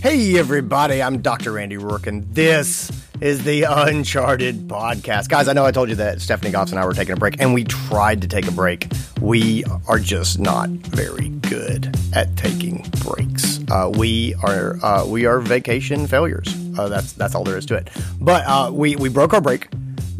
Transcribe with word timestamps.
Hey, 0.00 0.38
everybody, 0.38 1.02
I'm 1.02 1.22
Dr. 1.22 1.58
Andy 1.58 1.76
Roark, 1.76 2.06
and 2.06 2.22
this 2.32 2.88
is 3.20 3.42
the 3.42 3.64
Uncharted 3.64 4.68
podcast. 4.68 5.28
Guys, 5.28 5.48
I 5.48 5.54
know 5.54 5.66
I 5.66 5.72
told 5.72 5.88
you 5.88 5.96
that 5.96 6.20
Stephanie 6.20 6.52
Goss 6.52 6.70
and 6.70 6.78
I 6.78 6.86
were 6.86 6.92
taking 6.94 7.14
a 7.14 7.16
break, 7.16 7.40
and 7.40 7.52
we 7.52 7.64
tried 7.64 8.22
to 8.22 8.28
take 8.28 8.46
a 8.46 8.52
break. 8.52 8.86
We 9.20 9.64
are 9.88 9.98
just 9.98 10.38
not 10.38 10.68
very 10.68 11.30
good 11.30 11.96
at 12.14 12.36
taking 12.36 12.86
breaks. 13.00 13.58
Uh, 13.72 13.90
we 13.92 14.34
are 14.44 14.76
uh, 14.84 15.04
we 15.04 15.26
are 15.26 15.40
vacation 15.40 16.06
failures. 16.06 16.46
Uh, 16.78 16.88
that's 16.88 17.12
that's 17.14 17.34
all 17.34 17.42
there 17.42 17.58
is 17.58 17.66
to 17.66 17.74
it. 17.74 17.90
But 18.20 18.44
uh, 18.46 18.70
we 18.72 18.94
we 18.94 19.08
broke 19.08 19.34
our 19.34 19.40
break 19.40 19.66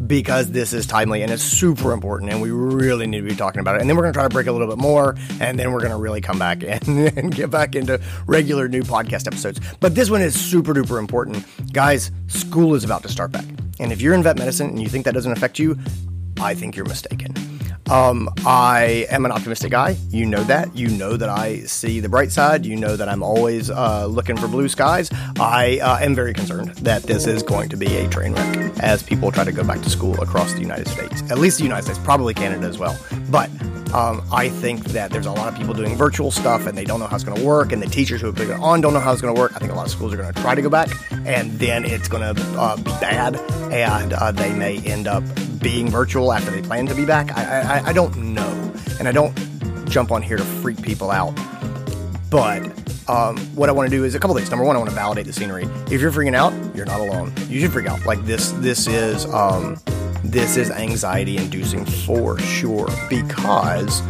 because 0.08 0.50
this 0.50 0.72
is 0.72 0.86
timely 0.86 1.22
and 1.22 1.30
it's 1.30 1.42
super 1.42 1.92
important 1.92 2.32
and 2.32 2.42
we 2.42 2.50
really 2.50 3.06
need 3.06 3.20
to 3.20 3.28
be 3.28 3.36
talking 3.36 3.60
about 3.60 3.76
it. 3.76 3.82
And 3.82 3.88
then 3.88 3.96
we're 3.96 4.02
going 4.02 4.14
to 4.14 4.16
try 4.16 4.26
to 4.26 4.32
break 4.32 4.46
a 4.46 4.52
little 4.52 4.66
bit 4.66 4.78
more 4.78 5.14
and 5.40 5.58
then 5.58 5.72
we're 5.72 5.80
going 5.80 5.92
to 5.92 5.98
really 5.98 6.20
come 6.20 6.38
back 6.38 6.62
and, 6.66 6.88
and, 6.88 7.34
get 7.34 7.50
back 7.50 7.76
into 7.76 8.00
regular 8.26 8.68
new 8.68 8.82
podcast 8.82 9.26
episodes. 9.26 9.60
But 9.80 9.94
this 9.94 10.10
one 10.10 10.22
is 10.22 10.38
super 10.38 10.72
duper 10.72 10.98
important. 10.98 11.44
Guys, 11.72 12.10
school 12.26 12.74
is 12.74 12.84
about 12.84 13.02
to 13.02 13.08
start 13.08 13.30
back. 13.30 13.44
And 13.78 13.92
if 13.92 14.00
you're 14.00 14.14
in 14.14 14.22
vet 14.22 14.38
medicine 14.38 14.70
and 14.70 14.82
you 14.82 14.88
think 14.88 15.04
that 15.04 15.14
doesn't 15.14 15.30
affect 15.30 15.58
you, 15.58 15.78
I 16.40 16.54
think 16.54 16.74
you're 16.74 16.86
mistaken. 16.86 17.34
Um, 17.90 18.28
I 18.44 19.06
am 19.10 19.24
an 19.24 19.32
optimistic 19.32 19.70
guy. 19.70 19.96
You 20.10 20.26
know 20.26 20.44
that. 20.44 20.76
You 20.76 20.88
know 20.88 21.16
that 21.16 21.30
I 21.30 21.60
see 21.60 22.00
the 22.00 22.08
bright 22.08 22.30
side. 22.30 22.66
You 22.66 22.76
know 22.76 22.96
that 22.96 23.08
I'm 23.08 23.22
always 23.22 23.70
uh, 23.70 24.06
looking 24.06 24.36
for 24.36 24.46
blue 24.46 24.68
skies. 24.68 25.10
I 25.40 25.78
uh, 25.78 25.98
am 25.98 26.14
very 26.14 26.34
concerned 26.34 26.74
that 26.76 27.04
this 27.04 27.26
is 27.26 27.42
going 27.42 27.70
to 27.70 27.76
be 27.76 27.96
a 27.96 28.08
train 28.08 28.34
wreck 28.34 28.78
as 28.80 29.02
people 29.02 29.32
try 29.32 29.44
to 29.44 29.52
go 29.52 29.64
back 29.64 29.80
to 29.82 29.90
school 29.90 30.20
across 30.20 30.52
the 30.52 30.60
United 30.60 30.86
States, 30.88 31.22
at 31.30 31.38
least 31.38 31.58
the 31.58 31.64
United 31.64 31.84
States, 31.84 31.98
probably 31.98 32.34
Canada 32.34 32.66
as 32.66 32.78
well. 32.78 32.98
But 33.30 33.50
um, 33.94 34.22
I 34.30 34.50
think 34.50 34.84
that 34.88 35.10
there's 35.10 35.26
a 35.26 35.32
lot 35.32 35.50
of 35.50 35.58
people 35.58 35.72
doing 35.72 35.96
virtual 35.96 36.30
stuff 36.30 36.66
and 36.66 36.76
they 36.76 36.84
don't 36.84 37.00
know 37.00 37.06
how 37.06 37.16
it's 37.16 37.24
going 37.24 37.38
to 37.38 37.44
work, 37.44 37.72
and 37.72 37.80
the 37.80 37.86
teachers 37.86 38.20
who 38.20 38.26
have 38.26 38.36
been 38.36 38.50
on 38.50 38.82
don't 38.82 38.92
know 38.92 39.00
how 39.00 39.12
it's 39.12 39.22
going 39.22 39.34
to 39.34 39.40
work. 39.40 39.52
I 39.56 39.60
think 39.60 39.72
a 39.72 39.74
lot 39.74 39.86
of 39.86 39.92
schools 39.92 40.12
are 40.12 40.18
going 40.18 40.32
to 40.32 40.40
try 40.42 40.54
to 40.54 40.60
go 40.60 40.68
back, 40.68 40.90
and 41.10 41.58
then 41.58 41.86
it's 41.86 42.08
going 42.08 42.34
to 42.34 42.42
uh, 42.58 42.76
be 42.76 42.90
bad, 43.00 43.36
and 43.72 44.12
uh, 44.12 44.30
they 44.30 44.52
may 44.52 44.78
end 44.80 45.08
up 45.08 45.24
being 45.60 45.90
virtual 45.90 46.32
after 46.32 46.50
they 46.50 46.62
plan 46.62 46.86
to 46.86 46.94
be 46.94 47.04
back. 47.04 47.36
I, 47.36 47.60
I, 47.60 47.77
I 47.84 47.92
don't 47.92 48.16
know, 48.34 48.74
and 48.98 49.08
I 49.08 49.12
don't 49.12 49.34
jump 49.88 50.10
on 50.12 50.22
here 50.22 50.36
to 50.36 50.44
freak 50.44 50.82
people 50.82 51.10
out. 51.10 51.34
But 52.30 52.66
um, 53.08 53.38
what 53.54 53.68
I 53.68 53.72
want 53.72 53.90
to 53.90 53.96
do 53.96 54.04
is 54.04 54.14
a 54.14 54.20
couple 54.20 54.36
things. 54.36 54.50
Number 54.50 54.64
one, 54.64 54.76
I 54.76 54.78
want 54.78 54.90
to 54.90 54.94
validate 54.94 55.26
the 55.26 55.32
scenery. 55.32 55.64
If 55.90 56.00
you're 56.00 56.12
freaking 56.12 56.34
out, 56.34 56.52
you're 56.76 56.86
not 56.86 57.00
alone. 57.00 57.32
You 57.48 57.60
should 57.60 57.72
freak 57.72 57.86
out. 57.86 58.04
Like 58.04 58.24
this, 58.24 58.52
this 58.52 58.86
is 58.86 59.24
um, 59.26 59.80
this 60.24 60.56
is 60.56 60.70
anxiety 60.70 61.36
inducing 61.36 61.84
for 61.84 62.38
sure 62.38 62.88
because 63.08 64.02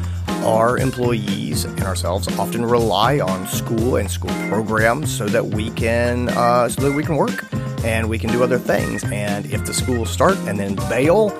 our 0.44 0.78
employees 0.78 1.64
and 1.64 1.82
ourselves 1.82 2.28
often 2.38 2.64
rely 2.64 3.20
on 3.20 3.46
school 3.46 3.96
and 3.96 4.10
school 4.10 4.30
programs 4.48 5.16
so 5.16 5.26
that 5.26 5.44
we 5.44 5.70
can 5.70 6.28
uh, 6.30 6.68
so 6.68 6.82
that 6.82 6.92
we 6.92 7.02
can 7.02 7.16
work 7.16 7.44
and 7.84 8.08
we 8.08 8.18
can 8.18 8.30
do 8.30 8.42
other 8.42 8.58
things. 8.58 9.04
And 9.04 9.46
if 9.46 9.64
the 9.66 9.74
schools 9.74 10.10
start 10.10 10.36
and 10.38 10.58
then 10.58 10.76
bail, 10.88 11.30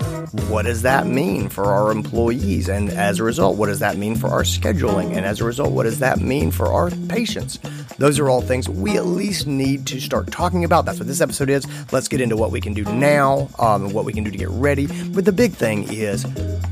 what 0.48 0.64
does 0.64 0.82
that 0.82 1.06
mean 1.06 1.48
for 1.48 1.64
our 1.64 1.90
employees? 1.90 2.68
And 2.68 2.90
as 2.90 3.18
a 3.18 3.24
result, 3.24 3.56
what 3.56 3.66
does 3.66 3.78
that 3.78 3.96
mean 3.96 4.14
for 4.16 4.28
our 4.28 4.42
scheduling? 4.42 5.16
And 5.16 5.24
as 5.24 5.40
a 5.40 5.44
result, 5.44 5.72
what 5.72 5.84
does 5.84 6.00
that 6.00 6.20
mean 6.20 6.50
for 6.50 6.66
our 6.66 6.90
patients? 7.08 7.58
Those 7.98 8.18
are 8.18 8.28
all 8.28 8.42
things 8.42 8.68
we 8.68 8.96
at 8.96 9.06
least 9.06 9.46
need 9.46 9.86
to 9.88 10.00
start 10.00 10.30
talking 10.30 10.64
about. 10.64 10.84
That's 10.84 10.98
what 10.98 11.08
this 11.08 11.20
episode 11.20 11.50
is. 11.50 11.66
Let's 11.92 12.08
get 12.08 12.20
into 12.20 12.36
what 12.36 12.50
we 12.50 12.60
can 12.60 12.74
do 12.74 12.84
now 12.84 13.48
um, 13.58 13.86
and 13.86 13.94
what 13.94 14.04
we 14.04 14.12
can 14.12 14.22
do 14.22 14.30
to 14.30 14.36
get 14.36 14.50
ready. 14.50 14.86
But 14.86 15.24
the 15.24 15.32
big 15.32 15.52
thing 15.52 15.92
is 15.92 16.26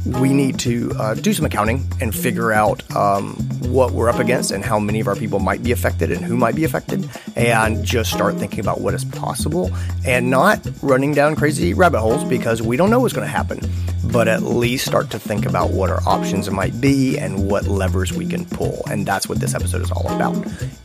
we 0.04 0.32
need 0.32 0.58
to 0.60 0.92
uh, 0.98 1.14
do 1.14 1.32
some 1.32 1.46
accounting 1.46 1.84
and 2.00 2.14
figure 2.14 2.52
out 2.52 2.88
um, 2.94 3.34
what 3.62 3.92
we're 3.92 4.08
up 4.08 4.20
against 4.20 4.50
and 4.50 4.64
how 4.64 4.78
many 4.78 5.00
of 5.00 5.08
our 5.08 5.16
people 5.16 5.40
might 5.40 5.62
be 5.62 5.72
affected 5.72 6.12
and 6.12 6.24
who 6.24 6.36
might 6.36 6.54
be 6.54 6.64
affected, 6.64 7.08
and 7.34 7.84
just 7.84 8.12
start 8.12 8.36
thinking 8.36 8.60
about 8.60 8.80
what 8.80 8.94
is 8.94 9.04
possible 9.04 9.55
and 10.06 10.30
not 10.30 10.66
running 10.82 11.12
down 11.14 11.36
crazy 11.36 11.74
rabbit 11.74 12.00
holes 12.00 12.24
because 12.24 12.62
we 12.62 12.76
don't 12.76 12.90
know 12.90 13.00
what's 13.00 13.14
going 13.14 13.26
to 13.26 13.32
happen. 13.32 13.60
But 14.04 14.28
at 14.28 14.42
least 14.42 14.86
start 14.86 15.10
to 15.10 15.18
think 15.18 15.46
about 15.46 15.70
what 15.70 15.90
our 15.90 16.00
options 16.06 16.48
might 16.48 16.80
be 16.80 17.18
and 17.18 17.48
what 17.50 17.66
levers 17.66 18.12
we 18.12 18.24
can 18.24 18.44
pull. 18.44 18.82
And 18.88 19.04
that's 19.04 19.28
what 19.28 19.40
this 19.40 19.52
episode 19.52 19.82
is 19.82 19.90
all 19.90 20.06
about. 20.14 20.36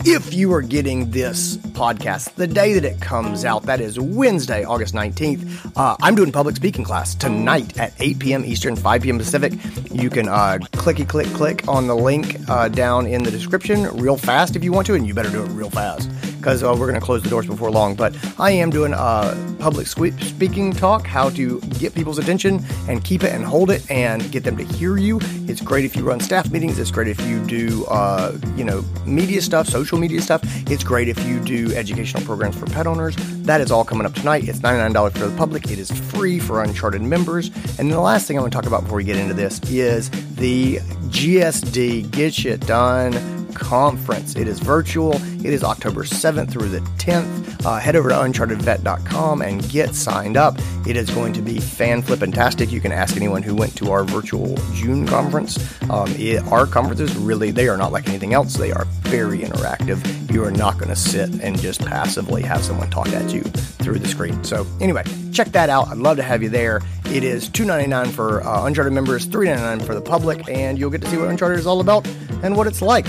If 0.06 0.34
you 0.34 0.52
are 0.54 0.64
getting 0.64 1.12
this 1.12 1.58
podcast 1.58 2.34
the 2.34 2.48
day 2.48 2.74
that 2.74 2.84
it 2.84 3.00
comes 3.00 3.46
out, 3.46 3.64
that 3.64 3.80
is 3.80 4.00
Wednesday, 4.00 4.64
August 4.64 4.96
19th, 4.96 5.72
uh, 5.76 5.96
I'm 6.02 6.16
doing 6.16 6.32
public 6.32 6.56
speaking 6.56 6.84
class 6.84 7.14
tonight 7.14 7.78
at 7.78 7.94
8 8.00 8.18
p.m. 8.18 8.44
Eastern, 8.44 8.76
5 8.76 9.02
p.m. 9.04 9.20
Pacific. 9.20 9.54
You 9.92 10.10
can 10.10 10.28
uh, 10.28 10.58
clicky 10.74 11.08
click 11.08 11.28
click 11.28 11.68
on 11.68 11.86
the 11.86 11.96
link 11.96 12.38
uh, 12.50 12.70
down 12.70 13.06
in 13.06 13.22
the 13.24 13.32
description 13.32 13.84
real 13.98 14.18
fast 14.18 14.56
if 14.56 14.64
you 14.64 14.72
want 14.72 14.88
to, 14.88 14.96
and 14.96 15.06
you 15.06 15.14
better 15.14 15.30
do 15.30 15.44
it 15.44 15.50
real 15.50 15.70
fast 15.70 16.10
because 16.42 16.64
uh, 16.64 16.76
we're 16.78 16.88
going 16.88 17.00
to 17.00 17.06
close 17.06 17.22
the 17.22 17.30
doors 17.30 17.46
before 17.46 17.70
long. 17.70 17.96
But 17.96 18.16
I 18.40 18.52
am 18.52 18.72
doing 18.72 18.94
a 18.94 19.56
public 19.60 19.86
speaking 19.86 20.74
talk, 20.74 21.06
how 21.06 21.30
to 21.32 21.62
get 21.80 21.94
people's 21.94 22.18
attention 22.18 22.66
and 22.90 23.04
keep 23.04 23.24
it 23.24 23.32
and 23.32 23.46
hold 23.46 23.70
it 23.70 23.90
and 23.92 24.30
get 24.32 24.44
them 24.44 24.58
to 24.58 24.64
hear 24.64 24.98
you. 24.98 25.20
It's 25.48 25.62
great 25.62 25.86
if 25.86 25.96
you 25.96 26.04
run 26.04 26.20
staff 26.20 26.52
meetings. 26.52 26.80
It's 26.80 26.90
great 26.90 27.08
if 27.08 27.22
you 27.28 27.46
do, 27.46 27.86
uh, 27.86 28.38
you 28.56 28.64
know, 28.64 28.84
media 29.06 29.42
stuff, 29.42 29.68
social 29.68 30.00
media 30.00 30.22
stuff. 30.22 30.42
It's 30.70 30.84
great 30.84 31.08
if 31.08 31.24
you 31.26 31.40
do 31.40 31.74
educational 31.76 32.24
programs 32.24 32.58
for 32.58 32.66
pet 32.66 32.88
owners. 32.88 33.16
That 33.44 33.62
is 33.62 33.72
all 33.72 33.86
coming 33.86 34.08
up 34.08 34.16
tonight. 34.16 34.50
It's 34.50 34.60
$99 34.60 35.14
for 35.14 35.28
the 35.28 35.38
public. 35.38 35.70
It 35.70 35.78
is 35.78 35.92
free 35.92 36.40
for 36.40 36.64
Uncharted 36.64 37.02
members. 37.02 37.48
And 37.78 37.90
then 37.90 37.90
the 37.90 38.02
last 38.02 38.28
thing 38.28 38.38
I 38.38 38.42
want 38.42 38.52
to 38.52 38.58
talk 38.58 38.66
about 38.66 38.82
before 38.82 38.98
we 38.98 39.04
get 39.04 39.18
into 39.18 39.36
this 39.36 39.62
is 39.70 40.10
the 40.36 40.78
GSD 41.12 42.10
Get 42.10 42.34
Shit 42.34 42.66
Done 42.66 43.41
conference. 43.52 44.36
It 44.36 44.48
is 44.48 44.60
virtual. 44.60 45.14
It 45.14 45.54
is 45.54 45.64
October 45.64 46.04
7th 46.04 46.52
through 46.52 46.70
the 46.70 46.80
10th. 46.98 47.66
Uh, 47.66 47.78
head 47.78 47.96
over 47.96 48.10
to 48.10 48.16
unchartedvet.com 48.16 49.42
and 49.42 49.68
get 49.70 49.94
signed 49.94 50.38
up. 50.38 50.56
It 50.88 50.98
is 50.98 51.10
going 51.10 51.34
to 51.34 51.42
be 51.42 51.60
fan 51.60 52.02
flippantastic. 52.02 52.72
You 52.72 52.82
can 52.82 52.92
ask 52.92 53.16
anyone 53.16 53.44
who 53.44 53.56
went 53.56 53.76
to 53.78 53.92
our 53.92 54.04
virtual 54.04 54.58
June 54.74 55.08
conference. 55.08 55.58
Um, 55.90 56.10
it, 56.18 56.44
our 56.48 56.66
conferences 56.66 57.16
really, 57.16 57.52
they 57.52 57.68
are 57.68 57.78
not 57.78 57.92
like 57.92 58.08
anything 58.08 58.34
else. 58.34 58.56
They 58.56 58.72
are 58.72 58.86
very 59.02 59.40
interactive. 59.40 60.32
You 60.32 60.44
are 60.44 60.52
not 60.52 60.76
going 60.76 60.90
to 60.90 60.96
sit 60.96 61.30
and 61.42 61.60
just 61.60 61.86
passively 61.86 62.42
have 62.44 62.64
someone 62.64 62.90
talk 62.90 63.10
at 63.10 63.34
you 63.34 63.42
through 63.42 64.00
the 64.00 64.08
screen. 64.08 64.44
So 64.44 64.66
anyway, 64.80 65.04
check 65.34 65.50
that 65.50 65.70
out. 65.70 65.90
I'd 65.90 65.98
love 65.98 66.18
to 66.18 66.24
have 66.24 66.42
you 66.42 66.50
there. 66.50 66.82
It 67.06 67.24
is 67.24 67.50
$2.99 67.50 68.12
for 68.12 68.42
uh, 68.42 68.66
Uncharted 68.66 68.94
members, 68.94 69.28
$3.99 69.28 69.86
for 69.86 69.94
the 69.94 70.02
public, 70.02 70.48
and 70.50 70.80
you'll 70.80 70.90
get 70.90 71.02
to 71.02 71.10
see 71.10 71.18
what 71.18 71.30
Uncharted 71.30 71.60
is 71.60 71.68
all 71.68 71.82
about 71.82 72.08
and 72.42 72.56
what 72.56 72.68
it's 72.68 72.82
like. 72.82 73.06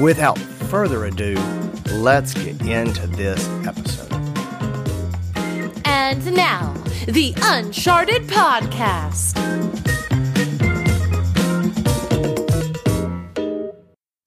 Without 0.00 0.38
further 0.38 1.04
ado, 1.04 1.34
let's 1.92 2.32
get 2.32 2.58
into 2.62 3.06
this 3.08 3.46
episode. 3.66 4.10
And 5.84 6.34
now, 6.34 6.72
the 7.06 7.34
Uncharted 7.42 8.22
Podcast. 8.22 9.36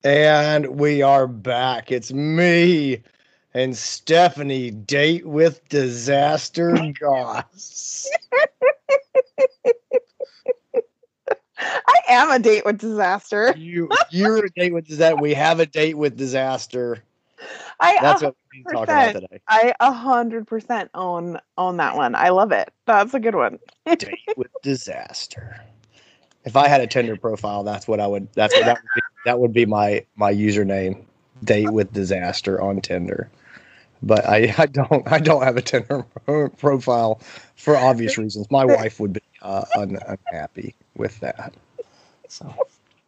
And 0.03 0.67
we 0.67 1.01
are 1.01 1.25
back. 1.25 1.91
It's 1.91 2.13
me 2.13 3.01
and 3.55 3.75
Stephanie 3.75 4.69
date 4.69 5.25
with 5.25 5.67
disaster 5.69 6.77
goss. 6.99 8.07
I 11.87 11.95
am 12.09 12.31
a 12.31 12.39
date 12.39 12.65
with 12.65 12.77
disaster. 12.77 13.53
You 13.57 13.89
you're 14.11 14.45
a 14.45 14.49
date 14.49 14.73
with 14.73 14.87
disaster. 14.87 15.15
We 15.15 15.33
have 15.33 15.59
a 15.59 15.65
date 15.65 15.97
with 15.97 16.17
disaster. 16.17 17.03
I 17.79 17.97
that's 18.01 18.21
what 18.21 18.35
we're 18.53 18.71
talking 18.71 18.93
about 18.93 19.13
today. 19.13 19.41
I 19.47 19.73
a 19.79 19.91
hundred 19.91 20.47
percent 20.47 20.89
own 20.93 21.39
own 21.57 21.77
that 21.77 21.95
one. 21.95 22.15
I 22.15 22.29
love 22.29 22.51
it. 22.51 22.71
That's 22.85 23.13
a 23.13 23.19
good 23.19 23.35
one. 23.35 23.59
date 23.85 24.19
with 24.35 24.51
disaster. 24.61 25.61
If 26.45 26.55
I 26.55 26.67
had 26.67 26.81
a 26.81 26.87
Tinder 26.87 27.15
profile, 27.15 27.63
that's 27.63 27.87
what 27.87 27.99
I 27.99 28.07
would. 28.07 28.31
That's 28.33 28.55
what 28.55 28.65
that 28.65 28.77
would 28.81 28.93
be, 28.93 29.01
that 29.25 29.39
would 29.39 29.53
be 29.53 29.65
my 29.65 30.05
my 30.15 30.33
username. 30.33 31.03
Date 31.43 31.71
with 31.71 31.91
disaster 31.91 32.61
on 32.61 32.79
Tinder. 32.81 33.29
But 34.01 34.25
I, 34.25 34.53
I 34.57 34.65
don't 34.67 35.11
I 35.11 35.19
don't 35.19 35.43
have 35.43 35.57
a 35.57 35.61
Tinder 35.61 36.05
profile 36.57 37.19
for 37.55 37.75
obvious 37.75 38.17
reasons. 38.17 38.49
My 38.49 38.65
wife 38.65 38.99
would 38.99 39.13
be 39.13 39.21
uh, 39.41 39.65
un, 39.75 39.97
unhappy 40.07 40.75
with 40.95 41.19
that. 41.19 41.53
So, 42.27 42.53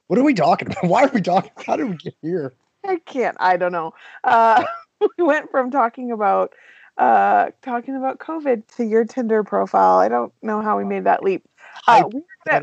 what 0.07 0.19
are 0.19 0.23
we 0.23 0.33
talking 0.33 0.67
about? 0.71 0.83
Why 0.89 1.03
are 1.03 1.11
we 1.13 1.21
talking? 1.21 1.51
How 1.65 1.75
did 1.75 1.89
we 1.89 1.95
get 1.95 2.15
here? 2.21 2.53
I 2.85 2.97
can't. 2.97 3.35
I 3.39 3.57
don't 3.57 3.71
know. 3.71 3.93
Uh, 4.23 4.63
we 5.17 5.23
went 5.23 5.51
from 5.51 5.71
talking 5.71 6.11
about 6.11 6.53
uh, 6.97 7.51
talking 7.61 7.95
about 7.95 8.19
COVID 8.19 8.63
to 8.77 8.85
your 8.85 9.05
Tinder 9.05 9.43
profile. 9.43 9.97
I 9.97 10.07
don't 10.07 10.33
know 10.41 10.61
how 10.61 10.77
we 10.77 10.83
made 10.83 11.03
that 11.03 11.23
leap. 11.23 11.43
Uh, 11.87 12.03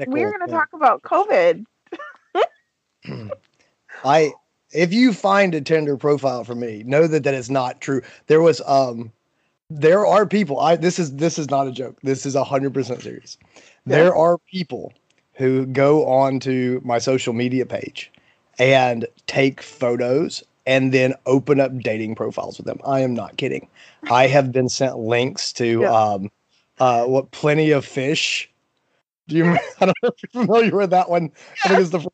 we're 0.06 0.38
gonna, 0.38 0.50
talk 0.50 0.68
about 0.72 1.02
COVID. 1.02 1.64
I 4.04 4.32
if 4.72 4.92
you 4.92 5.12
find 5.12 5.54
a 5.54 5.60
Tinder 5.60 5.96
profile 5.96 6.44
for 6.44 6.54
me, 6.54 6.82
know 6.84 7.06
that 7.06 7.22
that 7.22 7.34
is 7.34 7.50
not 7.50 7.80
true. 7.80 8.02
There 8.26 8.40
was 8.40 8.60
um 8.66 9.12
there 9.70 10.06
are 10.06 10.26
people 10.26 10.58
I 10.58 10.76
this 10.76 10.98
is 10.98 11.16
this 11.16 11.38
is 11.38 11.50
not 11.50 11.68
a 11.68 11.72
joke. 11.72 11.98
This 12.02 12.26
is 12.26 12.34
a 12.34 12.42
100% 12.42 13.02
serious. 13.02 13.38
There 13.86 14.14
are 14.14 14.38
people 14.50 14.92
who 15.34 15.66
go 15.66 16.06
onto 16.06 16.80
my 16.84 16.98
social 16.98 17.32
media 17.32 17.66
page 17.66 18.10
and 18.58 19.06
take 19.26 19.60
photos 19.60 20.42
and 20.66 20.92
then 20.92 21.14
open 21.26 21.60
up 21.60 21.76
dating 21.80 22.14
profiles 22.14 22.56
with 22.56 22.66
them. 22.66 22.80
I 22.86 23.00
am 23.00 23.14
not 23.14 23.36
kidding. 23.36 23.68
I 24.10 24.26
have 24.26 24.52
been 24.52 24.68
sent 24.68 24.98
links 24.98 25.52
to 25.54 25.82
yeah. 25.82 25.92
um, 25.92 26.30
uh, 26.78 27.04
what 27.04 27.30
plenty 27.32 27.70
of 27.70 27.84
fish. 27.84 28.50
Do 29.28 29.36
you? 29.36 29.44
I 29.80 29.86
don't 29.86 29.96
know 30.02 30.10
if 30.10 30.34
you're 30.34 30.44
familiar 30.44 30.76
with 30.76 30.90
that 30.90 31.10
one. 31.10 31.30
I 31.64 31.68
think 31.68 31.80
it's 31.80 31.90
the. 31.90 32.08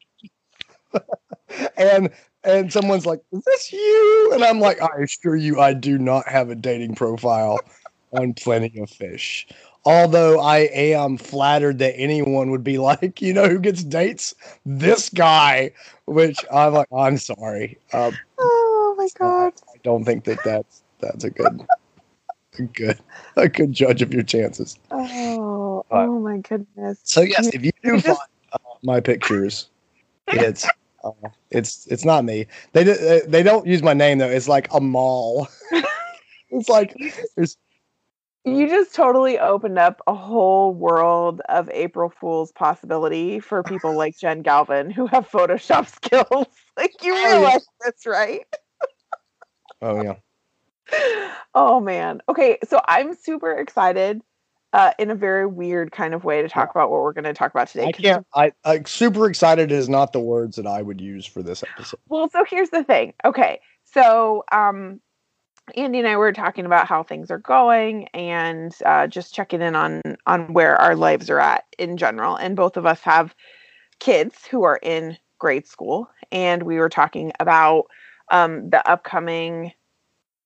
and 1.76 2.11
and 2.44 2.72
someone's 2.72 3.06
like, 3.06 3.20
"Is 3.32 3.43
this 3.44 3.72
you?" 3.72 4.31
And 4.34 4.44
I'm 4.44 4.61
like, 4.61 4.81
"I 4.82 5.02
assure 5.02 5.37
you, 5.37 5.61
I 5.61 5.72
do 5.72 5.99
not 5.99 6.28
have 6.28 6.50
a 6.50 6.55
dating 6.55 6.94
profile 6.94 7.61
on 8.12 8.34
Plenty 8.34 8.81
of 8.81 8.90
Fish." 8.90 9.46
Although 9.85 10.41
I 10.41 10.59
am 10.73 11.17
flattered 11.17 11.79
that 11.79 11.94
anyone 11.97 12.50
would 12.50 12.65
be 12.65 12.79
like, 12.91 13.23
you 13.23 13.32
know, 13.32 13.49
who 13.49 13.59
gets 13.59 13.82
dates? 13.82 14.35
This 14.67 15.09
guy, 15.09 15.73
which 16.06 16.38
I'm 16.53 16.75
like, 16.75 16.88
I'm 16.93 17.17
sorry. 17.17 17.79
Um, 17.93 18.17
oh 18.38 18.94
my 18.97 19.09
god! 19.19 19.53
I 19.69 19.79
don't 19.82 20.05
think 20.05 20.25
that 20.25 20.43
that's 20.44 20.82
that's 21.00 21.25
a 21.25 21.31
good, 21.31 21.67
a 22.59 22.62
good, 22.62 22.99
a 23.37 23.49
good 23.49 23.73
judge 23.73 24.03
of 24.03 24.12
your 24.12 24.23
chances. 24.23 24.79
Oh, 24.91 25.85
uh, 25.91 25.94
oh 25.94 26.21
my 26.21 26.38
goodness! 26.38 27.00
So 27.05 27.23
yes, 27.23 27.49
if 27.49 27.65
you 27.65 27.73
do 27.82 28.00
find 28.00 28.19
uh, 28.53 28.59
my 28.82 29.00
pictures, 29.00 29.69
it's 30.29 30.67
uh, 31.05 31.12
it's 31.50 31.87
it's 31.87 32.05
not 32.05 32.25
me. 32.25 32.47
They 32.73 32.85
they 33.27 33.43
don't 33.43 33.67
use 33.67 33.82
my 33.82 33.94
name 33.94 34.19
though. 34.19 34.29
It's 34.29 34.49
like 34.49 34.69
a 34.73 34.81
mall. 34.81 35.49
it's 36.50 36.69
like 36.69 36.94
there's 37.37 37.56
you 38.45 38.69
just 38.69 38.95
totally 38.95 39.39
opened 39.39 39.79
up 39.79 40.01
a 40.07 40.15
whole 40.15 40.73
world 40.73 41.41
of 41.49 41.69
April 41.71 42.11
Fool's 42.11 42.53
possibility 42.53 43.41
for 43.41 43.63
people 43.63 43.97
like 43.97 44.17
Jen 44.21 44.43
Galvin 44.43 44.91
who 44.91 45.07
have 45.07 45.29
Photoshop 45.29 45.87
skills. 45.95 46.47
like 46.77 46.95
you 47.03 47.15
oh, 47.15 47.25
realize 47.25 47.67
this, 47.85 48.07
right? 48.07 48.47
oh 49.83 50.03
yeah. 50.03 50.15
Oh 51.55 51.81
man. 51.81 52.21
Okay, 52.29 52.59
so 52.69 52.81
I'm 52.87 53.15
super 53.15 53.53
excited 53.53 54.23
uh, 54.73 54.93
in 54.99 55.11
a 55.11 55.15
very 55.15 55.47
weird 55.47 55.93
kind 55.93 56.15
of 56.15 56.25
way 56.25 56.43
to 56.43 56.49
talk 56.49 56.71
about 56.71 56.91
what 56.91 57.01
we're 57.01 57.13
going 57.13 57.25
to 57.25 57.35
talk 57.35 57.51
about 57.51 57.69
today. 57.69 57.87
I 57.87 57.93
can't. 57.93 58.27
I, 58.35 58.53
I 58.65 58.83
super 58.85 59.29
excited 59.29 59.73
is 59.73 59.89
not 59.89 60.13
the 60.13 60.21
words 60.21 60.57
that 60.57 60.67
I 60.67 60.83
would 60.83 61.01
use 61.01 61.27
for 61.27 61.43
this 61.43 61.63
episode. 61.63 62.01
Well, 62.09 62.29
so 62.31 62.45
here's 62.49 62.71
the 62.71 62.85
thing. 62.85 63.15
Okay, 63.25 63.61
so 63.85 64.45
um, 64.53 65.01
Andy 65.76 65.99
and 65.99 66.08
I 66.08 66.17
were 66.17 66.32
talking 66.32 66.67
about 66.67 66.87
how 66.87 67.02
things 67.02 67.31
are 67.31 67.38
going 67.38 68.08
and 68.08 68.75
uh, 68.84 69.06
just 69.06 69.34
checking 69.34 69.62
in 69.62 69.75
on 69.75 70.02
on 70.26 70.52
where 70.52 70.76
our 70.76 70.96
lives 70.96 71.31
are 71.31 71.40
at 71.40 71.64
in 71.78 71.96
general. 71.96 72.37
And 72.37 72.56
both 72.56 72.76
of 72.76 72.87
us 72.87 73.00
have 73.02 73.34
kids 73.99 74.46
who 74.46 74.62
are 74.64 74.78
in 74.82 75.17
grade 75.38 75.67
school, 75.67 76.08
and 76.32 76.62
we 76.62 76.78
were 76.78 76.88
talking 76.88 77.32
about 77.40 77.84
um, 78.31 78.70
the 78.70 78.87
upcoming 78.88 79.72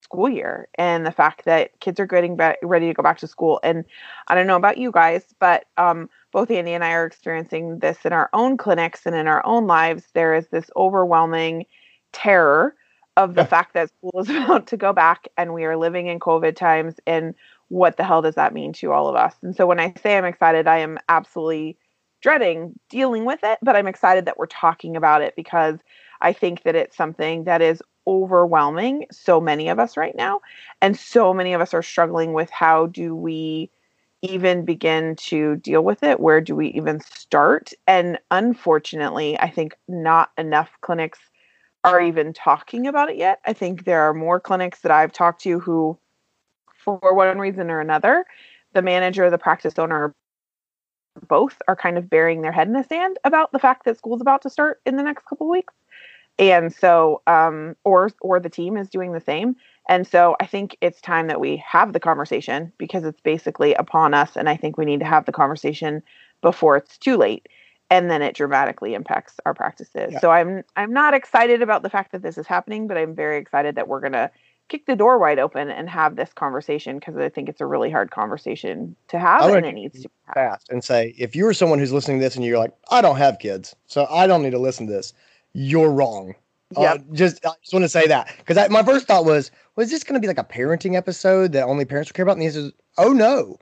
school 0.02 0.28
year 0.28 0.68
and 0.76 1.06
the 1.06 1.12
fact 1.12 1.44
that 1.46 1.78
kids 1.80 1.98
are 1.98 2.06
getting 2.06 2.36
be- 2.36 2.54
ready 2.62 2.86
to 2.86 2.94
go 2.94 3.02
back 3.02 3.18
to 3.18 3.26
school. 3.26 3.58
And 3.62 3.84
I 4.28 4.34
don't 4.34 4.46
know 4.46 4.56
about 4.56 4.78
you 4.78 4.92
guys, 4.92 5.24
but 5.40 5.64
um, 5.76 6.08
both 6.30 6.50
Andy 6.50 6.72
and 6.72 6.84
I 6.84 6.92
are 6.92 7.06
experiencing 7.06 7.78
this 7.78 8.04
in 8.04 8.12
our 8.12 8.28
own 8.32 8.56
clinics 8.56 9.06
and 9.06 9.16
in 9.16 9.26
our 9.26 9.44
own 9.46 9.66
lives. 9.66 10.04
There 10.14 10.34
is 10.34 10.48
this 10.48 10.70
overwhelming 10.76 11.64
terror 12.12 12.76
of 13.16 13.34
the 13.34 13.44
fact 13.44 13.74
that 13.74 13.90
school 13.90 14.20
is 14.20 14.28
about 14.30 14.66
to 14.68 14.76
go 14.76 14.92
back 14.92 15.28
and 15.36 15.54
we 15.54 15.64
are 15.64 15.76
living 15.76 16.08
in 16.08 16.18
COVID 16.18 16.56
times 16.56 16.96
and 17.06 17.34
what 17.68 17.96
the 17.96 18.04
hell 18.04 18.22
does 18.22 18.34
that 18.34 18.54
mean 18.54 18.72
to 18.74 18.92
all 18.92 19.08
of 19.08 19.16
us? 19.16 19.34
And 19.42 19.56
so 19.56 19.66
when 19.66 19.80
I 19.80 19.94
say 20.02 20.16
I'm 20.16 20.24
excited, 20.24 20.66
I 20.66 20.78
am 20.78 20.98
absolutely 21.08 21.76
dreading 22.20 22.78
dealing 22.88 23.24
with 23.24 23.40
it, 23.42 23.58
but 23.62 23.76
I'm 23.76 23.86
excited 23.86 24.26
that 24.26 24.38
we're 24.38 24.46
talking 24.46 24.96
about 24.96 25.22
it 25.22 25.36
because 25.36 25.78
I 26.20 26.32
think 26.32 26.62
that 26.62 26.74
it's 26.74 26.96
something 26.96 27.44
that 27.44 27.60
is 27.60 27.82
overwhelming 28.06 29.06
so 29.10 29.40
many 29.40 29.68
of 29.68 29.78
us 29.78 29.96
right 29.96 30.14
now. 30.16 30.40
And 30.80 30.96
so 30.96 31.34
many 31.34 31.52
of 31.52 31.60
us 31.60 31.74
are 31.74 31.82
struggling 31.82 32.32
with 32.32 32.50
how 32.50 32.86
do 32.86 33.14
we 33.14 33.70
even 34.22 34.64
begin 34.64 35.16
to 35.16 35.56
deal 35.56 35.82
with 35.84 36.02
it? 36.02 36.18
Where 36.18 36.40
do 36.40 36.56
we 36.56 36.68
even 36.68 37.00
start? 37.00 37.72
And 37.86 38.18
unfortunately, 38.30 39.38
I 39.38 39.50
think 39.50 39.76
not 39.86 40.30
enough 40.38 40.70
clinics 40.80 41.18
are 41.84 42.00
even 42.00 42.32
talking 42.32 42.86
about 42.86 43.10
it 43.10 43.16
yet. 43.16 43.40
I 43.44 43.52
think 43.52 43.84
there 43.84 44.02
are 44.02 44.14
more 44.14 44.40
clinics 44.40 44.80
that 44.80 44.90
I've 44.90 45.12
talked 45.12 45.42
to 45.42 45.60
who, 45.60 45.98
for 46.76 47.14
one 47.14 47.38
reason 47.38 47.70
or 47.70 47.80
another, 47.80 48.24
the 48.72 48.82
manager, 48.82 49.30
the 49.30 49.38
practice 49.38 49.78
owner, 49.78 50.14
both 51.28 51.60
are 51.68 51.76
kind 51.76 51.96
of 51.96 52.10
burying 52.10 52.42
their 52.42 52.52
head 52.52 52.66
in 52.66 52.72
the 52.72 52.82
sand 52.82 53.18
about 53.24 53.52
the 53.52 53.58
fact 53.58 53.84
that 53.84 53.98
school's 53.98 54.20
about 54.20 54.42
to 54.42 54.50
start 54.50 54.80
in 54.84 54.96
the 54.96 55.02
next 55.02 55.26
couple 55.26 55.48
weeks. 55.48 55.74
And 56.38 56.74
so, 56.74 57.22
um, 57.28 57.76
or 57.84 58.10
or 58.20 58.40
the 58.40 58.48
team 58.48 58.76
is 58.76 58.90
doing 58.90 59.12
the 59.12 59.20
same. 59.20 59.54
And 59.88 60.04
so, 60.04 60.34
I 60.40 60.46
think 60.46 60.76
it's 60.80 61.00
time 61.00 61.28
that 61.28 61.38
we 61.38 61.62
have 61.64 61.92
the 61.92 62.00
conversation 62.00 62.72
because 62.76 63.04
it's 63.04 63.20
basically 63.20 63.74
upon 63.74 64.14
us. 64.14 64.36
And 64.36 64.48
I 64.48 64.56
think 64.56 64.76
we 64.76 64.84
need 64.84 64.98
to 64.98 65.06
have 65.06 65.26
the 65.26 65.32
conversation 65.32 66.02
before 66.42 66.76
it's 66.76 66.98
too 66.98 67.16
late 67.16 67.48
and 67.90 68.10
then 68.10 68.22
it 68.22 68.34
dramatically 68.34 68.94
impacts 68.94 69.34
our 69.46 69.54
practices. 69.54 70.12
Yeah. 70.12 70.20
So 70.20 70.30
I'm 70.30 70.64
I'm 70.76 70.92
not 70.92 71.14
excited 71.14 71.62
about 71.62 71.82
the 71.82 71.90
fact 71.90 72.12
that 72.12 72.22
this 72.22 72.38
is 72.38 72.46
happening, 72.46 72.86
but 72.86 72.96
I'm 72.96 73.14
very 73.14 73.38
excited 73.38 73.74
that 73.76 73.88
we're 73.88 74.00
going 74.00 74.12
to 74.12 74.30
kick 74.68 74.86
the 74.86 74.96
door 74.96 75.18
wide 75.18 75.38
open 75.38 75.70
and 75.70 75.90
have 75.90 76.16
this 76.16 76.32
conversation 76.32 76.98
because 76.98 77.16
I 77.16 77.28
think 77.28 77.48
it's 77.48 77.60
a 77.60 77.66
really 77.66 77.90
hard 77.90 78.10
conversation 78.10 78.96
to 79.08 79.18
have 79.18 79.42
and 79.42 79.66
it 79.66 79.74
needs 79.74 80.00
to 80.02 80.08
be 80.08 80.14
fast 80.32 80.70
and 80.70 80.82
say 80.82 81.14
if 81.18 81.36
you're 81.36 81.52
someone 81.52 81.78
who's 81.78 81.92
listening 81.92 82.18
to 82.18 82.24
this 82.24 82.34
and 82.34 82.44
you're 82.44 82.58
like 82.58 82.72
I 82.90 83.00
don't 83.00 83.16
have 83.16 83.38
kids, 83.38 83.76
so 83.86 84.06
I 84.10 84.26
don't 84.26 84.42
need 84.42 84.52
to 84.52 84.58
listen 84.58 84.86
to 84.86 84.92
this, 84.92 85.12
you're 85.52 85.90
wrong. 85.90 86.34
Yeah, 86.78 86.94
uh, 86.94 86.98
just 87.12 87.44
I 87.44 87.50
just 87.60 87.72
want 87.72 87.84
to 87.84 87.88
say 87.88 88.06
that 88.06 88.34
because 88.38 88.70
my 88.70 88.82
first 88.82 89.06
thought 89.06 89.24
was 89.24 89.50
was 89.76 89.90
this 89.90 90.02
going 90.02 90.14
to 90.14 90.20
be 90.20 90.28
like 90.28 90.38
a 90.38 90.44
parenting 90.44 90.96
episode 90.96 91.52
that 91.52 91.64
only 91.64 91.84
parents 91.84 92.10
would 92.10 92.14
care 92.14 92.22
about? 92.22 92.36
And 92.36 92.42
he 92.42 92.50
says, 92.50 92.72
oh 92.96 93.12
no, 93.12 93.58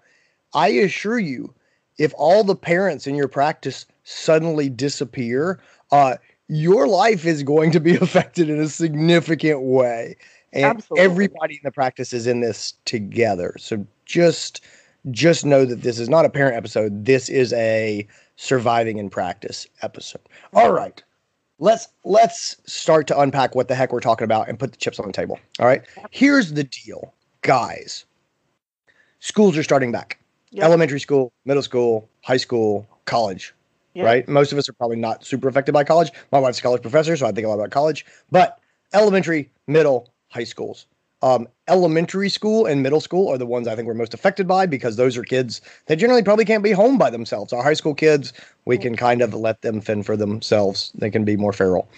I 0.55 0.69
assure 0.69 1.19
you, 1.19 1.53
if 1.99 2.15
all 2.17 2.45
the 2.45 2.57
parents 2.57 3.07
in 3.07 3.15
your 3.15 3.29
practice 3.29 3.87
suddenly 4.05 4.69
disappear, 4.69 5.61
uh, 5.91 6.17
your 6.49 6.87
life 6.87 7.25
is 7.25 7.43
going 7.43 7.71
to 7.71 7.81
be 7.81 7.97
affected 8.01 8.51
in 8.51 8.61
a 8.61 8.69
significant 8.69 9.63
way. 9.63 10.17
And 10.53 10.65
Absolutely. 10.65 11.05
everybody 11.05 11.55
in 11.55 11.61
the 11.65 11.73
practice 11.73 12.13
is 12.13 12.27
in 12.27 12.41
this 12.41 12.75
together. 12.85 13.55
So 13.59 13.87
just 14.05 14.63
just 15.11 15.45
know 15.45 15.65
that 15.65 15.83
this 15.83 15.99
is 15.99 16.09
not 16.09 16.25
a 16.25 16.31
parent 16.31 16.57
episode. 16.57 17.07
This 17.07 17.29
is 17.29 17.53
a 17.55 18.07
surviving 18.37 18.99
in 18.99 19.11
practice 19.11 19.67
episode. 19.81 20.21
All 20.53 20.73
right. 20.73 21.03
Let's 21.59 21.89
let's 22.05 22.57
start 22.67 23.07
to 23.07 23.19
unpack 23.19 23.55
what 23.55 23.69
the 23.69 23.75
heck 23.75 23.93
we're 23.93 24.01
talking 24.01 24.25
about 24.25 24.49
and 24.49 24.59
put 24.59 24.73
the 24.73 24.79
chips 24.79 25.01
on 25.01 25.07
the 25.07 25.13
table. 25.13 25.41
All 25.59 25.67
right. 25.67 25.83
Here's 26.11 26.53
the 26.53 26.65
deal, 26.65 27.15
guys. 27.41 28.05
Schools 29.21 29.57
are 29.57 29.63
starting 29.63 29.91
back. 29.91 30.19
Yep. 30.51 30.65
Elementary 30.65 31.01
school, 31.01 31.33
middle 31.47 31.63
school, 31.63 32.09
high 32.23 32.37
school, 32.37 32.87
college 33.07 33.55
yeah. 33.95 34.05
right? 34.05 34.29
Most 34.29 34.53
of 34.53 34.59
us 34.59 34.69
are 34.69 34.73
probably 34.73 34.97
not 34.97 35.25
super 35.25 35.49
affected 35.49 35.73
by 35.73 35.85
college. 35.85 36.11
My 36.31 36.39
wife's 36.39 36.59
a 36.59 36.63
college 36.63 36.83
professor, 36.83 37.17
so 37.17 37.27
I 37.27 37.33
think 37.33 37.47
a 37.47 37.49
lot 37.49 37.55
about 37.55 37.71
college. 37.71 38.07
But 38.31 38.59
elementary, 38.93 39.51
middle, 39.67 40.13
high 40.29 40.45
schools. 40.45 40.87
Um, 41.23 41.47
elementary 41.69 42.29
school 42.29 42.67
and 42.67 42.83
middle 42.83 43.01
school 43.01 43.29
are 43.29 43.39
the 43.39 43.47
ones 43.47 43.69
I 43.69 43.77
think 43.77 43.87
we're 43.87 43.95
most 43.95 44.13
affected 44.13 44.49
by 44.49 44.67
because 44.67 44.97
those 44.97 45.17
are 45.17 45.23
kids 45.23 45.61
that 45.87 45.97
generally 45.97 46.23
probably 46.23 46.45
can't 46.45 46.65
be 46.65 46.73
home 46.73 46.99
by 46.99 47.11
themselves. 47.11 47.53
Our 47.53 47.63
high 47.63 47.75
school 47.75 47.95
kids, 47.95 48.33
we 48.65 48.77
can 48.77 48.97
kind 48.97 49.23
of 49.23 49.33
let 49.33 49.63
them 49.63 49.81
fend 49.81 50.05
for 50.05 50.17
themselves. 50.17 50.91
They 50.97 51.11
can 51.11 51.25
be 51.25 51.37
more 51.37 51.53
feral. 51.53 51.89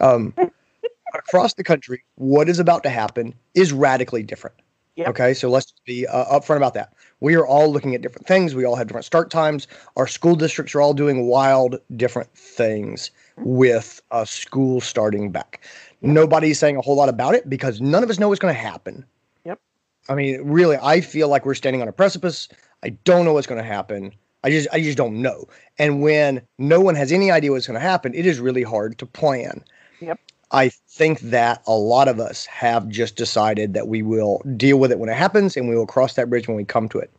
Um, 0.00 0.34
across 1.14 1.54
the 1.54 1.64
country, 1.64 2.02
what 2.14 2.48
is 2.48 2.58
about 2.58 2.82
to 2.84 2.88
happen 2.88 3.34
is 3.54 3.72
radically 3.72 4.22
different. 4.22 4.56
Yep. 4.96 5.08
Okay, 5.08 5.34
so 5.34 5.50
let's 5.50 5.72
be 5.84 6.06
uh, 6.06 6.38
upfront 6.38 6.58
about 6.58 6.74
that. 6.74 6.92
We 7.22 7.36
are 7.36 7.46
all 7.46 7.72
looking 7.72 7.94
at 7.94 8.02
different 8.02 8.26
things. 8.26 8.52
We 8.52 8.64
all 8.64 8.74
have 8.74 8.88
different 8.88 9.06
start 9.06 9.30
times. 9.30 9.68
Our 9.96 10.08
school 10.08 10.34
districts 10.34 10.74
are 10.74 10.80
all 10.80 10.92
doing 10.92 11.28
wild, 11.28 11.78
different 11.94 12.34
things 12.34 13.12
with 13.36 14.02
uh, 14.10 14.24
school 14.24 14.80
starting 14.80 15.30
back. 15.30 15.64
Nobody's 16.00 16.58
saying 16.58 16.76
a 16.76 16.80
whole 16.80 16.96
lot 16.96 17.08
about 17.08 17.36
it 17.36 17.48
because 17.48 17.80
none 17.80 18.02
of 18.02 18.10
us 18.10 18.18
know 18.18 18.28
what's 18.28 18.40
going 18.40 18.52
to 18.52 18.60
happen. 18.60 19.06
Yep. 19.44 19.60
I 20.08 20.16
mean, 20.16 20.42
really, 20.42 20.76
I 20.82 21.00
feel 21.00 21.28
like 21.28 21.46
we're 21.46 21.54
standing 21.54 21.80
on 21.80 21.86
a 21.86 21.92
precipice. 21.92 22.48
I 22.82 22.88
don't 23.04 23.24
know 23.24 23.34
what's 23.34 23.46
going 23.46 23.62
to 23.62 23.68
happen. 23.68 24.12
I 24.42 24.50
just, 24.50 24.66
I 24.72 24.80
just 24.80 24.98
don't 24.98 25.22
know. 25.22 25.46
And 25.78 26.02
when 26.02 26.42
no 26.58 26.80
one 26.80 26.96
has 26.96 27.12
any 27.12 27.30
idea 27.30 27.52
what's 27.52 27.68
going 27.68 27.78
to 27.78 27.80
happen, 27.80 28.14
it 28.14 28.26
is 28.26 28.40
really 28.40 28.64
hard 28.64 28.98
to 28.98 29.06
plan. 29.06 29.62
Yep. 30.00 30.18
I 30.52 30.68
think 30.68 31.20
that 31.20 31.62
a 31.66 31.72
lot 31.72 32.08
of 32.08 32.20
us 32.20 32.44
have 32.46 32.88
just 32.88 33.16
decided 33.16 33.72
that 33.74 33.88
we 33.88 34.02
will 34.02 34.42
deal 34.56 34.78
with 34.78 34.92
it 34.92 34.98
when 34.98 35.08
it 35.08 35.16
happens 35.16 35.56
and 35.56 35.68
we 35.68 35.74
will 35.74 35.86
cross 35.86 36.14
that 36.14 36.28
bridge 36.28 36.46
when 36.46 36.56
we 36.56 36.64
come 36.64 36.88
to 36.90 36.98
it. 36.98 37.10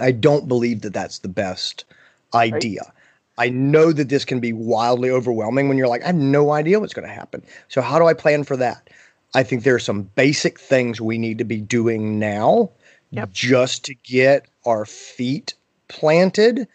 I 0.00 0.12
don't 0.12 0.48
believe 0.48 0.80
that 0.80 0.94
that's 0.94 1.18
the 1.18 1.28
best 1.28 1.84
idea. 2.34 2.80
Right. 2.80 2.90
I 3.36 3.48
know 3.50 3.92
that 3.92 4.08
this 4.08 4.24
can 4.24 4.40
be 4.40 4.52
wildly 4.52 5.10
overwhelming 5.10 5.68
when 5.68 5.76
you're 5.76 5.88
like, 5.88 6.02
I 6.02 6.06
have 6.06 6.14
no 6.14 6.52
idea 6.52 6.80
what's 6.80 6.94
going 6.94 7.06
to 7.06 7.14
happen. 7.14 7.42
So, 7.68 7.82
how 7.82 7.98
do 7.98 8.06
I 8.06 8.14
plan 8.14 8.44
for 8.44 8.56
that? 8.56 8.88
I 9.34 9.42
think 9.42 9.64
there 9.64 9.74
are 9.74 9.80
some 9.80 10.04
basic 10.14 10.58
things 10.58 11.00
we 11.00 11.18
need 11.18 11.38
to 11.38 11.44
be 11.44 11.60
doing 11.60 12.18
now 12.18 12.70
yep. 13.10 13.32
just 13.32 13.84
to 13.86 13.94
get 13.94 14.46
our 14.64 14.86
feet 14.86 15.54
planted 15.88 16.68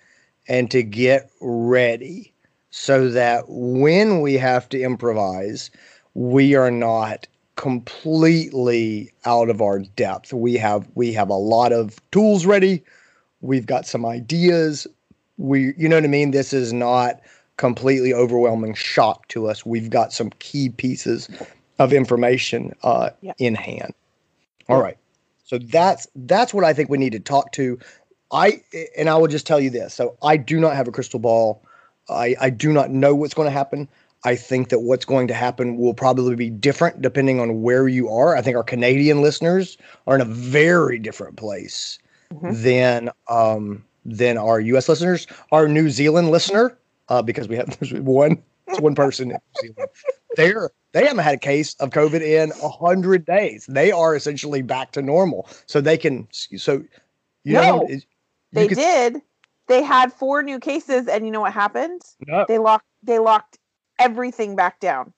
and 0.48 0.70
to 0.72 0.84
get 0.84 1.30
ready 1.40 2.34
so 2.80 3.10
that 3.10 3.44
when 3.50 4.22
we 4.22 4.36
have 4.36 4.70
to 4.70 4.82
improvise, 4.82 5.70
we 6.14 6.56
are 6.56 6.72
not 6.72 7.28
completely 7.58 9.12
out 9.26 9.50
of 9.50 9.62
our 9.62 9.80
depth. 9.98 10.32
We 10.32 10.54
have 10.54 10.88
we 10.96 11.12
have 11.12 11.28
a 11.28 11.34
lot 11.34 11.74
of 11.74 12.00
tools 12.12 12.46
ready. 12.46 12.82
We've 13.42 13.66
got 13.66 13.86
some 13.86 14.06
ideas. 14.06 14.88
We 15.36 15.74
you 15.78 15.90
know 15.90 15.98
what 15.98 16.06
I 16.06 16.08
mean? 16.08 16.32
This 16.32 16.54
is 16.54 16.72
not 16.72 17.20
completely 17.58 18.14
overwhelming 18.14 18.76
shock 18.76 19.28
to 19.28 19.50
us. 19.50 19.66
We've 19.66 19.90
got 19.90 20.14
some 20.14 20.30
key 20.40 20.70
pieces 20.70 21.28
of 21.80 21.92
information 21.92 22.74
uh, 22.84 23.10
yeah. 23.20 23.34
in 23.40 23.56
hand. 23.56 23.94
All 24.70 24.82
right. 24.82 24.98
So 25.44 25.58
that's 25.58 26.08
that's 26.16 26.54
what 26.54 26.64
I 26.64 26.72
think 26.72 26.90
we 26.90 26.98
need 26.98 27.12
to 27.12 27.20
talk 27.20 27.52
to. 27.54 27.78
I 28.32 28.62
and 28.98 29.10
I 29.10 29.18
will 29.18 29.28
just 29.28 29.46
tell 29.46 29.60
you 29.60 29.70
this. 29.70 29.94
So 29.94 30.16
I 30.24 30.38
do 30.38 30.62
not 30.62 30.78
have 30.78 30.88
a 30.88 30.94
crystal 30.94 31.20
ball. 31.20 31.62
I, 32.10 32.36
I 32.40 32.50
do 32.50 32.72
not 32.72 32.92
know 32.92 33.16
what's 33.16 33.34
going 33.34 33.48
to 33.48 33.52
happen. 33.52 33.88
I 34.26 34.36
think 34.36 34.70
that 34.70 34.80
what's 34.80 35.06
going 35.06 35.28
to 35.28 35.34
happen 35.34 35.78
will 35.78 35.94
probably 35.94 36.36
be 36.36 36.50
different 36.50 37.02
depending 37.02 37.40
on 37.40 37.62
where 37.62 37.88
you 37.88 38.10
are. 38.10 38.36
I 38.36 38.42
think 38.42 38.58
our 38.58 38.64
Canadian 38.64 39.22
listeners 39.22 39.78
are 40.08 40.16
in 40.16 40.22
a 40.22 40.26
very 40.26 41.00
different 41.00 41.38
place 41.38 42.00
mm-hmm. 42.34 42.62
than 42.62 43.10
um, 43.30 43.86
than 44.06 44.38
our 44.38 44.60
U.S. 44.60 44.90
listeners. 44.90 45.26
Our 45.52 45.68
New 45.68 45.90
Zealand 45.90 46.32
listener, 46.32 46.78
uh, 47.08 47.22
because 47.22 47.48
we 47.48 47.56
have 47.56 47.78
one 47.92 48.42
one 48.80 48.96
person 48.96 49.32
in 49.32 49.38
New 49.38 49.70
Zealand, 49.70 49.90
they're 50.36 50.70
they 50.92 51.06
haven't 51.06 51.24
had 51.24 51.36
a 51.36 51.40
case 51.40 51.76
of 51.76 51.92
COVID 51.92 52.22
in 52.22 52.52
a 52.62 52.70
hundred 52.70 53.26
days. 53.26 53.66
They 53.68 53.92
are 53.92 54.16
essentially 54.16 54.62
back 54.62 54.92
to 54.94 55.02
normal, 55.02 55.48
so 55.66 55.80
they 55.80 55.98
can. 55.98 56.28
So 56.32 56.84
you 57.46 57.54
no, 57.54 57.62
know, 57.62 57.88
you 57.88 58.02
they 58.52 58.68
can, 58.68 58.78
did. 58.78 59.22
They 59.70 59.84
had 59.84 60.12
four 60.12 60.44
new 60.44 60.60
cases, 60.60 61.08
and 61.08 61.26
you 61.26 61.32
know 61.32 61.42
what 61.42 61.54
happened? 61.54 62.02
No. 62.28 62.44
They 62.48 62.58
locked. 62.58 62.86
They 63.04 63.20
locked 63.20 63.58
everything 64.00 64.56
back 64.56 64.80
down 64.80 65.14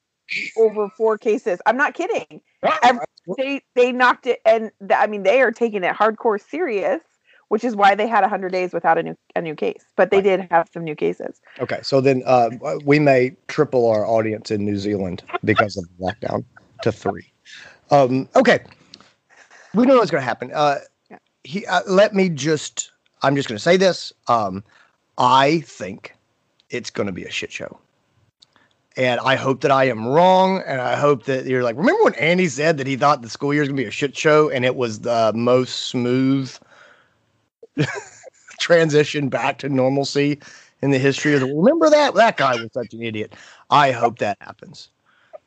over 0.56 0.88
four 0.90 1.18
cases. 1.18 1.60
I'm 1.66 1.76
not 1.76 1.94
kidding. 1.94 2.42
Every, 2.82 3.04
they 3.36 3.62
they 3.74 3.92
knocked 3.92 4.26
it, 4.26 4.40
and 4.44 4.70
th- 4.80 4.98
I 4.98 5.06
mean 5.06 5.22
they 5.22 5.40
are 5.40 5.50
taking 5.50 5.82
it 5.84 5.94
hardcore 5.94 6.40
serious, 6.40 7.00
which 7.48 7.64
is 7.64 7.74
why 7.74 7.94
they 7.94 8.06
had 8.06 8.20
100 8.20 8.52
days 8.52 8.72
without 8.72 8.98
a 8.98 9.02
new 9.02 9.16
a 9.34 9.42
new 9.42 9.54
case. 9.54 9.84
But 9.96 10.10
they 10.10 10.18
right. 10.18 10.24
did 10.24 10.48
have 10.50 10.68
some 10.72 10.84
new 10.84 10.94
cases. 10.94 11.40
Okay, 11.58 11.80
so 11.82 12.00
then 12.00 12.22
uh, 12.26 12.50
we 12.84 12.98
may 12.98 13.34
triple 13.48 13.88
our 13.88 14.06
audience 14.06 14.50
in 14.50 14.64
New 14.64 14.76
Zealand 14.76 15.22
because 15.44 15.76
of 15.76 15.84
the 15.84 16.04
lockdown 16.04 16.44
to 16.82 16.92
three. 16.92 17.32
Um, 17.90 18.28
okay, 18.36 18.60
we 19.74 19.86
know 19.86 19.96
what's 19.96 20.10
going 20.10 20.22
to 20.22 20.26
happen. 20.26 20.50
Uh, 20.52 20.78
he, 21.44 21.66
uh, 21.66 21.80
let 21.86 22.14
me 22.14 22.28
just. 22.28 22.91
I'm 23.22 23.36
just 23.36 23.48
going 23.48 23.56
to 23.56 23.62
say 23.62 23.76
this. 23.76 24.12
Um, 24.28 24.64
I 25.18 25.60
think 25.60 26.14
it's 26.70 26.90
going 26.90 27.06
to 27.06 27.12
be 27.12 27.24
a 27.24 27.30
shit 27.30 27.52
show. 27.52 27.78
And 28.96 29.20
I 29.20 29.36
hope 29.36 29.62
that 29.62 29.70
I 29.70 29.84
am 29.84 30.06
wrong. 30.06 30.62
And 30.66 30.80
I 30.80 30.96
hope 30.96 31.24
that 31.24 31.46
you're 31.46 31.62
like, 31.62 31.76
remember 31.76 32.04
when 32.04 32.14
Andy 32.16 32.48
said 32.48 32.78
that 32.78 32.86
he 32.86 32.96
thought 32.96 33.22
the 33.22 33.28
school 33.28 33.54
year 33.54 33.62
is 33.62 33.68
going 33.68 33.76
to 33.76 33.82
be 33.82 33.88
a 33.88 33.92
shit 33.92 34.16
show 34.16 34.50
and 34.50 34.64
it 34.64 34.76
was 34.76 35.00
the 35.00 35.32
most 35.34 35.86
smooth 35.86 36.54
transition 38.60 39.28
back 39.28 39.58
to 39.58 39.68
normalcy 39.68 40.40
in 40.82 40.90
the 40.90 40.98
history 40.98 41.34
of 41.34 41.40
the 41.40 41.46
world. 41.46 41.64
Remember 41.64 41.88
that? 41.88 42.14
That 42.14 42.36
guy 42.36 42.56
was 42.56 42.70
such 42.72 42.92
an 42.92 43.02
idiot. 43.02 43.34
I 43.70 43.92
hope 43.92 44.18
that 44.18 44.36
happens. 44.40 44.90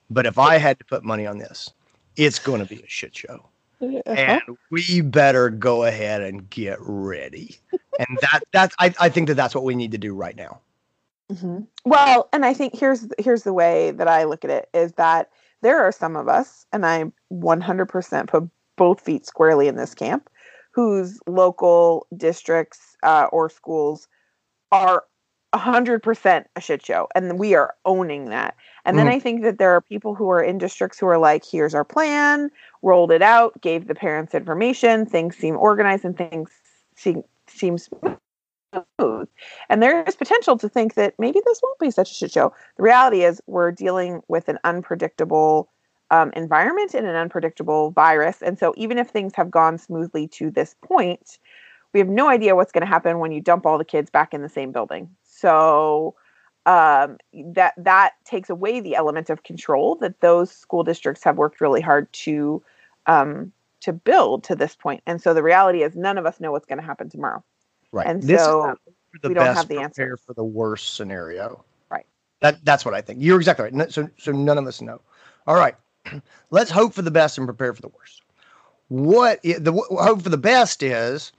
But 0.10 0.26
if 0.26 0.38
I 0.38 0.58
had 0.58 0.80
to 0.80 0.86
put 0.86 1.04
money 1.04 1.26
on 1.26 1.38
this, 1.38 1.72
it's 2.16 2.40
going 2.40 2.62
to 2.62 2.68
be 2.68 2.82
a 2.82 2.88
shit 2.88 3.16
show. 3.16 3.46
Uh-huh. 3.82 4.14
And 4.16 4.42
we 4.72 5.02
better 5.02 5.50
go 5.50 5.84
ahead 5.84 6.22
and 6.22 6.50
get 6.50 6.78
ready. 6.82 7.58
And 8.00 8.18
that 8.22 8.42
that's 8.52 8.76
I, 8.80 8.94
I 9.00 9.10
think 9.10 9.28
that 9.28 9.36
that's 9.36 9.56
what 9.56 9.64
we 9.64 9.76
need 9.76 9.92
to 9.92 9.98
do 9.98 10.14
right 10.14 10.36
now. 10.36 10.60
Mm-hmm. 11.32 11.62
Well, 11.86 12.30
and 12.34 12.46
I 12.46 12.54
think 12.54 12.78
here's 12.78 13.08
here's 13.18 13.44
the 13.44 13.54
way 13.54 13.92
that 13.92 14.08
I 14.08 14.26
look 14.26 14.44
at 14.44 14.52
it 14.52 14.70
is 14.74 14.94
that 14.94 15.30
there 15.62 15.82
are 15.82 15.92
some 15.92 16.16
of 16.16 16.28
us, 16.28 16.66
and 16.72 16.86
I 16.86 17.06
100% 17.34 18.28
put 18.28 18.50
both 18.76 19.02
feet 19.02 19.26
squarely 19.26 19.68
in 19.68 19.76
this 19.76 19.96
camp, 19.96 20.30
whose 20.72 21.20
local 21.26 22.06
districts 22.16 22.96
uh, 23.02 23.28
or 23.32 23.50
schools 23.50 24.08
are 24.72 25.06
100% 25.56 26.46
a 26.56 26.62
shit 26.62 26.86
show, 26.86 27.08
and 27.16 27.40
we 27.40 27.56
are 27.56 27.74
owning 27.86 28.26
that. 28.26 28.56
And 28.86 28.98
then 28.98 29.08
mm. 29.08 29.14
I 29.14 29.20
think 29.20 29.42
that 29.42 29.58
there 29.58 29.72
are 29.72 29.82
people 29.82 30.14
who 30.14 30.30
are 30.30 30.44
in 30.44 30.60
districts 30.60 31.00
who 31.00 31.08
are 31.08 31.18
like, 31.18 31.44
here's 31.44 31.74
our 31.74 31.84
plan, 31.84 32.52
rolled 32.84 33.12
it 33.12 33.22
out, 33.22 33.60
gave 33.62 33.88
the 33.88 33.96
parents 33.96 34.36
information, 34.36 35.06
things 35.06 35.36
seem 35.36 35.58
organized, 35.58 36.06
and 36.06 36.16
things 36.16 36.52
seem 36.96 37.24
seem 37.48 37.78
smooth. 37.78 39.28
And 39.70 39.82
there 39.82 40.04
is 40.04 40.16
potential 40.16 40.58
to 40.58 40.70
think 40.70 40.94
that 40.96 41.16
maybe 41.18 41.42
this 41.46 41.62
won't 41.64 41.80
be 41.80 41.92
such 41.92 42.12
a 42.12 42.14
shit 42.14 42.32
show. 42.32 42.54
The 42.78 42.84
reality 42.84 43.24
is, 43.24 43.42
we're 43.48 43.72
dealing 43.72 44.22
with 44.28 44.50
an 44.50 44.60
unpredictable 44.64 45.70
um, 46.12 46.32
environment 46.36 46.94
and 46.94 47.08
an 47.08 47.16
unpredictable 47.16 47.92
virus. 47.92 48.42
And 48.42 48.60
so, 48.60 48.74
even 48.78 49.00
if 49.00 49.10
things 49.10 49.34
have 49.36 49.50
gone 49.50 49.78
smoothly 49.78 50.28
to 50.30 50.52
this 50.52 50.76
point, 50.82 51.40
we 51.94 52.00
have 52.00 52.10
no 52.10 52.30
idea 52.30 52.56
what's 52.56 52.72
going 52.72 52.86
to 52.86 52.88
happen 52.88 53.20
when 53.20 53.32
you 53.32 53.42
dump 53.42 53.66
all 53.66 53.78
the 53.78 53.86
kids 53.86 54.10
back 54.12 54.34
in 54.34 54.42
the 54.42 54.50
same 54.50 54.72
building. 54.72 55.10
So, 55.24 56.16
um, 56.66 57.18
that 57.34 57.74
that 57.78 58.14
takes 58.26 58.50
away 58.50 58.80
the 58.80 58.96
element 58.96 59.30
of 59.30 59.44
control 59.44 59.96
that 59.96 60.22
those 60.22 60.52
school 60.52 60.84
districts 60.84 61.24
have 61.24 61.38
worked 61.38 61.62
really 61.62 61.82
hard 61.82 62.12
to 62.14 62.64
um, 63.06 63.52
to 63.82 63.94
build 63.94 64.44
to 64.46 64.56
this 64.56 64.76
point. 64.76 65.04
And 65.06 65.22
so 65.22 65.34
the 65.34 65.44
reality 65.44 65.84
is, 65.84 65.96
none 65.96 66.18
of 66.18 66.26
us 66.26 66.40
know 66.40 66.52
what's 66.52 66.66
going 66.66 66.80
to 66.80 66.86
happen 66.86 67.10
tomorrow. 67.10 67.44
Right. 67.92 68.08
And 68.08 68.24
this 68.24 68.44
so 68.44 68.76
we 69.24 69.34
don't 69.34 69.56
have 69.56 69.68
the 69.68 69.80
answer 69.80 70.18
for 70.18 70.34
the 70.34 70.44
worst 70.44 70.96
scenario. 70.96 71.64
Right. 71.90 72.06
That 72.42 72.64
that's 72.66 72.84
what 72.84 72.94
I 72.94 73.02
think. 73.02 73.20
You're 73.22 73.38
exactly 73.38 73.70
right. 73.72 73.92
So 73.92 74.10
so 74.18 74.32
none 74.32 74.58
of 74.58 74.66
us 74.66 74.82
know. 74.82 75.02
All 75.48 75.56
right. 75.56 75.76
Let's 76.50 76.72
hope 76.72 76.94
for 76.94 77.04
the 77.04 77.12
best 77.12 77.38
and 77.38 77.48
prepare 77.48 77.74
for 77.74 77.82
the 77.82 77.90
worst. 77.90 78.24
What 78.88 79.42
the 79.44 79.72
hope 79.92 80.22
for 80.22 80.30
the 80.30 80.38
best 80.38 80.84
is 80.84 81.32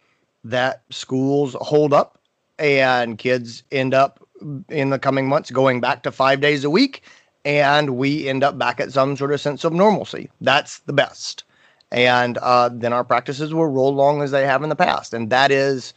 that 0.44 0.82
schools 0.90 1.56
hold 1.60 1.92
up 1.92 2.18
and 2.58 3.18
kids 3.18 3.62
end 3.72 3.94
up 3.94 4.26
in 4.68 4.90
the 4.90 4.98
coming 4.98 5.28
months 5.28 5.50
going 5.50 5.80
back 5.80 6.02
to 6.02 6.12
five 6.12 6.40
days 6.40 6.64
a 6.64 6.70
week 6.70 7.02
and 7.44 7.96
we 7.96 8.28
end 8.28 8.42
up 8.42 8.58
back 8.58 8.80
at 8.80 8.92
some 8.92 9.16
sort 9.16 9.32
of 9.32 9.40
sense 9.40 9.62
of 9.64 9.72
normalcy. 9.72 10.28
That's 10.40 10.80
the 10.80 10.92
best. 10.92 11.44
And 11.92 12.38
uh, 12.38 12.70
then 12.72 12.92
our 12.92 13.04
practices 13.04 13.54
will 13.54 13.68
roll 13.68 13.90
along 13.90 14.22
as 14.22 14.32
they 14.32 14.44
have 14.44 14.64
in 14.64 14.68
the 14.68 14.76
past. 14.76 15.14
And 15.14 15.30
that 15.30 15.52
is 15.52 15.94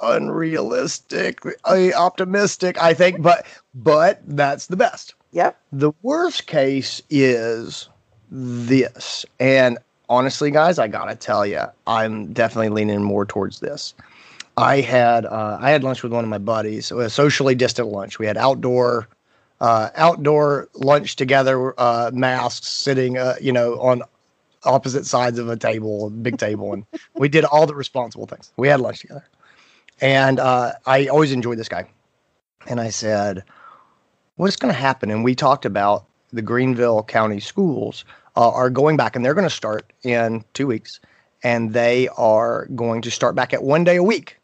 unrealistic, 0.00 1.40
optimistic, 1.64 2.80
I 2.80 2.94
think, 2.94 3.22
but 3.22 3.46
but 3.74 4.20
that's 4.26 4.66
the 4.66 4.76
best. 4.76 5.14
Yep. 5.32 5.58
The 5.72 5.92
worst 6.02 6.46
case 6.46 7.00
is 7.08 7.88
this. 8.30 9.24
And 9.40 9.78
honestly, 10.10 10.50
guys, 10.50 10.78
I 10.78 10.88
gotta 10.88 11.14
tell 11.14 11.46
you, 11.46 11.62
I'm 11.86 12.32
definitely 12.34 12.68
leaning 12.68 13.02
more 13.02 13.24
towards 13.24 13.60
this. 13.60 13.94
I 14.58 14.80
had 14.80 15.24
uh, 15.24 15.56
I 15.60 15.70
had 15.70 15.84
lunch 15.84 16.02
with 16.02 16.12
one 16.12 16.24
of 16.24 16.30
my 16.30 16.38
buddies, 16.38 16.90
a 16.90 17.08
socially 17.08 17.54
distant 17.54 17.88
lunch. 17.88 18.18
We 18.18 18.26
had 18.26 18.36
outdoor 18.36 19.08
uh, 19.60 19.90
outdoor 19.94 20.68
lunch 20.74 21.14
together, 21.14 21.78
uh, 21.78 22.10
masks, 22.12 22.66
sitting, 22.66 23.18
uh, 23.18 23.36
you 23.40 23.52
know, 23.52 23.80
on 23.80 24.02
opposite 24.64 25.06
sides 25.06 25.38
of 25.38 25.48
a 25.48 25.56
table, 25.56 26.10
big 26.10 26.38
table, 26.38 26.72
and 26.72 26.84
we 27.14 27.28
did 27.28 27.44
all 27.44 27.66
the 27.66 27.74
responsible 27.74 28.26
things. 28.26 28.52
We 28.56 28.66
had 28.66 28.80
lunch 28.80 29.00
together. 29.00 29.24
And 30.00 30.40
uh, 30.40 30.72
I 30.86 31.06
always 31.06 31.30
enjoyed 31.30 31.58
this 31.58 31.68
guy. 31.68 31.88
And 32.66 32.80
I 32.80 32.90
said, 32.90 33.44
What's 34.36 34.56
going 34.56 34.74
to 34.74 34.78
happen? 34.78 35.10
And 35.10 35.22
we 35.22 35.36
talked 35.36 35.66
about 35.66 36.04
the 36.32 36.42
Greenville 36.42 37.04
County 37.04 37.38
schools 37.38 38.04
uh, 38.36 38.50
are 38.50 38.70
going 38.70 38.96
back, 38.96 39.14
and 39.14 39.24
they're 39.24 39.34
going 39.34 39.48
to 39.48 39.54
start 39.54 39.92
in 40.02 40.44
two 40.52 40.66
weeks. 40.66 40.98
And 41.44 41.72
they 41.72 42.08
are 42.16 42.66
going 42.74 43.02
to 43.02 43.10
start 43.12 43.36
back 43.36 43.54
at 43.54 43.62
one 43.62 43.84
day 43.84 43.96
a 43.96 44.02
week, 44.02 44.37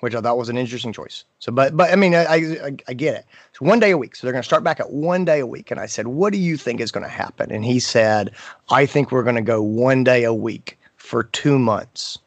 which 0.00 0.14
I 0.14 0.20
thought 0.20 0.38
was 0.38 0.48
an 0.48 0.56
interesting 0.56 0.92
choice. 0.92 1.24
So, 1.38 1.52
but, 1.52 1.76
but 1.76 1.90
I 1.90 1.96
mean, 1.96 2.14
I, 2.14 2.24
I, 2.24 2.76
I 2.88 2.92
get 2.94 3.14
it. 3.14 3.24
So, 3.52 3.66
one 3.66 3.80
day 3.80 3.90
a 3.90 3.98
week. 3.98 4.16
So, 4.16 4.26
they're 4.26 4.32
going 4.32 4.42
to 4.42 4.46
start 4.46 4.64
back 4.64 4.80
at 4.80 4.90
one 4.90 5.24
day 5.24 5.40
a 5.40 5.46
week. 5.46 5.70
And 5.70 5.80
I 5.80 5.86
said, 5.86 6.08
What 6.08 6.32
do 6.32 6.38
you 6.38 6.56
think 6.56 6.80
is 6.80 6.92
going 6.92 7.04
to 7.04 7.10
happen? 7.10 7.50
And 7.50 7.64
he 7.64 7.80
said, 7.80 8.32
I 8.70 8.86
think 8.86 9.10
we're 9.10 9.22
going 9.24 9.36
to 9.36 9.42
go 9.42 9.62
one 9.62 10.04
day 10.04 10.24
a 10.24 10.34
week 10.34 10.78
for 10.96 11.24
two 11.24 11.58
months 11.58 12.18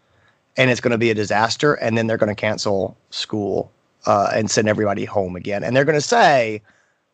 and 0.58 0.70
it's 0.70 0.82
going 0.82 0.92
to 0.92 0.98
be 0.98 1.10
a 1.10 1.16
disaster. 1.16 1.75
And 1.75 1.98
then 1.98 2.08
they're 2.08 2.18
going 2.18 2.34
to 2.34 2.36
cancel 2.36 2.98
school 3.10 3.72
uh, 4.06 4.32
and 4.34 4.50
send 4.50 4.68
everybody 4.68 5.06
home 5.06 5.36
again. 5.36 5.63
And 5.63 5.75
they're 5.75 5.86
going 5.86 5.98
to 5.98 6.01
say, 6.01 6.62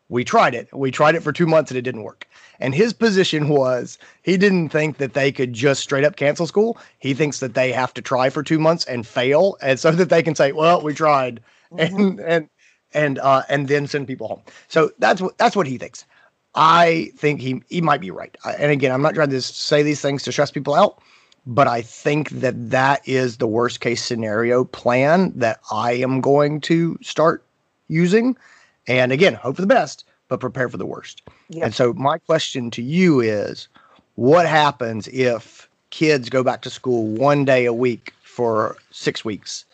we 0.08 0.24
tried 0.24 0.54
it. 0.54 0.68
We 0.72 0.90
tried 0.90 1.14
it 1.14 1.22
for 1.22 1.32
two 1.32 1.46
months 1.46 1.70
and 1.70 1.78
it 1.78 1.82
didn't 1.82 2.02
work. 2.02 2.26
And 2.60 2.74
his 2.74 2.92
position 2.92 3.48
was 3.48 3.98
he 4.22 4.36
didn't 4.36 4.70
think 4.70 4.98
that 4.98 5.14
they 5.14 5.30
could 5.30 5.52
just 5.52 5.82
straight 5.82 6.04
up 6.04 6.16
cancel 6.16 6.46
school. 6.46 6.78
He 6.98 7.14
thinks 7.14 7.40
that 7.40 7.54
they 7.54 7.72
have 7.72 7.94
to 7.94 8.02
try 8.02 8.30
for 8.30 8.42
two 8.42 8.58
months 8.58 8.84
and 8.86 9.06
fail, 9.06 9.56
and 9.60 9.78
so 9.78 9.92
that 9.92 10.08
they 10.08 10.22
can 10.22 10.34
say, 10.34 10.52
"Well, 10.52 10.82
we 10.82 10.94
tried," 10.94 11.40
mm-hmm. 11.72 11.80
and 11.80 12.20
and 12.20 12.48
and 12.94 13.18
uh, 13.20 13.42
and 13.48 13.68
then 13.68 13.86
send 13.86 14.06
people 14.06 14.28
home. 14.28 14.42
So 14.66 14.90
that's 14.98 15.20
what 15.20 15.38
that's 15.38 15.54
what 15.54 15.66
he 15.66 15.78
thinks. 15.78 16.04
I 16.54 17.12
think 17.16 17.40
he 17.40 17.62
he 17.68 17.80
might 17.80 18.00
be 18.00 18.10
right. 18.10 18.36
And 18.58 18.72
again, 18.72 18.90
I'm 18.90 19.02
not 19.02 19.14
trying 19.14 19.30
to 19.30 19.42
say 19.42 19.82
these 19.82 20.00
things 20.00 20.24
to 20.24 20.32
stress 20.32 20.50
people 20.50 20.74
out 20.74 21.00
but 21.48 21.66
I 21.66 21.80
think 21.80 22.28
that 22.28 22.70
that 22.70 23.00
is 23.08 23.38
the 23.38 23.46
worst 23.46 23.80
case 23.80 24.04
scenario 24.04 24.64
plan 24.64 25.32
that 25.34 25.60
I 25.72 25.92
am 25.92 26.20
going 26.20 26.60
to 26.62 26.98
start 27.00 27.42
using. 27.88 28.36
And 28.88 29.12
again, 29.12 29.34
hope 29.34 29.56
for 29.56 29.62
the 29.62 29.68
best, 29.68 30.04
but 30.28 30.40
prepare 30.40 30.68
for 30.68 30.78
the 30.78 30.86
worst. 30.86 31.22
Yep. 31.50 31.64
And 31.64 31.74
so 31.74 31.92
my 31.92 32.18
question 32.18 32.70
to 32.72 32.82
you 32.82 33.20
is 33.20 33.68
what 34.16 34.46
happens 34.46 35.06
if 35.08 35.68
kids 35.90 36.28
go 36.28 36.42
back 36.42 36.62
to 36.62 36.70
school 36.70 37.06
one 37.06 37.44
day 37.44 37.66
a 37.66 37.72
week 37.72 38.12
for 38.22 38.76
six 38.90 39.24
weeks? 39.24 39.64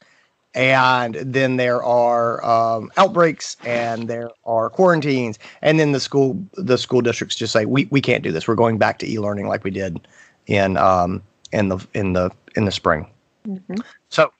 And 0.56 1.14
then 1.14 1.56
there 1.56 1.82
are 1.82 2.44
um, 2.44 2.92
outbreaks, 2.96 3.56
and 3.64 4.06
there 4.06 4.30
are 4.44 4.70
quarantines, 4.70 5.36
and 5.62 5.80
then 5.80 5.90
the 5.90 5.98
school 5.98 6.40
the 6.52 6.78
school 6.78 7.00
districts 7.00 7.34
just 7.34 7.52
say 7.52 7.64
we, 7.64 7.86
we 7.86 8.00
can't 8.00 8.22
do 8.22 8.30
this. 8.30 8.46
We're 8.46 8.54
going 8.54 8.78
back 8.78 9.00
to 9.00 9.10
e 9.10 9.18
learning 9.18 9.48
like 9.48 9.64
we 9.64 9.72
did 9.72 10.06
in 10.46 10.76
um, 10.76 11.24
in 11.50 11.70
the 11.70 11.84
in 11.94 12.12
the 12.12 12.30
in 12.54 12.66
the 12.66 12.70
spring. 12.70 13.10
Mhm. 13.48 13.82
So, 14.10 14.32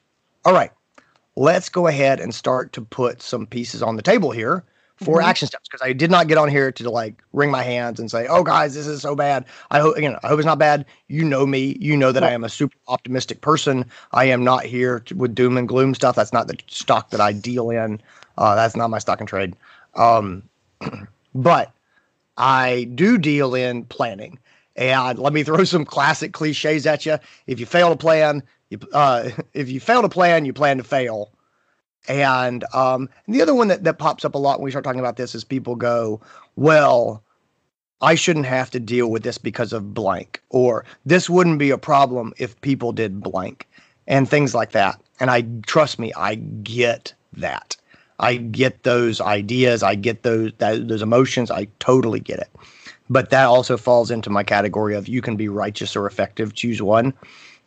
all 0.45 0.53
right, 0.53 0.71
let's 1.37 1.69
go 1.69 1.87
ahead 1.87 2.21
and 2.21 2.35
start 2.35 2.73
to 2.75 2.83
put 2.83 3.23
some 3.23 3.47
pieces 3.47 3.83
on 3.83 3.97
the 3.97 4.03
table 4.03 4.31
here 4.31 4.65
for 4.97 5.21
Mhm. 5.21 5.25
action 5.25 5.49
steps 5.49 5.69
because 5.69 5.85
I 5.85 5.93
did 5.93 6.11
not 6.11 6.29
get 6.29 6.39
on 6.39 6.49
here 6.49 6.71
to 6.71 6.91
like 6.91 7.23
wring 7.33 7.51
my 7.51 7.63
hands 7.63 7.99
and 7.99 8.11
say, 8.11 8.27
"Oh, 8.29 8.45
guys, 8.45 8.75
this 8.75 8.87
is 8.87 9.03
so 9.03 9.17
bad." 9.17 9.45
I 9.73 9.81
hope 9.81 9.97
again. 9.97 10.17
I 10.23 10.29
hope 10.29 10.39
it's 10.39 10.47
not 10.47 10.59
bad. 10.59 10.87
You 11.09 11.25
know 11.25 11.47
me. 11.47 11.77
You 11.81 11.97
know 11.97 12.13
that 12.13 12.23
I 12.23 12.31
am 12.31 12.45
a 12.45 12.49
super 12.49 12.77
optimistic 12.87 13.41
person. 13.41 13.85
I 14.13 14.27
am 14.27 14.45
not 14.45 14.65
here 14.65 15.01
to, 15.01 15.17
with 15.17 15.35
doom 15.35 15.57
and 15.57 15.67
gloom 15.69 15.95
stuff. 15.95 16.15
That's 16.15 16.33
not 16.33 16.47
the 16.47 16.57
stock 16.69 17.11
that 17.11 17.21
I 17.21 17.33
deal 17.33 17.71
in. 17.71 18.01
Uh, 18.39 18.55
that's 18.55 18.77
not 18.77 18.91
my 18.91 18.99
stock 18.99 19.19
and 19.21 19.29
trade. 19.29 19.57
Um, 19.97 20.45
but 21.35 21.73
I 22.37 22.85
do 22.95 23.19
deal 23.19 23.55
in 23.55 23.85
planning. 23.85 24.39
And 24.77 25.19
let 25.19 25.33
me 25.33 25.43
throw 25.43 25.65
some 25.65 25.85
classic 25.85 26.33
cliches 26.33 26.87
at 26.87 27.07
you. 27.07 27.19
If 27.47 27.61
you 27.61 27.67
fail 27.67 27.91
to 27.91 27.97
plan, 27.97 28.43
you 28.83 28.89
uh, 28.93 29.31
if 29.55 29.69
you 29.69 29.81
fail 29.81 30.03
to 30.03 30.09
plan, 30.09 30.45
you 30.45 30.53
plan 30.53 30.79
to 30.79 30.85
fail. 30.85 31.31
And 32.07 32.65
um, 32.75 33.09
the 33.27 33.41
other 33.41 33.55
one 33.55 33.69
that, 33.69 33.85
that 33.85 33.99
pops 33.99 34.25
up 34.25 34.35
a 34.35 34.39
lot 34.39 34.59
when 34.59 34.65
we 34.65 34.71
start 34.71 34.85
talking 34.85 35.01
about 35.01 35.17
this 35.17 35.35
is 35.35 35.43
people 35.43 35.75
go, 35.75 36.21
well, 36.57 37.23
I 38.03 38.15
shouldn't 38.15 38.47
have 38.47 38.71
to 38.73 38.81
deal 38.81 39.11
with 39.11 39.23
this 39.23 39.39
because 39.39 39.73
of 39.73 39.95
blank, 39.95 40.43
or 40.51 40.85
this 41.07 41.31
wouldn't 41.31 41.59
be 41.59 41.71
a 41.71 41.79
problem 41.79 42.35
if 42.37 42.61
people 42.61 42.93
did 42.93 43.23
blank, 43.23 43.67
and 44.07 44.29
things 44.29 44.55
like 44.55 44.73
that. 44.73 45.01
And 45.21 45.31
I 45.31 45.47
trust 45.67 45.99
me, 45.99 46.13
I 46.15 46.35
get 46.35 47.15
that. 47.33 47.77
I 48.19 48.37
get 48.37 48.83
those 48.83 49.21
ideas. 49.21 49.83
I 49.83 49.95
get 49.95 50.23
those 50.23 50.53
that, 50.59 50.87
those 50.89 51.03
emotions. 51.03 51.51
I 51.51 51.69
totally 51.79 52.21
get 52.21 52.39
it. 52.39 52.51
But 53.11 53.31
that 53.31 53.45
also 53.45 53.77
falls 53.77 54.11
into 54.11 54.31
my 54.31 54.43
category 54.43 54.95
of 54.95 55.09
you 55.09 55.21
can 55.21 55.37
be 55.37 55.49
righteous 55.49 55.97
or 55.97 56.07
effective. 56.07 56.55
Choose 56.55 56.81
one. 56.81 57.13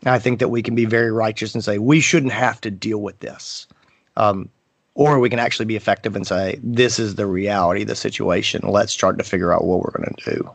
And 0.01 0.13
I 0.13 0.19
think 0.19 0.39
that 0.39 0.49
we 0.49 0.61
can 0.61 0.75
be 0.75 0.85
very 0.85 1.11
righteous 1.11 1.53
and 1.53 1.63
say 1.63 1.77
we 1.77 1.99
shouldn't 1.99 2.33
have 2.33 2.61
to 2.61 2.71
deal 2.71 2.99
with 2.99 3.19
this. 3.19 3.67
Um, 4.15 4.49
or 4.95 5.19
we 5.19 5.29
can 5.29 5.37
actually 5.37 5.65
be 5.65 5.75
effective 5.75 6.15
and 6.15 6.25
say, 6.25 6.59
this 6.63 6.97
is 6.97 7.15
the 7.15 7.27
reality 7.27 7.83
of 7.83 7.87
the 7.87 7.95
situation. 7.95 8.61
Let's 8.67 8.91
start 8.91 9.19
to 9.19 9.23
figure 9.23 9.53
out 9.53 9.63
what 9.63 9.79
we're 9.79 9.91
going 9.91 10.15
to 10.17 10.35
do. 10.35 10.51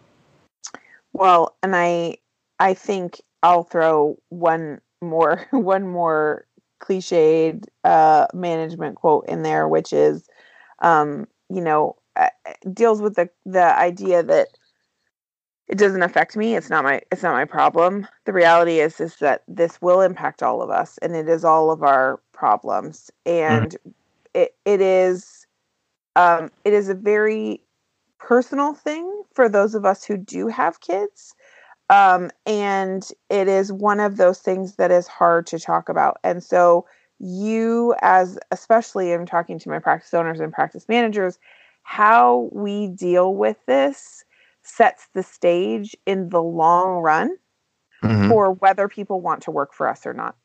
Well, 1.13 1.57
and 1.63 1.77
I 1.77 2.17
I 2.59 2.75
think 2.75 3.21
I'll 3.43 3.63
throw 3.63 4.19
one 4.31 4.81
more 5.01 5.47
one 5.51 5.87
more 5.87 6.47
cliched 6.81 7.65
uh, 7.85 8.27
management 8.35 8.97
quote 8.97 9.27
in 9.29 9.43
there, 9.43 9.69
which 9.69 9.93
is, 9.93 10.29
um, 10.81 11.29
you 11.49 11.61
know, 11.61 11.97
uh, 12.17 12.29
deals 12.73 13.01
with 13.01 13.15
the 13.15 13.31
the 13.47 13.79
idea 13.79 14.23
that 14.23 14.49
it 15.73 15.79
doesn't 15.79 16.03
affect 16.03 16.37
me. 16.37 16.55
It's 16.55 16.69
not 16.69 16.85
my 16.85 17.01
it's 17.11 17.23
not 17.23 17.33
my 17.33 17.47
problem. 17.47 18.07
The 18.27 18.35
reality 18.35 18.81
is 18.81 19.01
is 19.01 19.17
that 19.17 19.43
this 19.49 19.81
will 19.81 20.03
impact 20.03 20.43
all 20.43 20.61
of 20.61 20.69
us, 20.69 20.99
and 20.99 21.17
it 21.17 21.31
is 21.31 21.47
all 21.47 21.71
of 21.71 21.83
our 21.83 22.21
problems, 22.35 23.11
and 23.25 23.75
it 24.35 24.55
it 24.67 24.83
is 24.83 25.47
um, 26.15 26.51
it 26.67 26.75
is 26.75 26.91
a 26.91 26.95
very 26.95 27.63
personal 28.19 28.75
thing 28.75 29.23
for 29.33 29.49
those 29.49 29.75
of 29.75 29.87
us 29.87 30.05
who 30.05 30.19
do 30.19 30.47
have 30.49 30.81
kids. 30.81 31.35
Um, 31.89 32.31
and 32.45 33.09
it 33.31 33.49
is 33.49 33.73
one 33.73 33.99
of 33.99 34.19
those 34.19 34.41
things 34.41 34.77
that 34.77 34.91
is 34.91 35.07
hard 35.07 35.47
to 35.49 35.59
talk 35.59 35.89
about. 35.89 36.19
And 36.23 36.45
so, 36.45 36.85
you, 37.19 37.95
as 38.03 38.39
especially, 38.51 39.15
I'm 39.15 39.25
talking 39.25 39.59
to 39.59 39.71
my 39.71 39.79
practice 39.79 40.13
owners 40.13 40.39
and 40.39 40.53
practice 40.53 40.87
managers, 40.87 41.39
how 41.83 42.51
we 42.53 42.89
deal 42.89 43.35
with 43.35 43.57
this 43.65 44.27
sets 44.63 45.09
the 45.15 45.23
stage 45.23 45.97
in 46.07 46.29
the 46.29 46.43
long 46.43 46.99
run 47.03 47.37
Mhm. 48.03 48.29
for 48.29 48.53
whether 48.53 48.89
people 48.89 49.21
want 49.21 49.43
to 49.43 49.51
work 49.51 49.73
for 49.75 49.89
us 49.89 50.07
or 50.07 50.15
not. 50.15 50.37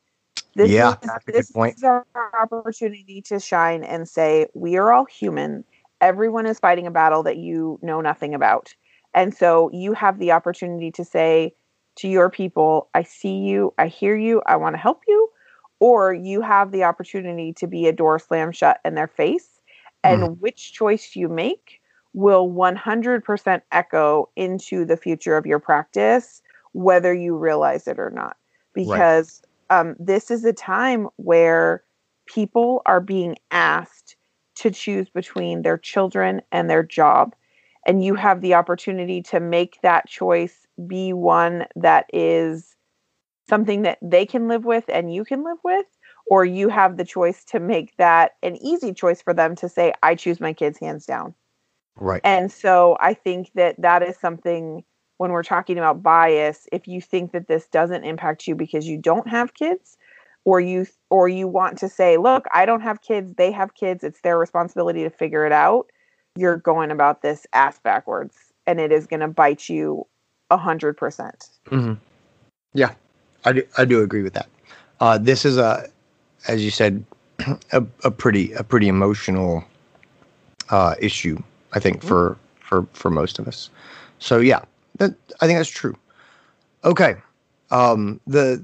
This 0.54 0.70
Yeah, 0.70 0.90
is, 0.90 0.96
that's 1.02 1.28
a 1.28 1.32
good 1.32 1.34
this 1.36 1.52
point. 1.52 1.76
is 1.76 1.84
our 1.84 2.04
opportunity 2.40 3.22
to 3.22 3.38
shine 3.38 3.84
and 3.84 4.08
say 4.08 4.46
we 4.54 4.76
are 4.76 4.92
all 4.92 5.04
human. 5.04 5.64
Everyone 6.00 6.46
is 6.46 6.58
fighting 6.58 6.86
a 6.86 6.90
battle 6.90 7.22
that 7.24 7.36
you 7.36 7.78
know 7.82 8.00
nothing 8.00 8.34
about. 8.34 8.74
And 9.14 9.34
so 9.34 9.70
you 9.72 9.92
have 9.92 10.18
the 10.18 10.32
opportunity 10.32 10.90
to 10.92 11.04
say 11.04 11.54
to 11.96 12.08
your 12.08 12.30
people, 12.30 12.88
I 12.94 13.02
see 13.02 13.36
you, 13.36 13.72
I 13.78 13.86
hear 13.86 14.16
you, 14.16 14.42
I 14.46 14.56
want 14.56 14.74
to 14.74 14.78
help 14.78 15.02
you. 15.06 15.28
Or 15.80 16.12
you 16.12 16.40
have 16.40 16.72
the 16.72 16.84
opportunity 16.84 17.52
to 17.54 17.66
be 17.66 17.86
a 17.86 17.92
door 17.92 18.18
slam 18.18 18.50
shut 18.50 18.80
in 18.84 18.94
their 18.94 19.06
face. 19.06 19.60
And 20.04 20.40
which 20.40 20.72
choice 20.72 21.14
you 21.14 21.28
make 21.28 21.77
will 22.14 22.50
100% 22.50 23.62
echo 23.72 24.28
into 24.36 24.84
the 24.84 24.96
future 24.96 25.36
of 25.36 25.46
your 25.46 25.58
practice, 25.58 26.42
whether 26.72 27.14
you 27.14 27.36
realize 27.36 27.86
it 27.86 27.98
or 27.98 28.10
not. 28.10 28.36
Because 28.74 29.42
um, 29.70 29.96
this 29.98 30.30
is 30.30 30.44
a 30.44 30.52
time 30.52 31.08
where 31.16 31.82
people 32.26 32.82
are 32.86 33.00
being 33.00 33.36
asked 33.50 34.16
to 34.56 34.70
choose 34.70 35.08
between 35.08 35.62
their 35.62 35.78
children 35.78 36.42
and 36.52 36.68
their 36.68 36.82
job. 36.82 37.34
And 37.86 38.04
you 38.04 38.14
have 38.14 38.40
the 38.40 38.54
opportunity 38.54 39.22
to 39.22 39.40
make 39.40 39.78
that 39.82 40.08
choice 40.08 40.66
be 40.86 41.12
one 41.12 41.66
that 41.76 42.06
is 42.12 42.76
something 43.48 43.82
that 43.82 43.98
they 44.02 44.26
can 44.26 44.48
live 44.48 44.64
with 44.64 44.84
and 44.88 45.14
you 45.14 45.24
can 45.24 45.44
live 45.44 45.58
with. 45.64 45.86
Or 46.30 46.44
you 46.44 46.68
have 46.68 46.98
the 46.98 47.06
choice 47.06 47.42
to 47.44 47.60
make 47.60 47.96
that 47.96 48.32
an 48.42 48.56
easy 48.56 48.92
choice 48.92 49.22
for 49.22 49.32
them 49.32 49.54
to 49.56 49.68
say, 49.68 49.94
I 50.02 50.14
choose 50.14 50.40
my 50.40 50.52
kids 50.52 50.78
hands 50.78 51.06
down. 51.06 51.34
Right. 51.98 52.20
And 52.24 52.50
so 52.50 52.96
I 53.00 53.14
think 53.14 53.50
that 53.54 53.80
that 53.80 54.02
is 54.02 54.16
something 54.18 54.84
when 55.18 55.32
we're 55.32 55.42
talking 55.42 55.78
about 55.78 56.02
bias, 56.02 56.66
if 56.72 56.86
you 56.86 57.00
think 57.00 57.32
that 57.32 57.48
this 57.48 57.66
doesn't 57.68 58.04
impact 58.04 58.46
you 58.46 58.54
because 58.54 58.86
you 58.86 58.96
don't 58.96 59.28
have 59.28 59.54
kids 59.54 59.96
or 60.44 60.60
you 60.60 60.86
or 61.10 61.28
you 61.28 61.48
want 61.48 61.76
to 61.78 61.88
say, 61.88 62.16
look, 62.16 62.46
I 62.54 62.64
don't 62.64 62.80
have 62.80 63.02
kids, 63.02 63.34
they 63.34 63.50
have 63.52 63.74
kids, 63.74 64.04
it's 64.04 64.20
their 64.22 64.38
responsibility 64.38 65.02
to 65.02 65.10
figure 65.10 65.44
it 65.44 65.52
out, 65.52 65.90
you're 66.36 66.56
going 66.56 66.90
about 66.90 67.22
this 67.22 67.46
ass 67.52 67.78
backwards 67.80 68.36
and 68.66 68.80
it 68.80 68.92
is 68.92 69.06
going 69.06 69.20
to 69.20 69.28
bite 69.28 69.68
you 69.68 70.06
a 70.50 70.56
hundred 70.56 70.96
percent. 70.96 71.48
hmm 71.68 71.94
Yeah, 72.74 72.94
I 73.44 73.52
do, 73.52 73.62
I 73.76 73.84
do 73.84 74.02
agree 74.02 74.22
with 74.22 74.34
that. 74.34 74.48
Uh, 75.00 75.18
this 75.18 75.44
is 75.44 75.58
a, 75.58 75.88
as 76.46 76.64
you 76.64 76.70
said, 76.70 77.04
a, 77.72 77.84
a 78.04 78.10
pretty 78.10 78.52
a 78.52 78.62
pretty 78.62 78.88
emotional 78.88 79.64
uh, 80.70 80.94
issue. 81.00 81.42
I 81.72 81.80
think 81.80 82.02
for 82.02 82.36
for 82.60 82.86
for 82.92 83.10
most 83.10 83.38
of 83.38 83.48
us. 83.48 83.70
So 84.18 84.38
yeah, 84.38 84.60
that 84.98 85.14
I 85.40 85.46
think 85.46 85.58
that's 85.58 85.68
true. 85.68 85.96
Okay, 86.84 87.16
um, 87.70 88.20
the 88.26 88.62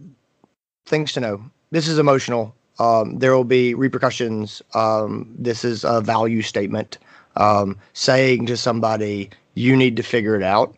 things 0.86 1.12
to 1.12 1.20
know. 1.20 1.42
This 1.70 1.88
is 1.88 1.98
emotional. 1.98 2.54
Um, 2.78 3.18
there 3.18 3.34
will 3.34 3.44
be 3.44 3.74
repercussions. 3.74 4.62
Um, 4.74 5.32
this 5.38 5.64
is 5.64 5.84
a 5.84 6.00
value 6.00 6.42
statement. 6.42 6.98
Um, 7.36 7.76
saying 7.94 8.46
to 8.46 8.56
somebody, 8.56 9.30
"You 9.54 9.76
need 9.76 9.96
to 9.96 10.02
figure 10.02 10.36
it 10.36 10.42
out." 10.42 10.76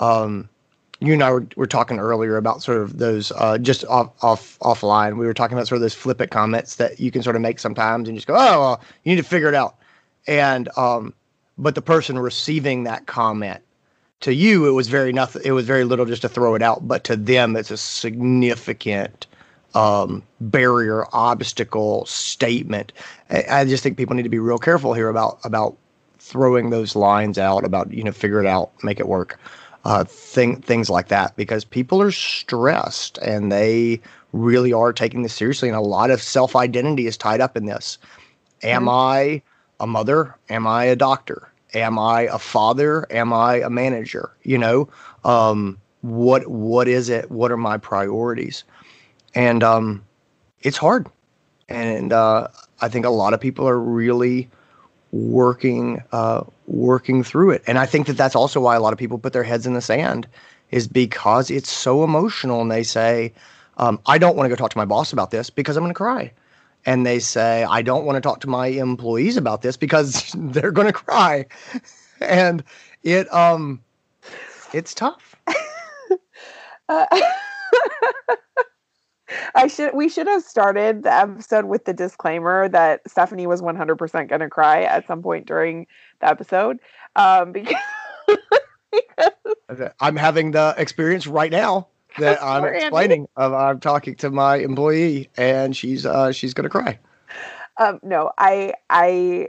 Um, 0.00 0.48
you 1.02 1.12
and 1.12 1.22
I 1.22 1.32
were, 1.32 1.46
were 1.56 1.66
talking 1.66 1.98
earlier 1.98 2.36
about 2.36 2.62
sort 2.62 2.78
of 2.78 2.98
those 2.98 3.32
uh, 3.32 3.58
just 3.58 3.84
off 3.86 4.10
off 4.22 4.58
offline. 4.60 5.16
We 5.16 5.26
were 5.26 5.34
talking 5.34 5.56
about 5.56 5.66
sort 5.66 5.76
of 5.76 5.82
those 5.82 5.94
flippant 5.94 6.30
comments 6.30 6.76
that 6.76 7.00
you 7.00 7.10
can 7.10 7.22
sort 7.22 7.36
of 7.36 7.42
make 7.42 7.58
sometimes 7.58 8.08
and 8.08 8.16
just 8.16 8.26
go, 8.26 8.34
"Oh, 8.34 8.60
well, 8.60 8.80
you 9.04 9.14
need 9.14 9.22
to 9.22 9.28
figure 9.28 9.48
it 9.48 9.54
out." 9.54 9.76
And 10.26 10.68
um, 10.76 11.12
but 11.62 11.74
the 11.74 11.82
person 11.82 12.18
receiving 12.18 12.84
that 12.84 13.06
comment 13.06 13.60
to 14.20 14.34
you, 14.34 14.66
it 14.66 14.72
was 14.72 14.88
very 14.88 15.12
nothing. 15.12 15.42
It 15.44 15.52
was 15.52 15.66
very 15.66 15.84
little 15.84 16.06
just 16.06 16.22
to 16.22 16.28
throw 16.28 16.54
it 16.54 16.62
out, 16.62 16.86
but 16.86 17.04
to 17.04 17.16
them, 17.16 17.56
it's 17.56 17.70
a 17.70 17.76
significant 17.76 19.26
um, 19.74 20.22
barrier, 20.40 21.06
obstacle, 21.12 22.04
statement. 22.06 22.92
I, 23.30 23.44
I 23.48 23.64
just 23.64 23.82
think 23.82 23.96
people 23.96 24.14
need 24.14 24.22
to 24.24 24.28
be 24.28 24.38
real 24.38 24.58
careful 24.58 24.92
here 24.92 25.08
about 25.08 25.38
about 25.44 25.76
throwing 26.18 26.70
those 26.70 26.94
lines 26.94 27.38
out 27.38 27.64
about 27.64 27.92
you 27.92 28.04
know 28.04 28.12
figure 28.12 28.40
it 28.40 28.46
out, 28.46 28.70
make 28.82 29.00
it 29.00 29.08
work 29.08 29.38
uh, 29.84 30.04
thing, 30.04 30.60
things 30.60 30.90
like 30.90 31.08
that 31.08 31.34
because 31.36 31.64
people 31.64 32.00
are 32.02 32.12
stressed 32.12 33.18
and 33.18 33.50
they 33.50 34.00
really 34.32 34.72
are 34.72 34.92
taking 34.92 35.22
this 35.22 35.34
seriously. 35.34 35.68
And 35.68 35.76
a 35.76 35.80
lot 35.80 36.10
of 36.10 36.22
self 36.22 36.56
identity 36.56 37.06
is 37.06 37.16
tied 37.16 37.40
up 37.40 37.56
in 37.56 37.66
this. 37.66 37.98
Am 38.62 38.88
I 38.88 39.42
a 39.80 39.86
mother? 39.86 40.36
Am 40.48 40.66
I 40.66 40.84
a 40.84 40.96
doctor? 40.96 41.51
Am 41.74 41.98
I 41.98 42.22
a 42.22 42.38
father? 42.38 43.06
Am 43.10 43.32
I 43.32 43.56
a 43.56 43.70
manager? 43.70 44.30
You 44.42 44.58
know, 44.58 44.88
um, 45.24 45.78
what 46.02 46.46
what 46.48 46.88
is 46.88 47.08
it? 47.08 47.30
What 47.30 47.50
are 47.50 47.56
my 47.56 47.78
priorities? 47.78 48.64
And 49.34 49.62
um, 49.62 50.04
it's 50.60 50.76
hard. 50.76 51.08
And 51.68 52.12
uh, 52.12 52.48
I 52.80 52.88
think 52.88 53.06
a 53.06 53.10
lot 53.10 53.32
of 53.32 53.40
people 53.40 53.68
are 53.68 53.78
really 53.78 54.48
working 55.12 56.02
uh, 56.12 56.44
working 56.66 57.22
through 57.22 57.50
it. 57.50 57.62
And 57.66 57.78
I 57.78 57.86
think 57.86 58.06
that 58.06 58.16
that's 58.16 58.34
also 58.36 58.60
why 58.60 58.76
a 58.76 58.80
lot 58.80 58.92
of 58.92 58.98
people 58.98 59.18
put 59.18 59.32
their 59.32 59.42
heads 59.42 59.66
in 59.66 59.74
the 59.74 59.80
sand 59.80 60.26
is 60.70 60.88
because 60.88 61.50
it's 61.50 61.70
so 61.70 62.02
emotional 62.02 62.62
and 62.62 62.70
they 62.70 62.82
say, 62.82 63.32
um, 63.76 64.00
I 64.06 64.18
don't 64.18 64.36
want 64.36 64.46
to 64.46 64.48
go 64.48 64.56
talk 64.56 64.70
to 64.70 64.78
my 64.78 64.84
boss 64.84 65.12
about 65.12 65.30
this 65.30 65.50
because 65.50 65.76
I'm 65.76 65.82
going 65.82 65.90
to 65.90 65.96
cry. 65.96 66.32
And 66.84 67.06
they 67.06 67.18
say, 67.18 67.64
I 67.64 67.82
don't 67.82 68.04
want 68.04 68.16
to 68.16 68.20
talk 68.20 68.40
to 68.40 68.48
my 68.48 68.66
employees 68.66 69.36
about 69.36 69.62
this 69.62 69.76
because 69.76 70.32
they're 70.36 70.72
going 70.72 70.88
to 70.88 70.92
cry. 70.92 71.46
and 72.20 72.64
it, 73.02 73.32
um, 73.32 73.80
it's 74.72 74.94
tough. 74.94 75.36
uh, 76.88 77.06
I 79.54 79.66
should 79.66 79.94
we 79.94 80.08
should 80.08 80.26
have 80.26 80.42
started 80.42 81.04
the 81.04 81.12
episode 81.12 81.64
with 81.66 81.84
the 81.84 81.92
disclaimer 81.92 82.68
that 82.68 83.00
Stephanie 83.08 83.46
was 83.46 83.62
100% 83.62 84.28
going 84.28 84.40
to 84.40 84.48
cry 84.48 84.82
at 84.82 85.06
some 85.06 85.22
point 85.22 85.46
during 85.46 85.86
the 86.20 86.28
episode 86.28 86.78
um, 87.16 87.52
because 87.52 87.74
I'm 90.00 90.16
having 90.16 90.50
the 90.50 90.74
experience 90.76 91.26
right 91.26 91.50
now 91.50 91.88
that 92.18 92.42
I'm 92.42 92.64
explaining. 92.64 93.26
Of, 93.36 93.52
I'm 93.52 93.80
talking 93.80 94.14
to 94.16 94.30
my 94.30 94.56
employee, 94.56 95.30
and 95.36 95.76
she's 95.76 96.06
uh, 96.06 96.32
she's 96.32 96.54
gonna 96.54 96.68
cry. 96.68 96.98
Um, 97.78 98.00
no, 98.02 98.32
I 98.38 98.74
I 98.90 99.48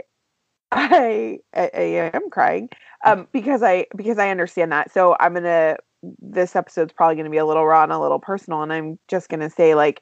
I 0.72 1.40
I, 1.54 1.70
I 1.74 2.12
am 2.14 2.30
crying 2.30 2.70
um, 3.06 3.28
because 3.32 3.64
I 3.64 3.88
because 3.96 4.18
I 4.18 4.30
understand 4.30 4.72
that. 4.72 4.92
So 4.94 5.16
I'm 5.20 5.34
gonna. 5.34 5.78
This 6.20 6.56
episode's 6.56 6.92
probably 6.92 7.16
gonna 7.16 7.30
be 7.30 7.38
a 7.38 7.46
little 7.46 7.66
raw 7.66 7.84
and 7.84 7.92
a 7.92 8.00
little 8.00 8.20
personal, 8.20 8.62
and 8.62 8.74
I'm 8.74 9.00
just 9.08 9.30
gonna 9.30 9.50
say 9.50 9.76
like 9.76 10.02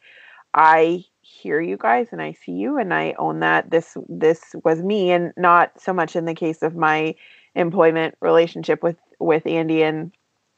I 0.53 1.05
hear 1.21 1.61
you 1.61 1.77
guys 1.77 2.07
and 2.11 2.21
I 2.21 2.33
see 2.33 2.51
you 2.51 2.77
and 2.77 2.93
I 2.93 3.13
own 3.17 3.39
that 3.39 3.69
this 3.69 3.95
this 4.09 4.41
was 4.63 4.81
me 4.81 5.11
and 5.11 5.31
not 5.37 5.79
so 5.79 5.93
much 5.93 6.15
in 6.15 6.25
the 6.25 6.33
case 6.33 6.61
of 6.61 6.75
my 6.75 7.15
employment 7.55 8.15
relationship 8.21 8.83
with 8.83 8.97
with 9.19 9.45
Andy 9.45 9.83
and 9.83 10.11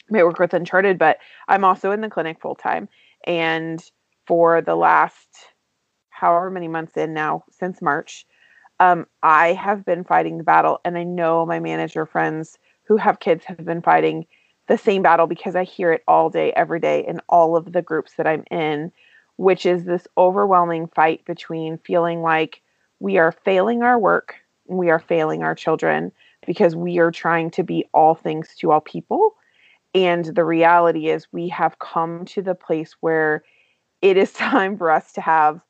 my 0.10 0.24
work 0.24 0.40
with 0.40 0.54
Uncharted, 0.54 0.98
but 0.98 1.18
I'm 1.48 1.64
also 1.64 1.92
in 1.92 2.02
the 2.02 2.10
clinic 2.10 2.42
full 2.42 2.56
time. 2.56 2.90
And 3.26 3.84
for 4.28 4.62
the 4.62 4.76
last 4.76 5.28
however 6.10 6.50
many 6.50 6.68
months 6.68 6.96
in 6.98 7.14
now, 7.14 7.44
since 7.52 7.82
March, 7.82 8.26
um, 8.80 9.06
I 9.22 9.54
have 9.54 9.86
been 9.86 10.04
fighting 10.04 10.38
the 10.38 10.44
battle. 10.44 10.80
And 10.86 10.98
I 10.98 11.04
know 11.04 11.46
my 11.46 11.60
manager 11.60 12.06
friends 12.06 12.58
who 12.84 12.98
have 12.98 13.20
kids 13.20 13.46
have 13.46 13.64
been 13.64 13.82
fighting 13.82 14.26
the 14.68 14.78
same 14.78 15.02
battle 15.02 15.28
because 15.28 15.56
I 15.56 15.64
hear 15.64 15.92
it 15.92 16.04
all 16.08 16.30
day, 16.30 16.54
every 16.54 16.80
day 16.80 17.06
in 17.06 17.20
all 17.28 17.56
of 17.56 17.72
the 17.72 17.82
groups 17.82 18.14
that 18.18 18.28
I'm 18.28 18.44
in, 18.50 18.92
which 19.38 19.66
is 19.66 19.84
this 19.84 20.08
overwhelming 20.18 20.88
fight 20.88 21.26
between 21.26 21.78
feeling 21.80 22.22
like 22.22 22.62
we 23.00 23.18
are 23.18 23.32
failing 23.32 23.84
our 23.84 24.00
work, 24.00 24.36
we 24.68 24.90
are 24.90 25.00
failing 25.00 25.44
our 25.44 25.56
children, 25.56 26.12
because 26.46 26.76
we 26.76 27.00
are 27.00 27.12
trying 27.12 27.52
to 27.52 27.64
be 27.64 27.86
all 27.94 28.16
things 28.16 28.56
to 28.60 28.72
all 28.72 28.82
people. 28.82 29.36
And 29.94 30.26
the 30.26 30.44
reality 30.44 31.10
is, 31.10 31.28
we 31.32 31.50
have 31.50 31.80
come 31.80 32.26
to 32.26 32.42
the 32.42 32.56
place 32.56 32.96
where 33.02 33.44
it 34.02 34.18
is 34.18 34.32
time 34.34 34.78
for 34.78 34.92
us 34.92 35.12
to 35.14 35.22
have 35.22 35.62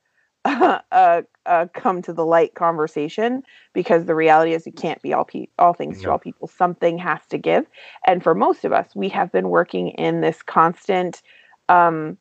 a, 0.46 0.82
a, 0.92 1.24
a 1.46 1.70
come 1.74 2.02
to 2.04 2.14
the 2.14 2.26
light 2.26 2.56
conversation 2.56 3.44
because 3.74 4.06
the 4.06 4.16
reality 4.16 4.54
is, 4.54 4.66
you 4.66 4.72
can't 4.72 5.02
be 5.02 5.14
all 5.14 5.26
pe- 5.26 5.48
all 5.60 5.74
things 5.74 6.02
to 6.02 6.12
all 6.12 6.20
people. 6.20 6.48
Something 6.48 6.98
has 7.00 7.22
to 7.30 7.38
give. 7.38 7.66
And 8.06 8.24
for 8.24 8.36
most 8.36 8.66
of 8.66 8.74
us, 8.74 8.96
we 8.96 9.10
have 9.10 9.32
been 9.32 9.50
working 9.50 9.90
in 9.90 10.22
this 10.22 10.42
constant 10.42 11.22
um, 11.70 12.18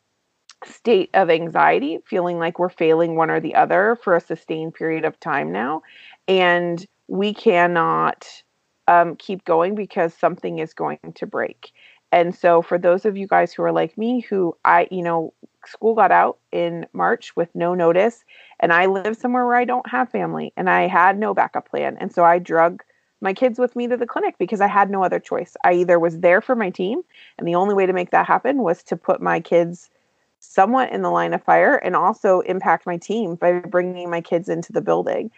state 0.65 1.11
of 1.15 1.31
anxiety, 1.31 1.99
feeling 2.07 2.39
like 2.39 2.59
we're 2.59 2.69
failing 2.69 3.17
one 3.17 3.31
or 3.31 3.41
the 3.41 3.55
other 3.55 3.99
for 4.03 4.15
a 4.17 4.21
sustained 4.21 4.75
period 4.75 5.05
of 5.05 5.19
time 5.21 5.53
now. 5.53 5.83
And 6.29 6.85
we 7.09 7.35
cannot 7.35 8.27
um, 8.89 9.17
keep 9.17 9.45
going 9.45 9.75
because 9.75 10.15
something 10.15 10.59
is 10.59 10.75
going 10.75 10.99
to 11.15 11.27
break. 11.27 11.73
And 12.13 12.35
so, 12.35 12.61
for 12.63 12.79
those 12.79 13.07
of 13.07 13.17
you 13.17 13.27
guys 13.27 13.53
who 13.53 13.63
are 13.63 13.73
like 13.73 13.97
me, 13.97 14.21
who 14.21 14.55
I, 14.65 14.87
you 14.91 15.03
know, 15.03 15.33
school 15.65 15.95
got 15.95 16.13
out 16.13 16.39
in 16.53 16.87
March 16.93 17.35
with 17.35 17.49
no 17.55 17.75
notice, 17.75 18.25
and 18.61 18.73
I 18.73 18.87
live 18.87 19.17
somewhere 19.17 19.47
where 19.47 19.57
I 19.57 19.65
don't 19.65 19.89
have 19.89 20.11
family 20.11 20.53
and 20.57 20.69
I 20.69 20.87
had 20.87 21.19
no 21.19 21.33
backup 21.35 21.71
plan. 21.71 21.97
And 21.99 22.13
so, 22.13 22.23
I 22.25 22.39
drug 22.39 22.83
my 23.23 23.33
kids 23.33 23.59
with 23.59 23.75
me 23.75 23.89
to 23.89 23.97
the 23.97 24.07
clinic 24.07 24.37
because 24.39 24.61
I 24.61 24.67
had 24.67 24.91
no 24.91 25.03
other 25.03 25.21
choice. 25.21 25.57
I 25.65 25.73
either 25.75 25.99
was 25.99 26.21
there 26.21 26.43
for 26.43 26.55
my 26.55 26.71
team, 26.71 27.01
and 27.39 27.49
the 27.49 27.55
only 27.55 27.75
way 27.75 27.87
to 27.87 27.93
make 27.93 28.11
that 28.11 28.27
happen 28.27 28.59
was 28.59 28.83
to 28.85 28.97
put 28.97 29.23
my 29.23 29.41
kids 29.41 29.89
somewhat 30.41 30.93
in 30.93 31.03
the 31.03 31.11
line 31.11 31.33
of 31.33 31.43
fire 31.43 31.77
and 31.77 31.97
also 31.97 32.41
impact 32.41 32.85
my 32.85 32.97
team 32.99 33.37
by 33.37 33.61
bringing 33.61 34.11
my 34.11 34.21
kids 34.21 34.49
into 34.49 34.73
the 34.73 34.81
building 34.81 35.31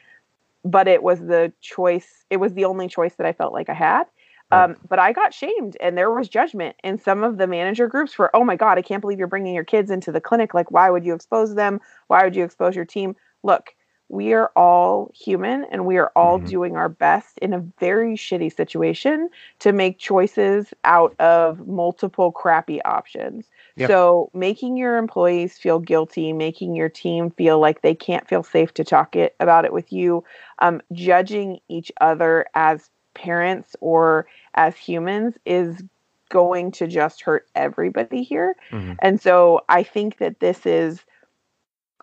but 0.64 0.88
it 0.88 1.02
was 1.02 1.20
the 1.20 1.52
choice 1.60 2.24
it 2.30 2.38
was 2.38 2.54
the 2.54 2.64
only 2.64 2.88
choice 2.88 3.14
that 3.16 3.26
i 3.26 3.32
felt 3.32 3.52
like 3.52 3.68
i 3.68 3.74
had 3.74 4.04
um, 4.50 4.76
but 4.88 4.98
i 4.98 5.12
got 5.12 5.34
shamed 5.34 5.76
and 5.80 5.96
there 5.96 6.10
was 6.10 6.28
judgment 6.28 6.76
in 6.84 6.98
some 6.98 7.22
of 7.24 7.38
the 7.38 7.46
manager 7.46 7.88
groups 7.88 8.12
for 8.12 8.34
oh 8.34 8.44
my 8.44 8.56
god 8.56 8.78
i 8.78 8.82
can't 8.82 9.00
believe 9.00 9.18
you're 9.18 9.28
bringing 9.28 9.54
your 9.54 9.64
kids 9.64 9.90
into 9.90 10.12
the 10.12 10.20
clinic 10.20 10.54
like 10.54 10.70
why 10.70 10.90
would 10.90 11.04
you 11.04 11.14
expose 11.14 11.54
them 11.54 11.80
why 12.08 12.22
would 12.22 12.36
you 12.36 12.44
expose 12.44 12.76
your 12.76 12.84
team 12.84 13.14
look 13.42 13.74
we 14.08 14.34
are 14.34 14.52
all 14.54 15.10
human 15.14 15.64
and 15.70 15.86
we 15.86 15.96
are 15.96 16.12
all 16.14 16.38
mm-hmm. 16.38 16.46
doing 16.46 16.76
our 16.76 16.88
best 16.88 17.38
in 17.38 17.52
a 17.54 17.64
very 17.80 18.16
shitty 18.16 18.54
situation 18.54 19.30
to 19.60 19.72
make 19.72 19.98
choices 19.98 20.74
out 20.84 21.18
of 21.20 21.66
multiple 21.66 22.30
crappy 22.30 22.82
options. 22.82 23.46
Yep. 23.76 23.88
So, 23.88 24.30
making 24.34 24.76
your 24.76 24.98
employees 24.98 25.56
feel 25.58 25.78
guilty, 25.78 26.32
making 26.32 26.76
your 26.76 26.88
team 26.88 27.30
feel 27.30 27.58
like 27.58 27.82
they 27.82 27.94
can't 27.94 28.28
feel 28.28 28.42
safe 28.42 28.74
to 28.74 28.84
talk 28.84 29.16
it 29.16 29.34
about 29.40 29.64
it 29.64 29.72
with 29.72 29.92
you, 29.92 30.22
um, 30.60 30.80
judging 30.92 31.58
each 31.68 31.90
other 32.00 32.46
as 32.54 32.90
parents 33.14 33.76
or 33.80 34.26
as 34.54 34.76
humans 34.76 35.34
is 35.44 35.82
going 36.30 36.72
to 36.72 36.86
just 36.86 37.22
hurt 37.22 37.46
everybody 37.54 38.22
here. 38.22 38.56
Mm-hmm. 38.70 38.94
And 39.00 39.20
so, 39.20 39.60
I 39.68 39.82
think 39.82 40.18
that 40.18 40.40
this 40.40 40.66
is 40.66 41.04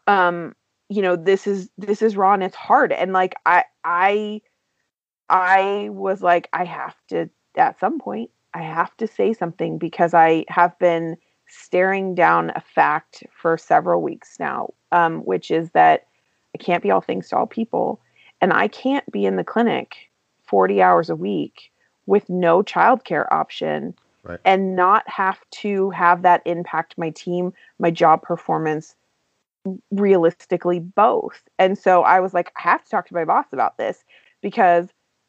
um 0.07 0.55
you 0.89 1.01
know 1.01 1.15
this 1.15 1.47
is 1.47 1.69
this 1.77 2.01
is 2.01 2.17
raw 2.17 2.33
and 2.33 2.43
it's 2.43 2.55
hard 2.55 2.91
and 2.91 3.13
like 3.13 3.35
i 3.45 3.63
i 3.85 4.41
i 5.29 5.87
was 5.91 6.21
like 6.21 6.49
i 6.53 6.65
have 6.65 6.95
to 7.07 7.29
at 7.55 7.79
some 7.79 7.97
point 7.97 8.29
i 8.53 8.61
have 8.61 8.95
to 8.97 9.07
say 9.07 9.33
something 9.33 9.77
because 9.77 10.13
i 10.13 10.43
have 10.49 10.77
been 10.79 11.15
staring 11.47 12.13
down 12.13 12.51
a 12.55 12.61
fact 12.61 13.23
for 13.41 13.57
several 13.57 14.01
weeks 14.01 14.37
now 14.39 14.73
um, 14.91 15.19
which 15.19 15.49
is 15.49 15.69
that 15.71 16.07
i 16.55 16.57
can't 16.57 16.83
be 16.83 16.91
all 16.91 17.01
things 17.01 17.29
to 17.29 17.37
all 17.37 17.47
people 17.47 18.01
and 18.41 18.51
i 18.51 18.67
can't 18.67 19.09
be 19.11 19.25
in 19.25 19.37
the 19.37 19.43
clinic 19.43 20.10
40 20.51 20.81
hours 20.81 21.09
a 21.09 21.15
week 21.15 21.71
with 22.05 22.29
no 22.29 22.61
childcare 22.61 23.25
option 23.31 23.95
right. 24.23 24.39
and 24.45 24.75
not 24.75 25.07
have 25.09 25.39
to 25.49 25.89
have 25.89 26.21
that 26.21 26.41
impact 26.45 26.97
my 26.97 27.09
team 27.09 27.53
my 27.79 27.89
job 27.89 28.21
performance 28.21 28.95
realistically 29.91 30.79
both. 30.79 31.43
And 31.59 31.77
so 31.77 32.03
I 32.03 32.19
was 32.19 32.33
like, 32.33 32.51
I 32.57 32.61
have 32.61 32.83
to 32.83 32.89
talk 32.89 33.07
to 33.07 33.13
my 33.13 33.25
boss 33.25 33.45
about 33.51 33.77
this 33.77 34.03
because 34.41 34.87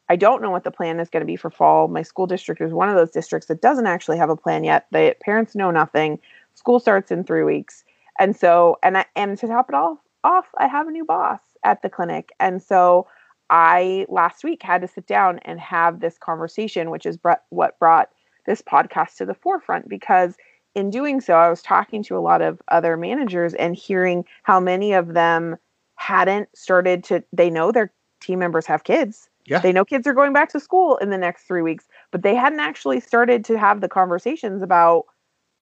I 0.09 0.15
don't 0.15 0.41
know 0.41 0.51
what 0.51 0.63
the 0.63 0.71
plan 0.71 0.99
is 0.99 1.09
going 1.09 1.21
to 1.21 1.27
be 1.27 1.35
for 1.35 1.49
fall. 1.49 1.87
My 1.87 2.01
school 2.01 2.27
district 2.27 2.61
is 2.61 2.73
one 2.73 2.89
of 2.89 2.95
those 2.95 3.11
districts 3.11 3.47
that 3.47 3.61
doesn't 3.61 3.87
actually 3.87 4.17
have 4.17 4.29
a 4.29 4.35
plan 4.35 4.63
yet. 4.63 4.87
The 4.91 5.15
parents 5.23 5.55
know 5.55 5.71
nothing. 5.71 6.19
School 6.55 6.79
starts 6.79 7.11
in 7.11 7.23
three 7.23 7.43
weeks. 7.43 7.83
And 8.19 8.35
so, 8.35 8.77
and 8.83 8.97
I, 8.97 9.05
and 9.15 9.37
to 9.37 9.47
top 9.47 9.69
it 9.69 9.75
all 9.75 10.03
off, 10.23 10.47
I 10.57 10.67
have 10.67 10.87
a 10.87 10.91
new 10.91 11.05
boss 11.05 11.39
at 11.63 11.81
the 11.81 11.89
clinic. 11.89 12.31
And 12.39 12.61
so 12.61 13.07
I 13.49 14.05
last 14.09 14.43
week 14.43 14.63
had 14.63 14.81
to 14.81 14.87
sit 14.87 15.05
down 15.05 15.39
and 15.39 15.59
have 15.59 15.99
this 15.99 16.17
conversation, 16.17 16.89
which 16.89 17.05
is 17.05 17.17
what 17.49 17.79
brought 17.79 18.09
this 18.45 18.61
podcast 18.61 19.17
to 19.17 19.25
the 19.25 19.33
forefront 19.33 19.87
because 19.87 20.35
in 20.75 20.89
doing 20.89 21.21
so, 21.21 21.35
I 21.35 21.49
was 21.49 21.61
talking 21.61 22.03
to 22.03 22.17
a 22.17 22.19
lot 22.19 22.41
of 22.41 22.61
other 22.69 22.97
managers 22.97 23.53
and 23.53 23.75
hearing 23.75 24.25
how 24.43 24.59
many 24.59 24.93
of 24.93 25.13
them 25.13 25.57
hadn't 25.95 26.49
started 26.57 27.03
to, 27.05 27.23
they 27.31 27.49
know 27.49 27.71
their 27.71 27.93
team 28.21 28.39
members 28.39 28.65
have 28.65 28.83
kids. 28.83 29.29
Yeah. 29.45 29.59
They 29.59 29.71
know 29.71 29.85
kids 29.85 30.07
are 30.07 30.13
going 30.13 30.33
back 30.33 30.49
to 30.49 30.59
school 30.59 30.97
in 30.97 31.09
the 31.09 31.17
next 31.17 31.43
three 31.43 31.61
weeks, 31.61 31.85
but 32.11 32.23
they 32.23 32.33
hadn't 32.33 32.59
actually 32.59 33.01
started 33.01 33.45
to 33.45 33.57
have 33.57 33.81
the 33.81 33.89
conversations 33.89 34.63
about 34.63 35.05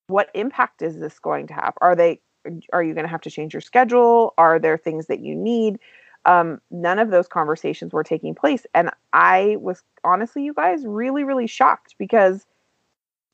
what 0.07 0.29
impact 0.33 0.81
is 0.81 0.99
this 0.99 1.19
going 1.19 1.47
to 1.47 1.53
have? 1.53 1.73
Are 1.81 1.95
they, 1.95 2.21
are 2.73 2.83
you 2.83 2.93
going 2.93 3.05
to 3.05 3.11
have 3.11 3.21
to 3.21 3.31
change 3.31 3.53
your 3.53 3.61
schedule? 3.61 4.33
Are 4.37 4.59
there 4.59 4.77
things 4.77 5.07
that 5.07 5.19
you 5.19 5.35
need? 5.35 5.79
Um, 6.25 6.61
none 6.69 6.99
of 6.99 7.09
those 7.09 7.27
conversations 7.27 7.93
were 7.93 8.03
taking 8.03 8.35
place. 8.35 8.65
And 8.75 8.91
I 9.13 9.57
was 9.59 9.83
honestly, 10.03 10.43
you 10.43 10.53
guys, 10.53 10.85
really, 10.85 11.23
really 11.23 11.47
shocked 11.47 11.95
because 11.97 12.45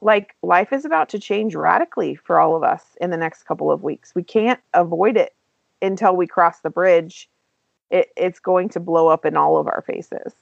like 0.02 0.36
life 0.44 0.72
is 0.72 0.86
about 0.86 1.10
to 1.10 1.20
change 1.20 1.56
radically 1.56 2.16
for 2.16 2.40
all 2.40 2.56
of 2.56 2.64
us 2.64 2.84
in 3.02 3.10
the 3.10 3.18
next 3.18 3.44
couple 3.44 3.72
of 3.72 3.84
weeks. 3.84 4.14
We 4.16 4.24
can't 4.24 4.60
avoid 4.74 5.18
it 5.18 5.34
until 5.82 6.16
we 6.16 6.28
cross 6.28 6.60
the 6.60 6.70
bridge. 6.70 7.30
It, 7.90 8.10
it's 8.16 8.40
going 8.40 8.70
to 8.70 8.80
blow 8.80 9.08
up 9.08 9.26
in 9.26 9.36
all 9.36 9.58
of 9.58 9.68
our 9.68 9.82
faces. 9.82 10.34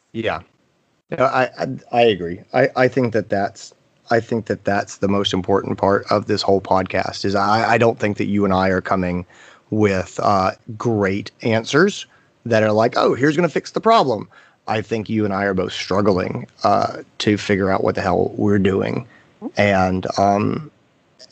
Yeah, 1.10 1.24
I, 1.24 1.50
I, 1.58 1.68
I 1.92 2.02
agree. 2.02 2.42
I 2.54 2.70
I 2.76 2.88
think 2.88 3.14
that 3.14 3.30
that's 3.30 3.74
I 4.10 4.20
think 4.20 4.48
that 4.48 4.66
that's 4.66 4.98
the 4.98 5.08
most 5.08 5.34
important 5.34 5.78
part 5.78 6.06
of 6.12 6.26
this 6.26 6.42
whole 6.42 6.62
podcast. 6.62 7.24
Is 7.24 7.36
I 7.36 7.74
I 7.74 7.78
don't 7.78 8.00
think 8.00 8.18
that 8.18 8.26
you 8.26 8.46
and 8.46 8.54
I 8.54 8.70
are 8.70 8.82
coming 8.82 9.26
with 9.70 10.20
uh, 10.22 10.52
great 10.78 11.32
answers 11.42 12.08
that 12.46 12.64
are 12.64 12.72
like, 12.72 12.96
oh, 12.98 13.14
here's 13.14 13.36
going 13.36 13.48
to 13.48 13.54
fix 13.54 13.72
the 13.72 13.82
problem. 13.82 14.30
I 14.68 14.82
think 14.82 15.10
you 15.10 15.26
and 15.26 15.34
I 15.34 15.44
are 15.44 15.54
both 15.54 15.74
struggling 15.74 16.48
uh, 16.64 17.04
to 17.20 17.38
figure 17.38 17.70
out 17.70 17.84
what 17.84 17.96
the 17.96 18.02
hell 18.02 18.32
we're 18.36 18.60
doing, 18.60 19.08
and 19.58 20.08
um, 20.18 20.72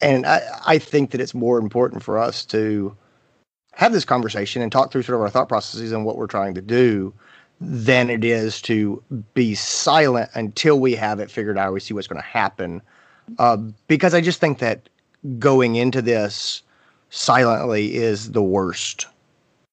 and 0.02 0.26
I, 0.26 0.42
I 0.68 0.78
think 0.78 1.12
that 1.12 1.22
it's 1.22 1.34
more 1.34 1.58
important 1.58 2.04
for 2.04 2.20
us 2.20 2.46
to 2.46 2.96
have 3.74 3.92
this 3.92 4.06
conversation 4.06 4.62
and 4.62 4.72
talk 4.72 4.92
through 4.92 5.02
sort 5.02 5.16
of 5.16 5.22
our 5.22 5.30
thought 5.30 5.50
processes 5.50 5.92
and 5.92 6.06
what 6.06 6.18
we're 6.18 6.28
trying 6.28 6.54
to 6.54 6.62
do 6.62 7.12
than 7.60 8.10
it 8.10 8.24
is 8.24 8.62
to 8.62 9.02
be 9.34 9.56
silent 9.56 10.30
until 10.36 10.80
we 10.80 10.94
have 10.94 11.20
it 11.20 11.32
figured 11.32 11.58
out. 11.58 11.74
We 11.74 11.80
see 11.80 11.94
what's 11.94 12.08
going 12.08 12.22
to 12.22 12.28
happen, 12.28 12.82
uh, 13.40 13.58
because 13.88 14.14
I 14.14 14.22
just 14.22 14.40
think 14.40 14.60
that 14.60 14.90
going 15.40 15.76
into 15.76 16.04
this 16.04 16.62
silently 17.10 17.96
is 17.96 18.32
the 18.32 18.44
worst 18.44 19.08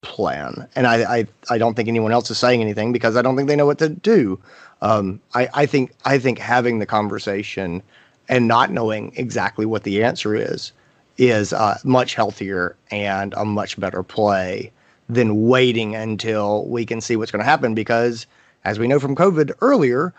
plan. 0.03 0.67
And 0.77 0.87
I, 0.87 1.19
I, 1.19 1.27
I 1.51 1.59
don't 1.59 1.75
think 1.75 1.89
anyone 1.89 2.13
else 2.13 2.31
is 2.31 2.39
saying 2.39 2.61
anything 2.61 2.93
because 2.93 3.17
I 3.17 3.23
don't 3.23 3.37
think 3.37 3.49
they 3.49 3.57
know 3.57 3.67
what 3.67 3.79
to 3.79 3.89
do. 3.89 4.41
Um, 4.83 5.21
I, 5.35 5.49
I 5.55 5.67
think 5.67 5.93
I 6.05 6.19
think 6.19 6.39
having 6.39 6.79
the 6.79 6.87
conversation 6.87 7.83
and 8.29 8.49
not 8.49 8.71
knowing 8.71 9.13
exactly 9.17 9.67
what 9.67 9.83
the 9.85 10.03
answer 10.03 10.35
is 10.35 10.73
is 11.19 11.53
uh, 11.53 11.77
much 11.85 12.15
healthier 12.15 12.77
and 12.91 13.35
a 13.37 13.45
much 13.45 13.79
better 13.79 14.03
play 14.03 14.73
than 15.09 15.49
waiting 15.49 15.95
until 15.95 16.65
we 16.67 16.87
can 16.87 17.01
see 17.01 17.17
what's 17.17 17.31
going 17.31 17.45
to 17.45 17.51
happen. 17.51 17.75
Because 17.75 18.27
as 18.65 18.79
we 18.79 18.89
know 18.89 18.99
from 18.99 19.17
COVID 19.17 19.53
earlier, 19.61 20.15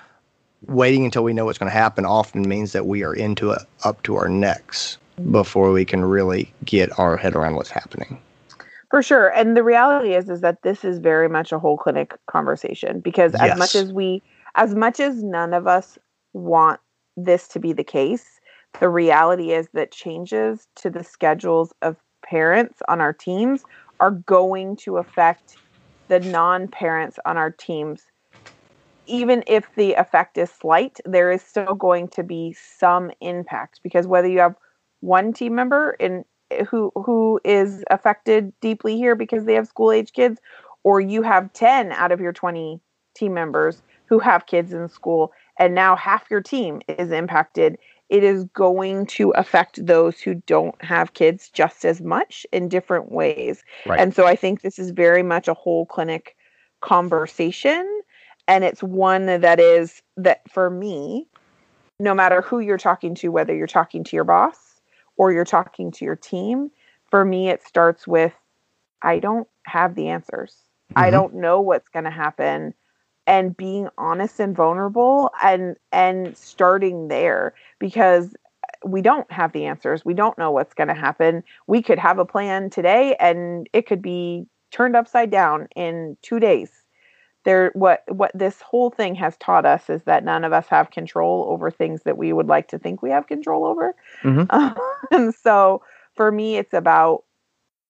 waiting 0.67 1.06
until 1.06 1.24
we 1.24 1.34
know 1.34 1.46
what's 1.46 1.58
going 1.58 1.72
to 1.72 1.78
happen 1.78 2.06
often 2.06 2.48
means 2.48 2.72
that 2.74 2.86
we 2.86 3.04
are 3.04 3.15
into 3.15 3.50
it 3.52 3.63
up 3.84 4.04
to 4.04 4.15
our 4.15 4.30
necks 4.30 5.00
before 5.32 5.72
we 5.72 5.86
can 5.86 6.06
really 6.06 6.54
get 6.65 6.98
our 7.00 7.17
head 7.17 7.36
around 7.36 7.56
what's 7.56 7.70
happening. 7.70 8.20
For 8.92 9.02
sure. 9.02 9.30
And 9.30 9.56
the 9.56 9.64
reality 9.64 10.14
is 10.14 10.30
is 10.30 10.42
that 10.42 10.62
this 10.64 10.84
is 10.84 11.00
very 11.00 11.30
much 11.30 11.54
a 11.54 11.60
whole 11.60 11.78
clinic 11.78 12.14
conversation 12.28 13.00
because 13.00 13.34
as 13.36 13.58
much 13.58 13.74
as 13.74 13.94
we 13.94 14.22
as 14.56 14.76
much 14.76 15.00
as 15.00 15.24
none 15.24 15.54
of 15.54 15.66
us 15.66 15.98
want 16.34 16.82
this 17.16 17.48
to 17.50 17.60
be 17.60 17.72
the 17.72 17.86
case, 17.86 18.42
the 18.82 18.90
reality 18.90 19.52
is 19.54 19.70
that 19.74 19.94
changes 19.94 20.68
to 20.76 20.90
the 20.90 21.06
schedules 21.06 21.74
of 21.82 21.96
parents 22.22 22.82
on 22.90 23.00
our 23.00 23.14
teams 23.14 23.64
are 24.02 24.12
going 24.12 24.76
to 24.76 24.98
affect 24.98 25.58
the 26.10 26.20
non-parents 26.20 27.18
on 27.26 27.38
our 27.38 27.52
teams. 27.52 28.04
Even 29.08 29.42
if 29.48 29.74
the 29.76 29.94
effect 29.94 30.38
is 30.38 30.52
slight, 30.52 31.00
there 31.06 31.32
is 31.32 31.42
still 31.42 31.76
going 31.76 32.10
to 32.10 32.24
be 32.24 32.54
some 32.54 33.10
impact 33.22 33.80
because 33.84 34.06
whether 34.06 34.28
you 34.28 34.40
have 34.40 34.56
one 35.00 35.32
team 35.32 35.56
member 35.56 35.92
in 36.00 36.26
who 36.70 36.92
who 36.96 37.40
is 37.44 37.84
affected 37.90 38.54
deeply 38.62 38.98
here 38.98 39.16
because 39.16 39.46
they 39.46 39.54
have 39.54 39.68
school 39.68 39.92
age 39.92 40.14
kids 40.14 40.40
or 40.84 41.00
you 41.00 41.22
have 41.22 41.52
10 41.54 41.92
out 41.92 42.12
of 42.12 42.20
your 42.20 42.34
20 42.34 42.80
team 43.16 43.34
members 43.34 43.82
who 44.06 44.20
have 44.20 44.46
kids 44.46 44.74
in 44.74 44.88
school 44.90 45.32
and 45.60 45.76
now 45.76 45.96
half 45.96 46.24
your 46.30 46.42
team 46.42 46.82
is 46.88 47.12
impacted 47.12 47.78
it 48.10 48.24
is 48.26 48.44
going 48.54 49.06
to 49.06 49.30
affect 49.32 49.86
those 49.86 50.20
who 50.20 50.36
don't 50.46 50.82
have 50.84 51.14
kids 51.14 51.50
just 51.50 51.86
as 51.86 52.02
much 52.02 52.46
in 52.52 52.68
different 52.68 53.12
ways 53.12 53.64
Right. 53.86 54.00
and 54.00 54.14
so 54.14 54.26
i 54.26 54.36
think 54.36 54.62
this 54.62 54.80
is 54.80 54.92
very 54.92 55.24
much 55.24 55.48
a 55.48 55.54
whole 55.54 55.86
clinic 55.86 56.36
conversation 56.82 58.02
and 58.48 58.64
it's 58.64 58.82
one 58.82 59.28
that 59.28 59.60
is 59.60 60.02
that 60.18 60.42
for 60.50 60.70
me 60.70 61.28
no 62.00 62.14
matter 62.14 62.42
who 62.42 62.60
you're 62.60 62.78
talking 62.78 63.14
to 63.16 63.30
whether 63.30 63.56
you're 63.56 63.68
talking 63.68 64.04
to 64.04 64.16
your 64.16 64.24
boss 64.26 64.71
or 65.22 65.34
you're 65.34 65.46
talking 65.46 65.92
to 65.94 66.06
your 66.06 66.18
team, 66.18 66.72
for 67.12 67.26
me, 67.26 67.50
it 67.50 67.64
starts 67.64 68.08
with 68.08 68.34
I 69.04 69.20
don't 69.20 69.48
have 69.68 69.96
the 69.96 70.10
answers. 70.10 70.64
I 70.96 71.12
Mhm. 71.12 71.12
don't 71.12 71.36
know 71.36 71.62
what's 71.62 71.90
going 71.90 72.06
to 72.06 72.12
happen. 72.12 72.74
And 73.28 73.56
being 73.56 73.90
honest 73.98 74.40
and 74.40 74.56
vulnerable 74.56 75.32
and 75.44 75.78
and 75.92 76.38
starting 76.38 77.10
there 77.10 77.56
because 77.80 78.36
we 78.86 79.02
don't 79.02 79.32
have 79.32 79.54
the 79.54 79.66
answers. 79.66 80.06
We 80.06 80.14
don't 80.16 80.38
know 80.40 80.52
what's 80.52 80.74
going 80.74 80.90
to 80.90 80.96
happen. 80.96 81.44
We 81.68 81.82
could 81.84 82.00
have 82.00 82.20
a 82.20 82.26
plan 82.26 82.70
today 82.72 83.16
and 83.20 83.70
it 83.74 83.88
could 83.88 84.02
be 84.02 84.48
turned 84.72 84.96
upside 84.96 85.32
down 85.32 85.68
in 85.76 86.18
2 86.24 86.40
days. 86.40 86.81
There 87.44 87.72
what 87.74 88.04
what 88.08 88.32
this 88.36 88.62
whole 88.62 88.92
thing 88.92 89.16
has 89.16 89.36
taught 89.38 89.66
us 89.66 89.90
is 89.90 90.04
that 90.04 90.24
none 90.24 90.44
of 90.44 90.54
us 90.54 90.68
have 90.68 90.92
control 90.92 91.48
over 91.50 91.72
things 91.72 92.04
that 92.04 92.18
we 92.18 92.34
would 92.34 92.48
like 92.48 92.68
to 92.70 92.80
think 92.80 93.02
we 93.02 93.10
have 93.10 93.28
control 93.28 93.66
over. 93.66 93.96
Mhm. 94.24 94.78
and 95.12 95.34
so 95.34 95.82
for 96.16 96.32
me 96.32 96.58
it's 96.58 96.74
about 96.74 97.24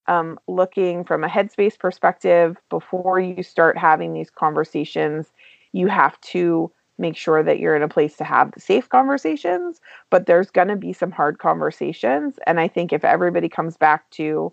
um, 0.07 0.39
looking 0.47 1.03
from 1.03 1.23
a 1.23 1.27
headspace 1.27 1.77
perspective 1.77 2.57
before 2.69 3.19
you 3.19 3.43
start 3.43 3.77
having 3.77 4.13
these 4.13 4.29
conversations 4.29 5.31
you 5.73 5.87
have 5.87 6.19
to 6.21 6.71
make 6.97 7.15
sure 7.15 7.43
that 7.43 7.59
you're 7.59 7.75
in 7.75 7.83
a 7.83 7.87
place 7.87 8.17
to 8.17 8.23
have 8.23 8.51
the 8.51 8.59
safe 8.59 8.89
conversations 8.89 9.79
but 10.09 10.25
there's 10.25 10.51
going 10.51 10.67
to 10.67 10.75
be 10.75 10.91
some 10.93 11.11
hard 11.11 11.39
conversations 11.39 12.35
and 12.47 12.59
i 12.59 12.67
think 12.67 12.91
if 12.91 13.03
everybody 13.05 13.47
comes 13.47 13.77
back 13.77 14.09
to 14.11 14.51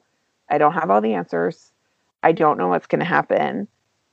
i 0.51 0.59
don't 0.59 0.75
have 0.75 0.91
all 0.91 1.01
the 1.01 1.15
answers 1.15 1.73
i 2.23 2.31
don't 2.33 2.59
know 2.59 2.69
what's 2.69 2.87
going 2.87 3.01
to 3.01 3.05
happen 3.05 3.67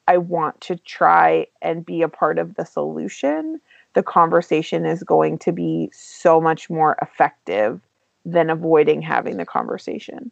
i 0.07 0.17
want 0.17 0.59
to 0.61 0.75
try 0.77 1.45
and 1.61 1.85
be 1.85 2.01
a 2.01 2.09
part 2.09 2.37
of 2.39 2.55
the 2.55 2.65
solution 2.65 3.59
the 3.93 4.03
conversation 4.03 4.85
is 4.85 5.03
going 5.03 5.37
to 5.37 5.51
be 5.51 5.89
so 5.93 6.41
much 6.41 6.69
more 6.69 6.97
effective 7.01 7.79
than 8.25 8.49
avoiding 8.49 9.01
having 9.01 9.37
the 9.37 9.45
conversation 9.45 10.31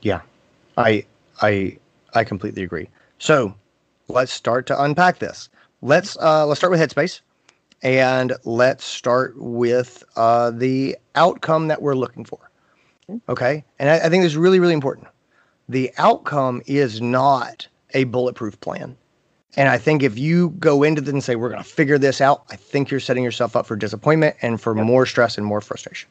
Yeah, 0.00 0.20
I 0.76 1.04
I 1.42 1.78
I 2.14 2.24
completely 2.24 2.62
agree. 2.62 2.88
So 3.18 3.54
let's 4.08 4.32
start 4.32 4.66
to 4.66 4.82
unpack 4.82 5.18
this. 5.18 5.48
Let's 5.82 6.16
uh, 6.18 6.46
let's 6.46 6.60
start 6.60 6.70
with 6.70 6.80
Headspace, 6.80 7.20
and 7.82 8.32
let's 8.44 8.84
start 8.84 9.34
with 9.36 10.04
uh, 10.16 10.50
the 10.50 10.96
outcome 11.14 11.68
that 11.68 11.82
we're 11.82 11.94
looking 11.94 12.24
for. 12.24 12.50
Okay, 13.28 13.64
and 13.78 13.90
I, 13.90 13.96
I 14.06 14.08
think 14.08 14.22
this 14.22 14.32
is 14.32 14.36
really 14.36 14.60
really 14.60 14.74
important. 14.74 15.08
The 15.68 15.92
outcome 15.98 16.62
is 16.66 17.00
not 17.00 17.68
a 17.94 18.04
bulletproof 18.04 18.60
plan. 18.60 18.96
And 19.56 19.68
I 19.68 19.78
think 19.78 20.02
if 20.02 20.18
you 20.18 20.50
go 20.58 20.82
into 20.82 21.00
this 21.00 21.12
and 21.12 21.24
say, 21.24 21.34
we're 21.34 21.48
going 21.48 21.62
to 21.62 21.68
figure 21.68 21.98
this 21.98 22.20
out, 22.20 22.44
I 22.50 22.56
think 22.56 22.90
you're 22.90 23.00
setting 23.00 23.24
yourself 23.24 23.56
up 23.56 23.66
for 23.66 23.76
disappointment 23.76 24.36
and 24.42 24.60
for 24.60 24.74
more 24.74 25.06
stress 25.06 25.38
and 25.38 25.46
more 25.46 25.60
frustration. 25.60 26.08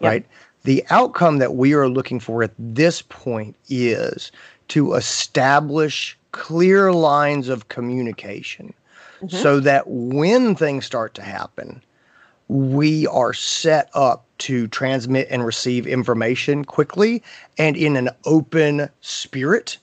Yep. 0.00 0.08
Right. 0.08 0.26
The 0.64 0.84
outcome 0.90 1.38
that 1.38 1.54
we 1.54 1.72
are 1.72 1.88
looking 1.88 2.20
for 2.20 2.42
at 2.42 2.52
this 2.58 3.02
point 3.02 3.56
is 3.68 4.32
to 4.68 4.94
establish 4.94 6.18
clear 6.32 6.92
lines 6.92 7.48
of 7.48 7.68
communication 7.68 8.74
mm-hmm. 9.22 9.36
so 9.36 9.60
that 9.60 9.84
when 9.86 10.54
things 10.54 10.84
start 10.84 11.14
to 11.14 11.22
happen, 11.22 11.82
we 12.48 13.06
are 13.06 13.32
set 13.32 13.88
up 13.94 14.26
to 14.38 14.66
transmit 14.68 15.28
and 15.30 15.44
receive 15.44 15.86
information 15.86 16.64
quickly 16.64 17.22
and 17.58 17.76
in 17.76 17.96
an 17.96 18.10
open 18.24 18.88
spirit, 19.00 19.78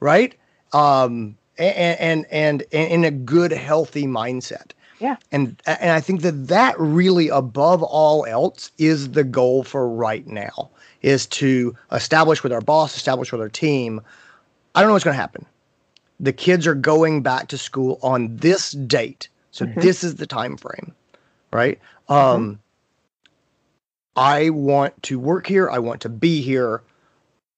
right? 0.00 0.34
Um, 0.72 1.36
and 1.58 1.98
and 2.00 2.26
and, 2.30 2.64
and 2.72 2.92
in 2.92 3.04
a 3.04 3.10
good, 3.10 3.52
healthy 3.52 4.04
mindset. 4.04 4.72
Yeah. 4.98 5.16
And 5.32 5.60
and 5.66 5.90
I 5.90 6.00
think 6.00 6.22
that 6.22 6.48
that 6.48 6.78
really, 6.78 7.28
above 7.28 7.82
all 7.82 8.24
else, 8.26 8.70
is 8.78 9.10
the 9.10 9.24
goal 9.24 9.64
for 9.64 9.88
right 9.88 10.26
now. 10.26 10.70
Is 11.02 11.26
to 11.26 11.76
establish 11.90 12.44
with 12.44 12.52
our 12.52 12.60
boss, 12.60 12.96
establish 12.96 13.32
with 13.32 13.40
our 13.40 13.48
team. 13.48 14.00
I 14.74 14.80
don't 14.80 14.88
know 14.88 14.94
what's 14.94 15.04
going 15.04 15.16
to 15.16 15.20
happen. 15.20 15.44
The 16.20 16.32
kids 16.32 16.66
are 16.66 16.76
going 16.76 17.22
back 17.22 17.48
to 17.48 17.58
school 17.58 17.98
on 18.02 18.36
this 18.36 18.70
date, 18.70 19.28
so 19.50 19.66
this 19.76 20.04
is 20.04 20.14
the 20.14 20.26
time 20.26 20.56
frame, 20.56 20.94
right? 21.52 21.80
Um, 22.08 22.60
I 24.14 24.50
want 24.50 25.02
to 25.04 25.18
work 25.18 25.48
here. 25.48 25.68
I 25.68 25.80
want 25.80 26.00
to 26.02 26.08
be 26.08 26.40
here. 26.40 26.82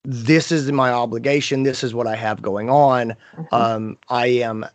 This 0.04 0.52
is 0.52 0.70
my 0.70 0.90
obligation. 0.90 1.62
This 1.62 1.82
is 1.82 1.94
what 1.94 2.06
I 2.06 2.16
have 2.16 2.42
going 2.42 2.68
on. 2.70 3.14
Mm-hmm. 3.36 3.54
Um, 3.54 3.98
I 4.08 4.26
am 4.26 4.66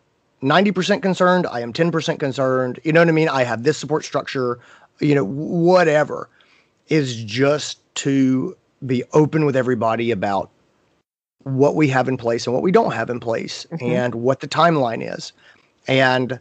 90% 0.42 1.02
concerned. 1.02 1.46
I 1.48 1.62
am 1.62 1.74
10% 1.74 2.20
concerned. 2.20 2.80
You 2.84 2.94
know 2.94 3.02
what 3.02 3.10
I 3.10 3.14
mean? 3.14 3.30
I 3.30 3.44
have 3.44 3.64
this 3.64 3.78
support 3.78 4.06
structure, 4.06 4.60
you 5.00 5.14
know, 5.14 5.26
whatever 5.26 6.30
is 6.88 7.24
just 7.24 7.80
to 7.96 8.56
be 8.86 9.04
open 9.14 9.46
with 9.46 9.56
everybody 9.56 10.12
about 10.12 10.50
what 11.44 11.76
we 11.76 11.88
have 11.90 12.08
in 12.08 12.18
place 12.18 12.48
and 12.48 12.54
what 12.54 12.64
we 12.64 12.72
don't 12.72 12.94
have 12.94 13.10
in 13.10 13.20
place 13.20 13.68
mm-hmm. 13.72 13.86
and 13.86 14.16
what 14.16 14.40
the 14.40 14.48
timeline 14.48 15.16
is 15.16 15.32
and 15.88 16.40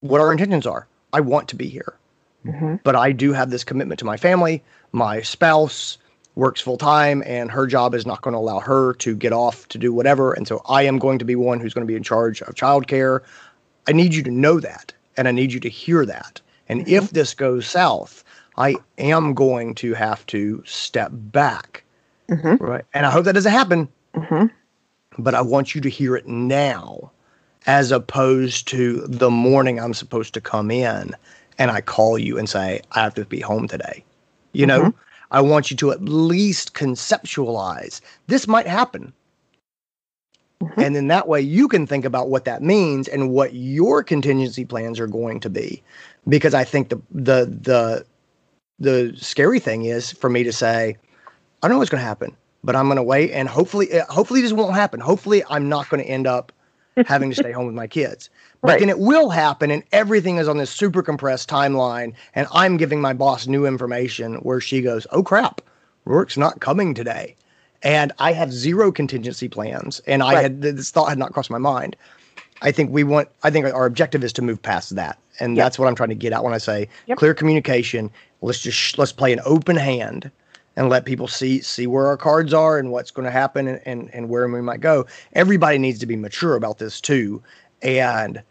what 0.00 0.20
our 0.20 0.30
intentions 0.30 0.66
are. 0.66 0.86
I 1.12 1.20
want 1.20 1.48
to 1.48 1.56
be 1.56 1.68
here 1.68 1.98
mm-hmm. 2.44 2.76
but 2.84 2.96
I 2.96 3.12
do 3.12 3.32
have 3.32 3.50
this 3.50 3.64
commitment 3.64 3.98
to 4.00 4.04
my 4.04 4.16
family. 4.16 4.62
My 4.92 5.20
spouse 5.22 5.98
works 6.34 6.60
full 6.60 6.78
time, 6.78 7.22
and 7.26 7.50
her 7.50 7.66
job 7.66 7.94
is 7.94 8.06
not 8.06 8.22
going 8.22 8.32
to 8.32 8.38
allow 8.38 8.58
her 8.60 8.94
to 8.94 9.14
get 9.14 9.32
off 9.32 9.68
to 9.68 9.78
do 9.78 9.92
whatever. 9.92 10.32
And 10.32 10.48
so 10.48 10.62
I 10.68 10.82
am 10.82 10.98
going 10.98 11.18
to 11.18 11.24
be 11.24 11.36
one 11.36 11.60
who's 11.60 11.74
going 11.74 11.86
to 11.86 11.90
be 11.90 11.96
in 11.96 12.02
charge 12.02 12.40
of 12.42 12.54
childcare. 12.54 13.20
I 13.86 13.92
need 13.92 14.14
you 14.14 14.22
to 14.22 14.30
know 14.30 14.60
that, 14.60 14.94
and 15.16 15.28
I 15.28 15.32
need 15.32 15.52
you 15.52 15.60
to 15.60 15.68
hear 15.68 16.06
that. 16.06 16.40
And 16.68 16.80
mm-hmm. 16.80 16.94
if 16.94 17.10
this 17.10 17.34
goes 17.34 17.66
south, 17.66 18.24
I 18.56 18.76
am 18.98 19.34
going 19.34 19.74
to 19.76 19.94
have 19.94 20.24
to 20.26 20.62
step 20.64 21.10
back. 21.12 21.84
Mm-hmm. 22.28 22.64
Right. 22.64 22.84
And 22.94 23.04
I 23.04 23.10
hope 23.10 23.24
that 23.26 23.34
doesn't 23.34 23.52
happen, 23.52 23.88
mm-hmm. 24.14 24.46
but 25.18 25.34
I 25.34 25.42
want 25.42 25.74
you 25.74 25.80
to 25.80 25.90
hear 25.90 26.16
it 26.16 26.26
now. 26.26 27.10
as 27.66 27.92
opposed 27.92 28.66
to 28.68 29.06
the 29.06 29.30
morning 29.30 29.78
I'm 29.78 29.94
supposed 29.94 30.34
to 30.34 30.40
come 30.40 30.70
in 30.70 31.14
and 31.58 31.70
I 31.70 31.80
call 31.80 32.18
you 32.18 32.38
and 32.38 32.48
say, 32.48 32.80
I 32.92 33.02
have 33.02 33.14
to 33.14 33.24
be 33.24 33.40
home 33.40 33.68
today. 33.68 34.04
You 34.52 34.66
know, 34.66 34.80
mm-hmm. 34.82 34.98
I 35.32 35.40
want 35.40 35.70
you 35.70 35.76
to 35.78 35.90
at 35.90 36.02
least 36.02 36.74
conceptualize 36.74 38.00
this 38.28 38.46
might 38.46 38.66
happen. 38.66 39.12
Mm-hmm. 40.62 40.80
And 40.80 40.94
then 40.94 41.08
that 41.08 41.26
way 41.26 41.40
you 41.40 41.66
can 41.66 41.86
think 41.86 42.04
about 42.04 42.28
what 42.28 42.44
that 42.44 42.62
means 42.62 43.08
and 43.08 43.30
what 43.30 43.54
your 43.54 44.04
contingency 44.04 44.64
plans 44.64 45.00
are 45.00 45.08
going 45.08 45.40
to 45.40 45.50
be. 45.50 45.82
Because 46.28 46.54
I 46.54 46.62
think 46.62 46.90
the 46.90 47.00
the 47.10 47.46
the 47.46 48.06
the 48.78 49.14
scary 49.16 49.58
thing 49.58 49.84
is 49.86 50.12
for 50.12 50.30
me 50.30 50.44
to 50.44 50.52
say, 50.52 50.96
I 51.62 51.68
don't 51.68 51.72
know 51.72 51.78
what's 51.78 51.90
going 51.90 52.00
to 52.00 52.06
happen, 52.06 52.36
but 52.62 52.76
I'm 52.76 52.86
going 52.86 52.96
to 52.96 53.02
wait 53.02 53.32
and 53.32 53.48
hopefully 53.48 53.88
hopefully 54.08 54.42
this 54.42 54.52
won't 54.52 54.74
happen. 54.74 55.00
Hopefully 55.00 55.42
I'm 55.50 55.68
not 55.68 55.88
going 55.88 56.02
to 56.02 56.08
end 56.08 56.26
up 56.28 56.52
having 57.06 57.30
to 57.30 57.36
stay 57.36 57.52
home 57.56 57.66
with 57.66 57.74
my 57.74 57.88
kids. 57.88 58.30
But 58.62 58.68
right. 58.68 58.80
then 58.80 58.88
it 58.88 59.00
will 59.00 59.28
happen, 59.28 59.72
and 59.72 59.82
everything 59.90 60.36
is 60.36 60.46
on 60.46 60.56
this 60.56 60.70
super 60.70 61.02
compressed 61.02 61.50
timeline. 61.50 62.14
And 62.34 62.46
I'm 62.52 62.76
giving 62.76 63.00
my 63.00 63.12
boss 63.12 63.48
new 63.48 63.66
information 63.66 64.36
where 64.36 64.60
she 64.60 64.80
goes, 64.80 65.04
"Oh 65.10 65.24
crap, 65.24 65.60
Roark's 66.06 66.36
not 66.36 66.60
coming 66.60 66.94
today," 66.94 67.34
and 67.82 68.12
I 68.20 68.32
have 68.32 68.52
zero 68.52 68.92
contingency 68.92 69.48
plans, 69.48 70.00
and 70.06 70.22
I 70.22 70.34
right. 70.34 70.42
had 70.42 70.62
this 70.62 70.90
thought 70.90 71.08
had 71.08 71.18
not 71.18 71.32
crossed 71.32 71.50
my 71.50 71.58
mind. 71.58 71.96
I 72.62 72.70
think 72.70 72.92
we 72.92 73.02
want. 73.02 73.28
I 73.42 73.50
think 73.50 73.66
our 73.66 73.84
objective 73.84 74.22
is 74.22 74.32
to 74.34 74.42
move 74.42 74.62
past 74.62 74.94
that, 74.94 75.18
and 75.40 75.56
yep. 75.56 75.64
that's 75.64 75.78
what 75.78 75.88
I'm 75.88 75.96
trying 75.96 76.10
to 76.10 76.14
get 76.14 76.32
at 76.32 76.44
when 76.44 76.54
I 76.54 76.58
say 76.58 76.88
yep. 77.06 77.18
clear 77.18 77.34
communication. 77.34 78.12
Let's 78.42 78.60
just 78.60 78.78
sh- 78.78 78.96
let's 78.96 79.12
play 79.12 79.32
an 79.32 79.40
open 79.44 79.74
hand 79.74 80.30
and 80.76 80.88
let 80.88 81.04
people 81.04 81.26
see 81.26 81.60
see 81.62 81.88
where 81.88 82.06
our 82.06 82.16
cards 82.16 82.54
are 82.54 82.78
and 82.78 82.92
what's 82.92 83.10
going 83.10 83.26
to 83.26 83.32
happen 83.32 83.66
and, 83.66 83.80
and, 83.84 84.10
and 84.14 84.28
where 84.28 84.46
we 84.46 84.62
might 84.62 84.80
go. 84.80 85.04
Everybody 85.32 85.78
needs 85.78 85.98
to 85.98 86.06
be 86.06 86.14
mature 86.14 86.54
about 86.54 86.78
this 86.78 87.00
too 87.00 87.42
and 87.82 88.42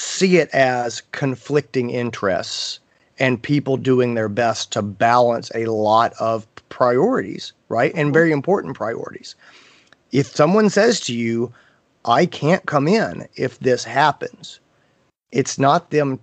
see 0.00 0.38
it 0.38 0.48
as 0.50 1.02
conflicting 1.12 1.90
interests 1.90 2.80
and 3.18 3.42
people 3.42 3.76
doing 3.76 4.14
their 4.14 4.28
best 4.28 4.72
to 4.72 4.82
balance 4.82 5.50
a 5.54 5.66
lot 5.66 6.14
of 6.18 6.46
priorities, 6.70 7.52
right? 7.68 7.92
And 7.94 8.12
very 8.12 8.32
important 8.32 8.76
priorities. 8.76 9.34
If 10.10 10.26
someone 10.26 10.70
says 10.70 11.00
to 11.00 11.14
you, 11.14 11.52
I 12.06 12.24
can't 12.24 12.64
come 12.64 12.88
in 12.88 13.28
if 13.36 13.58
this 13.58 13.84
happens, 13.84 14.58
it's 15.32 15.58
not 15.58 15.90
them 15.90 16.18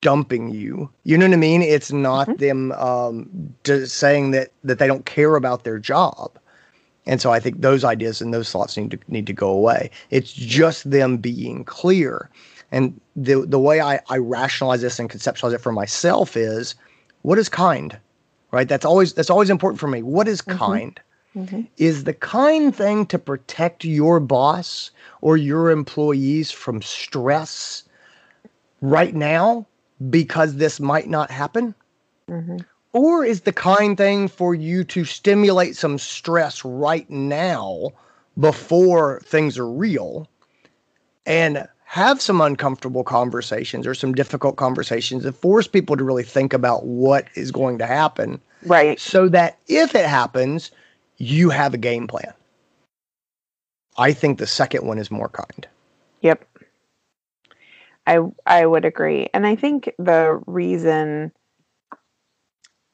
dumping 0.00 0.48
you. 0.48 0.90
You 1.04 1.18
know 1.18 1.26
what 1.26 1.34
I 1.34 1.36
mean? 1.36 1.62
It's 1.62 1.92
not 1.92 2.26
mm-hmm. 2.26 2.36
them 2.36 2.72
um, 2.72 3.54
saying 3.84 4.30
that 4.30 4.50
that 4.64 4.78
they 4.78 4.86
don't 4.86 5.04
care 5.04 5.36
about 5.36 5.64
their 5.64 5.78
job. 5.78 6.38
And 7.06 7.20
so 7.20 7.32
I 7.32 7.40
think 7.40 7.60
those 7.60 7.84
ideas 7.84 8.20
and 8.20 8.32
those 8.32 8.50
thoughts 8.50 8.76
need 8.76 8.90
to 8.92 8.98
need 9.08 9.26
to 9.26 9.32
go 9.32 9.50
away. 9.50 9.90
It's 10.10 10.32
just 10.32 10.90
them 10.90 11.18
being 11.18 11.64
clear. 11.64 12.30
And 12.70 13.00
the 13.16 13.46
the 13.46 13.58
way 13.58 13.80
I, 13.80 14.00
I 14.08 14.18
rationalize 14.18 14.82
this 14.82 14.98
and 14.98 15.08
conceptualize 15.08 15.54
it 15.54 15.60
for 15.60 15.72
myself 15.72 16.36
is 16.36 16.74
what 17.22 17.38
is 17.38 17.48
kind? 17.48 17.98
Right? 18.50 18.68
That's 18.68 18.84
always 18.84 19.14
that's 19.14 19.30
always 19.30 19.50
important 19.50 19.80
for 19.80 19.88
me. 19.88 20.02
What 20.02 20.28
is 20.28 20.42
mm-hmm. 20.42 20.58
kind? 20.58 21.00
Mm-hmm. 21.36 21.62
Is 21.76 22.04
the 22.04 22.14
kind 22.14 22.74
thing 22.74 23.06
to 23.06 23.18
protect 23.18 23.84
your 23.84 24.20
boss 24.20 24.90
or 25.20 25.36
your 25.36 25.70
employees 25.70 26.50
from 26.50 26.82
stress 26.82 27.84
right 28.80 29.14
now 29.14 29.66
because 30.10 30.56
this 30.56 30.80
might 30.80 31.08
not 31.08 31.30
happen? 31.30 31.74
Mm-hmm. 32.28 32.58
Or 32.92 33.24
is 33.24 33.42
the 33.42 33.52
kind 33.52 33.96
thing 33.96 34.28
for 34.28 34.54
you 34.54 34.84
to 34.84 35.04
stimulate 35.04 35.76
some 35.76 35.98
stress 35.98 36.64
right 36.64 37.08
now 37.10 37.90
before 38.38 39.20
things 39.24 39.58
are 39.58 39.70
real 39.70 40.28
and 41.26 41.68
have 41.88 42.20
some 42.20 42.42
uncomfortable 42.42 43.02
conversations 43.02 43.86
or 43.86 43.94
some 43.94 44.12
difficult 44.12 44.56
conversations 44.56 45.24
and 45.24 45.34
force 45.34 45.66
people 45.66 45.96
to 45.96 46.04
really 46.04 46.22
think 46.22 46.52
about 46.52 46.84
what 46.84 47.26
is 47.34 47.50
going 47.50 47.78
to 47.78 47.86
happen. 47.86 48.38
Right. 48.66 49.00
So 49.00 49.26
that 49.30 49.58
if 49.68 49.94
it 49.94 50.04
happens, 50.04 50.70
you 51.16 51.48
have 51.48 51.72
a 51.72 51.78
game 51.78 52.06
plan. 52.06 52.34
I 53.96 54.12
think 54.12 54.38
the 54.38 54.46
second 54.46 54.86
one 54.86 54.98
is 54.98 55.10
more 55.10 55.30
kind. 55.30 55.66
Yep. 56.20 56.44
I 58.06 58.18
I 58.44 58.66
would 58.66 58.84
agree. 58.84 59.30
And 59.32 59.46
I 59.46 59.56
think 59.56 59.90
the 59.98 60.42
reason 60.46 61.32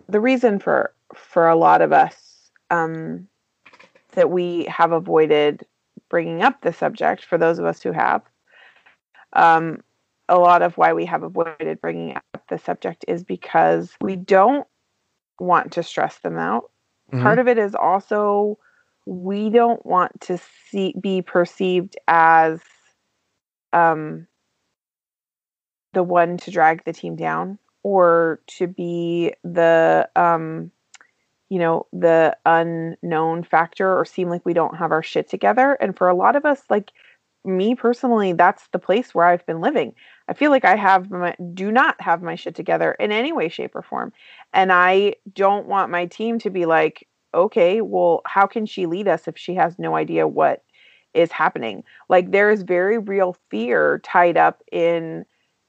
the 0.09 0.20
reason 0.20 0.61
for 0.61 0.94
for 1.16 1.48
a 1.48 1.57
lot 1.57 1.83
of 1.83 1.92
us 1.92 2.48
um, 2.70 3.26
that 4.12 4.30
we 4.30 4.66
have 4.66 4.92
avoided 4.92 5.66
bringing 6.09 6.42
up 6.42 6.61
the 6.61 6.72
subject 6.72 7.24
for 7.24 7.38
those 7.38 7.59
of 7.59 7.64
us 7.64 7.83
who 7.83 7.90
have 7.90 8.22
um, 9.35 9.83
a 10.29 10.38
lot 10.38 10.62
of 10.62 10.77
why 10.77 10.92
we 10.92 11.05
have 11.07 11.23
avoided 11.23 11.81
bringing 11.81 12.16
up 12.16 12.42
the 12.49 12.59
subject 12.59 13.05
is 13.09 13.23
because 13.25 13.92
we 14.01 14.16
don't 14.16 14.66
want 15.40 15.73
to 15.73 15.83
stress 15.83 16.18
them 16.18 16.38
out 16.38 16.70
mm-hmm. 17.12 17.23
part 17.23 17.38
of 17.38 17.49
it 17.49 17.59
is 17.59 17.75
also 17.75 18.59
we 19.07 19.51
don't 19.51 19.85
want 19.85 20.18
to 20.20 20.38
see 20.70 20.94
be 21.01 21.20
perceived 21.20 21.97
as 22.09 22.61
um, 23.73 24.27
the 25.92 26.03
one 26.03 26.37
to 26.38 26.51
drag 26.51 26.85
the 26.85 26.92
team 26.92 27.16
down 27.16 27.59
or 27.83 28.40
to 28.47 28.66
be 28.66 29.35
the 29.42 30.09
um, 30.16 30.70
you 31.51 31.59
know 31.59 31.87
the 31.92 32.37
unknown 32.47 33.42
factor 33.42 33.99
or 33.99 34.05
seem 34.05 34.29
like 34.29 34.44
we 34.44 34.55
don't 34.55 34.77
have 34.77 34.92
our 34.92 35.03
shit 35.03 35.29
together 35.29 35.75
and 35.75 35.97
for 35.97 36.09
a 36.09 36.14
lot 36.14 36.37
of 36.37 36.44
us 36.44 36.62
like 36.70 36.92
me 37.44 37.74
personally 37.74 38.33
that's 38.33 38.68
the 38.68 38.78
place 38.78 39.14
where 39.14 39.26
i've 39.26 39.46
been 39.46 39.61
living. 39.61 39.94
I 40.28 40.33
feel 40.33 40.50
like 40.50 40.64
i 40.64 40.76
have 40.76 41.11
my, 41.11 41.37
do 41.52 41.70
not 41.70 42.00
have 42.00 42.22
my 42.22 42.35
shit 42.35 42.54
together 42.54 42.92
in 42.92 43.12
any 43.12 43.33
way 43.33 43.48
shape 43.48 43.74
or 43.74 43.83
form. 43.83 44.12
And 44.52 44.72
i 44.72 45.14
don't 45.33 45.66
want 45.66 45.90
my 45.90 46.07
team 46.07 46.38
to 46.40 46.50
be 46.50 46.66
like 46.66 47.07
okay 47.35 47.80
well 47.80 48.22
how 48.26 48.46
can 48.46 48.64
she 48.64 48.87
lead 48.87 49.09
us 49.09 49.26
if 49.26 49.37
she 49.37 49.54
has 49.54 49.78
no 49.78 49.96
idea 49.96 50.26
what 50.26 50.62
is 51.14 51.33
happening? 51.33 51.85
Like 52.09 52.33
there 52.33 52.50
is 52.50 52.62
very 52.62 52.98
real 52.98 53.37
fear 53.50 54.00
tied 54.04 54.37
up 54.37 54.62
in 54.70 55.24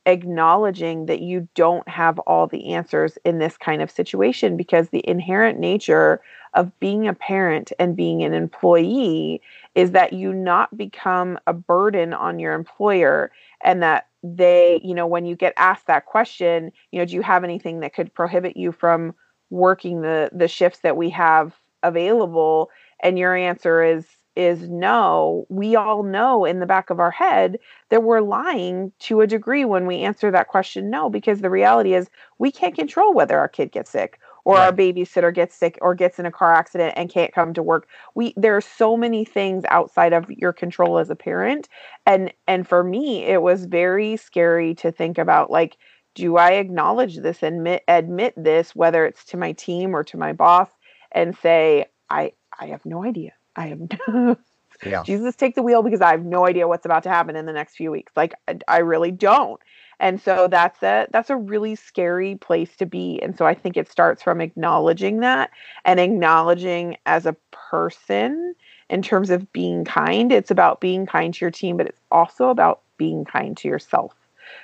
acknowledging 0.07 1.07
that 1.07 1.21
you 1.21 1.47
don't 1.55 1.87
have 1.87 2.19
all 2.19 2.47
the 2.47 2.73
answers 2.73 3.17
in 3.25 3.39
this 3.39 3.57
kind 3.57 3.81
of 3.81 3.89
situation 3.89 4.55
because 4.57 4.89
the 4.89 5.07
inherent 5.07 5.59
nature 5.59 6.21
of 6.53 6.77
being 6.79 7.07
a 7.07 7.13
parent 7.13 7.71
and 7.79 7.95
being 7.95 8.23
an 8.23 8.33
employee 8.33 9.41
is 9.75 9.91
that 9.91 10.13
you 10.13 10.33
not 10.33 10.75
become 10.77 11.37
a 11.47 11.53
burden 11.53 12.13
on 12.13 12.39
your 12.39 12.53
employer 12.53 13.31
and 13.63 13.83
that 13.83 14.07
they, 14.23 14.81
you 14.83 14.95
know, 14.95 15.05
when 15.05 15.25
you 15.25 15.35
get 15.35 15.53
asked 15.57 15.87
that 15.87 16.05
question, 16.05 16.71
you 16.91 16.99
know, 16.99 17.05
do 17.05 17.13
you 17.13 17.21
have 17.21 17.43
anything 17.43 17.81
that 17.81 17.93
could 17.93 18.13
prohibit 18.13 18.57
you 18.57 18.71
from 18.71 19.13
working 19.51 20.01
the 20.01 20.29
the 20.33 20.47
shifts 20.47 20.79
that 20.79 20.97
we 20.97 21.09
have 21.11 21.53
available? 21.83 22.69
And 23.03 23.19
your 23.19 23.35
answer 23.35 23.83
is 23.83 24.05
is 24.35 24.67
no, 24.67 25.45
we 25.49 25.75
all 25.77 26.03
know 26.03 26.43
in 26.43 26.59
the 26.59 26.65
back 26.65 26.89
of 26.89 26.99
our 26.99 27.11
head 27.11 27.57
that 27.89 28.03
we're 28.03 28.19
lying 28.21 28.91
to 28.99 29.21
a 29.21 29.27
degree 29.27 29.63
when 29.63 29.85
we 29.85 30.01
answer 30.01 30.29
that 30.31 30.49
question 30.49 30.89
no, 30.89 31.09
because 31.09 31.39
the 31.41 31.49
reality 31.49 31.93
is 31.93 32.09
we 32.37 32.51
can't 32.51 32.75
control 32.75 33.13
whether 33.13 33.37
our 33.39 33.47
kid 33.47 33.71
gets 33.71 33.91
sick 33.91 34.19
or 34.45 34.55
right. 34.55 34.65
our 34.65 34.71
babysitter 34.71 35.33
gets 35.33 35.55
sick 35.55 35.77
or 35.81 35.93
gets 35.95 36.19
in 36.19 36.25
a 36.25 36.31
car 36.31 36.53
accident 36.53 36.93
and 36.95 37.09
can't 37.09 37.33
come 37.33 37.53
to 37.53 37.63
work. 37.63 37.87
We 38.13 38.33
there 38.37 38.55
are 38.55 38.61
so 38.61 38.95
many 38.95 39.25
things 39.25 39.63
outside 39.67 40.13
of 40.13 40.29
your 40.29 40.53
control 40.53 40.99
as 40.99 41.09
a 41.09 41.15
parent. 41.15 41.67
And 42.05 42.31
and 42.47 42.67
for 42.67 42.83
me, 42.83 43.23
it 43.23 43.41
was 43.41 43.65
very 43.65 44.15
scary 44.15 44.75
to 44.75 44.91
think 44.91 45.17
about 45.17 45.51
like, 45.51 45.77
do 46.13 46.37
I 46.37 46.51
acknowledge 46.51 47.17
this 47.17 47.43
and 47.43 47.57
admit, 47.57 47.83
admit 47.87 48.33
this, 48.37 48.75
whether 48.75 49.05
it's 49.05 49.25
to 49.25 49.37
my 49.37 49.51
team 49.51 49.95
or 49.95 50.03
to 50.05 50.17
my 50.17 50.31
boss, 50.31 50.69
and 51.11 51.35
say, 51.35 51.87
I 52.09 52.31
I 52.57 52.67
have 52.67 52.85
no 52.85 53.03
idea. 53.03 53.33
I 53.55 53.67
have 53.67 54.37
yeah. 54.85 55.03
Jesus 55.05 55.35
take 55.35 55.55
the 55.55 55.63
wheel 55.63 55.81
because 55.81 56.01
I 56.01 56.11
have 56.11 56.23
no 56.23 56.45
idea 56.45 56.67
what's 56.67 56.85
about 56.85 57.03
to 57.03 57.09
happen 57.09 57.35
in 57.35 57.45
the 57.47 57.53
next 57.53 57.75
few 57.75 57.89
weeks. 57.91 58.13
Like 58.15 58.33
I, 58.47 58.59
I 58.67 58.77
really 58.79 59.11
don't. 59.11 59.59
And 59.99 60.21
so 60.21 60.47
that's 60.47 60.81
a 60.83 61.07
that's 61.11 61.29
a 61.29 61.35
really 61.35 61.75
scary 61.75 62.35
place 62.35 62.75
to 62.77 62.85
be. 62.85 63.19
And 63.21 63.37
so 63.37 63.45
I 63.45 63.53
think 63.53 63.77
it 63.77 63.89
starts 63.89 64.21
from 64.21 64.41
acknowledging 64.41 65.19
that 65.19 65.51
and 65.83 65.99
acknowledging 65.99 66.97
as 67.05 67.25
a 67.25 67.35
person 67.51 68.55
in 68.89 69.01
terms 69.01 69.29
of 69.29 69.51
being 69.53 69.85
kind. 69.85 70.31
It's 70.31 70.51
about 70.51 70.81
being 70.81 71.05
kind 71.05 71.33
to 71.33 71.45
your 71.45 71.51
team, 71.51 71.77
but 71.77 71.87
it's 71.87 72.01
also 72.11 72.49
about 72.49 72.81
being 72.97 73.25
kind 73.25 73.55
to 73.57 73.67
yourself 73.67 74.13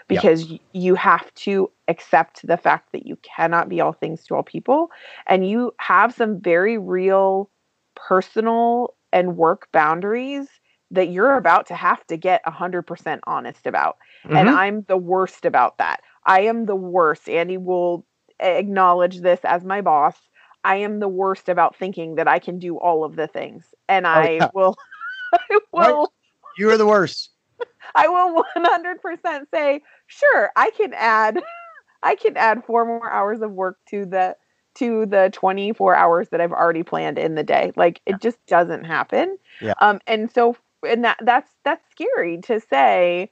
because 0.07 0.53
you 0.73 0.95
have 0.95 1.33
to 1.33 1.71
accept 1.87 2.45
the 2.45 2.57
fact 2.57 2.91
that 2.91 3.05
you 3.07 3.17
cannot 3.17 3.69
be 3.69 3.81
all 3.81 3.93
things 3.93 4.23
to 4.25 4.35
all 4.35 4.43
people 4.43 4.91
and 5.27 5.49
you 5.49 5.73
have 5.77 6.13
some 6.13 6.39
very 6.39 6.77
real 6.77 7.49
personal 7.95 8.93
and 9.11 9.37
work 9.37 9.67
boundaries 9.71 10.47
that 10.91 11.09
you're 11.09 11.37
about 11.37 11.67
to 11.67 11.75
have 11.75 12.05
to 12.07 12.17
get 12.17 12.43
100% 12.45 13.19
honest 13.25 13.65
about. 13.65 13.97
Mm-hmm. 14.25 14.35
And 14.35 14.49
I'm 14.49 14.81
the 14.83 14.97
worst 14.97 15.45
about 15.45 15.77
that. 15.77 16.01
I 16.25 16.41
am 16.41 16.65
the 16.65 16.75
worst. 16.75 17.29
Andy 17.29 17.57
will 17.57 18.05
acknowledge 18.39 19.21
this 19.21 19.39
as 19.43 19.63
my 19.63 19.81
boss. 19.81 20.15
I 20.63 20.75
am 20.77 20.99
the 20.99 21.07
worst 21.07 21.49
about 21.49 21.75
thinking 21.75 22.15
that 22.15 22.27
I 22.27 22.39
can 22.39 22.59
do 22.59 22.77
all 22.77 23.03
of 23.03 23.15
the 23.15 23.27
things. 23.27 23.65
And 23.89 24.05
oh, 24.05 24.09
I 24.09 24.29
yeah. 24.31 24.49
will 24.53 24.75
I 25.33 25.59
will. 25.71 26.13
You 26.57 26.69
are 26.69 26.77
the 26.77 26.85
worst. 26.85 27.31
I 27.95 28.07
will 28.07 28.43
100% 28.57 29.45
say, 29.53 29.81
sure, 30.07 30.51
I 30.55 30.71
can 30.71 30.93
add 30.93 31.41
I 32.03 32.15
can 32.15 32.35
add 32.35 32.63
4 32.65 32.85
more 32.85 33.11
hours 33.11 33.41
of 33.41 33.51
work 33.51 33.77
to 33.89 34.05
the 34.05 34.35
to 34.73 35.05
the 35.05 35.29
24 35.33 35.95
hours 35.95 36.29
that 36.29 36.41
I've 36.41 36.53
already 36.53 36.83
planned 36.83 37.19
in 37.19 37.35
the 37.35 37.43
day. 37.43 37.71
Like 37.75 38.01
it 38.05 38.21
just 38.21 38.43
doesn't 38.47 38.85
happen. 38.85 39.37
Yeah. 39.61 39.73
Um 39.79 39.99
and 40.07 40.31
so 40.31 40.55
and 40.87 41.03
that 41.05 41.17
that's 41.23 41.51
that's 41.63 41.83
scary 41.91 42.39
to 42.43 42.59
say 42.59 43.31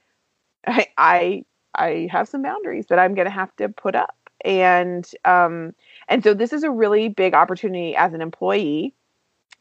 I 0.66 0.86
I, 0.98 1.44
I 1.74 2.08
have 2.10 2.28
some 2.28 2.42
boundaries 2.42 2.86
that 2.88 2.98
I'm 2.98 3.14
going 3.14 3.26
to 3.26 3.32
have 3.32 3.54
to 3.56 3.68
put 3.68 3.94
up. 3.96 4.16
And 4.44 5.08
um 5.24 5.74
and 6.08 6.24
so 6.24 6.34
this 6.34 6.52
is 6.52 6.64
a 6.64 6.70
really 6.70 7.08
big 7.08 7.34
opportunity 7.34 7.96
as 7.96 8.14
an 8.14 8.22
employee 8.22 8.94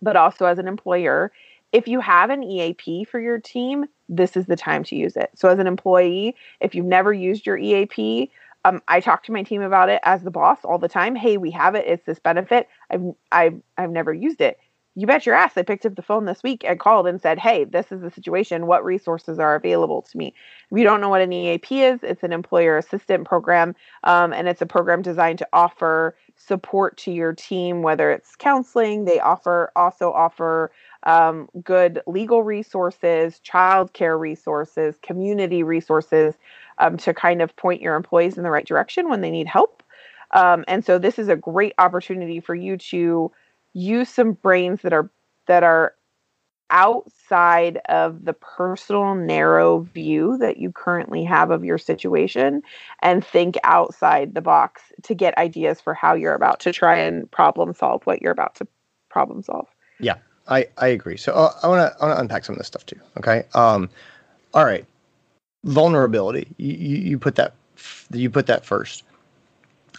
but 0.01 0.15
also 0.15 0.45
as 0.45 0.59
an 0.59 0.67
employer. 0.67 1.31
If 1.71 1.87
you 1.87 1.99
have 1.99 2.29
an 2.29 2.43
EAP 2.43 3.05
for 3.05 3.19
your 3.19 3.39
team, 3.39 3.85
this 4.07 4.35
is 4.37 4.45
the 4.47 4.55
time 4.55 4.83
to 4.85 4.95
use 4.95 5.15
it. 5.15 5.31
So, 5.35 5.49
as 5.49 5.59
an 5.59 5.67
employee, 5.67 6.35
if 6.61 6.73
you've 6.75 6.85
never 6.85 7.13
used 7.13 7.45
your 7.45 7.57
EAP, 7.57 8.31
um, 8.65 8.81
I 8.87 8.99
talk 8.99 9.23
to 9.25 9.31
my 9.31 9.43
team 9.43 9.61
about 9.61 9.89
it 9.89 10.01
as 10.03 10.23
the 10.23 10.31
boss 10.31 10.59
all 10.65 10.79
the 10.79 10.89
time. 10.89 11.15
Hey, 11.15 11.37
we 11.37 11.51
have 11.51 11.75
it. 11.75 11.85
It's 11.87 12.05
this 12.05 12.19
benefit. 12.19 12.67
I've 12.89 13.03
I've 13.31 13.61
I've 13.77 13.91
never 13.91 14.13
used 14.13 14.41
it. 14.41 14.59
You 14.99 15.07
bet 15.07 15.25
your 15.25 15.33
ass 15.33 15.53
I 15.55 15.61
picked 15.61 15.85
up 15.85 15.95
the 15.95 16.01
phone 16.01 16.25
this 16.25 16.43
week 16.43 16.65
and 16.67 16.77
called 16.77 17.07
and 17.07 17.21
said, 17.21 17.39
Hey, 17.39 17.63
this 17.63 17.89
is 17.89 18.01
the 18.01 18.11
situation. 18.11 18.67
What 18.67 18.83
resources 18.83 19.39
are 19.39 19.55
available 19.55 20.01
to 20.01 20.17
me? 20.17 20.33
If 20.69 20.77
you 20.77 20.83
don't 20.83 20.99
know 20.99 21.07
what 21.07 21.21
an 21.21 21.31
EAP 21.31 21.83
is, 21.83 22.01
it's 22.03 22.21
an 22.21 22.33
employer 22.33 22.77
assistant 22.77 23.25
program, 23.25 23.75
um, 24.03 24.33
and 24.33 24.49
it's 24.49 24.61
a 24.61 24.65
program 24.65 25.01
designed 25.01 25.39
to 25.39 25.47
offer 25.53 26.17
support 26.35 26.97
to 26.97 27.11
your 27.11 27.31
team, 27.31 27.81
whether 27.81 28.11
it's 28.11 28.35
counseling. 28.35 29.05
They 29.05 29.21
offer 29.21 29.71
also 29.77 30.11
offer 30.11 30.69
um, 31.03 31.47
good 31.63 32.01
legal 32.05 32.43
resources, 32.43 33.39
childcare 33.45 34.19
resources, 34.19 34.95
community 35.01 35.63
resources 35.63 36.35
um, 36.77 36.97
to 36.97 37.13
kind 37.13 37.41
of 37.41 37.55
point 37.55 37.81
your 37.81 37.95
employees 37.95 38.37
in 38.37 38.43
the 38.43 38.51
right 38.51 38.67
direction 38.67 39.07
when 39.07 39.21
they 39.21 39.31
need 39.31 39.47
help. 39.47 39.81
Um, 40.31 40.65
and 40.67 40.83
so 40.83 40.99
this 40.99 41.17
is 41.17 41.29
a 41.29 41.37
great 41.37 41.73
opportunity 41.77 42.41
for 42.41 42.53
you 42.53 42.75
to 42.77 43.31
use 43.73 44.09
some 44.09 44.33
brains 44.33 44.81
that 44.81 44.93
are 44.93 45.09
that 45.47 45.63
are 45.63 45.95
outside 46.69 47.79
of 47.89 48.25
the 48.25 48.33
personal 48.33 49.15
narrow 49.15 49.79
view 49.79 50.37
that 50.37 50.57
you 50.57 50.71
currently 50.71 51.23
have 51.23 51.49
of 51.49 51.65
your 51.65 51.77
situation 51.77 52.61
and 53.01 53.25
think 53.25 53.57
outside 53.63 54.35
the 54.35 54.41
box 54.41 54.83
to 55.03 55.15
get 55.15 55.37
ideas 55.37 55.81
for 55.81 55.93
how 55.93 56.13
you're 56.13 56.35
about 56.35 56.59
to 56.59 56.71
try 56.71 56.95
and 56.95 57.29
problem 57.31 57.73
solve 57.73 58.05
what 58.05 58.21
you're 58.21 58.31
about 58.31 58.53
to 58.55 58.67
problem 59.09 59.41
solve. 59.41 59.67
Yeah, 59.99 60.15
I, 60.47 60.67
I 60.77 60.87
agree. 60.87 61.17
So 61.17 61.33
uh, 61.33 61.53
I 61.63 61.67
want 61.67 61.91
to 61.91 62.05
want 62.05 62.15
to 62.15 62.21
unpack 62.21 62.45
some 62.45 62.53
of 62.53 62.59
this 62.59 62.67
stuff 62.67 62.85
too. 62.85 62.99
Okay. 63.17 63.43
Um, 63.55 63.89
all 64.53 64.65
right. 64.65 64.85
Vulnerability. 65.65 66.47
You, 66.57 66.73
you, 66.73 66.97
you 66.97 67.19
put 67.19 67.35
that 67.35 67.53
you 68.11 68.29
put 68.29 68.45
that 68.47 68.65
first. 68.65 69.03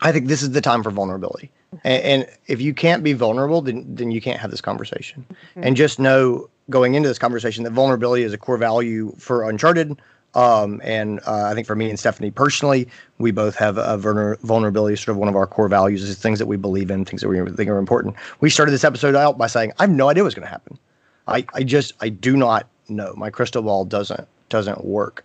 I 0.03 0.13
think 0.13 0.29
this 0.29 0.43
is 0.43 0.53
the 0.53 0.61
time 0.61 0.83
for 0.83 0.91
vulnerability. 0.91 1.51
And, 1.85 2.03
and 2.03 2.27
if 2.47 2.61
you 2.61 2.75
can't 2.75 3.03
be 3.03 3.13
vulnerable, 3.13 3.63
then 3.63 3.85
then 3.89 4.11
you 4.11 4.21
can't 4.21 4.41
have 4.41 4.51
this 4.51 4.61
conversation. 4.61 5.25
Mm-hmm. 5.31 5.63
And 5.65 5.77
just 5.77 5.99
know 5.99 6.49
going 6.69 6.95
into 6.95 7.09
this 7.09 7.19
conversation 7.19 7.65
that 7.65 7.73
vulnerability 7.73 8.23
is 8.23 8.33
a 8.33 8.39
core 8.39 8.57
value 8.57 9.15
for 9.19 9.49
Uncharted. 9.49 10.01
Um, 10.35 10.81
and 10.85 11.19
uh, 11.27 11.45
I 11.45 11.55
think 11.55 11.67
for 11.67 11.75
me 11.75 11.91
and 11.91 11.99
Stephanie 11.99 12.31
personally, 12.31 12.87
we 13.19 13.33
both 13.33 13.57
have 13.57 13.79
a 13.79 13.99
vulner- 13.99 14.39
vulnerability, 14.41 14.95
sort 14.97 15.09
of 15.09 15.17
one 15.17 15.29
of 15.29 15.35
our 15.35 15.47
core 15.47 15.69
values 15.69 16.05
is 16.05 16.17
things 16.17 16.39
that 16.39 16.47
we 16.47 16.57
believe 16.57 16.91
in, 16.91 17.05
things 17.05 17.23
that 17.23 17.29
we 17.29 17.45
think 17.51 17.69
are 17.69 17.79
important. 17.79 18.15
We 18.41 18.49
started 18.49 18.71
this 18.71 18.85
episode 18.85 19.17
out 19.17 19.39
by 19.39 19.49
saying, 19.49 19.73
I 19.81 19.85
have 19.85 19.91
no 19.91 20.09
idea 20.09 20.23
what's 20.23 20.37
going 20.37 20.47
to 20.47 20.51
happen. 20.51 20.79
I, 21.27 21.45
I 21.55 21.65
just, 21.65 21.95
I 22.01 22.11
do 22.11 22.37
not 22.37 22.69
know. 22.89 23.13
My 23.17 23.31
crystal 23.31 23.63
ball 23.63 23.85
doesn't, 23.85 24.27
doesn't 24.49 24.85
work. 24.85 25.25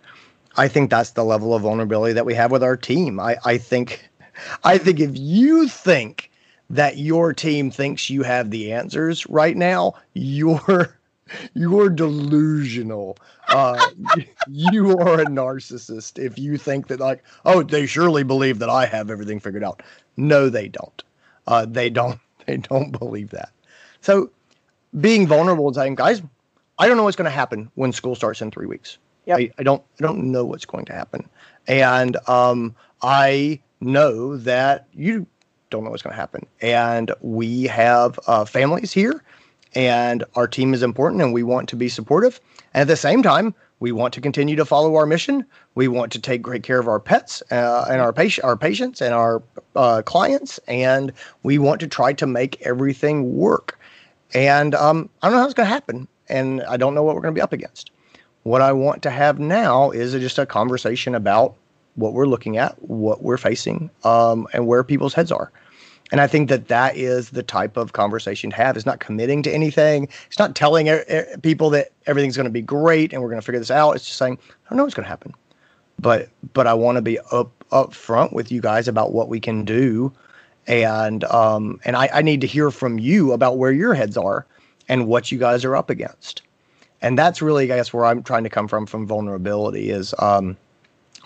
I 0.56 0.66
think 0.68 0.90
that's 0.90 1.10
the 1.10 1.24
level 1.24 1.54
of 1.54 1.62
vulnerability 1.62 2.14
that 2.14 2.26
we 2.26 2.34
have 2.34 2.50
with 2.50 2.64
our 2.64 2.76
team. 2.76 3.20
I, 3.20 3.36
I 3.44 3.58
think, 3.58 4.08
I 4.64 4.76
think 4.78 4.98
if 4.98 5.16
you 5.16 5.68
think 5.68 6.30
that 6.70 6.98
your 6.98 7.32
team 7.32 7.70
thinks 7.70 8.10
you 8.10 8.22
have 8.22 8.50
the 8.50 8.72
answers 8.72 9.26
right 9.28 9.56
now, 9.56 9.94
you're 10.14 10.98
you're 11.54 11.90
delusional. 11.90 13.16
Uh, 13.48 13.84
you 14.48 14.96
are 14.98 15.20
a 15.20 15.26
narcissist 15.26 16.22
if 16.22 16.38
you 16.38 16.56
think 16.56 16.88
that, 16.88 17.00
like, 17.00 17.22
oh, 17.44 17.62
they 17.62 17.86
surely 17.86 18.22
believe 18.22 18.58
that 18.58 18.70
I 18.70 18.86
have 18.86 19.10
everything 19.10 19.40
figured 19.40 19.64
out. 19.64 19.82
No, 20.16 20.48
they 20.48 20.68
don't. 20.68 21.02
Uh, 21.46 21.66
they 21.66 21.90
don't. 21.90 22.20
They 22.46 22.58
don't 22.58 22.96
believe 22.96 23.30
that. 23.30 23.48
So, 24.02 24.30
being 25.00 25.26
vulnerable 25.26 25.66
and 25.66 25.74
saying, 25.74 25.96
guys, 25.96 26.22
I 26.78 26.86
don't 26.86 26.96
know 26.96 27.02
what's 27.02 27.16
going 27.16 27.24
to 27.24 27.30
happen 27.30 27.68
when 27.74 27.90
school 27.90 28.14
starts 28.14 28.40
in 28.40 28.52
three 28.52 28.66
weeks. 28.68 28.98
Yep. 29.24 29.38
I, 29.40 29.50
I 29.58 29.62
don't. 29.64 29.82
I 29.98 30.04
don't 30.04 30.30
know 30.30 30.44
what's 30.44 30.64
going 30.64 30.84
to 30.84 30.92
happen, 30.92 31.28
and 31.66 32.16
um, 32.28 32.76
I 33.02 33.60
know 33.80 34.36
that 34.36 34.86
you 34.92 35.26
don't 35.70 35.84
know 35.84 35.90
what's 35.90 36.02
going 36.02 36.12
to 36.12 36.20
happen. 36.20 36.46
And 36.60 37.12
we 37.20 37.64
have 37.64 38.18
uh, 38.26 38.44
families 38.44 38.92
here 38.92 39.22
and 39.74 40.24
our 40.34 40.48
team 40.48 40.74
is 40.74 40.82
important 40.82 41.22
and 41.22 41.32
we 41.32 41.42
want 41.42 41.68
to 41.68 41.76
be 41.76 41.88
supportive. 41.88 42.40
And 42.74 42.82
at 42.82 42.88
the 42.88 42.96
same 42.96 43.22
time, 43.22 43.54
we 43.78 43.92
want 43.92 44.14
to 44.14 44.20
continue 44.20 44.56
to 44.56 44.64
follow 44.64 44.96
our 44.96 45.04
mission. 45.04 45.44
We 45.74 45.86
want 45.86 46.10
to 46.12 46.18
take 46.18 46.40
great 46.40 46.62
care 46.62 46.78
of 46.78 46.88
our 46.88 46.98
pets 46.98 47.42
uh, 47.50 47.86
and 47.90 48.00
our 48.00 48.12
patient, 48.12 48.44
our 48.44 48.56
patients 48.56 49.02
and 49.02 49.12
our 49.12 49.42
uh, 49.74 50.02
clients, 50.02 50.58
and 50.66 51.12
we 51.42 51.58
want 51.58 51.80
to 51.80 51.86
try 51.86 52.14
to 52.14 52.26
make 52.26 52.60
everything 52.62 53.36
work. 53.36 53.78
And 54.32 54.74
um, 54.74 55.10
I 55.20 55.26
don't 55.26 55.34
know 55.34 55.40
how 55.40 55.44
it's 55.44 55.54
going 55.54 55.66
to 55.66 55.72
happen, 55.72 56.08
and 56.28 56.62
I 56.62 56.78
don't 56.78 56.94
know 56.94 57.02
what 57.02 57.14
we're 57.14 57.20
going 57.20 57.34
to 57.34 57.38
be 57.38 57.42
up 57.42 57.52
against. 57.52 57.90
What 58.44 58.62
I 58.62 58.72
want 58.72 59.02
to 59.02 59.10
have 59.10 59.38
now 59.38 59.90
is 59.90 60.12
just 60.12 60.38
a 60.38 60.46
conversation 60.46 61.14
about 61.14 61.54
what 61.96 62.12
we're 62.12 62.26
looking 62.26 62.56
at, 62.56 62.80
what 62.82 63.22
we're 63.22 63.36
facing, 63.36 63.90
um, 64.04 64.46
and 64.52 64.66
where 64.66 64.84
people's 64.84 65.14
heads 65.14 65.32
are. 65.32 65.50
And 66.12 66.20
I 66.20 66.26
think 66.26 66.48
that 66.50 66.68
that 66.68 66.96
is 66.96 67.30
the 67.30 67.42
type 67.42 67.76
of 67.76 67.92
conversation 67.92 68.50
to 68.50 68.56
have. 68.56 68.76
It's 68.76 68.86
not 68.86 69.00
committing 69.00 69.42
to 69.42 69.50
anything. 69.52 70.08
It's 70.28 70.38
not 70.38 70.54
telling 70.54 70.88
people 71.42 71.70
that 71.70 71.88
everything's 72.06 72.36
going 72.36 72.44
to 72.44 72.50
be 72.50 72.62
great 72.62 73.12
and 73.12 73.20
we're 73.20 73.28
going 73.28 73.40
to 73.40 73.44
figure 73.44 73.58
this 73.58 73.72
out. 73.72 73.96
It's 73.96 74.06
just 74.06 74.18
saying, 74.18 74.38
I 74.40 74.70
don't 74.70 74.76
know 74.76 74.84
what's 74.84 74.94
going 74.94 75.04
to 75.04 75.08
happen, 75.08 75.34
but 75.98 76.28
but 76.52 76.66
I 76.66 76.74
want 76.74 76.96
to 76.96 77.02
be 77.02 77.18
up 77.32 77.50
up 77.72 77.92
front 77.92 78.32
with 78.32 78.52
you 78.52 78.60
guys 78.60 78.86
about 78.86 79.12
what 79.12 79.28
we 79.28 79.40
can 79.40 79.64
do, 79.64 80.12
and 80.68 81.24
um 81.24 81.80
and 81.84 81.96
I, 81.96 82.08
I 82.12 82.22
need 82.22 82.40
to 82.42 82.46
hear 82.46 82.70
from 82.70 82.98
you 82.98 83.32
about 83.32 83.58
where 83.58 83.72
your 83.72 83.94
heads 83.94 84.16
are 84.16 84.46
and 84.88 85.08
what 85.08 85.32
you 85.32 85.38
guys 85.38 85.64
are 85.64 85.74
up 85.74 85.90
against, 85.90 86.42
and 87.02 87.18
that's 87.18 87.42
really 87.42 87.64
I 87.72 87.76
guess 87.76 87.92
where 87.92 88.06
I'm 88.06 88.22
trying 88.22 88.44
to 88.44 88.50
come 88.50 88.68
from 88.68 88.86
from 88.86 89.06
vulnerability 89.06 89.90
is 89.90 90.14
um 90.20 90.56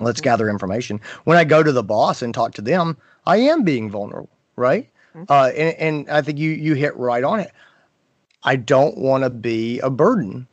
let's 0.01 0.21
gather 0.21 0.49
information. 0.49 1.01
When 1.25 1.37
I 1.37 1.45
go 1.45 1.63
to 1.63 1.73
the 1.73 1.83
boss 1.83 2.23
and 2.23 2.35
talk 2.35 2.55
to 2.55 2.63
them, 2.63 2.97
I 3.27 3.37
am 3.37 3.63
being 3.65 3.91
vulnerable 3.91 4.31
right? 4.61 4.89
Mm-hmm. 5.17 5.25
Uh, 5.29 5.49
and, 5.49 5.77
and 5.79 6.11
I 6.11 6.23
think 6.23 6.39
you 6.39 6.51
you 6.51 6.75
hit 6.75 6.97
right 6.97 7.25
on 7.25 7.41
it. 7.41 7.51
I 8.45 8.57
don't 8.57 8.97
want 8.97 9.25
to 9.25 9.31
be 9.31 9.81
a 9.81 9.91
burden. 9.91 10.47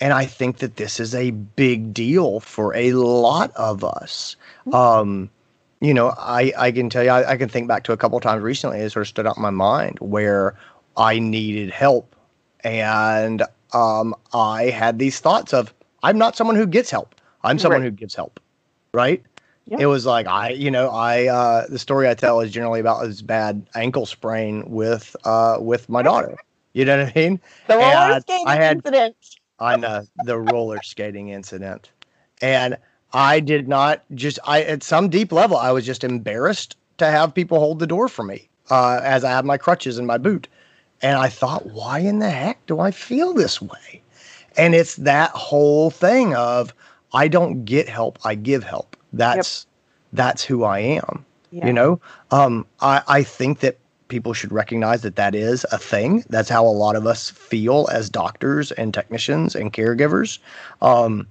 And 0.00 0.12
I 0.12 0.26
think 0.26 0.58
that 0.58 0.76
this 0.76 1.00
is 1.00 1.14
a 1.14 1.30
big 1.30 1.94
deal 1.94 2.40
for 2.40 2.74
a 2.74 2.92
lot 2.92 3.52
of 3.56 3.84
us. 3.84 4.36
Mm-hmm. 4.66 4.74
Um, 4.74 5.30
you 5.80 5.94
know, 5.94 6.14
I, 6.18 6.52
I 6.58 6.72
can 6.72 6.90
tell 6.90 7.04
you, 7.04 7.10
I, 7.10 7.32
I 7.32 7.36
can 7.36 7.48
think 7.48 7.68
back 7.68 7.84
to 7.84 7.92
a 7.92 7.96
couple 7.96 8.18
times 8.20 8.42
recently, 8.42 8.80
it 8.80 8.90
sort 8.90 9.02
of 9.02 9.08
stood 9.08 9.26
out 9.26 9.36
in 9.36 9.42
my 9.42 9.50
mind 9.50 9.98
where 10.00 10.56
I 10.96 11.18
needed 11.18 11.70
help. 11.70 12.16
And 12.64 13.42
um, 13.72 14.14
I 14.32 14.64
had 14.64 14.98
these 14.98 15.20
thoughts 15.20 15.54
of, 15.54 15.72
I'm 16.02 16.18
not 16.18 16.36
someone 16.36 16.56
who 16.56 16.66
gets 16.66 16.90
help. 16.90 17.14
I'm 17.44 17.58
someone 17.58 17.82
right. 17.82 17.86
who 17.86 17.90
gives 17.92 18.14
help. 18.14 18.40
Right. 18.94 19.22
Yeah. 19.66 19.78
It 19.80 19.86
was 19.86 20.06
like 20.06 20.26
I, 20.26 20.50
you 20.50 20.70
know, 20.70 20.88
I 20.90 21.26
uh, 21.26 21.66
the 21.68 21.78
story 21.78 22.08
I 22.08 22.14
tell 22.14 22.40
is 22.40 22.52
generally 22.52 22.80
about 22.80 23.02
this 23.04 23.22
bad 23.22 23.66
ankle 23.74 24.06
sprain 24.06 24.62
with 24.70 25.16
uh, 25.24 25.56
with 25.60 25.88
my 25.88 26.02
daughter. 26.02 26.36
You 26.74 26.84
know 26.84 26.98
what 26.98 27.08
I 27.08 27.20
mean? 27.20 27.40
The 27.66 27.76
roller 27.76 28.12
and 28.12 28.22
skating 28.22 28.46
I 28.46 28.54
had, 28.56 28.76
incident. 28.76 29.16
I 29.58 29.76
know 29.76 30.06
the 30.18 30.38
roller 30.38 30.80
skating 30.82 31.30
incident, 31.30 31.90
and 32.40 32.76
I 33.12 33.40
did 33.40 33.68
not 33.68 34.02
just 34.14 34.38
I 34.46 34.62
at 34.62 34.82
some 34.82 35.08
deep 35.08 35.32
level 35.32 35.56
I 35.56 35.72
was 35.72 35.84
just 35.86 36.04
embarrassed 36.04 36.76
to 36.98 37.06
have 37.06 37.34
people 37.34 37.58
hold 37.58 37.80
the 37.80 37.86
door 37.86 38.08
for 38.08 38.22
me 38.22 38.48
uh, 38.70 39.00
as 39.02 39.24
I 39.24 39.30
had 39.30 39.44
my 39.44 39.56
crutches 39.56 39.98
in 39.98 40.06
my 40.06 40.18
boot, 40.18 40.46
and 41.02 41.18
I 41.18 41.28
thought, 41.28 41.66
why 41.66 41.98
in 42.00 42.20
the 42.20 42.30
heck 42.30 42.64
do 42.66 42.80
I 42.80 42.90
feel 42.90 43.32
this 43.32 43.60
way? 43.60 44.02
And 44.56 44.74
it's 44.74 44.96
that 44.96 45.30
whole 45.30 45.90
thing 45.90 46.34
of 46.36 46.72
I 47.14 47.28
don't 47.28 47.64
get 47.64 47.88
help, 47.88 48.18
I 48.24 48.34
give 48.34 48.64
help 48.64 48.94
that's 49.14 49.66
yep. 49.66 50.16
that's 50.16 50.44
who 50.44 50.64
I 50.64 50.80
am. 50.80 51.24
Yeah. 51.50 51.66
You 51.66 51.72
know, 51.72 52.00
um, 52.30 52.66
I 52.80 53.02
I 53.06 53.22
think 53.22 53.60
that 53.60 53.78
people 54.08 54.34
should 54.34 54.52
recognize 54.52 55.02
that 55.02 55.16
that 55.16 55.34
is 55.34 55.64
a 55.72 55.78
thing. 55.78 56.24
That's 56.28 56.48
how 56.48 56.66
a 56.66 56.68
lot 56.68 56.96
of 56.96 57.06
us 57.06 57.30
feel 57.30 57.88
as 57.90 58.10
doctors 58.10 58.70
and 58.72 58.92
technicians 58.92 59.54
and 59.54 59.72
caregivers. 59.72 60.38
Um, 60.82 61.26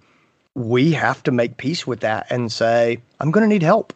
we 0.55 0.91
have 0.91 1.21
to 1.23 1.31
make 1.31 1.57
peace 1.57 1.85
with 1.85 1.99
that 2.01 2.27
and 2.29 2.51
say, 2.51 2.99
I'm 3.19 3.31
going 3.31 3.43
to 3.43 3.47
need 3.47 3.63
help. 3.63 3.93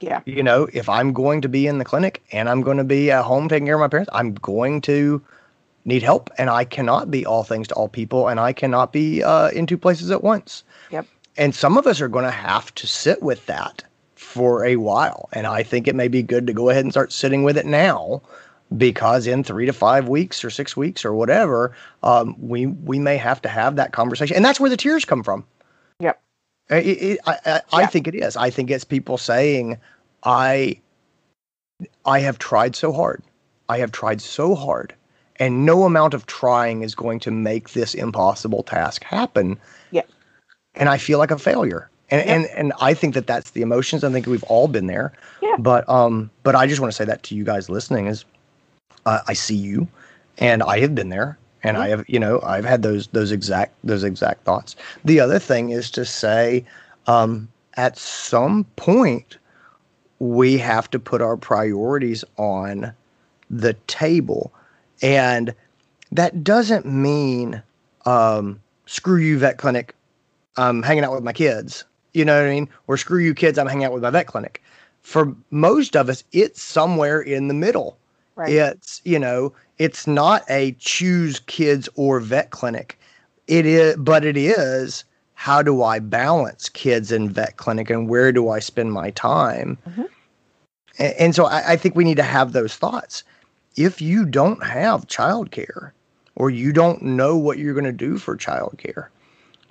Yeah. 0.00 0.20
You 0.26 0.42
know, 0.42 0.68
if 0.72 0.88
I'm 0.88 1.12
going 1.12 1.40
to 1.42 1.48
be 1.48 1.66
in 1.66 1.78
the 1.78 1.84
clinic 1.84 2.22
and 2.32 2.48
I'm 2.48 2.62
going 2.62 2.76
to 2.76 2.84
be 2.84 3.10
at 3.10 3.24
home 3.24 3.48
taking 3.48 3.66
care 3.66 3.74
of 3.74 3.80
my 3.80 3.88
parents, 3.88 4.10
I'm 4.12 4.34
going 4.34 4.80
to 4.82 5.22
need 5.84 6.02
help 6.02 6.30
and 6.38 6.50
I 6.50 6.64
cannot 6.64 7.10
be 7.10 7.26
all 7.26 7.44
things 7.44 7.66
to 7.68 7.74
all 7.74 7.88
people 7.88 8.28
and 8.28 8.38
I 8.38 8.52
cannot 8.52 8.92
be 8.92 9.22
uh, 9.22 9.48
in 9.48 9.66
two 9.66 9.78
places 9.78 10.10
at 10.10 10.22
once. 10.22 10.64
Yep. 10.90 11.06
And 11.38 11.54
some 11.54 11.78
of 11.78 11.86
us 11.86 12.00
are 12.00 12.08
going 12.08 12.24
to 12.24 12.30
have 12.30 12.74
to 12.74 12.86
sit 12.86 13.22
with 13.22 13.46
that 13.46 13.84
for 14.16 14.64
a 14.64 14.76
while. 14.76 15.28
And 15.32 15.46
I 15.46 15.62
think 15.62 15.86
it 15.86 15.94
may 15.94 16.08
be 16.08 16.22
good 16.22 16.46
to 16.48 16.52
go 16.52 16.68
ahead 16.68 16.84
and 16.84 16.92
start 16.92 17.12
sitting 17.12 17.44
with 17.44 17.56
it 17.56 17.64
now 17.64 18.20
because 18.76 19.26
in 19.26 19.42
three 19.44 19.64
to 19.64 19.72
five 19.72 20.08
weeks 20.08 20.44
or 20.44 20.50
six 20.50 20.76
weeks 20.76 21.04
or 21.04 21.14
whatever, 21.14 21.74
um, 22.02 22.34
we 22.38 22.66
we 22.66 22.98
may 22.98 23.16
have 23.16 23.40
to 23.42 23.48
have 23.48 23.76
that 23.76 23.92
conversation, 23.92 24.36
and 24.36 24.44
that's 24.44 24.60
where 24.60 24.68
the 24.68 24.76
tears 24.76 25.04
come 25.04 25.22
from. 25.22 25.46
Yep. 26.00 26.20
It, 26.70 26.74
it, 26.86 27.20
I, 27.26 27.32
I, 27.32 27.38
yeah. 27.46 27.60
I 27.72 27.86
think 27.86 28.06
it 28.06 28.14
is. 28.14 28.36
I 28.36 28.50
think 28.50 28.70
it's 28.70 28.84
people 28.84 29.16
saying, 29.16 29.78
"I, 30.24 30.80
I 32.04 32.18
have 32.20 32.38
tried 32.38 32.76
so 32.76 32.92
hard. 32.92 33.22
I 33.70 33.78
have 33.78 33.92
tried 33.92 34.20
so 34.20 34.54
hard, 34.54 34.94
and 35.36 35.64
no 35.64 35.84
amount 35.84 36.12
of 36.12 36.26
trying 36.26 36.82
is 36.82 36.94
going 36.94 37.20
to 37.20 37.30
make 37.30 37.70
this 37.70 37.94
impossible 37.94 38.64
task 38.64 39.02
happen." 39.04 39.58
Yeah. 40.78 40.82
And 40.82 40.88
I 40.88 40.96
feel 40.98 41.18
like 41.18 41.30
a 41.30 41.38
failure. 41.38 41.90
And, 42.10 42.22
and 42.22 42.46
and 42.56 42.72
I 42.80 42.94
think 42.94 43.12
that 43.14 43.26
that's 43.26 43.50
the 43.50 43.60
emotions. 43.60 44.02
I 44.02 44.10
think 44.10 44.26
we've 44.26 44.44
all 44.44 44.66
been 44.66 44.86
there. 44.86 45.12
Yeah. 45.42 45.56
But 45.58 45.86
um, 45.90 46.30
but 46.42 46.54
I 46.54 46.66
just 46.66 46.80
want 46.80 46.90
to 46.90 46.96
say 46.96 47.04
that 47.04 47.22
to 47.24 47.34
you 47.34 47.44
guys 47.44 47.68
listening 47.68 48.06
is 48.06 48.24
uh, 49.04 49.20
I 49.26 49.34
see 49.34 49.56
you, 49.56 49.86
and 50.38 50.62
I 50.62 50.80
have 50.80 50.94
been 50.94 51.10
there, 51.10 51.36
and 51.62 51.76
mm-hmm. 51.76 51.84
I 51.84 51.88
have, 51.88 52.04
you 52.08 52.18
know, 52.18 52.40
I've 52.42 52.64
had 52.64 52.82
those 52.82 53.08
those 53.08 53.30
exact 53.30 53.74
those 53.84 54.04
exact 54.04 54.44
thoughts. 54.44 54.76
The 55.04 55.20
other 55.20 55.38
thing 55.38 55.70
is 55.70 55.90
to 55.92 56.04
say, 56.04 56.64
um, 57.06 57.48
at 57.74 57.98
some 57.98 58.64
point, 58.76 59.36
we 60.18 60.58
have 60.58 60.90
to 60.90 60.98
put 60.98 61.20
our 61.20 61.36
priorities 61.36 62.24
on 62.36 62.92
the 63.50 63.74
table, 63.86 64.52
and 65.02 65.54
that 66.12 66.42
doesn't 66.42 66.86
mean 66.86 67.62
um, 68.06 68.60
screw 68.86 69.18
you 69.18 69.38
vet 69.38 69.58
clinic. 69.58 69.94
I'm 70.58 70.82
hanging 70.82 71.04
out 71.04 71.14
with 71.14 71.24
my 71.24 71.32
kids. 71.32 71.84
You 72.12 72.24
know 72.24 72.36
what 72.36 72.48
I 72.48 72.50
mean? 72.50 72.68
Or 72.86 72.96
screw 72.96 73.18
you 73.18 73.34
kids. 73.34 73.58
I'm 73.58 73.66
hanging 73.66 73.84
out 73.84 73.92
with 73.92 74.02
my 74.02 74.10
vet 74.10 74.26
clinic. 74.26 74.62
For 75.02 75.34
most 75.50 75.96
of 75.96 76.08
us, 76.08 76.24
it's 76.32 76.60
somewhere 76.60 77.20
in 77.20 77.48
the 77.48 77.54
middle 77.54 77.96
Right. 78.38 78.52
It's, 78.52 79.02
you 79.04 79.18
know, 79.18 79.52
it's 79.78 80.06
not 80.06 80.44
a 80.48 80.70
choose 80.78 81.40
kids 81.40 81.88
or 81.96 82.20
vet 82.20 82.50
clinic. 82.50 82.96
It 83.48 83.66
is, 83.66 83.96
but 83.96 84.24
it 84.24 84.36
is 84.36 85.02
how 85.34 85.60
do 85.60 85.82
I 85.82 85.98
balance 85.98 86.68
kids 86.68 87.10
and 87.10 87.28
vet 87.28 87.56
clinic 87.56 87.90
and 87.90 88.08
where 88.08 88.30
do 88.30 88.48
I 88.48 88.60
spend 88.60 88.92
my 88.92 89.10
time? 89.10 89.76
Mm-hmm. 89.88 90.02
And, 91.00 91.14
and, 91.18 91.34
so 91.34 91.46
I, 91.46 91.72
I 91.72 91.76
think 91.76 91.96
we 91.96 92.04
need 92.04 92.16
to 92.18 92.22
have 92.22 92.52
those 92.52 92.76
thoughts. 92.76 93.24
If 93.74 94.00
you 94.00 94.24
don't 94.24 94.64
have 94.64 95.08
childcare 95.08 95.90
or 96.36 96.48
you 96.48 96.72
don't 96.72 97.02
know 97.02 97.36
what 97.36 97.58
you're 97.58 97.74
going 97.74 97.84
to 97.86 97.92
do 97.92 98.18
for 98.18 98.36
childcare, 98.36 99.08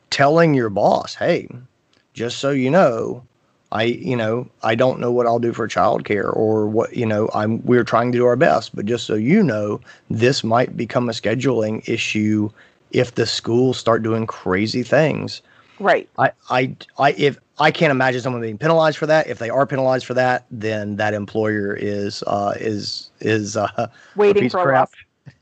telling 0.09 0.53
your 0.53 0.69
boss, 0.69 1.15
hey, 1.15 1.47
just 2.13 2.39
so 2.39 2.49
you 2.49 2.69
know, 2.69 3.23
I, 3.71 3.83
you 3.83 4.15
know, 4.15 4.47
I 4.63 4.75
don't 4.75 4.99
know 4.99 5.11
what 5.11 5.27
I'll 5.27 5.39
do 5.39 5.53
for 5.53 5.67
childcare 5.67 6.33
or 6.35 6.67
what, 6.67 6.95
you 6.95 7.05
know, 7.05 7.29
I'm, 7.33 7.63
we're 7.65 7.83
trying 7.83 8.11
to 8.13 8.17
do 8.17 8.25
our 8.25 8.37
best, 8.37 8.75
but 8.75 8.85
just 8.85 9.05
so 9.05 9.15
you 9.15 9.43
know, 9.43 9.81
this 10.09 10.43
might 10.43 10.77
become 10.77 11.09
a 11.09 11.11
scheduling 11.11 11.87
issue 11.87 12.49
if 12.91 13.15
the 13.15 13.25
schools 13.25 13.77
start 13.77 14.03
doing 14.03 14.25
crazy 14.25 14.83
things. 14.83 15.41
Right. 15.79 16.09
I, 16.17 16.31
I, 16.49 16.75
I, 16.97 17.11
if 17.13 17.37
I 17.59 17.71
can't 17.71 17.91
imagine 17.91 18.21
someone 18.21 18.41
being 18.41 18.57
penalized 18.57 18.97
for 18.97 19.07
that. 19.07 19.27
If 19.27 19.39
they 19.39 19.49
are 19.49 19.65
penalized 19.67 20.05
for 20.05 20.13
that, 20.13 20.45
then 20.49 20.95
that 20.95 21.13
employer 21.13 21.75
is, 21.75 22.23
uh, 22.25 22.53
is, 22.57 23.11
is, 23.19 23.57
uh, 23.57 23.89
waiting 24.15 24.49
for 24.49 24.63
crap. 24.63 24.91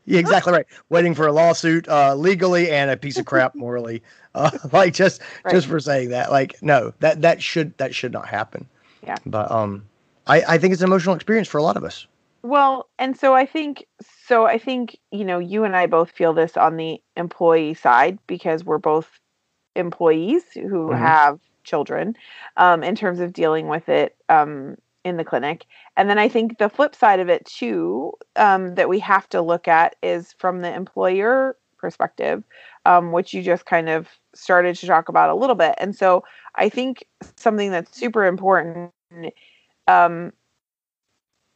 Yeah, 0.06 0.20
exactly 0.20 0.54
right. 0.54 0.66
Waiting 0.90 1.16
for 1.16 1.28
a 1.28 1.32
lawsuit, 1.32 1.88
uh, 1.88 2.16
legally 2.16 2.70
and 2.70 2.92
a 2.92 2.98
piece 2.98 3.18
of 3.18 3.26
crap 3.26 3.56
morally. 3.56 4.04
Uh, 4.36 4.52
like 4.72 4.94
just 4.94 5.22
right. 5.44 5.54
just 5.54 5.68
for 5.68 5.80
saying 5.80 6.10
that. 6.10 6.32
Like 6.32 6.62
no, 6.62 6.94
that 7.00 7.22
that 7.22 7.42
should 7.42 7.78
that 7.78 7.96
should 7.96 8.14
not 8.14 8.28
happen. 8.28 8.68
Yeah. 9.04 9.18
But 9.26 9.50
um, 9.52 9.86
I 10.28 10.44
I 10.48 10.58
think 10.58 10.74
it's 10.74 10.82
an 10.82 10.88
emotional 10.88 11.16
experience 11.16 11.48
for 11.48 11.58
a 11.58 11.64
lot 11.64 11.78
of 11.78 11.84
us. 11.84 12.08
Well, 12.44 12.88
and 13.00 13.18
so 13.18 13.34
I 13.34 13.48
think 13.48 13.88
so 14.28 14.46
I 14.46 14.60
think 14.60 15.00
you 15.12 15.26
know 15.26 15.40
you 15.40 15.64
and 15.64 15.76
I 15.76 15.88
both 15.88 16.12
feel 16.12 16.34
this 16.34 16.56
on 16.56 16.78
the 16.78 17.02
employee 17.18 17.74
side 17.74 18.20
because 18.28 18.64
we're 18.64 18.78
both 18.78 19.20
employees 19.76 20.44
who 20.54 20.90
mm-hmm. 20.90 21.00
have 21.00 21.40
children 21.64 22.16
um, 22.58 22.84
in 22.84 22.96
terms 22.96 23.20
of 23.20 23.34
dealing 23.34 23.68
with 23.68 23.90
it 23.90 24.16
um, 24.30 24.78
in 25.06 25.18
the 25.18 25.24
clinic. 25.24 25.66
And 25.96 26.10
then 26.10 26.18
I 26.18 26.28
think 26.28 26.58
the 26.58 26.68
flip 26.68 26.96
side 26.96 27.20
of 27.22 27.30
it 27.30 27.46
too 27.46 28.12
um, 28.36 28.76
that 28.76 28.90
we 28.90 29.00
have 29.00 29.30
to 29.30 29.42
look 29.42 29.68
at 29.68 29.96
is 30.04 30.34
from 30.40 30.62
the 30.62 30.74
employer 30.74 31.56
perspective, 31.78 32.44
um, 32.86 33.12
which 33.12 33.32
you 33.34 33.44
just 33.44 33.66
kind 33.68 33.88
of 33.88 34.10
started 34.34 34.76
to 34.78 34.88
talk 34.88 35.08
about 35.08 35.30
a 35.30 35.36
little 35.36 35.56
bit. 35.56 35.76
And 35.78 35.96
so 35.96 36.24
I 36.56 36.68
think 36.68 37.06
something 37.38 37.70
that's 37.70 37.96
super 37.96 38.26
important 38.26 38.92
um, 39.88 40.34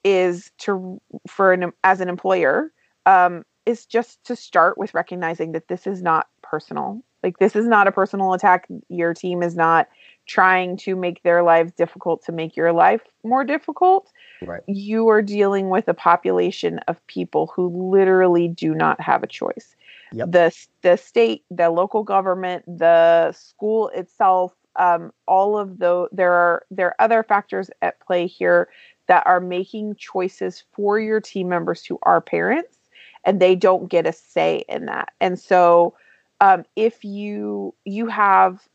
is 0.04 0.52
to 0.60 1.02
for 1.28 1.52
an 1.52 1.72
as 1.84 2.00
an 2.00 2.08
employer 2.08 2.72
um, 3.08 3.44
is 3.66 3.86
just 3.88 4.24
to 4.26 4.36
start 4.36 4.78
with 4.78 4.94
recognizing 4.94 5.54
that 5.54 5.68
this 5.68 5.88
is 5.88 6.04
not 6.04 6.28
personal. 6.44 7.02
Like 7.24 7.40
this 7.40 7.56
is 7.56 7.68
not 7.68 7.88
a 7.88 7.92
personal 7.92 8.34
attack. 8.34 8.68
Your 8.90 9.16
team 9.16 9.42
is 9.42 9.56
not 9.56 9.88
trying 10.30 10.78
to 10.78 10.96
make 10.96 11.24
their 11.24 11.42
lives 11.42 11.72
difficult 11.74 12.24
to 12.24 12.32
make 12.32 12.56
your 12.56 12.72
life 12.72 13.02
more 13.24 13.44
difficult. 13.44 14.12
Right. 14.44 14.62
You 14.68 15.10
are 15.10 15.24
dealing 15.24 15.70
with 15.70 15.88
a 15.88 15.94
population 15.96 16.80
of 16.88 17.06
people 17.08 17.48
who 17.48 17.92
literally 17.92 18.48
do 18.48 18.76
not 18.76 19.02
have 19.02 19.24
a 19.24 19.28
choice. 19.28 19.76
Yep. 20.14 20.32
The 20.32 20.68
the 20.84 20.98
state, 20.98 21.44
the 21.50 21.70
local 21.72 22.04
government, 22.04 22.64
the 22.68 23.32
school 23.32 23.90
itself, 23.90 24.54
um, 24.76 25.12
all 25.28 25.58
of 25.58 25.80
the 25.80 26.08
there 26.12 26.32
are 26.32 26.64
there 26.70 26.88
are 26.88 27.02
other 27.02 27.24
factors 27.24 27.72
at 27.82 28.00
play 28.00 28.28
here 28.28 28.70
that 29.08 29.26
are 29.26 29.40
making 29.40 29.96
choices 29.96 30.64
for 30.74 31.00
your 31.00 31.20
team 31.20 31.50
members 31.50 31.84
who 31.84 31.98
are 32.04 32.22
parents, 32.22 32.78
and 33.26 33.40
they 33.40 33.56
don't 33.56 33.90
get 33.90 34.06
a 34.06 34.14
say 34.14 34.64
in 34.70 34.86
that. 34.86 35.10
And 35.20 35.40
so, 35.40 35.96
um, 36.40 36.66
if 36.76 37.04
you 37.04 37.74
you 37.86 38.06
have, 38.08 38.68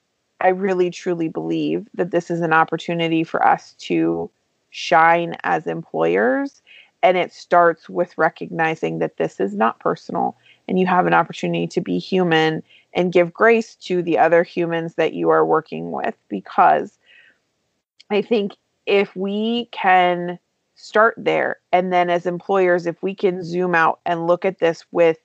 I 0.44 0.48
really 0.48 0.90
truly 0.90 1.28
believe 1.28 1.88
that 1.94 2.10
this 2.10 2.30
is 2.30 2.42
an 2.42 2.52
opportunity 2.52 3.24
for 3.24 3.44
us 3.44 3.72
to 3.78 4.30
shine 4.68 5.36
as 5.42 5.66
employers 5.66 6.60
and 7.02 7.16
it 7.16 7.32
starts 7.32 7.88
with 7.88 8.16
recognizing 8.18 8.98
that 8.98 9.16
this 9.16 9.40
is 9.40 9.54
not 9.54 9.80
personal 9.80 10.36
and 10.68 10.78
you 10.78 10.86
have 10.86 11.06
an 11.06 11.14
opportunity 11.14 11.66
to 11.68 11.80
be 11.80 11.98
human 11.98 12.62
and 12.92 13.12
give 13.12 13.32
grace 13.32 13.74
to 13.76 14.02
the 14.02 14.18
other 14.18 14.42
humans 14.42 14.96
that 14.96 15.14
you 15.14 15.30
are 15.30 15.46
working 15.46 15.92
with 15.92 16.14
because 16.28 16.98
I 18.10 18.20
think 18.20 18.52
if 18.84 19.16
we 19.16 19.70
can 19.72 20.38
start 20.74 21.14
there 21.16 21.56
and 21.72 21.90
then 21.90 22.10
as 22.10 22.26
employers 22.26 22.84
if 22.84 23.02
we 23.02 23.14
can 23.14 23.42
zoom 23.42 23.74
out 23.74 24.00
and 24.04 24.26
look 24.26 24.44
at 24.44 24.58
this 24.58 24.84
with 24.92 25.16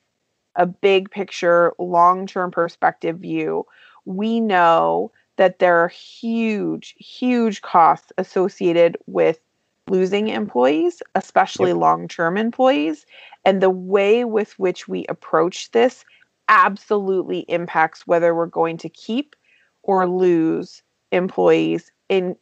a 0.55 0.65
big 0.65 1.11
picture 1.11 1.73
long-term 1.77 2.51
perspective 2.51 3.17
view 3.17 3.65
we 4.05 4.39
know 4.39 5.11
that 5.37 5.59
there 5.59 5.77
are 5.77 5.87
huge 5.87 6.95
huge 6.97 7.61
costs 7.61 8.11
associated 8.17 8.97
with 9.05 9.39
losing 9.87 10.27
employees, 10.27 11.01
especially 11.15 11.71
yep. 11.71 11.77
long 11.77 12.07
term 12.07 12.37
employees. 12.37 13.05
And 13.45 13.61
the 13.61 13.69
way 13.69 14.25
with 14.25 14.57
which 14.59 14.87
we 14.87 15.05
approach 15.07 15.71
this 15.71 16.03
absolutely 16.49 17.39
impacts 17.41 18.05
whether 18.05 18.35
we're 18.35 18.47
going 18.47 18.77
to 18.77 18.89
keep 18.89 19.35
or 19.83 20.07
lose 20.07 20.83
employees 21.11 21.91
in 22.09 22.35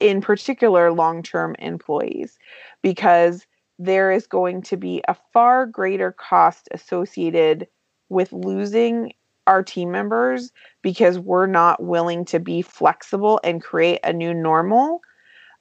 in 0.00 0.20
particular 0.20 0.92
long-term 0.92 1.54
employees 1.58 2.38
because 2.82 3.46
there 3.78 4.10
is 4.10 4.26
going 4.26 4.62
to 4.62 4.76
be 4.76 5.02
a 5.08 5.16
far 5.32 5.66
greater 5.66 6.12
cost 6.12 6.68
associated 6.72 7.68
with 8.08 8.32
losing 8.32 9.12
our 9.48 9.62
team 9.62 9.90
members 9.90 10.52
because 10.82 11.18
we're 11.18 11.46
not 11.46 11.82
willing 11.82 12.24
to 12.26 12.38
be 12.38 12.62
flexible 12.62 13.40
and 13.42 13.62
create 13.62 13.98
a 14.04 14.12
new 14.12 14.34
normal 14.34 15.00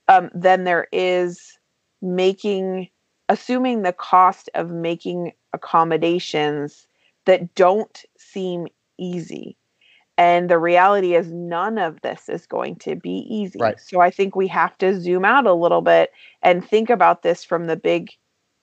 um, 0.10 0.30
than 0.36 0.66
there 0.66 0.88
is 0.92 1.58
making 2.02 2.90
assuming 3.30 3.82
the 3.82 3.94
cost 3.94 4.50
of 4.54 4.72
making 4.72 5.32
accommodations 5.54 6.88
that 7.26 7.56
don't 7.56 8.06
seem 8.18 8.68
easy. 8.98 9.58
And 10.18 10.50
the 10.50 10.60
reality 10.60 11.14
is 11.14 11.32
none 11.32 11.78
of 11.78 12.02
this 12.02 12.30
is 12.30 12.46
going 12.46 12.78
to 12.78 12.96
be 12.96 13.26
easy. 13.30 13.60
Right. 13.60 13.80
so 13.80 14.02
i 14.02 14.10
think 14.10 14.36
we 14.36 14.48
have 14.48 14.78
to 14.80 15.00
zoom 15.00 15.24
out 15.26 15.46
a 15.46 15.54
little 15.54 15.82
bit 15.82 16.12
and 16.42 16.68
think 16.68 16.90
about 16.90 17.22
this 17.22 17.44
from 17.44 17.68
the 17.68 17.78
big 17.78 18.12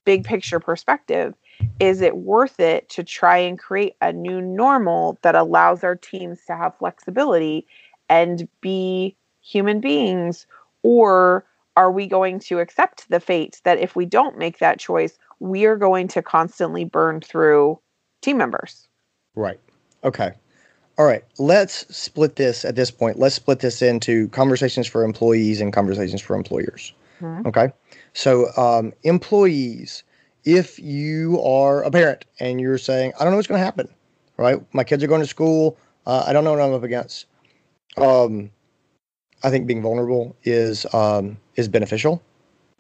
big 0.05 0.25
picture 0.25 0.61
perspective 0.61 1.35
is 1.81 2.01
it 2.01 2.17
worth 2.17 2.61
it 2.61 2.89
to 2.91 3.03
try 3.03 3.39
and 3.39 3.59
create 3.59 3.95
a 4.01 4.13
new 4.13 4.41
normal 4.41 5.19
that 5.23 5.35
allows 5.35 5.85
our 5.85 5.97
teams 5.97 6.45
to 6.47 6.57
have 6.57 6.77
flexibility 6.77 7.67
and 8.09 8.49
be 8.61 9.17
human 9.41 9.81
beings 9.81 10.47
or 10.83 11.45
are 11.77 11.91
we 11.91 12.07
going 12.07 12.39
to 12.39 12.61
accept 12.61 13.09
the 13.11 13.21
fate 13.21 13.61
that 13.65 13.79
if 13.79 13.97
we 13.97 14.07
don't 14.07 14.39
make 14.39 14.59
that 14.59 14.79
choice, 14.79 15.19
we 15.41 15.65
are 15.65 15.77
going 15.77 16.09
to 16.09 16.23
constantly 16.23 16.85
burn 16.85 17.21
through 17.21 17.79
team 18.23 18.39
members. 18.39 18.89
Right. 19.35 19.59
Okay. 20.05 20.33
All 20.97 21.05
right. 21.05 21.25
Let's 21.39 21.85
split 21.95 22.37
this 22.37 22.65
at 22.65 22.77
this 22.77 22.91
point. 22.91 23.19
Let's 23.19 23.35
split 23.35 23.59
this 23.59 23.83
into 23.83 24.29
conversations 24.29 24.87
for 24.87 25.03
employees 25.03 25.61
and 25.61 25.73
conversations 25.73 26.23
for 26.23 26.37
employers. 26.37 26.93
Mm-hmm. 27.21 27.49
Okay. 27.49 27.73
So, 28.13 28.47
um, 28.57 28.93
employees, 29.03 30.05
if 30.45 30.79
you 30.79 31.41
are 31.43 31.83
a 31.83 31.91
parent 31.91 32.25
and 32.41 32.61
you're 32.61 32.79
saying, 32.79 33.13
I 33.19 33.25
don't 33.25 33.33
know 33.33 33.37
what's 33.37 33.49
going 33.49 33.61
to 33.61 33.65
happen, 33.65 33.89
right? 34.37 34.61
My 34.75 34.85
kids 34.85 35.03
are 35.03 35.07
going 35.09 35.23
to 35.23 35.27
school. 35.27 35.77
Uh, 36.07 36.25
I 36.27 36.33
don't 36.33 36.45
know 36.45 36.53
what 36.53 36.61
I'm 36.61 36.73
up 36.73 36.83
against. 36.83 37.27
Um, 37.97 38.51
I 39.43 39.51
think 39.51 39.67
being 39.67 39.83
vulnerable 39.83 40.37
is 40.43 40.87
um, 40.95 41.39
is 41.57 41.69
beneficial. 41.69 42.23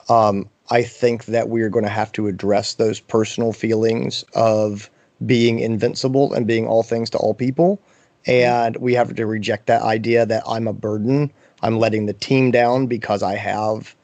Um, 0.08 0.48
I 0.70 0.82
think 0.82 1.26
that 1.26 1.48
we 1.48 1.62
are 1.62 1.68
going 1.68 1.84
to 1.84 1.90
have 1.90 2.12
to 2.12 2.26
address 2.26 2.74
those 2.74 3.00
personal 3.00 3.52
feelings 3.52 4.24
of 4.34 4.90
being 5.24 5.58
invincible 5.60 6.32
and 6.32 6.46
being 6.46 6.66
all 6.66 6.82
things 6.82 7.10
to 7.10 7.18
all 7.18 7.34
people. 7.34 7.80
And 8.26 8.76
we 8.76 8.94
have 8.94 9.14
to 9.14 9.26
reject 9.26 9.66
that 9.66 9.82
idea 9.82 10.24
that 10.26 10.42
I'm 10.46 10.66
a 10.66 10.72
burden. 10.72 11.32
I'm 11.62 11.78
letting 11.78 12.06
the 12.06 12.14
team 12.14 12.50
down 12.50 12.86
because 12.86 13.22
I 13.22 13.36
have 13.36 13.94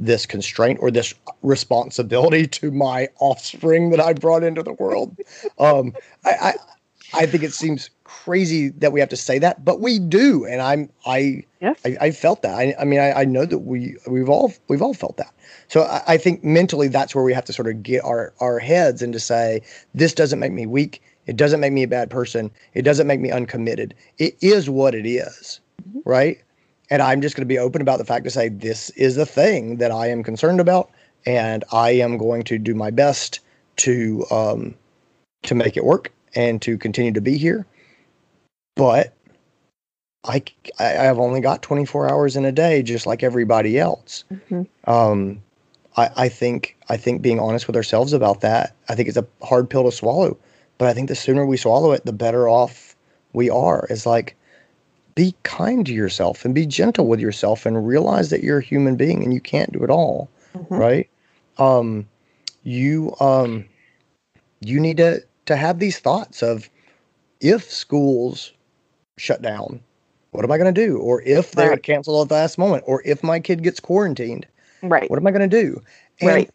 this 0.00 0.26
constraint 0.26 0.78
or 0.80 0.90
this 0.90 1.14
responsibility 1.42 2.46
to 2.46 2.70
my 2.70 3.08
offspring 3.20 3.90
that 3.90 4.00
I 4.00 4.14
brought 4.14 4.42
into 4.42 4.62
the 4.62 4.72
world. 4.72 5.16
Um, 5.58 5.94
I, 6.24 6.30
I, 6.30 6.54
I 7.22 7.26
think 7.26 7.42
it 7.42 7.52
seems 7.52 7.90
crazy 8.04 8.70
that 8.70 8.92
we 8.92 9.00
have 9.00 9.08
to 9.10 9.16
say 9.16 9.38
that, 9.38 9.64
but 9.64 9.80
we 9.80 9.98
do, 9.98 10.44
and 10.46 10.62
I'm 10.62 10.90
I 11.06 11.44
yes. 11.60 11.78
I, 11.84 11.96
I 12.00 12.10
felt 12.12 12.42
that. 12.42 12.54
I, 12.54 12.74
I 12.78 12.84
mean, 12.84 13.00
I, 13.00 13.12
I 13.12 13.24
know 13.24 13.44
that 13.44 13.58
we 13.58 13.96
we've 14.06 14.28
all 14.28 14.52
we've 14.68 14.82
all 14.82 14.94
felt 14.94 15.16
that. 15.18 15.32
So 15.68 15.82
I, 15.82 16.02
I 16.06 16.16
think 16.16 16.44
mentally 16.44 16.88
that's 16.88 17.14
where 17.14 17.24
we 17.24 17.34
have 17.34 17.44
to 17.46 17.52
sort 17.52 17.68
of 17.68 17.82
get 17.82 18.02
our 18.04 18.32
our 18.40 18.58
heads 18.58 19.02
and 19.02 19.12
to 19.12 19.20
say 19.20 19.62
this 19.94 20.14
doesn't 20.14 20.38
make 20.38 20.52
me 20.52 20.66
weak. 20.66 21.02
It 21.26 21.36
doesn't 21.36 21.60
make 21.60 21.72
me 21.72 21.82
a 21.82 21.88
bad 21.88 22.10
person. 22.10 22.50
It 22.74 22.82
doesn't 22.82 23.06
make 23.06 23.20
me 23.20 23.30
uncommitted. 23.30 23.94
It 24.18 24.36
is 24.40 24.70
what 24.70 24.94
it 24.94 25.06
is, 25.06 25.60
mm-hmm. 25.82 26.00
right? 26.08 26.42
And 26.90 27.00
I'm 27.00 27.20
just 27.20 27.36
going 27.36 27.42
to 27.42 27.52
be 27.52 27.58
open 27.58 27.80
about 27.80 27.98
the 27.98 28.04
fact 28.04 28.24
to 28.24 28.30
say 28.30 28.48
this 28.48 28.90
is 28.90 29.16
a 29.16 29.26
thing 29.26 29.76
that 29.76 29.92
I 29.92 30.08
am 30.08 30.22
concerned 30.22 30.60
about, 30.60 30.90
and 31.24 31.64
I 31.72 31.90
am 31.90 32.18
going 32.18 32.42
to 32.44 32.58
do 32.58 32.74
my 32.74 32.90
best 32.90 33.40
to 33.76 34.26
um, 34.30 34.74
to 35.44 35.54
make 35.54 35.76
it 35.76 35.84
work 35.84 36.12
and 36.34 36.60
to 36.62 36.76
continue 36.76 37.12
to 37.12 37.20
be 37.20 37.36
here. 37.36 37.64
But 38.76 39.14
I 40.24 40.42
I 40.78 40.84
have 40.84 41.18
only 41.18 41.40
got 41.40 41.62
24 41.62 42.10
hours 42.10 42.36
in 42.36 42.44
a 42.44 42.52
day, 42.52 42.82
just 42.82 43.06
like 43.06 43.22
everybody 43.22 43.78
else. 43.78 44.24
Mm-hmm. 44.32 44.90
Um, 44.90 45.42
I, 45.96 46.10
I 46.16 46.28
think 46.28 46.76
I 46.88 46.96
think 46.96 47.22
being 47.22 47.40
honest 47.40 47.66
with 47.66 47.76
ourselves 47.76 48.12
about 48.12 48.40
that, 48.40 48.74
I 48.88 48.94
think 48.94 49.08
it's 49.08 49.16
a 49.16 49.26
hard 49.42 49.70
pill 49.70 49.84
to 49.84 49.92
swallow. 49.92 50.36
But 50.78 50.88
I 50.88 50.94
think 50.94 51.08
the 51.08 51.14
sooner 51.14 51.44
we 51.44 51.56
swallow 51.56 51.92
it, 51.92 52.04
the 52.04 52.12
better 52.12 52.48
off 52.48 52.96
we 53.32 53.50
are. 53.50 53.86
It's 53.90 54.06
like 54.06 54.36
be 55.20 55.34
kind 55.42 55.84
to 55.84 55.92
yourself 55.92 56.46
and 56.46 56.54
be 56.54 56.64
gentle 56.64 57.06
with 57.06 57.20
yourself 57.20 57.66
and 57.66 57.86
realize 57.86 58.30
that 58.30 58.42
you're 58.42 58.60
a 58.60 58.62
human 58.62 58.96
being 58.96 59.22
and 59.22 59.34
you 59.34 59.40
can't 59.40 59.70
do 59.70 59.84
it 59.84 59.90
all, 59.90 60.30
mm-hmm. 60.56 60.74
right? 60.74 61.10
Um, 61.58 62.08
you 62.62 63.14
um, 63.20 63.66
you 64.60 64.80
need 64.80 64.96
to 64.96 65.20
to 65.44 65.56
have 65.56 65.78
these 65.78 65.98
thoughts 65.98 66.42
of 66.42 66.70
if 67.42 67.70
schools 67.70 68.50
shut 69.18 69.42
down, 69.42 69.80
what 70.30 70.42
am 70.42 70.50
I 70.52 70.56
going 70.56 70.74
to 70.74 70.86
do? 70.86 70.96
Or 70.96 71.20
if 71.20 71.52
they're 71.52 71.72
right. 71.72 71.82
canceled 71.82 72.22
at 72.24 72.28
the 72.30 72.36
last 72.36 72.56
moment, 72.56 72.84
or 72.86 73.02
if 73.04 73.22
my 73.22 73.40
kid 73.40 73.62
gets 73.62 73.78
quarantined, 73.78 74.46
right? 74.82 75.10
What 75.10 75.18
am 75.18 75.26
I 75.26 75.32
going 75.32 75.50
to 75.50 75.62
do? 75.62 75.82
And 76.22 76.30
right. 76.30 76.50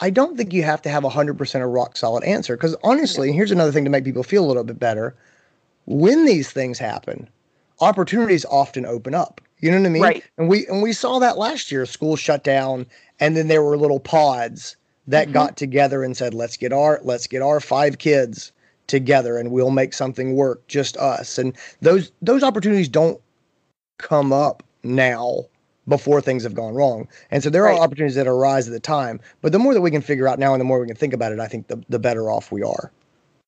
I 0.00 0.10
don't 0.10 0.36
think 0.36 0.52
you 0.52 0.62
have 0.62 0.80
to 0.82 0.88
have 0.90 1.02
a 1.02 1.08
hundred 1.08 1.38
percent 1.38 1.64
a 1.64 1.66
rock 1.66 1.96
solid 1.96 2.22
answer 2.22 2.56
because 2.56 2.76
honestly, 2.84 3.32
here's 3.32 3.50
another 3.50 3.72
thing 3.72 3.82
to 3.82 3.90
make 3.90 4.04
people 4.04 4.22
feel 4.22 4.44
a 4.44 4.46
little 4.46 4.62
bit 4.62 4.78
better 4.78 5.16
when 5.86 6.24
these 6.24 6.50
things 6.50 6.78
happen, 6.78 7.28
opportunities 7.80 8.44
often 8.46 8.86
open 8.86 9.14
up. 9.14 9.40
You 9.60 9.70
know 9.70 9.78
what 9.78 9.86
I 9.86 9.90
mean? 9.90 10.02
Right. 10.02 10.24
And 10.38 10.48
we 10.48 10.66
and 10.66 10.82
we 10.82 10.92
saw 10.92 11.18
that 11.20 11.38
last 11.38 11.70
year. 11.70 11.86
School 11.86 12.16
shut 12.16 12.42
down, 12.42 12.86
and 13.20 13.36
then 13.36 13.48
there 13.48 13.62
were 13.62 13.76
little 13.76 14.00
pods 14.00 14.76
that 15.06 15.26
mm-hmm. 15.26 15.34
got 15.34 15.56
together 15.56 16.02
and 16.02 16.16
said, 16.16 16.34
"Let's 16.34 16.56
get 16.56 16.72
our 16.72 17.00
let's 17.04 17.26
get 17.28 17.42
our 17.42 17.60
five 17.60 17.98
kids 17.98 18.52
together, 18.88 19.38
and 19.38 19.52
we'll 19.52 19.70
make 19.70 19.94
something 19.94 20.34
work, 20.34 20.66
just 20.66 20.96
us." 20.96 21.38
And 21.38 21.56
those 21.80 22.10
those 22.22 22.42
opportunities 22.42 22.88
don't 22.88 23.20
come 23.98 24.32
up 24.32 24.64
now 24.82 25.44
before 25.88 26.20
things 26.20 26.42
have 26.42 26.54
gone 26.54 26.74
wrong. 26.74 27.08
And 27.30 27.42
so 27.42 27.50
there 27.50 27.62
right. 27.62 27.76
are 27.76 27.82
opportunities 27.82 28.16
that 28.16 28.26
arise 28.26 28.66
at 28.66 28.72
the 28.72 28.80
time. 28.80 29.20
But 29.42 29.52
the 29.52 29.58
more 29.58 29.74
that 29.74 29.80
we 29.80 29.90
can 29.90 30.02
figure 30.02 30.26
out 30.26 30.40
now, 30.40 30.54
and 30.54 30.60
the 30.60 30.64
more 30.64 30.80
we 30.80 30.86
can 30.86 30.96
think 30.96 31.12
about 31.12 31.32
it, 31.32 31.38
I 31.38 31.46
think 31.46 31.68
the 31.68 31.80
the 31.88 32.00
better 32.00 32.30
off 32.30 32.50
we 32.50 32.64
are. 32.64 32.90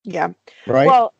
Yeah. 0.04 0.28
Right. 0.66 0.86
Well, 0.86 1.12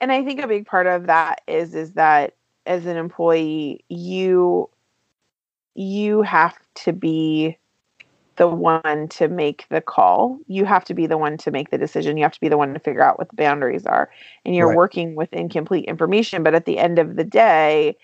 and 0.00 0.12
I 0.12 0.24
think 0.24 0.40
a 0.40 0.48
big 0.48 0.66
part 0.66 0.86
of 0.86 1.06
that 1.06 1.42
is 1.46 1.74
is 1.74 1.92
that 1.92 2.34
as 2.66 2.86
an 2.86 2.96
employee, 2.96 3.84
you 3.88 4.68
you 5.74 6.22
have 6.22 6.56
to 6.74 6.92
be 6.92 7.58
the 8.36 8.48
one 8.48 9.08
to 9.08 9.28
make 9.28 9.66
the 9.70 9.80
call. 9.80 10.38
You 10.46 10.64
have 10.64 10.84
to 10.84 10.94
be 10.94 11.06
the 11.06 11.18
one 11.18 11.36
to 11.38 11.50
make 11.50 11.70
the 11.70 11.78
decision. 11.78 12.16
You 12.16 12.24
have 12.24 12.32
to 12.32 12.40
be 12.40 12.48
the 12.48 12.58
one 12.58 12.74
to 12.74 12.80
figure 12.80 13.02
out 13.02 13.18
what 13.18 13.30
the 13.30 13.36
boundaries 13.36 13.86
are. 13.86 14.10
And 14.44 14.54
you're 14.54 14.68
right. 14.68 14.76
working 14.76 15.14
with 15.14 15.32
incomplete 15.32 15.86
information, 15.86 16.42
but 16.42 16.54
at 16.54 16.66
the 16.66 16.78
end 16.78 16.98
of 16.98 17.16
the 17.16 17.24
day, 17.24 17.96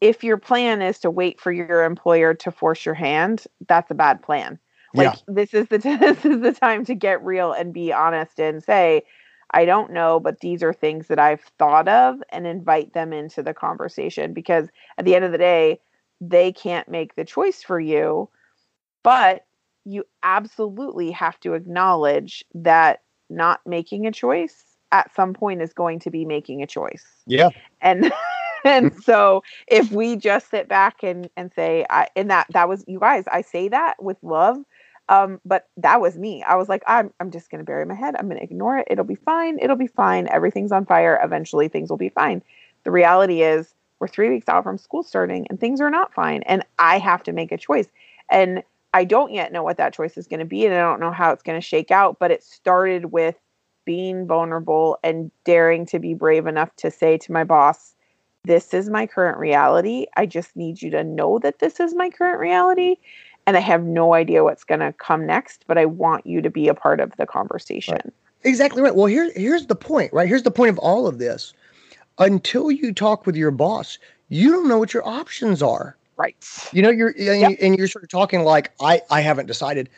if 0.00 0.24
your 0.24 0.36
plan 0.36 0.82
is 0.82 0.98
to 1.00 1.10
wait 1.10 1.40
for 1.40 1.52
your 1.52 1.84
employer 1.84 2.34
to 2.34 2.50
force 2.50 2.84
your 2.84 2.94
hand, 2.94 3.44
that's 3.68 3.90
a 3.90 3.94
bad 3.94 4.22
plan. 4.22 4.58
Like 4.94 5.14
yeah. 5.14 5.34
this 5.34 5.54
is 5.54 5.68
the 5.68 5.78
t- 5.78 5.96
this 6.00 6.24
is 6.24 6.40
the 6.40 6.52
time 6.52 6.84
to 6.86 6.94
get 6.94 7.24
real 7.24 7.52
and 7.52 7.72
be 7.72 7.92
honest 7.92 8.38
and 8.38 8.62
say, 8.62 9.04
I 9.50 9.64
don't 9.64 9.92
know, 9.92 10.18
but 10.18 10.40
these 10.40 10.62
are 10.62 10.72
things 10.72 11.08
that 11.08 11.18
I've 11.18 11.42
thought 11.58 11.88
of 11.88 12.22
and 12.30 12.46
invite 12.46 12.92
them 12.92 13.12
into 13.12 13.42
the 13.42 13.54
conversation 13.54 14.32
because 14.32 14.68
at 14.98 15.04
the 15.04 15.14
end 15.14 15.24
of 15.24 15.32
the 15.32 15.38
day, 15.38 15.80
they 16.20 16.52
can't 16.52 16.88
make 16.88 17.14
the 17.14 17.24
choice 17.24 17.62
for 17.62 17.78
you, 17.78 18.28
but 19.02 19.44
you 19.84 20.04
absolutely 20.22 21.12
have 21.12 21.38
to 21.40 21.54
acknowledge 21.54 22.44
that 22.54 23.02
not 23.30 23.60
making 23.66 24.06
a 24.06 24.12
choice 24.12 24.64
at 24.92 25.14
some 25.14 25.32
point 25.32 25.62
is 25.62 25.72
going 25.72 26.00
to 26.00 26.10
be 26.10 26.24
making 26.24 26.62
a 26.62 26.66
choice. 26.66 27.04
Yeah. 27.26 27.50
And 27.80 28.12
and 28.64 28.94
so 29.02 29.42
if 29.68 29.92
we 29.92 30.16
just 30.16 30.50
sit 30.50 30.68
back 30.68 31.02
and 31.02 31.30
and 31.36 31.52
say 31.54 31.86
I 31.88 32.08
and 32.16 32.30
that 32.30 32.46
that 32.50 32.68
was 32.68 32.84
you 32.86 32.98
guys, 32.98 33.24
I 33.30 33.42
say 33.42 33.68
that 33.68 34.02
with 34.02 34.16
love 34.22 34.58
um, 35.08 35.40
but 35.44 35.68
that 35.76 36.00
was 36.00 36.18
me. 36.18 36.42
I 36.42 36.56
was 36.56 36.68
like, 36.68 36.82
I'm, 36.86 37.12
I'm 37.20 37.30
just 37.30 37.50
going 37.50 37.60
to 37.60 37.64
bury 37.64 37.84
my 37.84 37.94
head. 37.94 38.16
I'm 38.18 38.26
going 38.26 38.38
to 38.38 38.44
ignore 38.44 38.78
it. 38.78 38.88
It'll 38.90 39.04
be 39.04 39.14
fine. 39.14 39.58
It'll 39.60 39.76
be 39.76 39.86
fine. 39.86 40.28
Everything's 40.28 40.72
on 40.72 40.86
fire. 40.86 41.20
Eventually, 41.22 41.68
things 41.68 41.90
will 41.90 41.96
be 41.96 42.08
fine. 42.08 42.42
The 42.84 42.90
reality 42.90 43.42
is, 43.42 43.74
we're 43.98 44.08
three 44.08 44.28
weeks 44.28 44.48
out 44.48 44.62
from 44.62 44.78
school 44.78 45.02
starting 45.02 45.46
and 45.48 45.58
things 45.58 45.80
are 45.80 45.90
not 45.90 46.12
fine. 46.12 46.42
And 46.42 46.64
I 46.78 46.98
have 46.98 47.22
to 47.24 47.32
make 47.32 47.52
a 47.52 47.56
choice. 47.56 47.88
And 48.30 48.62
I 48.92 49.04
don't 49.04 49.32
yet 49.32 49.52
know 49.52 49.62
what 49.62 49.78
that 49.78 49.94
choice 49.94 50.16
is 50.16 50.26
going 50.26 50.40
to 50.40 50.46
be. 50.46 50.66
And 50.66 50.74
I 50.74 50.80
don't 50.80 51.00
know 51.00 51.12
how 51.12 51.32
it's 51.32 51.42
going 51.42 51.58
to 51.58 51.66
shake 51.66 51.90
out. 51.90 52.18
But 52.18 52.30
it 52.30 52.42
started 52.42 53.06
with 53.06 53.36
being 53.84 54.26
vulnerable 54.26 54.98
and 55.02 55.30
daring 55.44 55.86
to 55.86 55.98
be 55.98 56.12
brave 56.12 56.46
enough 56.46 56.74
to 56.76 56.90
say 56.90 57.16
to 57.18 57.32
my 57.32 57.44
boss, 57.44 57.94
this 58.44 58.74
is 58.74 58.88
my 58.88 59.06
current 59.06 59.38
reality. 59.38 60.06
I 60.16 60.26
just 60.26 60.54
need 60.56 60.82
you 60.82 60.90
to 60.90 61.02
know 61.02 61.38
that 61.40 61.58
this 61.58 61.80
is 61.80 61.94
my 61.94 62.10
current 62.10 62.38
reality 62.38 62.96
and 63.46 63.56
I 63.56 63.60
have 63.60 63.84
no 63.84 64.14
idea 64.14 64.42
what's 64.44 64.64
going 64.64 64.80
to 64.80 64.92
come 64.92 65.24
next, 65.24 65.64
but 65.66 65.78
I 65.78 65.86
want 65.86 66.26
you 66.26 66.42
to 66.42 66.50
be 66.50 66.68
a 66.68 66.74
part 66.74 67.00
of 67.00 67.12
the 67.16 67.26
conversation. 67.26 67.94
Right. 67.94 68.12
Exactly 68.44 68.82
right. 68.82 68.94
Well, 68.94 69.06
here, 69.06 69.30
here's 69.34 69.66
the 69.66 69.74
point, 69.74 70.12
right? 70.12 70.28
Here's 70.28 70.42
the 70.42 70.50
point 70.50 70.70
of 70.70 70.78
all 70.78 71.06
of 71.06 71.18
this. 71.18 71.54
Until 72.18 72.70
you 72.70 72.92
talk 72.92 73.26
with 73.26 73.36
your 73.36 73.50
boss, 73.50 73.98
you 74.28 74.50
don't 74.50 74.68
know 74.68 74.78
what 74.78 74.94
your 74.94 75.06
options 75.06 75.62
are. 75.62 75.96
Right. 76.16 76.36
You 76.72 76.82
know, 76.82 76.90
you're 76.90 77.14
yep. 77.16 77.58
and 77.60 77.76
you're 77.76 77.88
sort 77.88 78.04
of 78.04 78.08
talking 78.08 78.40
like 78.40 78.72
I 78.80 79.02
I 79.10 79.20
haven't 79.20 79.46
decided. 79.46 79.90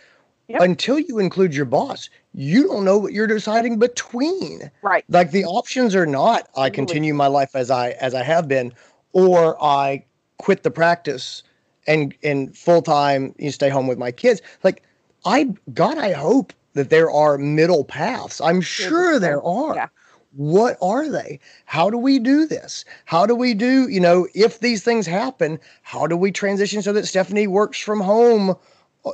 Yep. 0.49 0.63
Until 0.63 0.99
you 0.99 1.19
include 1.21 1.55
your 1.55 1.67
boss, 1.67 2.11
you 2.35 2.67
don't 2.67 2.85
know 2.85 2.99
what 2.99 3.13
you're 3.13 3.29
deciding 3.29 3.79
between. 3.79 4.69
Right. 4.83 5.05
Like 5.09 5.31
the 5.31 5.45
options 5.45 5.95
are 5.95 6.07
not 6.07 6.49
I 6.57 6.71
continue 6.71 7.15
my 7.15 7.29
life 7.29 7.55
as 7.55 7.71
I 7.71 7.91
as 7.91 8.15
I 8.15 8.25
have 8.25 8.49
been, 8.49 8.73
or 9.13 9.63
I 9.63 10.05
quit 10.39 10.65
the 10.65 10.73
practice 10.73 11.45
and 11.89 12.15
and 12.23 12.57
full 12.57 12.83
time 12.83 13.35
you 13.39 13.51
stay 13.51 13.69
home 13.71 13.89
with 13.89 13.99
my 13.99 14.13
kids. 14.13 14.41
Like 14.63 14.85
I 15.25 15.49
God, 15.75 15.99
I 15.99 16.13
hope 16.13 16.53
that 16.75 16.91
there 16.91 17.11
are 17.11 17.39
middle 17.39 17.85
paths. 17.85 18.41
I'm 18.41 18.61
sure 18.61 19.19
there 19.19 19.43
are. 19.43 19.75
Yeah. 19.75 19.89
What 20.37 20.77
are 20.81 21.09
they? 21.09 21.41
How 21.65 21.91
do 21.91 21.99
we 21.99 22.19
do 22.21 22.47
this? 22.47 22.85
How 23.07 23.27
do 23.27 23.35
we 23.35 23.55
do, 23.55 23.89
you 23.89 23.99
know, 23.99 24.29
if 24.35 24.61
these 24.61 24.85
things 24.85 25.07
happen, 25.07 25.59
how 25.83 26.07
do 26.07 26.17
we 26.17 26.31
transition 26.31 26.83
so 26.83 26.93
that 26.93 27.07
Stephanie 27.07 27.47
works 27.47 27.81
from 27.81 27.99
home, 28.01 28.55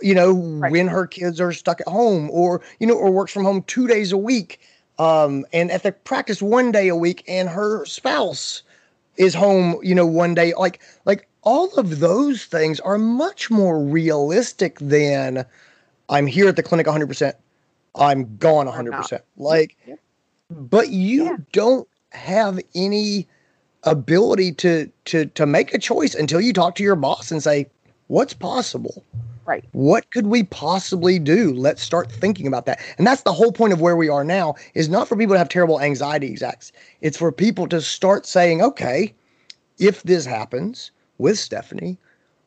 you 0.03 0.15
know, 0.15 0.33
right. 0.35 0.73
when 0.73 0.89
her 0.89 1.07
kids 1.07 1.41
are 1.41 1.53
stuck 1.53 1.81
at 1.81 1.89
home 1.89 2.29
or, 2.31 2.61
you 2.81 2.87
know, 2.87 2.95
or 2.97 3.11
works 3.11 3.33
from 3.33 3.45
home 3.45 3.63
2 3.63 3.87
days 3.87 4.13
a 4.13 4.19
week 4.19 4.61
um 4.99 5.45
and 5.53 5.73
at 5.73 5.83
the 5.83 5.91
practice 5.91 6.41
one 6.41 6.71
day 6.71 6.87
a 6.87 6.95
week 6.95 7.25
and 7.27 7.49
her 7.49 7.85
spouse 7.87 8.63
is 9.17 9.35
home, 9.35 9.77
you 9.83 9.95
know, 9.95 10.07
one 10.07 10.35
day 10.35 10.53
like 10.55 10.81
like 11.05 11.29
all 11.45 11.73
of 11.75 12.01
those 12.01 12.45
things 12.45 12.81
are 12.81 12.99
much 12.99 13.51
more 13.51 13.83
realistic 13.83 14.79
than 14.81 15.45
I'm 16.09 16.27
here 16.27 16.49
at 16.49 16.57
the 16.57 16.63
clinic 16.63 16.87
100%. 16.87 17.33
I'm 17.95 18.37
gone 18.39 18.67
100%. 18.67 19.21
Like 19.37 19.77
but 20.51 20.91
you 20.91 21.25
yeah. 21.25 21.37
don't 21.53 21.89
have 22.11 22.61
any 22.75 23.27
ability 23.85 24.53
to 24.53 24.91
to 25.05 25.27
to 25.27 25.47
make 25.47 25.75
a 25.75 25.79
choice 25.79 26.15
until 26.15 26.41
you 26.41 26.53
talk 26.53 26.75
to 26.77 26.83
your 26.83 26.97
boss 26.97 27.31
and 27.31 27.43
say 27.43 27.67
what's 28.07 28.33
possible 28.33 29.05
right 29.45 29.65
what 29.73 30.11
could 30.11 30.27
we 30.27 30.43
possibly 30.45 31.19
do 31.19 31.53
let's 31.53 31.83
start 31.83 32.11
thinking 32.11 32.47
about 32.47 32.65
that 32.65 32.81
and 32.97 33.07
that's 33.07 33.23
the 33.23 33.33
whole 33.33 33.53
point 33.53 33.73
of 33.73 33.81
where 33.81 33.97
we 33.97 34.09
are 34.09 34.25
now 34.25 34.55
is 34.75 34.89
not 34.89 35.07
for 35.07 35.17
people 35.17 35.35
to 35.35 35.39
have 35.39 35.49
terrible 35.51 35.81
anxiety 35.81 36.33
attacks 36.33 36.73
it's 37.03 37.19
for 37.19 37.31
people 37.31 37.67
to 37.67 37.81
start 37.81 38.25
saying 38.25 38.63
okay 38.63 39.13
if 39.79 40.03
this 40.05 40.25
happens 40.25 40.91
with 41.19 41.39
stephanie 41.39 41.99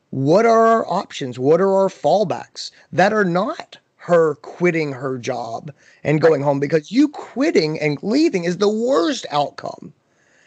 what 0.10 0.46
are 0.46 0.66
our 0.66 0.88
options 0.90 1.38
what 1.38 1.62
are 1.62 1.74
our 1.74 1.90
fallbacks 1.90 2.72
that 2.92 3.14
are 3.14 3.26
not 3.26 3.78
her 3.96 4.36
quitting 4.36 4.92
her 4.94 5.18
job 5.18 5.72
and 6.04 6.22
going 6.22 6.42
right. 6.42 6.46
home 6.46 6.60
because 6.60 6.92
you 6.92 7.10
quitting 7.10 7.80
and 7.80 8.02
leaving 8.02 8.46
is 8.46 8.58
the 8.58 8.70
worst 8.70 9.26
outcome 9.32 9.94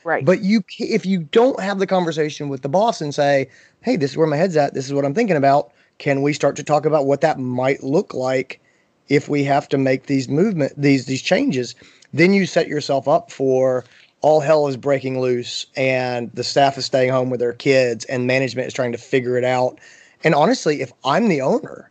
Right. 0.05 0.25
But 0.25 0.43
you, 0.43 0.63
if 0.79 1.05
you 1.05 1.21
don't 1.21 1.61
have 1.61 1.79
the 1.79 1.87
conversation 1.87 2.49
with 2.49 2.63
the 2.63 2.69
boss 2.69 3.01
and 3.01 3.15
say, 3.15 3.49
"Hey, 3.83 3.97
this 3.97 4.13
is 4.13 4.17
where 4.17 4.27
my 4.27 4.37
head's 4.37 4.57
at. 4.57 4.75
This 4.75 4.87
is 4.87 4.95
what 4.95 5.05
I'm 5.05 5.15
thinking 5.15 5.37
about. 5.37 5.73
Can 5.99 6.23
we 6.23 6.33
start 6.33 6.57
to 6.57 6.65
talk 6.65 6.87
about 6.87 7.07
what 7.07 7.21
that 7.21 7.39
might 7.39 7.83
look 7.83 8.15
like 8.15 8.61
if 9.09 9.29
we 9.29 9.45
have 9.45 9.69
to 9.69 9.79
make 9.79 10.07
these 10.07 10.29
movement 10.29 10.73
these 10.77 11.07
these 11.07 11.23
changes?" 11.23 11.75
Then 12.13 12.33
you 12.33 12.47
set 12.47 12.67
yourself 12.67 13.07
up 13.07 13.31
for 13.31 13.85
all 14.23 14.41
hell 14.41 14.67
is 14.69 14.77
breaking 14.77 15.21
loose 15.21 15.67
and 15.77 16.31
the 16.35 16.45
staff 16.45 16.77
is 16.77 16.85
staying 16.85 17.11
home 17.11 17.31
with 17.31 17.41
their 17.41 17.53
kids 17.53 18.05
and 18.07 18.27
management 18.27 18.69
is 18.69 18.75
trying 18.75 18.93
to 18.93 18.99
figure 18.99 19.37
it 19.37 19.45
out. 19.45 19.79
And 20.25 20.35
honestly, 20.35 20.83
if 20.83 20.93
I'm 21.05 21.29
the 21.29 21.41
owner, 21.41 21.91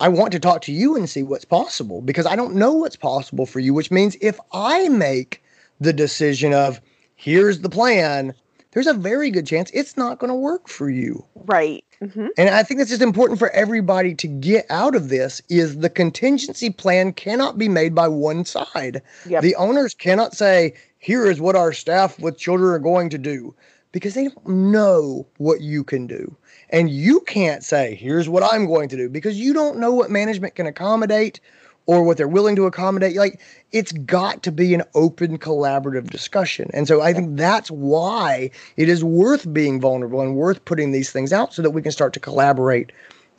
I 0.00 0.08
want 0.08 0.32
to 0.32 0.38
talk 0.38 0.62
to 0.62 0.72
you 0.72 0.96
and 0.96 1.08
see 1.08 1.22
what's 1.22 1.44
possible 1.44 2.02
because 2.02 2.26
I 2.26 2.36
don't 2.36 2.54
know 2.54 2.72
what's 2.72 2.96
possible 2.96 3.46
for 3.46 3.60
you, 3.60 3.74
which 3.74 3.90
means 3.90 4.16
if 4.20 4.38
I 4.52 4.88
make 4.88 5.42
the 5.80 5.92
decision 5.92 6.52
of 6.52 6.80
here's 7.16 7.60
the 7.60 7.68
plan, 7.68 8.34
there's 8.72 8.86
a 8.86 8.94
very 8.94 9.30
good 9.30 9.46
chance 9.46 9.70
it's 9.72 9.96
not 9.96 10.18
going 10.18 10.28
to 10.28 10.36
work 10.36 10.68
for 10.68 10.90
you. 10.90 11.24
Right. 11.34 11.84
Mm-hmm. 12.00 12.26
And 12.36 12.50
I 12.50 12.62
think 12.62 12.78
that's 12.78 12.90
just 12.90 13.02
important 13.02 13.38
for 13.38 13.50
everybody 13.50 14.14
to 14.14 14.28
get 14.28 14.66
out 14.70 14.94
of 14.94 15.08
this 15.08 15.42
is 15.48 15.78
the 15.78 15.90
contingency 15.90 16.70
plan 16.70 17.12
cannot 17.12 17.58
be 17.58 17.68
made 17.68 17.94
by 17.94 18.06
one 18.06 18.44
side. 18.44 19.02
Yep. 19.26 19.42
The 19.42 19.56
owners 19.56 19.94
cannot 19.94 20.36
say, 20.36 20.74
here 20.98 21.26
is 21.26 21.40
what 21.40 21.56
our 21.56 21.72
staff 21.72 22.18
with 22.18 22.38
children 22.38 22.70
are 22.70 22.78
going 22.78 23.10
to 23.10 23.18
do 23.18 23.54
because 23.92 24.14
they 24.14 24.28
don't 24.28 24.46
know 24.46 25.26
what 25.38 25.60
you 25.60 25.82
can 25.84 26.06
do. 26.06 26.36
And 26.70 26.90
you 26.90 27.20
can't 27.20 27.64
say, 27.64 27.94
here's 27.94 28.28
what 28.28 28.42
I'm 28.42 28.66
going 28.66 28.88
to 28.90 28.96
do 28.96 29.08
because 29.08 29.38
you 29.38 29.54
don't 29.54 29.78
know 29.78 29.92
what 29.92 30.10
management 30.10 30.54
can 30.54 30.66
accommodate 30.66 31.40
or 31.86 32.02
what 32.02 32.18
they're 32.18 32.28
willing 32.28 32.54
to 32.56 32.66
accommodate. 32.66 33.16
Like 33.16 33.40
it's 33.72 33.92
got 33.92 34.42
to 34.42 34.52
be 34.52 34.74
an 34.74 34.82
open 34.94 35.38
collaborative 35.38 36.10
discussion. 36.10 36.70
And 36.74 36.86
so 36.86 37.00
I 37.00 37.14
think 37.14 37.36
that's 37.38 37.70
why 37.70 38.50
it 38.76 38.88
is 38.88 39.02
worth 39.02 39.50
being 39.52 39.80
vulnerable 39.80 40.20
and 40.20 40.36
worth 40.36 40.64
putting 40.66 40.92
these 40.92 41.10
things 41.10 41.32
out 41.32 41.54
so 41.54 41.62
that 41.62 41.70
we 41.70 41.80
can 41.80 41.92
start 41.92 42.12
to 42.12 42.20
collaborate 42.20 42.92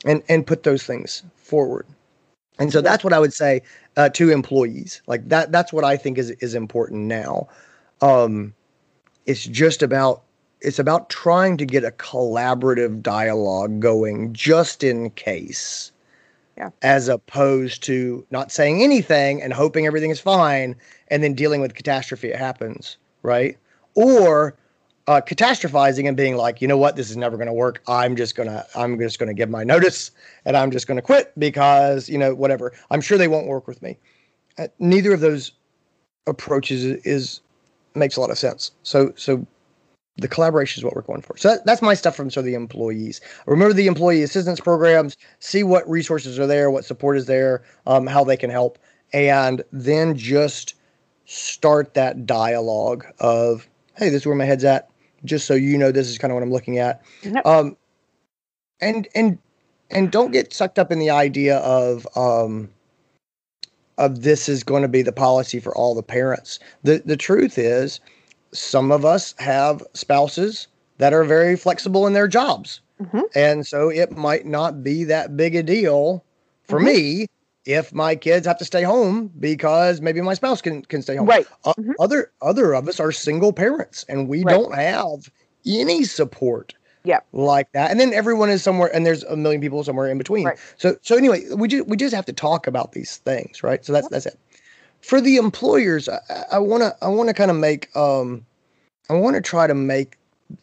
and 0.04 0.22
and 0.28 0.46
put 0.46 0.64
those 0.64 0.82
things 0.82 1.22
forward. 1.36 1.86
And 2.60 2.72
so 2.72 2.80
that's 2.80 3.02
what 3.02 3.12
I 3.12 3.18
would 3.18 3.32
say 3.32 3.62
uh, 3.96 4.10
to 4.10 4.30
employees. 4.30 5.02
Like 5.06 5.28
that 5.28 5.50
that's 5.50 5.72
what 5.72 5.84
I 5.84 5.96
think 5.96 6.18
is 6.18 6.30
is 6.30 6.54
important 6.54 7.06
now. 7.06 7.48
Um 8.00 8.54
it's 9.26 9.44
just 9.44 9.82
about 9.82 10.22
it's 10.60 10.78
about 10.78 11.08
trying 11.08 11.56
to 11.56 11.64
get 11.64 11.84
a 11.84 11.90
collaborative 11.90 13.02
dialogue 13.02 13.80
going 13.80 14.32
just 14.32 14.84
in 14.84 15.10
case 15.10 15.90
yeah. 16.60 16.68
As 16.82 17.08
opposed 17.08 17.82
to 17.84 18.26
not 18.30 18.52
saying 18.52 18.82
anything 18.82 19.40
and 19.40 19.50
hoping 19.50 19.86
everything 19.86 20.10
is 20.10 20.20
fine 20.20 20.76
and 21.08 21.22
then 21.22 21.32
dealing 21.32 21.62
with 21.62 21.74
catastrophe 21.74 22.28
it 22.28 22.36
happens, 22.36 22.98
right? 23.22 23.56
Or 23.94 24.54
uh, 25.10 25.20
catastrophizing 25.20 26.06
and 26.06 26.16
being 26.16 26.36
like, 26.36 26.62
you 26.62 26.68
know 26.68 26.76
what, 26.76 26.94
this 26.94 27.10
is 27.10 27.16
never 27.16 27.36
going 27.36 27.48
to 27.48 27.52
work. 27.52 27.82
I'm 27.88 28.14
just 28.14 28.36
gonna, 28.36 28.64
I'm 28.76 28.96
just 28.96 29.18
gonna 29.18 29.34
give 29.34 29.50
my 29.50 29.64
notice 29.64 30.12
and 30.44 30.56
I'm 30.56 30.70
just 30.70 30.86
gonna 30.86 31.02
quit 31.02 31.32
because 31.36 32.08
you 32.08 32.16
know 32.16 32.32
whatever. 32.32 32.72
I'm 32.92 33.00
sure 33.00 33.18
they 33.18 33.26
won't 33.26 33.48
work 33.48 33.66
with 33.66 33.82
me. 33.82 33.98
Uh, 34.56 34.68
neither 34.78 35.12
of 35.12 35.18
those 35.18 35.50
approaches 36.28 36.84
is, 36.84 37.04
is 37.04 37.40
makes 37.96 38.16
a 38.16 38.20
lot 38.20 38.30
of 38.30 38.38
sense. 38.38 38.70
So, 38.84 39.12
so 39.16 39.44
the 40.18 40.28
collaboration 40.28 40.80
is 40.80 40.84
what 40.84 40.94
we're 40.94 41.02
going 41.02 41.22
for. 41.22 41.36
So 41.36 41.48
that, 41.48 41.66
that's 41.66 41.82
my 41.82 41.94
stuff 41.94 42.14
from 42.14 42.28
of 42.28 42.44
the 42.44 42.54
employees. 42.54 43.20
Remember 43.46 43.74
the 43.74 43.88
employee 43.88 44.22
assistance 44.22 44.60
programs, 44.60 45.16
see 45.40 45.64
what 45.64 45.90
resources 45.90 46.38
are 46.38 46.46
there, 46.46 46.70
what 46.70 46.84
support 46.84 47.16
is 47.16 47.26
there, 47.26 47.64
um, 47.88 48.06
how 48.06 48.22
they 48.22 48.36
can 48.36 48.50
help, 48.50 48.78
and 49.12 49.64
then 49.72 50.16
just 50.16 50.74
start 51.24 51.94
that 51.94 52.26
dialogue 52.26 53.04
of, 53.18 53.66
hey, 53.96 54.08
this 54.08 54.22
is 54.22 54.26
where 54.26 54.36
my 54.36 54.44
head's 54.44 54.62
at, 54.62 54.89
just 55.24 55.46
so 55.46 55.54
you 55.54 55.76
know 55.76 55.92
this 55.92 56.08
is 56.08 56.18
kind 56.18 56.30
of 56.30 56.36
what 56.36 56.42
I'm 56.42 56.52
looking 56.52 56.78
at. 56.78 57.02
Yep. 57.22 57.46
Um, 57.46 57.76
and 58.80 59.08
and 59.14 59.38
and 59.90 60.10
don't 60.10 60.32
get 60.32 60.52
sucked 60.52 60.78
up 60.78 60.90
in 60.90 60.98
the 60.98 61.10
idea 61.10 61.58
of 61.58 62.06
um, 62.16 62.68
of 63.98 64.22
this 64.22 64.48
is 64.48 64.62
going 64.62 64.82
to 64.82 64.88
be 64.88 65.02
the 65.02 65.12
policy 65.12 65.60
for 65.60 65.74
all 65.74 65.94
the 65.94 66.02
parents. 66.02 66.58
The 66.82 67.02
the 67.04 67.16
truth 67.16 67.58
is 67.58 68.00
some 68.52 68.90
of 68.90 69.04
us 69.04 69.34
have 69.38 69.82
spouses 69.94 70.66
that 70.98 71.12
are 71.12 71.24
very 71.24 71.56
flexible 71.56 72.06
in 72.06 72.12
their 72.12 72.28
jobs. 72.28 72.80
Mm-hmm. 73.00 73.20
And 73.34 73.66
so 73.66 73.88
it 73.88 74.16
might 74.16 74.44
not 74.44 74.82
be 74.82 75.04
that 75.04 75.36
big 75.36 75.54
a 75.54 75.62
deal 75.62 76.24
for 76.64 76.78
mm-hmm. 76.78 76.86
me 76.86 77.26
if 77.64 77.92
my 77.92 78.16
kids 78.16 78.46
have 78.46 78.58
to 78.58 78.64
stay 78.64 78.82
home 78.82 79.30
because 79.38 80.00
maybe 80.00 80.20
my 80.20 80.34
spouse 80.34 80.62
can, 80.62 80.82
can 80.82 81.02
stay 81.02 81.16
home. 81.16 81.26
Right. 81.26 81.46
Uh, 81.64 81.74
mm-hmm. 81.74 81.92
Other 82.00 82.32
other 82.40 82.74
of 82.74 82.88
us 82.88 83.00
are 83.00 83.12
single 83.12 83.52
parents 83.52 84.04
and 84.08 84.28
we 84.28 84.42
right. 84.42 84.52
don't 84.52 84.74
have 84.74 85.30
any 85.66 86.04
support 86.04 86.74
yeah 87.02 87.20
like 87.32 87.70
that 87.72 87.90
and 87.90 87.98
then 87.98 88.12
everyone 88.12 88.50
is 88.50 88.62
somewhere 88.62 88.94
and 88.94 89.06
there's 89.06 89.22
a 89.24 89.36
million 89.36 89.60
people 89.60 89.82
somewhere 89.82 90.10
in 90.10 90.18
between 90.18 90.46
right. 90.46 90.58
so 90.76 90.96
so 91.00 91.16
anyway 91.16 91.42
we 91.54 91.66
just 91.68 91.86
we 91.86 91.96
just 91.96 92.14
have 92.14 92.26
to 92.26 92.32
talk 92.32 92.66
about 92.66 92.92
these 92.92 93.18
things 93.18 93.62
right 93.62 93.84
so 93.84 93.92
that's 93.92 94.04
yep. 94.04 94.10
that's 94.10 94.26
it 94.26 94.38
for 95.00 95.20
the 95.20 95.36
employers, 95.36 96.08
I 96.50 96.58
want 96.58 96.82
to 96.82 96.96
I 97.02 97.08
want 97.08 97.28
to 97.28 97.34
kind 97.34 97.50
of 97.50 97.56
make 97.56 97.94
um, 97.96 98.44
I 99.08 99.14
want 99.14 99.36
to 99.36 99.42
try 99.42 99.66
to 99.66 99.74
make 99.74 100.16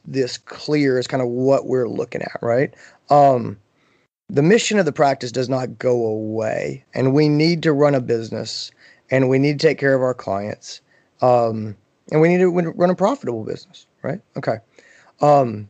this 0.05 0.37
clear 0.37 0.97
as 0.97 1.07
kind 1.07 1.21
of 1.21 1.29
what 1.29 1.65
we're 1.65 1.87
looking 1.87 2.21
at, 2.21 2.37
right? 2.41 2.73
Um, 3.09 3.57
the 4.29 4.41
mission 4.41 4.77
of 4.77 4.85
the 4.85 4.91
practice 4.91 5.31
does 5.31 5.47
not 5.49 5.79
go 5.79 6.05
away, 6.05 6.83
and 6.93 7.13
we 7.13 7.29
need 7.29 7.63
to 7.63 7.73
run 7.73 7.95
a 7.95 8.01
business, 8.01 8.71
and 9.09 9.29
we 9.29 9.39
need 9.39 9.59
to 9.59 9.67
take 9.67 9.77
care 9.77 9.95
of 9.95 10.01
our 10.01 10.13
clients, 10.13 10.81
um, 11.21 11.75
and 12.11 12.19
we 12.21 12.29
need 12.29 12.39
to 12.39 12.49
run 12.49 12.89
a 12.89 12.95
profitable 12.95 13.43
business, 13.43 13.85
right? 14.01 14.19
Okay. 14.35 14.57
Um, 15.21 15.69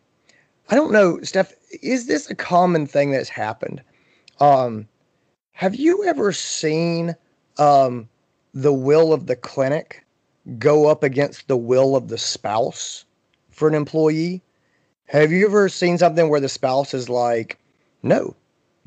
I 0.69 0.75
don't 0.75 0.91
know, 0.91 1.21
Steph. 1.21 1.53
Is 1.81 2.07
this 2.07 2.29
a 2.29 2.35
common 2.35 2.87
thing 2.87 3.11
that's 3.11 3.29
happened? 3.29 3.81
Um, 4.39 4.87
have 5.51 5.75
you 5.75 6.03
ever 6.05 6.31
seen 6.31 7.15
um, 7.57 8.09
the 8.53 8.73
will 8.73 9.13
of 9.13 9.27
the 9.27 9.35
clinic 9.35 10.05
go 10.57 10.87
up 10.87 11.03
against 11.03 11.47
the 11.47 11.57
will 11.57 11.95
of 11.95 12.07
the 12.07 12.17
spouse 12.17 13.05
for 13.49 13.67
an 13.67 13.75
employee? 13.75 14.41
Have 15.05 15.31
you 15.31 15.45
ever 15.45 15.69
seen 15.69 15.97
something 15.97 16.29
where 16.29 16.39
the 16.39 16.49
spouse 16.49 16.93
is 16.93 17.07
like, 17.07 17.57
no, 18.03 18.35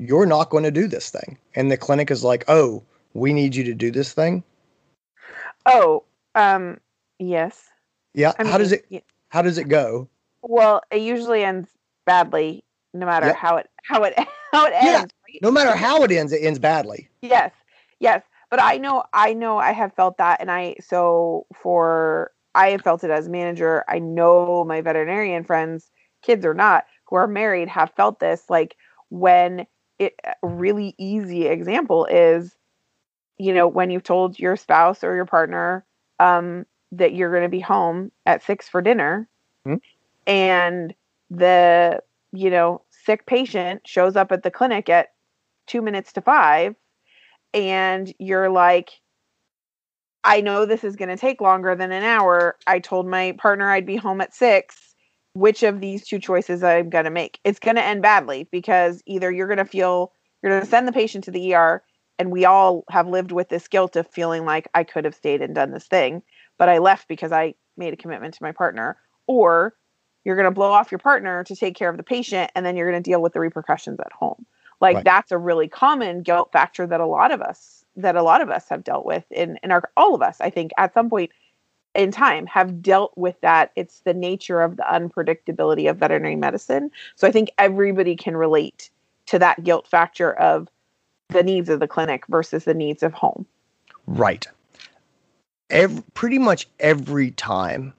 you're 0.01 0.25
not 0.25 0.49
going 0.49 0.63
to 0.63 0.71
do 0.71 0.87
this 0.87 1.09
thing? 1.09 1.37
And 1.55 1.71
the 1.71 1.77
clinic 1.77 2.11
is 2.11 2.23
like, 2.23 2.43
oh, 2.47 2.83
we 3.13 3.33
need 3.33 3.55
you 3.55 3.63
to 3.65 3.73
do 3.73 3.91
this 3.91 4.13
thing? 4.13 4.43
Oh, 5.65 6.03
um, 6.35 6.79
yes. 7.19 7.69
Yeah. 8.13 8.33
I 8.39 8.43
how 8.43 8.51
mean, 8.51 8.59
does 8.59 8.71
it, 8.71 8.85
yeah. 8.89 8.99
how 9.29 9.41
does 9.41 9.57
it 9.57 9.69
go? 9.69 10.09
Well, 10.41 10.81
it 10.91 11.01
usually 11.01 11.43
ends 11.43 11.69
badly 12.05 12.63
no 12.93 13.05
matter 13.05 13.27
yep. 13.27 13.35
how 13.35 13.57
it, 13.57 13.69
how 13.83 14.03
it, 14.03 14.13
how 14.51 14.65
it 14.65 14.73
ends. 14.73 14.85
Yeah. 14.85 14.99
Right? 14.99 15.39
No 15.41 15.51
matter 15.51 15.75
how 15.75 16.03
it 16.03 16.11
ends, 16.11 16.33
it 16.33 16.43
ends 16.43 16.59
badly. 16.59 17.07
Yes. 17.21 17.51
Yes 17.99 18.23
but 18.51 18.61
I 18.61 18.77
know 18.77 19.05
I 19.13 19.33
know 19.33 19.57
I 19.57 19.71
have 19.71 19.93
felt 19.93 20.17
that 20.17 20.41
and 20.41 20.51
I 20.51 20.75
so 20.81 21.47
for 21.55 22.31
I 22.53 22.71
have 22.71 22.81
felt 22.81 23.03
it 23.03 23.09
as 23.09 23.25
a 23.25 23.31
manager. 23.31 23.83
I 23.87 23.97
know 23.97 24.65
my 24.65 24.81
veterinarian 24.81 25.45
friends, 25.45 25.89
kids 26.21 26.45
or 26.45 26.53
not, 26.53 26.85
who 27.05 27.15
are 27.15 27.27
married 27.27 27.69
have 27.69 27.93
felt 27.95 28.19
this 28.19 28.43
like 28.49 28.75
when 29.09 29.65
it 30.01 30.19
a 30.23 30.47
really 30.47 30.95
easy 30.97 31.47
example 31.47 32.05
is 32.05 32.55
you 33.37 33.53
know 33.53 33.67
when 33.67 33.89
you've 33.89 34.03
told 34.03 34.39
your 34.39 34.55
spouse 34.55 35.03
or 35.03 35.15
your 35.15 35.25
partner 35.25 35.85
um 36.19 36.65
that 36.91 37.13
you're 37.13 37.31
going 37.31 37.43
to 37.43 37.49
be 37.49 37.59
home 37.59 38.11
at 38.25 38.43
6 38.43 38.67
for 38.67 38.81
dinner 38.81 39.27
mm-hmm. 39.65 39.77
and 40.27 40.93
the 41.29 42.01
you 42.33 42.49
know 42.49 42.81
sick 42.89 43.25
patient 43.25 43.81
shows 43.87 44.15
up 44.15 44.31
at 44.31 44.43
the 44.43 44.51
clinic 44.51 44.89
at 44.89 45.13
2 45.67 45.81
minutes 45.81 46.13
to 46.13 46.21
5 46.21 46.75
and 47.53 48.13
you're 48.19 48.49
like, 48.49 48.99
I 50.23 50.41
know 50.41 50.65
this 50.65 50.83
is 50.83 50.95
going 50.95 51.09
to 51.09 51.17
take 51.17 51.41
longer 51.41 51.75
than 51.75 51.91
an 51.91 52.03
hour. 52.03 52.57
I 52.67 52.79
told 52.79 53.07
my 53.07 53.33
partner 53.33 53.69
I'd 53.69 53.85
be 53.85 53.95
home 53.95 54.21
at 54.21 54.33
six. 54.33 54.90
Which 55.33 55.63
of 55.63 55.79
these 55.79 56.05
two 56.05 56.19
choices 56.19 56.63
I'm 56.63 56.89
going 56.89 57.05
to 57.05 57.11
make? 57.11 57.39
It's 57.43 57.59
going 57.59 57.77
to 57.77 57.83
end 57.83 58.01
badly 58.01 58.47
because 58.51 59.01
either 59.05 59.31
you're 59.31 59.47
going 59.47 59.57
to 59.57 59.65
feel 59.65 60.11
you're 60.41 60.51
going 60.51 60.63
to 60.63 60.69
send 60.69 60.87
the 60.87 60.91
patient 60.91 61.23
to 61.25 61.31
the 61.31 61.53
ER 61.53 61.83
and 62.19 62.31
we 62.31 62.45
all 62.45 62.83
have 62.89 63.07
lived 63.07 63.31
with 63.31 63.49
this 63.49 63.67
guilt 63.67 63.95
of 63.95 64.07
feeling 64.07 64.45
like 64.45 64.67
I 64.75 64.83
could 64.83 65.05
have 65.05 65.15
stayed 65.15 65.41
and 65.41 65.55
done 65.55 65.71
this 65.71 65.87
thing, 65.87 66.21
but 66.57 66.69
I 66.69 66.77
left 66.77 67.07
because 67.07 67.31
I 67.31 67.55
made 67.77 67.93
a 67.93 67.97
commitment 67.97 68.35
to 68.35 68.43
my 68.43 68.51
partner. 68.51 68.97
Or 69.27 69.73
you're 70.23 70.35
going 70.35 70.45
to 70.45 70.51
blow 70.51 70.71
off 70.71 70.91
your 70.91 70.99
partner 70.99 71.43
to 71.45 71.55
take 71.55 71.75
care 71.75 71.89
of 71.89 71.97
the 71.97 72.03
patient, 72.03 72.51
and 72.53 72.65
then 72.65 72.75
you're 72.75 72.89
going 72.89 73.01
to 73.01 73.09
deal 73.09 73.21
with 73.21 73.33
the 73.33 73.39
repercussions 73.39 73.99
at 73.99 74.11
home. 74.11 74.45
Like 74.79 74.95
right. 74.95 75.05
that's 75.05 75.31
a 75.31 75.37
really 75.37 75.67
common 75.67 76.23
guilt 76.23 76.51
factor 76.51 76.85
that 76.85 76.99
a 76.99 77.05
lot 77.05 77.31
of 77.31 77.41
us 77.41 77.85
that 77.95 78.15
a 78.15 78.23
lot 78.23 78.41
of 78.41 78.49
us 78.49 78.69
have 78.69 78.83
dealt 78.83 79.05
with 79.05 79.25
in 79.31 79.57
in 79.63 79.71
our 79.71 79.83
all 79.97 80.15
of 80.15 80.21
us 80.21 80.39
I 80.39 80.49
think 80.49 80.71
at 80.77 80.93
some 80.93 81.09
point 81.09 81.31
in 81.93 82.11
time 82.11 82.45
have 82.47 82.81
dealt 82.81 83.11
with 83.17 83.39
that. 83.41 83.71
It's 83.75 83.99
the 84.01 84.13
nature 84.13 84.61
of 84.61 84.77
the 84.77 84.83
unpredictability 84.83 85.89
of 85.89 85.97
veterinary 85.97 86.35
medicine. 86.35 86.91
So 87.15 87.27
I 87.27 87.31
think 87.31 87.51
everybody 87.57 88.15
can 88.15 88.37
relate 88.37 88.89
to 89.27 89.39
that 89.39 89.63
guilt 89.63 89.87
factor 89.87 90.33
of 90.33 90.67
the 91.29 91.43
needs 91.43 91.69
of 91.69 91.79
the 91.79 91.87
clinic 91.87 92.25
versus 92.27 92.65
the 92.65 92.73
needs 92.73 93.03
of 93.03 93.13
home. 93.13 93.45
Right. 94.07 94.45
Every, 95.69 96.03
pretty 96.13 96.37
much 96.37 96.67
every 96.79 97.31
time 97.31 97.93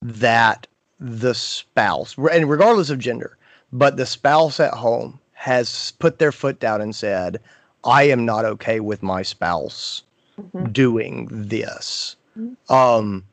that 0.00 0.66
the 0.98 1.34
spouse, 1.34 2.16
and 2.16 2.48
regardless 2.48 2.90
of 2.90 2.98
gender, 2.98 3.36
but 3.72 3.96
the 3.96 4.06
spouse 4.06 4.60
at 4.60 4.74
home 4.74 5.18
has 5.32 5.92
put 5.98 6.18
their 6.18 6.32
foot 6.32 6.60
down 6.60 6.80
and 6.80 6.94
said, 6.94 7.40
I 7.84 8.04
am 8.04 8.24
not 8.24 8.44
okay 8.44 8.80
with 8.80 9.02
my 9.02 9.22
spouse 9.22 10.02
mm-hmm. 10.40 10.70
doing 10.72 11.28
this. 11.30 12.16
Mm-hmm. 12.38 12.72
Um, 12.72 13.24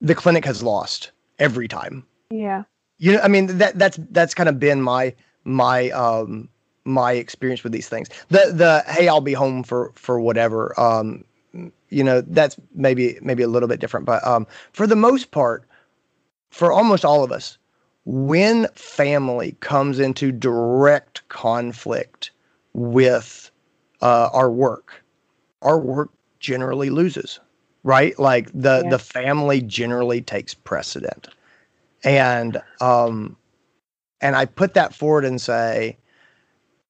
the 0.00 0.14
clinic 0.14 0.44
has 0.44 0.62
lost 0.62 1.10
every 1.38 1.68
time. 1.68 2.04
Yeah. 2.30 2.64
You 2.98 3.12
know, 3.12 3.20
I 3.20 3.28
mean 3.28 3.58
that 3.58 3.78
that's 3.78 3.98
that's 4.10 4.34
kind 4.34 4.48
of 4.48 4.58
been 4.58 4.82
my 4.82 5.14
my 5.44 5.90
um 5.90 6.48
my 6.84 7.12
experience 7.12 7.62
with 7.62 7.72
these 7.72 7.88
things. 7.88 8.08
The 8.28 8.52
the 8.52 8.84
hey, 8.92 9.08
I'll 9.08 9.20
be 9.20 9.34
home 9.34 9.62
for 9.62 9.92
for 9.94 10.20
whatever. 10.20 10.78
Um, 10.80 11.24
you 11.90 12.04
know, 12.04 12.20
that's 12.20 12.56
maybe 12.74 13.18
maybe 13.22 13.42
a 13.42 13.48
little 13.48 13.68
bit 13.68 13.80
different, 13.80 14.06
but 14.06 14.26
um, 14.26 14.46
for 14.72 14.86
the 14.86 14.96
most 14.96 15.30
part, 15.30 15.64
for 16.50 16.72
almost 16.72 17.04
all 17.04 17.24
of 17.24 17.32
us, 17.32 17.56
when 18.04 18.66
family 18.74 19.56
comes 19.60 19.98
into 19.98 20.32
direct 20.32 21.26
conflict 21.28 22.30
with 22.72 23.50
uh, 24.02 24.28
our 24.32 24.50
work, 24.50 25.02
our 25.62 25.78
work 25.78 26.10
generally 26.40 26.90
loses 26.90 27.40
right? 27.88 28.18
Like 28.18 28.50
the 28.52 28.82
yeah. 28.84 28.90
the 28.90 28.98
family 28.98 29.62
generally 29.62 30.20
takes 30.20 30.52
precedent. 30.52 31.28
And 32.04 32.60
um 32.82 33.34
and 34.20 34.36
I 34.36 34.44
put 34.44 34.74
that 34.74 34.94
forward 34.94 35.24
and 35.24 35.40
say 35.40 35.96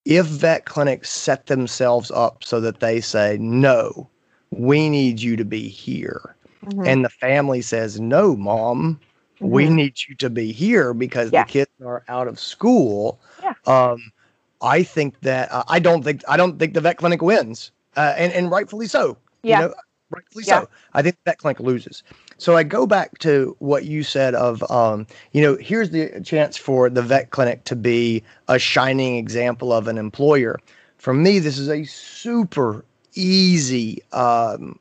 if 0.04 0.26
vet 0.26 0.64
clinics 0.64 1.08
set 1.08 1.46
themselves 1.46 2.10
up 2.10 2.42
so 2.42 2.60
that 2.60 2.80
they 2.80 3.00
say 3.00 3.38
no, 3.40 4.08
we 4.50 4.88
need 4.88 5.20
you 5.20 5.36
to 5.36 5.44
be 5.44 5.68
here. 5.68 6.34
Mm-hmm. 6.64 6.84
And 6.84 7.04
the 7.04 7.10
family 7.10 7.62
says, 7.62 8.00
"No, 8.00 8.34
mom, 8.34 8.98
mm-hmm. 9.36 9.50
we 9.50 9.68
need 9.68 9.94
you 10.08 10.16
to 10.16 10.28
be 10.28 10.50
here 10.50 10.92
because 10.94 11.30
yeah. 11.32 11.44
the 11.44 11.50
kids 11.50 11.70
are 11.86 12.02
out 12.08 12.26
of 12.26 12.40
school." 12.40 13.20
Yeah. 13.40 13.54
Um 13.66 14.12
I 14.60 14.82
think 14.82 15.20
that 15.20 15.52
uh, 15.52 15.62
I 15.68 15.78
don't 15.78 16.02
think 16.02 16.24
I 16.26 16.36
don't 16.36 16.58
think 16.58 16.74
the 16.74 16.80
vet 16.80 16.96
clinic 16.96 17.22
wins. 17.22 17.70
Uh, 17.96 18.14
and 18.16 18.32
and 18.32 18.50
rightfully 18.50 18.86
so. 18.86 19.16
Yeah. 19.42 19.60
You 19.60 19.68
know, 19.68 19.74
rightfully 20.10 20.44
yeah. 20.46 20.60
so. 20.60 20.68
I 20.94 21.02
think 21.02 21.16
that 21.24 21.38
clinic 21.38 21.60
loses. 21.60 22.02
So 22.38 22.56
I 22.56 22.62
go 22.62 22.86
back 22.86 23.18
to 23.18 23.56
what 23.58 23.84
you 23.84 24.02
said 24.02 24.34
of, 24.34 24.68
um, 24.70 25.06
you 25.32 25.42
know, 25.42 25.56
here's 25.56 25.90
the 25.90 26.20
chance 26.24 26.56
for 26.56 26.88
the 26.88 27.02
vet 27.02 27.30
clinic 27.30 27.64
to 27.64 27.76
be 27.76 28.22
a 28.48 28.58
shining 28.58 29.16
example 29.16 29.72
of 29.72 29.88
an 29.88 29.98
employer. 29.98 30.58
For 30.98 31.12
me, 31.12 31.38
this 31.38 31.58
is 31.58 31.68
a 31.68 31.84
super 31.84 32.84
easy 33.14 34.02
um, 34.12 34.78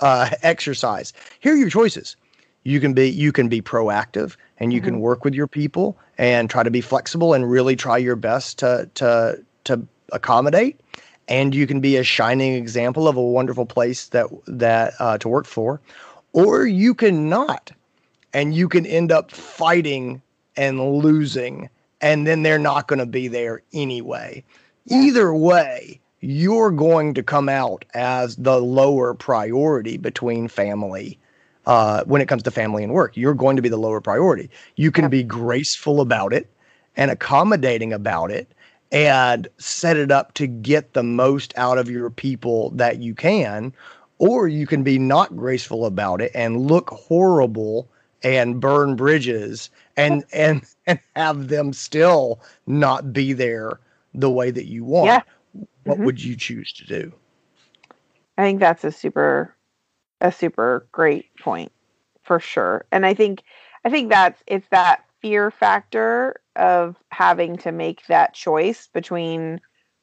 uh, 0.00 0.30
exercise. 0.42 1.12
Here 1.40 1.54
are 1.54 1.56
your 1.56 1.70
choices. 1.70 2.16
You 2.64 2.80
can 2.80 2.94
be 2.94 3.10
you 3.10 3.30
can 3.30 3.48
be 3.48 3.60
proactive 3.60 4.36
and 4.58 4.72
you 4.72 4.80
mm-hmm. 4.80 4.86
can 4.86 5.00
work 5.00 5.24
with 5.24 5.34
your 5.34 5.46
people 5.46 5.98
and 6.16 6.48
try 6.48 6.62
to 6.62 6.70
be 6.70 6.80
flexible 6.80 7.34
and 7.34 7.48
really 7.50 7.76
try 7.76 7.98
your 7.98 8.16
best 8.16 8.58
to 8.60 8.88
to 8.94 9.44
to 9.64 9.86
accommodate 10.12 10.80
and 11.28 11.54
you 11.54 11.66
can 11.66 11.80
be 11.80 11.96
a 11.96 12.04
shining 12.04 12.54
example 12.54 13.08
of 13.08 13.16
a 13.16 13.22
wonderful 13.22 13.66
place 13.66 14.08
that 14.08 14.26
that 14.46 14.94
uh, 14.98 15.18
to 15.18 15.28
work 15.28 15.46
for, 15.46 15.80
or 16.32 16.66
you 16.66 16.94
can 16.94 17.28
not, 17.28 17.72
and 18.32 18.54
you 18.54 18.68
can 18.68 18.86
end 18.86 19.10
up 19.10 19.30
fighting 19.30 20.20
and 20.56 20.98
losing, 20.98 21.68
and 22.00 22.26
then 22.26 22.42
they're 22.42 22.58
not 22.58 22.88
going 22.88 22.98
to 22.98 23.06
be 23.06 23.28
there 23.28 23.62
anyway. 23.72 24.44
Either 24.86 25.34
way, 25.34 26.00
you're 26.20 26.70
going 26.70 27.14
to 27.14 27.22
come 27.22 27.48
out 27.48 27.84
as 27.94 28.36
the 28.36 28.60
lower 28.60 29.14
priority 29.14 29.96
between 29.96 30.48
family. 30.48 31.18
Uh, 31.66 32.04
when 32.04 32.20
it 32.20 32.28
comes 32.28 32.42
to 32.42 32.50
family 32.50 32.84
and 32.84 32.92
work, 32.92 33.16
you're 33.16 33.32
going 33.32 33.56
to 33.56 33.62
be 33.62 33.70
the 33.70 33.78
lower 33.78 34.00
priority. 34.00 34.50
You 34.76 34.90
can 34.90 35.08
be 35.08 35.22
graceful 35.22 36.02
about 36.02 36.34
it 36.34 36.50
and 36.94 37.10
accommodating 37.10 37.90
about 37.90 38.30
it 38.30 38.52
and 38.94 39.48
set 39.58 39.96
it 39.96 40.12
up 40.12 40.32
to 40.34 40.46
get 40.46 40.92
the 40.92 41.02
most 41.02 41.52
out 41.58 41.78
of 41.78 41.90
your 41.90 42.10
people 42.10 42.70
that 42.70 43.00
you 43.00 43.12
can 43.12 43.74
or 44.18 44.46
you 44.46 44.68
can 44.68 44.84
be 44.84 44.98
not 44.98 45.36
graceful 45.36 45.84
about 45.84 46.22
it 46.22 46.30
and 46.32 46.68
look 46.68 46.90
horrible 46.90 47.88
and 48.22 48.60
burn 48.60 48.94
bridges 48.94 49.68
and 49.96 50.24
and 50.32 50.62
and 50.86 51.00
have 51.16 51.48
them 51.48 51.72
still 51.72 52.40
not 52.66 53.12
be 53.12 53.32
there 53.32 53.80
the 54.14 54.30
way 54.30 54.52
that 54.52 54.66
you 54.66 54.84
want 54.84 55.06
yeah. 55.06 55.20
what 55.82 55.96
mm-hmm. 55.96 56.04
would 56.04 56.22
you 56.22 56.36
choose 56.36 56.72
to 56.72 56.86
do 56.86 57.12
i 58.38 58.42
think 58.42 58.60
that's 58.60 58.84
a 58.84 58.92
super 58.92 59.56
a 60.20 60.30
super 60.30 60.86
great 60.92 61.34
point 61.38 61.72
for 62.22 62.38
sure 62.38 62.84
and 62.92 63.04
i 63.04 63.12
think 63.12 63.42
i 63.84 63.90
think 63.90 64.08
that's 64.08 64.40
it's 64.46 64.68
that 64.68 65.03
fear 65.24 65.50
factor 65.50 66.36
of 66.54 66.96
having 67.10 67.56
to 67.56 67.72
make 67.72 68.06
that 68.08 68.34
choice 68.34 68.90
between 68.92 69.58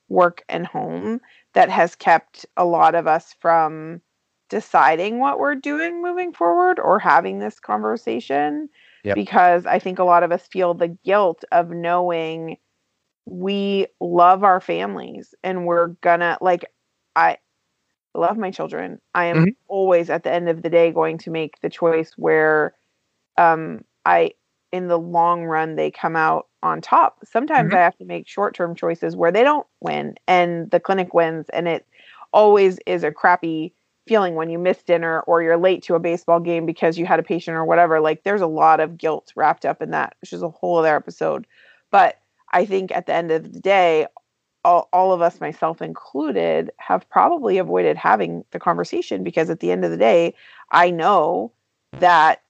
work 0.09 0.43
and 0.49 0.65
home 0.65 1.21
that 1.53 1.69
has 1.69 1.93
kept 1.93 2.43
a 2.57 2.65
lot 2.65 2.95
of 2.95 3.05
us 3.05 3.35
from 3.39 4.01
deciding 4.49 5.19
what 5.19 5.37
we're 5.37 5.53
doing 5.53 6.01
moving 6.01 6.33
forward 6.33 6.79
or 6.79 6.97
having 6.97 7.37
this 7.37 7.59
conversation 7.59 8.67
yep. 9.03 9.13
because 9.13 9.67
I 9.67 9.77
think 9.77 9.99
a 9.99 10.03
lot 10.03 10.23
of 10.23 10.31
us 10.31 10.47
feel 10.47 10.73
the 10.73 10.97
guilt 11.05 11.43
of 11.51 11.69
knowing 11.69 12.57
we 13.27 13.85
love 13.99 14.43
our 14.43 14.59
families 14.59 15.35
and 15.43 15.67
we're 15.67 15.89
gonna 16.01 16.39
like 16.41 16.65
I 17.15 17.37
love 18.15 18.39
my 18.39 18.49
children. 18.49 18.99
I 19.13 19.25
am 19.25 19.37
mm-hmm. 19.37 19.49
always 19.67 20.09
at 20.09 20.23
the 20.23 20.33
end 20.33 20.49
of 20.49 20.63
the 20.63 20.69
day 20.71 20.91
going 20.91 21.19
to 21.19 21.29
make 21.29 21.61
the 21.61 21.69
choice 21.69 22.13
where 22.17 22.73
um 23.37 23.85
I 24.03 24.31
in 24.71 24.87
the 24.87 24.99
long 24.99 25.43
run 25.43 25.75
they 25.75 25.91
come 25.91 26.15
out 26.15 26.47
on 26.63 26.81
top. 26.81 27.19
Sometimes 27.23 27.69
mm-hmm. 27.69 27.77
I 27.77 27.81
have 27.81 27.97
to 27.97 28.05
make 28.05 28.27
short 28.27 28.55
term 28.55 28.75
choices 28.75 29.15
where 29.15 29.31
they 29.31 29.43
don't 29.43 29.67
win 29.79 30.15
and 30.27 30.69
the 30.71 30.79
clinic 30.79 31.13
wins. 31.13 31.47
And 31.49 31.67
it 31.67 31.85
always 32.33 32.79
is 32.85 33.03
a 33.03 33.11
crappy 33.11 33.73
feeling 34.07 34.35
when 34.35 34.49
you 34.49 34.57
miss 34.57 34.81
dinner 34.83 35.21
or 35.21 35.43
you're 35.43 35.57
late 35.57 35.83
to 35.83 35.95
a 35.95 35.99
baseball 35.99 36.39
game 36.39 36.65
because 36.65 36.97
you 36.97 37.05
had 37.05 37.19
a 37.19 37.23
patient 37.23 37.55
or 37.55 37.65
whatever. 37.65 37.99
Like 37.99 38.23
there's 38.23 38.41
a 38.41 38.47
lot 38.47 38.79
of 38.79 38.97
guilt 38.97 39.31
wrapped 39.35 39.65
up 39.65 39.81
in 39.81 39.91
that, 39.91 40.15
which 40.21 40.33
is 40.33 40.41
a 40.41 40.49
whole 40.49 40.77
other 40.77 40.95
episode. 40.95 41.45
But 41.91 42.19
I 42.51 42.65
think 42.65 42.91
at 42.91 43.05
the 43.05 43.13
end 43.13 43.31
of 43.31 43.53
the 43.53 43.59
day, 43.59 44.07
all, 44.63 44.89
all 44.93 45.11
of 45.11 45.21
us, 45.21 45.39
myself 45.41 45.81
included, 45.81 46.71
have 46.77 47.09
probably 47.09 47.57
avoided 47.57 47.97
having 47.97 48.45
the 48.51 48.59
conversation 48.59 49.23
because 49.23 49.49
at 49.49 49.59
the 49.59 49.71
end 49.71 49.83
of 49.83 49.91
the 49.91 49.97
day, 49.97 50.35
I 50.71 50.91
know 50.91 51.51
that 51.93 52.43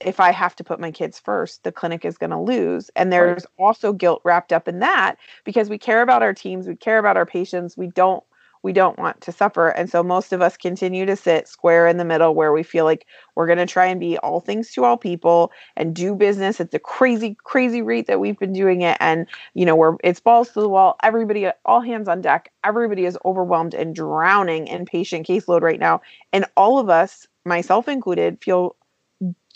if 0.00 0.20
I 0.20 0.30
have 0.30 0.54
to 0.56 0.64
put 0.64 0.80
my 0.80 0.90
kids 0.90 1.18
first, 1.18 1.64
the 1.64 1.72
clinic 1.72 2.04
is 2.04 2.18
going 2.18 2.30
to 2.30 2.38
lose. 2.38 2.90
And 2.94 3.12
there's 3.12 3.44
right. 3.58 3.66
also 3.66 3.92
guilt 3.92 4.22
wrapped 4.24 4.52
up 4.52 4.68
in 4.68 4.78
that 4.80 5.16
because 5.44 5.68
we 5.68 5.78
care 5.78 6.02
about 6.02 6.22
our 6.22 6.34
teams, 6.34 6.68
we 6.68 6.76
care 6.76 6.98
about 6.98 7.16
our 7.16 7.26
patients, 7.26 7.76
we 7.76 7.88
don't 7.88 8.22
we 8.62 8.72
don't 8.72 8.98
want 8.98 9.20
to 9.20 9.32
suffer. 9.32 9.68
And 9.68 9.88
so 9.88 10.02
most 10.02 10.32
of 10.32 10.42
us 10.42 10.56
continue 10.56 11.06
to 11.06 11.14
sit 11.14 11.46
square 11.46 11.86
in 11.86 11.96
the 11.96 12.04
middle 12.04 12.34
where 12.34 12.52
we 12.52 12.62
feel 12.62 12.84
like 12.84 13.06
we're 13.36 13.46
going 13.46 13.58
to 13.58 13.66
try 13.66 13.86
and 13.86 14.00
be 14.00 14.18
all 14.18 14.40
things 14.40 14.72
to 14.72 14.84
all 14.84 14.96
people 14.96 15.52
and 15.76 15.94
do 15.94 16.14
business 16.14 16.60
at 16.60 16.70
the 16.70 16.78
crazy 16.78 17.36
crazy 17.44 17.82
rate 17.82 18.06
that 18.06 18.20
we've 18.20 18.38
been 18.38 18.52
doing 18.52 18.82
it 18.82 18.96
and 19.00 19.26
you 19.54 19.64
know, 19.64 19.76
we're 19.76 19.96
it's 20.02 20.20
balls 20.20 20.50
to 20.50 20.60
the 20.60 20.68
wall, 20.68 20.96
everybody 21.02 21.48
all 21.64 21.80
hands 21.80 22.08
on 22.08 22.20
deck. 22.20 22.52
Everybody 22.64 23.04
is 23.04 23.18
overwhelmed 23.24 23.74
and 23.74 23.94
drowning 23.94 24.66
in 24.66 24.84
patient 24.86 25.26
caseload 25.26 25.62
right 25.62 25.80
now. 25.80 26.00
And 26.32 26.44
all 26.56 26.78
of 26.78 26.88
us 26.88 27.28
myself 27.44 27.88
included 27.88 28.42
feel 28.42 28.76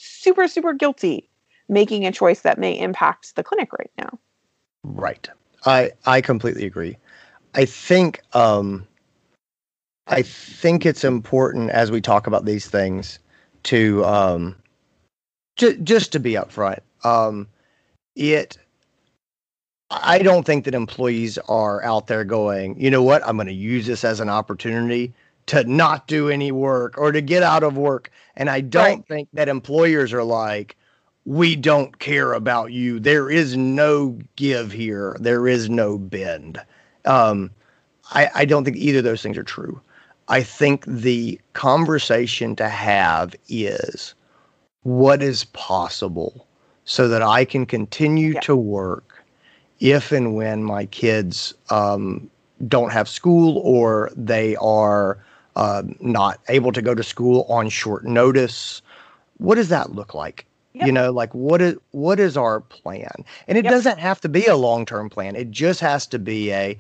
super, 0.03 0.49
super 0.49 0.73
guilty 0.73 1.29
making 1.69 2.07
a 2.07 2.13
choice 2.13 2.41
that 2.41 2.59
may 2.59 2.79
impact 2.79 3.37
the 3.37 3.43
clinic 3.43 3.73
right 3.73 3.91
now. 3.99 4.19
Right. 4.83 5.29
I 5.65 5.93
I 6.07 6.21
completely 6.21 6.67
agree. 6.67 6.97
I 7.55 7.65
think 7.65 8.21
um 8.35 8.87
I 10.09 10.23
think 10.23 10.85
it's 10.85 11.05
important 11.05 11.71
as 11.71 11.91
we 11.91 12.01
talk 12.01 12.27
about 12.27 12.45
these 12.45 12.67
things 12.67 13.21
to 13.65 14.05
um 14.05 14.57
just 15.57 16.13
to 16.13 16.21
be 16.21 16.33
upfront. 16.33 16.81
Um 17.05 17.47
it 18.17 18.59
I 19.91 20.19
don't 20.19 20.45
think 20.45 20.65
that 20.65 20.75
employees 20.75 21.39
are 21.49 21.83
out 21.85 22.07
there 22.07 22.25
going, 22.25 22.81
you 22.81 22.91
know 22.91 23.03
what, 23.03 23.23
I'm 23.27 23.37
going 23.37 23.47
to 23.47 23.53
use 23.53 23.87
this 23.87 24.05
as 24.05 24.21
an 24.21 24.31
opportunity 24.31 25.13
to 25.47 25.65
not 25.65 26.07
do 26.07 26.29
any 26.29 26.53
work 26.53 26.97
or 26.97 27.13
to 27.13 27.21
get 27.21 27.43
out 27.43 27.63
of 27.63 27.77
work. 27.77 28.11
And 28.37 28.49
I 28.49 28.61
don't 28.61 28.85
right. 28.85 29.07
think 29.07 29.29
that 29.33 29.49
employers 29.49 30.13
are 30.13 30.25
like, 30.25 30.77
we 31.25 31.57
don't 31.57 31.99
care 31.99 32.33
about 32.33 32.73
you. 32.73 32.99
There 32.99 33.31
is 33.31 33.57
no 33.57 34.19
give 34.37 34.73
here. 34.73 35.17
There 35.21 35.47
is 35.47 35.69
no 35.69 35.99
bend. 35.99 36.61
Um, 37.05 37.51
I, 38.11 38.29
I 38.35 38.45
don't 38.45 38.65
think 38.65 38.77
either 38.77 38.99
of 38.99 39.05
those 39.05 39.23
things 39.23 39.39
are 39.39 39.43
true. 39.43 39.81
I 40.29 40.43
think 40.43 40.85
the 40.87 41.41
conversation 41.53 42.57
to 42.57 42.69
have 42.69 43.35
is 43.49 44.15
what 44.83 45.23
is 45.23 45.45
possible 45.45 46.47
so 46.85 47.09
that 47.09 47.23
I 47.23 47.45
can 47.45 47.67
continue 47.67 48.35
yeah. 48.35 48.41
to 48.41 48.57
work 48.57 49.25
if 49.81 50.13
and 50.13 50.35
when 50.35 50.63
my 50.63 50.87
kids 50.87 51.55
um, 51.71 52.31
don't 52.69 52.93
have 52.93 53.09
school 53.09 53.59
or 53.59 54.11
they 54.17 54.57
are 54.57 55.19
uh, 55.57 55.83
not 56.01 56.41
able 56.49 56.73
to 56.73 56.83
go 56.83 56.95
to 56.95 57.03
school 57.03 57.47
on 57.49 57.69
short 57.69 58.05
notice. 58.05 58.83
What 59.39 59.57
does 59.57 59.69
that 59.69 59.95
look 59.95 60.15
like? 60.15 60.47
Yep. 60.75 60.87
You 60.87 60.93
know, 60.93 61.13
like 61.13 61.35
what 61.35 61.61
is 61.61 61.77
what 61.91 62.19
is 62.19 62.37
our 62.37 62.61
plan? 62.61 63.25
And 63.47 63.59
it 63.59 63.65
yep. 63.65 63.73
doesn't 63.73 63.99
have 63.99 64.21
to 64.23 64.29
be 64.29 64.47
a 64.47 64.57
long 64.57 64.87
term 64.87 65.11
plan. 65.11 65.37
It 65.37 65.51
just 65.51 65.81
has 65.81 66.07
to 66.09 66.19
be 66.19 66.53
a 66.53 66.79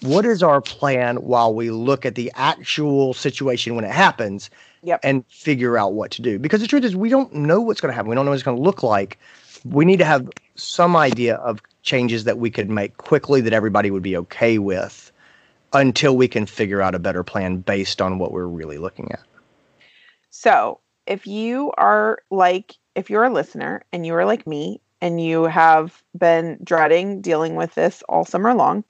what 0.00 0.24
is 0.24 0.42
our 0.42 0.60
plan 0.60 1.16
while 1.16 1.52
we 1.52 1.70
look 1.70 2.06
at 2.06 2.14
the 2.14 2.32
actual 2.36 3.12
situation 3.12 3.74
when 3.74 3.84
it 3.84 3.90
happens 3.90 4.48
yep. 4.82 5.00
and 5.02 5.26
figure 5.26 5.76
out 5.76 5.92
what 5.92 6.10
to 6.12 6.22
do. 6.22 6.38
Because 6.38 6.60
the 6.60 6.66
truth 6.66 6.84
is 6.84 6.96
we 6.96 7.08
don't 7.08 7.34
know 7.34 7.60
what's 7.60 7.80
going 7.80 7.90
to 7.90 7.94
happen. 7.94 8.08
We 8.08 8.14
don't 8.14 8.24
know 8.24 8.30
what 8.30 8.36
it's 8.36 8.44
going 8.44 8.56
to 8.56 8.62
look 8.62 8.82
like. 8.82 9.18
We 9.64 9.84
need 9.84 9.98
to 9.98 10.04
have 10.04 10.28
some 10.54 10.96
idea 10.96 11.36
of 11.36 11.60
changes 11.82 12.24
that 12.24 12.38
we 12.38 12.50
could 12.50 12.70
make 12.70 12.96
quickly 12.96 13.40
that 13.40 13.52
everybody 13.52 13.90
would 13.90 14.02
be 14.02 14.16
okay 14.16 14.58
with 14.58 15.10
until 15.72 16.16
we 16.16 16.28
can 16.28 16.46
figure 16.46 16.80
out 16.80 16.94
a 16.94 16.98
better 16.98 17.22
plan 17.22 17.58
based 17.58 18.00
on 18.00 18.18
what 18.18 18.32
we're 18.32 18.46
really 18.46 18.78
looking 18.78 19.10
at. 19.12 19.20
So, 20.30 20.80
if 21.06 21.26
you 21.26 21.72
are 21.78 22.18
like, 22.30 22.74
if 22.94 23.08
you're 23.08 23.24
a 23.24 23.32
listener 23.32 23.82
and 23.92 24.04
you 24.04 24.14
are 24.14 24.26
like 24.26 24.46
me 24.46 24.80
and 25.00 25.20
you 25.20 25.44
have 25.44 26.02
been 26.16 26.58
dreading 26.62 27.20
dealing 27.20 27.54
with 27.54 27.74
this 27.74 28.02
all 28.08 28.24
summer 28.24 28.54
long, 28.54 28.84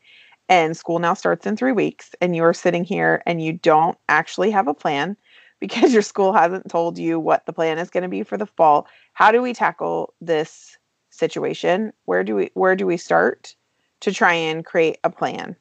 and 0.48 0.76
school 0.76 0.98
now 0.98 1.14
starts 1.14 1.46
in 1.46 1.56
three 1.56 1.72
weeks, 1.72 2.14
and 2.20 2.34
you 2.34 2.42
are 2.42 2.54
sitting 2.54 2.84
here 2.84 3.22
and 3.26 3.42
you 3.42 3.52
don't 3.52 3.98
actually 4.08 4.50
have 4.50 4.66
a 4.66 4.74
plan 4.74 5.16
because 5.60 5.92
your 5.92 6.02
school 6.02 6.32
hasn't 6.32 6.70
told 6.70 6.98
you 6.98 7.18
what 7.18 7.44
the 7.46 7.52
plan 7.52 7.78
is 7.78 7.90
going 7.90 8.02
to 8.02 8.08
be 8.08 8.22
for 8.22 8.36
the 8.36 8.46
fall, 8.46 8.86
how 9.12 9.32
do 9.32 9.42
we 9.42 9.52
tackle 9.52 10.14
this 10.20 10.78
situation? 11.10 11.92
Where 12.04 12.22
do 12.22 12.36
we 12.36 12.50
where 12.54 12.76
do 12.76 12.86
we 12.86 12.96
start 12.96 13.54
to 14.00 14.12
try 14.12 14.32
and 14.32 14.64
create 14.64 14.98
a 15.02 15.10
plan? 15.10 15.56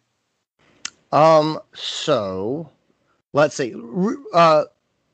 Um, 1.12 1.60
so 1.74 2.70
let's 3.34 3.55
see. 3.55 3.76
Uh, 4.34 4.66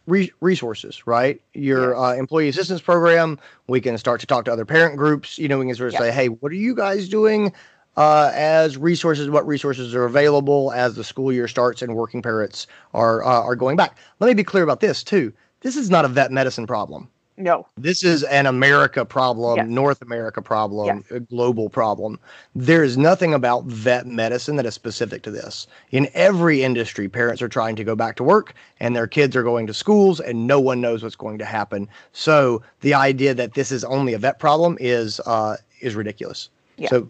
re- 0.08 0.32
resources, 0.42 1.06
right? 1.08 1.42
Your 1.54 1.96
uh, 1.96 2.16
employee 2.16 2.50
assistance 2.50 2.82
program. 2.82 3.40
We 3.68 3.82
can 3.82 3.98
start 3.98 4.20
to 4.22 4.28
talk 4.28 4.46
to 4.46 4.54
other 4.54 4.66
parent 4.66 4.98
groups. 4.98 5.38
You 5.38 5.48
know, 5.48 5.60
we 5.60 5.66
can 5.66 5.76
sort 5.76 5.94
of 5.94 6.00
say, 6.00 6.12
hey, 6.12 6.28
what 6.30 6.52
are 6.52 6.56
you 6.56 6.76
guys 6.76 7.08
doing 7.10 7.54
uh, 7.98 8.32
as 8.34 8.78
resources? 8.78 9.30
What 9.30 9.46
resources 9.46 9.94
are 9.96 10.06
available 10.06 10.72
as 10.74 10.96
the 10.96 11.04
school 11.04 11.32
year 11.32 11.48
starts 11.48 11.82
and 11.82 11.96
working 11.96 12.22
parents 12.22 12.68
are 12.94 13.24
uh, 13.24 13.42
are 13.42 13.56
going 13.56 13.78
back? 13.78 13.98
Let 14.20 14.28
me 14.28 14.34
be 14.34 14.44
clear 14.44 14.64
about 14.64 14.80
this 14.80 15.04
too. 15.04 15.34
This 15.62 15.76
is 15.76 15.90
not 15.90 16.06
a 16.06 16.10
vet 16.10 16.32
medicine 16.32 16.68
problem. 16.68 17.10
No. 17.36 17.68
This 17.78 18.04
is 18.04 18.24
an 18.24 18.46
America 18.46 19.04
problem, 19.06 19.58
yes. 19.58 19.68
North 19.68 20.02
America 20.02 20.42
problem, 20.42 21.04
yes. 21.10 21.12
a 21.12 21.20
global 21.20 21.70
problem. 21.70 22.20
There 22.54 22.84
is 22.84 22.96
nothing 22.96 23.34
about 23.34 23.66
vet 23.66 24.06
medicine 24.06 24.56
that 24.58 24.66
is 24.66 24.76
specific 24.76 25.24
to 25.24 25.32
this. 25.32 25.66
In 25.92 26.10
every 26.14 26.64
industry, 26.64 27.10
parents 27.10 27.42
are 27.42 27.50
trying 27.50 27.76
to 27.78 27.84
go 27.84 27.96
back 27.96 28.18
to 28.18 28.24
work 28.24 28.54
and 28.80 28.96
their 28.96 29.08
kids 29.08 29.36
are 29.36 29.44
going 29.44 29.66
to 29.68 29.74
schools 29.74 30.20
and 30.20 30.46
no 30.46 30.60
one 30.60 30.80
knows 30.80 31.02
what's 31.02 31.16
going 31.16 31.40
to 31.40 31.46
happen. 31.46 31.90
So 32.12 32.62
the 32.82 32.94
idea 32.94 33.34
that 33.34 33.56
this 33.56 33.72
is 33.72 33.84
only 33.84 34.14
a 34.14 34.20
vet 34.20 34.38
problem 34.38 34.78
is 34.80 35.20
uh, 35.22 35.58
is 35.82 35.96
ridiculous. 35.96 36.50
Yeah. 36.78 36.90
So 36.90 37.10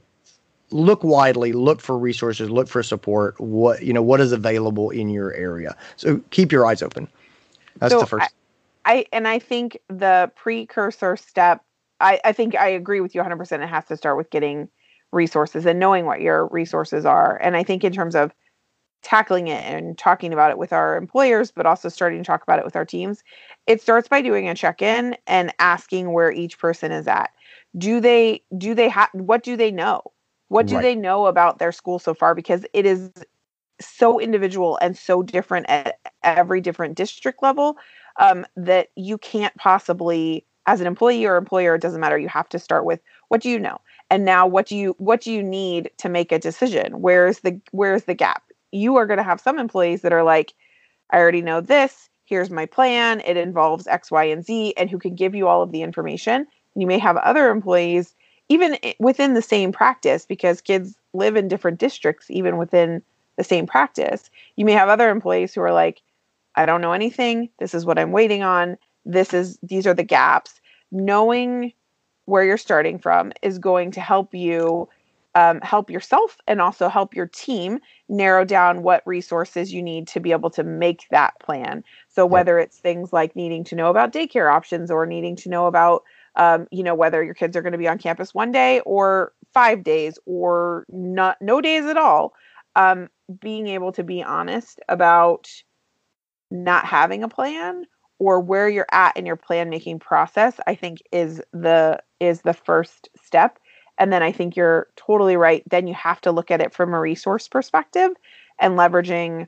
look 0.71 1.03
widely, 1.03 1.51
look 1.51 1.82
for 1.82 1.97
resources, 1.97 2.49
look 2.49 2.69
for 2.69 2.82
support. 2.82 3.39
What 3.41 3.84
you 3.84 3.91
know, 3.91 4.01
what 4.01 4.21
is 4.21 4.32
available 4.32 4.89
in 4.89 5.09
your 5.09 5.34
area. 5.34 5.76
So 5.97 6.21
keep 6.30 6.51
your 6.51 6.65
eyes 6.65 6.82
open. 6.82 7.09
That's 7.80 7.93
so 7.93 7.99
the 7.99 8.05
first. 8.05 8.32
I- 8.32 8.42
I 8.86 9.05
and 9.11 9.27
I 9.27 9.39
think 9.39 9.77
the 9.89 10.31
precursor 10.36 11.15
step. 11.15 11.63
I, 11.99 12.19
I 12.25 12.34
think 12.34 12.55
I 12.55 12.67
agree 12.67 12.99
with 12.99 13.15
you 13.15 13.21
100%. 13.21 13.63
It 13.63 13.69
has 13.69 13.86
to 13.86 13.97
start 13.97 14.17
with 14.17 14.29
getting 14.29 14.67
resources 15.11 15.65
and 15.65 15.79
knowing 15.79 16.05
what 16.05 16.21
your 16.21 16.47
resources 16.47 17.05
are. 17.05 17.39
And 17.41 17.55
I 17.55 17.63
think 17.63 17.84
in 17.84 17.93
terms 17.93 18.15
of 18.15 18.34
tackling 19.03 19.47
it 19.47 19.63
and 19.63 19.97
talking 19.97 20.34
about 20.34 20.49
it 20.49 20.57
with 20.57 20.73
our 20.73 20.97
employers, 20.97 21.51
but 21.51 21.65
also 21.65 21.89
starting 21.89 22.19
to 22.19 22.25
talk 22.25 22.41
about 22.41 22.57
it 22.57 22.65
with 22.65 22.75
our 22.75 22.86
teams, 22.86 23.23
it 23.67 23.81
starts 23.81 24.07
by 24.07 24.21
doing 24.21 24.49
a 24.49 24.55
check-in 24.55 25.15
and 25.27 25.53
asking 25.59 26.11
where 26.11 26.31
each 26.31 26.57
person 26.57 26.91
is 26.91 27.07
at. 27.07 27.29
Do 27.77 27.99
they 27.99 28.41
do 28.57 28.73
they 28.73 28.89
have 28.89 29.09
what 29.13 29.43
do 29.43 29.55
they 29.55 29.71
know? 29.71 30.01
What 30.49 30.67
do 30.67 30.75
right. 30.75 30.81
they 30.81 30.95
know 30.95 31.27
about 31.27 31.59
their 31.59 31.71
school 31.71 31.99
so 31.99 32.13
far? 32.13 32.36
Because 32.36 32.65
it 32.73 32.86
is 32.86 33.09
so 33.81 34.19
individual 34.19 34.77
and 34.81 34.97
so 34.97 35.23
different 35.23 35.65
at 35.69 35.99
every 36.23 36.61
different 36.61 36.95
district 36.95 37.41
level 37.41 37.77
um, 38.18 38.45
that 38.55 38.89
you 38.95 39.18
can't 39.18 39.55
possibly 39.55 40.45
as 40.66 40.80
an 40.80 40.88
employee 40.88 41.26
or 41.26 41.36
employer 41.36 41.76
it 41.76 41.82
doesn't 41.82 41.99
matter 41.99 42.18
you 42.18 42.30
have 42.30 42.47
to 42.49 42.59
start 42.59 42.86
with 42.86 43.01
what 43.28 43.41
do 43.41 43.49
you 43.49 43.59
know? 43.59 43.80
And 44.09 44.26
now 44.26 44.45
what 44.45 44.68
do 44.68 44.76
you 44.76 44.95
what 44.99 45.22
do 45.22 45.32
you 45.32 45.41
need 45.41 45.89
to 45.97 46.09
make 46.09 46.32
a 46.32 46.39
decision? 46.39 47.01
Where's 47.01 47.39
the 47.39 47.59
where's 47.72 48.03
the 48.03 48.14
gap? 48.14 48.43
You 48.72 48.95
are 48.95 49.07
going 49.07 49.18
to 49.18 49.24
have 49.24 49.41
some 49.41 49.59
employees 49.59 50.01
that 50.01 50.14
are 50.14 50.24
like 50.24 50.53
i 51.11 51.18
already 51.18 51.41
know 51.41 51.61
this 51.61 52.09
here's 52.26 52.49
my 52.49 52.66
plan 52.66 53.22
it 53.26 53.38
involves 53.38 53.88
x 53.88 54.09
y 54.09 54.24
and 54.24 54.45
z 54.45 54.74
and 54.78 54.89
who 54.89 54.97
can 54.97 55.16
give 55.16 55.36
you 55.36 55.47
all 55.47 55.61
of 55.61 55.72
the 55.72 55.82
information. 55.82 56.47
You 56.76 56.88
may 56.88 56.97
have 56.97 57.18
other 57.18 57.49
employees 57.49 58.16
even 58.49 58.78
within 58.99 59.34
the 59.34 59.41
same 59.41 59.72
practice 59.72 60.26
because 60.26 60.61
kids 60.61 60.95
live 61.14 61.36
in 61.36 61.47
different 61.47 61.80
districts 61.80 62.28
even 62.30 62.57
within 62.57 63.01
the 63.38 63.43
same 63.43 63.66
practice. 63.66 64.30
You 64.55 64.66
may 64.66 64.74
have 64.74 64.89
other 64.89 65.09
employees 65.09 65.53
who 65.53 65.61
are 65.61 65.74
like 65.74 66.01
I 66.56 66.66
don't 66.66 66.82
know 66.82 66.93
anything. 66.93 67.49
This 67.60 67.74
is 67.74 67.86
what 67.86 67.99
I'm 67.99 68.12
waiting 68.12 68.43
on. 68.43 68.78
This 69.06 69.34
is 69.34 69.58
these 69.64 69.88
are 69.88 69.93
the 69.93 70.04
gaps. 70.04 70.60
Knowing 70.91 71.74
where 72.26 72.43
you're 72.43 72.58
starting 72.58 72.99
from 72.99 73.34
is 73.41 73.58
going 73.60 73.91
to 73.91 74.01
help 74.01 74.34
you 74.34 74.88
um, 75.36 75.60
help 75.62 75.89
yourself 75.89 76.38
and 76.47 76.62
also 76.62 76.88
help 76.88 77.16
your 77.16 77.26
team 77.26 77.80
narrow 78.08 78.45
down 78.45 78.84
what 78.84 79.01
resources 79.06 79.74
you 79.74 79.82
need 79.82 80.08
to 80.08 80.20
be 80.20 80.32
able 80.32 80.51
to 80.51 80.64
make 80.64 81.06
that 81.10 81.34
plan. 81.39 81.84
So 82.08 82.26
whether 82.26 82.60
it's 82.60 82.78
things 82.78 83.12
like 83.12 83.36
needing 83.36 83.64
to 83.66 83.76
know 83.76 83.89
about 83.89 84.14
daycare 84.14 84.54
options 84.54 84.91
or 84.91 85.06
needing 85.08 85.36
to 85.38 85.49
know 85.49 85.66
about 85.66 86.04
um, 86.36 86.68
you 86.72 86.84
know 86.84 86.95
whether 86.95 87.24
your 87.24 87.34
kids 87.34 87.56
are 87.56 87.62
going 87.62 87.74
to 87.74 87.78
be 87.78 87.88
on 87.88 87.97
campus 87.97 88.34
one 88.34 88.51
day 88.51 88.80
or 88.82 89.34
five 89.54 89.84
days 89.84 90.18
or 90.26 90.86
not 90.89 91.38
no 91.41 91.62
days 91.62 91.86
at 91.86 91.97
all 91.97 92.34
um, 92.76 93.10
being 93.39 93.68
able 93.68 93.91
to 93.91 94.04
be 94.04 94.24
honest 94.24 94.80
about 94.89 95.47
not 96.54 96.86
having 96.86 97.24
a 97.24 97.30
plan 97.30 97.86
or 98.20 98.39
where 98.39 98.70
you're 98.70 98.88
at 98.91 99.18
in 99.18 99.26
your 99.26 99.36
plan 99.36 99.70
making 99.70 99.99
process 99.99 100.60
i 100.68 100.76
think 100.76 101.01
is 101.12 101.41
the 101.51 101.99
is 102.20 102.41
the 102.41 102.54
first 102.54 103.10
step. 103.22 103.60
And 103.97 104.14
then 104.14 104.24
i 104.24 104.32
think 104.32 104.56
you're 104.56 104.88
totally 104.95 105.36
right 105.36 105.64
then 105.70 105.88
you 105.88 105.93
have 105.95 106.22
to 106.22 106.32
look 106.32 106.51
at 106.51 106.62
it 106.62 106.74
from 106.74 106.93
a 106.93 106.99
resource 106.99 107.47
perspective 107.47 108.12
and 108.60 108.78
leveraging 108.78 109.47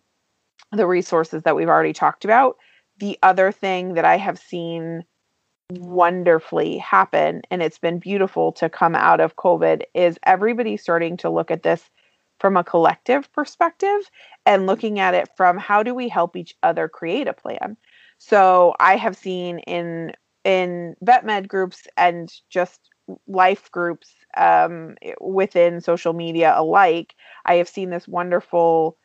the 0.71 0.87
resources 0.87 1.43
that 1.43 1.55
we've 1.55 1.69
already 1.69 1.93
talked 1.93 2.25
about. 2.25 2.57
The 2.97 3.17
other 3.23 3.51
thing 3.51 3.93
that 3.93 4.05
i 4.05 4.17
have 4.17 4.39
seen 4.39 5.05
wonderfully 5.71 6.77
happen 6.77 7.41
and 7.49 7.63
it's 7.63 7.79
been 7.79 7.97
beautiful 7.97 8.51
to 8.51 8.69
come 8.69 8.95
out 8.95 9.19
of 9.19 9.35
covid 9.35 9.81
is 9.95 10.19
everybody 10.23 10.77
starting 10.77 11.17
to 11.17 11.29
look 11.29 11.49
at 11.49 11.63
this 11.63 11.89
from 12.45 12.57
a 12.57 12.63
collective 12.63 13.33
perspective 13.33 14.11
and 14.45 14.67
looking 14.67 14.99
at 14.99 15.15
it 15.15 15.27
from 15.35 15.57
how 15.57 15.81
do 15.81 15.95
we 15.95 16.07
help 16.07 16.35
each 16.35 16.53
other 16.61 16.87
create 16.87 17.27
a 17.27 17.33
plan. 17.33 17.75
So 18.19 18.75
I 18.79 18.97
have 18.97 19.17
seen 19.17 19.57
in 19.57 20.13
in 20.43 20.95
vet 21.01 21.25
med 21.25 21.47
groups 21.47 21.87
and 21.97 22.31
just 22.51 22.91
life 23.25 23.71
groups 23.71 24.13
um, 24.37 24.95
within 25.19 25.81
social 25.81 26.13
media 26.13 26.53
alike, 26.55 27.15
I 27.47 27.55
have 27.55 27.67
seen 27.67 27.89
this 27.89 28.07
wonderful 28.07 28.95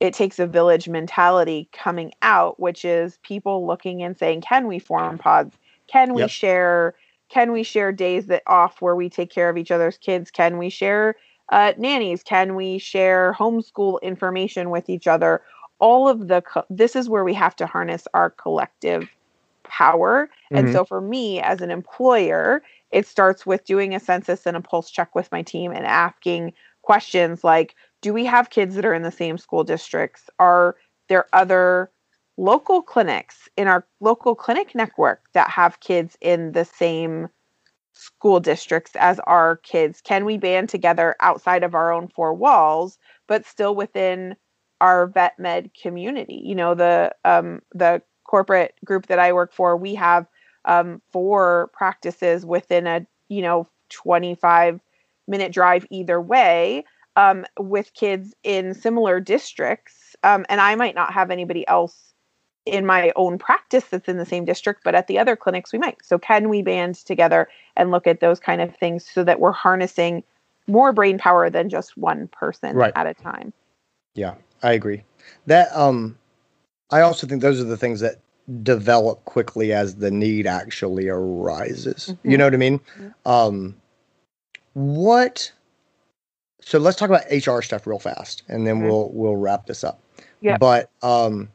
it 0.00 0.14
takes 0.14 0.38
a 0.38 0.46
village 0.46 0.88
mentality 0.88 1.68
coming 1.72 2.12
out, 2.22 2.58
which 2.58 2.86
is 2.86 3.18
people 3.22 3.66
looking 3.66 4.02
and 4.02 4.16
saying, 4.16 4.40
can 4.40 4.66
we 4.66 4.78
form 4.78 5.18
pods? 5.18 5.58
Can 5.88 6.14
we 6.14 6.22
yep. 6.22 6.30
share? 6.30 6.94
Can 7.28 7.52
we 7.52 7.64
share 7.64 7.92
days 7.92 8.28
that 8.28 8.42
off 8.46 8.80
where 8.80 8.96
we 8.96 9.10
take 9.10 9.30
care 9.30 9.50
of 9.50 9.58
each 9.58 9.70
other's 9.70 9.98
kids? 9.98 10.30
Can 10.30 10.56
we 10.56 10.70
share 10.70 11.16
uh, 11.50 11.72
nannies? 11.76 12.22
Can 12.22 12.54
we 12.54 12.78
share 12.78 13.34
homeschool 13.38 14.00
information 14.02 14.70
with 14.70 14.88
each 14.88 15.06
other? 15.06 15.42
All 15.78 16.08
of 16.08 16.28
the, 16.28 16.42
co- 16.42 16.64
this 16.70 16.94
is 16.94 17.08
where 17.08 17.24
we 17.24 17.34
have 17.34 17.56
to 17.56 17.66
harness 17.66 18.06
our 18.14 18.30
collective 18.30 19.08
power. 19.64 20.26
Mm-hmm. 20.26 20.56
And 20.56 20.72
so 20.72 20.84
for 20.84 21.00
me 21.00 21.40
as 21.40 21.60
an 21.60 21.70
employer, 21.70 22.62
it 22.90 23.06
starts 23.06 23.46
with 23.46 23.64
doing 23.64 23.94
a 23.94 24.00
census 24.00 24.46
and 24.46 24.56
a 24.56 24.60
pulse 24.60 24.90
check 24.90 25.14
with 25.14 25.32
my 25.32 25.42
team 25.42 25.72
and 25.72 25.86
asking 25.86 26.52
questions 26.82 27.44
like 27.44 27.74
do 28.02 28.12
we 28.12 28.24
have 28.24 28.50
kids 28.50 28.74
that 28.74 28.84
are 28.84 28.94
in 28.94 29.02
the 29.02 29.12
same 29.12 29.38
school 29.38 29.62
districts? 29.62 30.28
Are 30.40 30.76
there 31.08 31.26
other 31.32 31.90
local 32.36 32.82
clinics 32.82 33.48
in 33.56 33.68
our 33.68 33.86
local 34.00 34.34
clinic 34.34 34.74
network 34.74 35.22
that 35.32 35.48
have 35.48 35.80
kids 35.80 36.18
in 36.20 36.52
the 36.52 36.64
same 36.64 37.28
school 37.92 38.40
districts 38.40 38.92
as 38.96 39.20
our 39.20 39.56
kids? 39.56 40.00
Can 40.00 40.24
we 40.24 40.38
band 40.38 40.68
together 40.68 41.16
outside 41.20 41.62
of 41.62 41.74
our 41.74 41.92
own 41.92 42.08
four 42.08 42.34
walls, 42.34 42.98
but 43.28 43.44
still 43.44 43.74
within 43.74 44.36
our 44.80 45.06
vet 45.06 45.38
med 45.38 45.70
community? 45.80 46.40
You 46.44 46.54
know, 46.54 46.74
the 46.74 47.14
um, 47.24 47.60
the 47.72 48.02
corporate 48.24 48.74
group 48.84 49.06
that 49.06 49.18
I 49.18 49.32
work 49.32 49.52
for, 49.52 49.76
we 49.76 49.94
have 49.94 50.26
um, 50.64 51.02
four 51.12 51.70
practices 51.72 52.46
within 52.46 52.86
a 52.86 53.06
you 53.28 53.42
know 53.42 53.68
25 53.90 54.80
minute 55.28 55.52
drive 55.52 55.86
either 55.90 56.20
way 56.20 56.84
um, 57.16 57.44
with 57.58 57.94
kids 57.94 58.34
in 58.42 58.74
similar 58.74 59.20
districts. 59.20 60.16
Um, 60.22 60.44
and 60.48 60.60
I 60.60 60.74
might 60.74 60.94
not 60.94 61.12
have 61.12 61.30
anybody 61.30 61.66
else 61.68 62.11
in 62.64 62.86
my 62.86 63.12
own 63.16 63.38
practice 63.38 63.84
that's 63.90 64.08
in 64.08 64.18
the 64.18 64.26
same 64.26 64.44
district, 64.44 64.82
but 64.84 64.94
at 64.94 65.06
the 65.06 65.18
other 65.18 65.36
clinics 65.36 65.72
we 65.72 65.78
might. 65.78 66.04
So, 66.04 66.18
can 66.18 66.48
we 66.48 66.62
band 66.62 66.96
together 66.96 67.48
and 67.76 67.90
look 67.90 68.06
at 68.06 68.20
those 68.20 68.38
kind 68.38 68.60
of 68.60 68.74
things 68.76 69.08
so 69.08 69.24
that 69.24 69.40
we're 69.40 69.52
harnessing 69.52 70.22
more 70.66 70.92
brain 70.92 71.18
power 71.18 71.50
than 71.50 71.68
just 71.68 71.96
one 71.96 72.28
person 72.28 72.76
right. 72.76 72.92
at 72.94 73.06
a 73.06 73.14
time? 73.14 73.52
Yeah, 74.14 74.34
I 74.62 74.72
agree. 74.72 75.02
That 75.46 75.74
um, 75.74 76.18
I 76.90 77.00
also 77.00 77.26
think 77.26 77.42
those 77.42 77.60
are 77.60 77.64
the 77.64 77.76
things 77.76 78.00
that 78.00 78.16
develop 78.62 79.24
quickly 79.24 79.72
as 79.72 79.96
the 79.96 80.10
need 80.10 80.46
actually 80.46 81.08
arises. 81.08 82.10
Mm-hmm. 82.10 82.30
You 82.30 82.38
know 82.38 82.44
what 82.44 82.54
I 82.54 82.58
mean? 82.58 82.78
Mm-hmm. 82.78 83.28
Um, 83.28 83.76
what 84.74 85.52
so 86.60 86.78
let's 86.78 86.96
talk 86.96 87.10
about 87.10 87.24
HR 87.30 87.60
stuff 87.60 87.86
real 87.86 87.98
fast, 87.98 88.42
and 88.48 88.66
then 88.66 88.76
mm-hmm. 88.76 88.86
we'll 88.86 89.10
we'll 89.12 89.36
wrap 89.36 89.66
this 89.66 89.84
up. 89.84 90.00
Yeah. 90.40 90.58
But 90.58 90.90
um, 91.02 91.48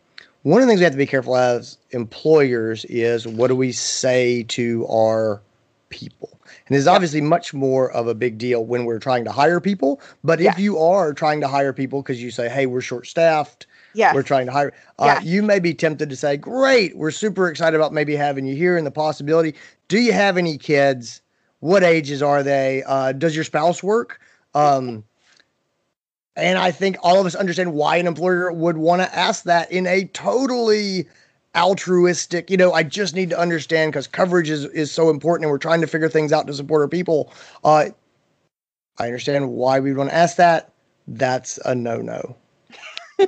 one 0.48 0.62
of 0.62 0.68
the 0.68 0.72
things 0.72 0.80
we 0.80 0.86
have 0.86 0.94
to 0.94 0.98
be 0.98 1.06
careful 1.06 1.36
as 1.36 1.78
employers 1.92 2.86
is 2.86 3.28
what 3.28 3.48
do 3.50 3.56
we 3.56 3.74
say 3.74 4.44
to 4.44 4.88
our 4.88 5.42
people? 5.90 6.40
And 6.68 6.78
it's 6.78 6.88
obviously 6.88 7.20
much 7.20 7.54
more 7.54 7.92
of 7.92 8.08
a 8.08 8.16
big 8.16 8.38
deal 8.38 8.64
when 8.64 8.86
we're 8.86 9.00
trying 9.00 9.26
to 9.26 9.32
hire 9.32 9.60
people. 9.60 10.00
But 10.24 10.40
if 10.40 10.58
you 10.58 10.80
are 10.80 11.14
trying 11.14 11.42
to 11.42 11.50
hire 11.50 11.74
people 11.74 12.02
because 12.02 12.24
you 12.24 12.32
say, 12.32 12.48
"Hey, 12.48 12.66
we're 12.66 12.80
short 12.80 13.08
staffed," 13.08 13.68
yeah, 13.94 14.14
we're 14.14 14.24
trying 14.24 14.46
to 14.46 14.54
hire. 14.54 14.72
Uh, 14.98 15.20
You 15.22 15.44
may 15.44 15.60
be 15.60 15.74
tempted 15.74 16.10
to 16.10 16.16
say, 16.16 16.38
"Great, 16.38 16.96
we're 16.96 17.12
super 17.12 17.50
excited 17.50 17.76
about 17.76 17.94
maybe 17.94 18.16
having 18.16 18.46
you 18.46 18.56
here 18.56 18.78
and 18.78 18.88
the 18.88 18.92
possibility. 18.92 19.54
Do 19.90 20.00
you 20.00 20.14
have 20.14 20.38
any 20.38 20.58
kids? 20.58 21.22
What 21.60 21.84
ages 21.84 22.22
are 22.22 22.42
they? 22.42 22.84
Uh, 22.88 23.12
does 23.12 23.36
your 23.36 23.44
spouse 23.44 23.84
work?" 23.84 24.22
Um, 24.56 25.04
and 26.38 26.60
I 26.60 26.72
think 26.72 26.98
all 27.02 27.20
of 27.20 27.26
us 27.26 27.34
understand 27.34 27.74
why 27.74 27.98
an 27.98 28.06
employer 28.06 28.52
would 28.52 28.78
want 28.78 29.02
to 29.02 29.16
ask 29.16 29.44
that 29.46 29.72
in 29.72 29.88
a 29.88 30.06
totally 30.06 31.08
altruistic, 31.56 32.52
you 32.52 32.58
know, 32.58 32.74
I 32.74 32.84
just 32.84 33.16
need 33.16 33.32
to 33.32 33.40
understand 33.40 33.92
because 33.92 34.06
coverage 34.06 34.50
is, 34.50 34.66
is 34.66 34.92
so 34.92 35.10
important 35.10 35.46
and 35.46 35.52
we're 35.52 35.58
trying 35.58 35.82
to 35.82 35.88
figure 35.88 36.10
things 36.10 36.32
out 36.32 36.46
to 36.46 36.54
support 36.54 36.84
our 36.84 36.88
people. 36.88 37.34
Uh, 37.64 37.90
I 39.00 39.06
understand 39.06 39.50
why 39.50 39.80
we 39.80 39.94
want 39.94 40.12
to 40.12 40.16
ask 40.16 40.38
that. 40.38 40.72
That's 41.08 41.58
a 41.66 41.74
no 41.74 41.98
no. 41.98 42.36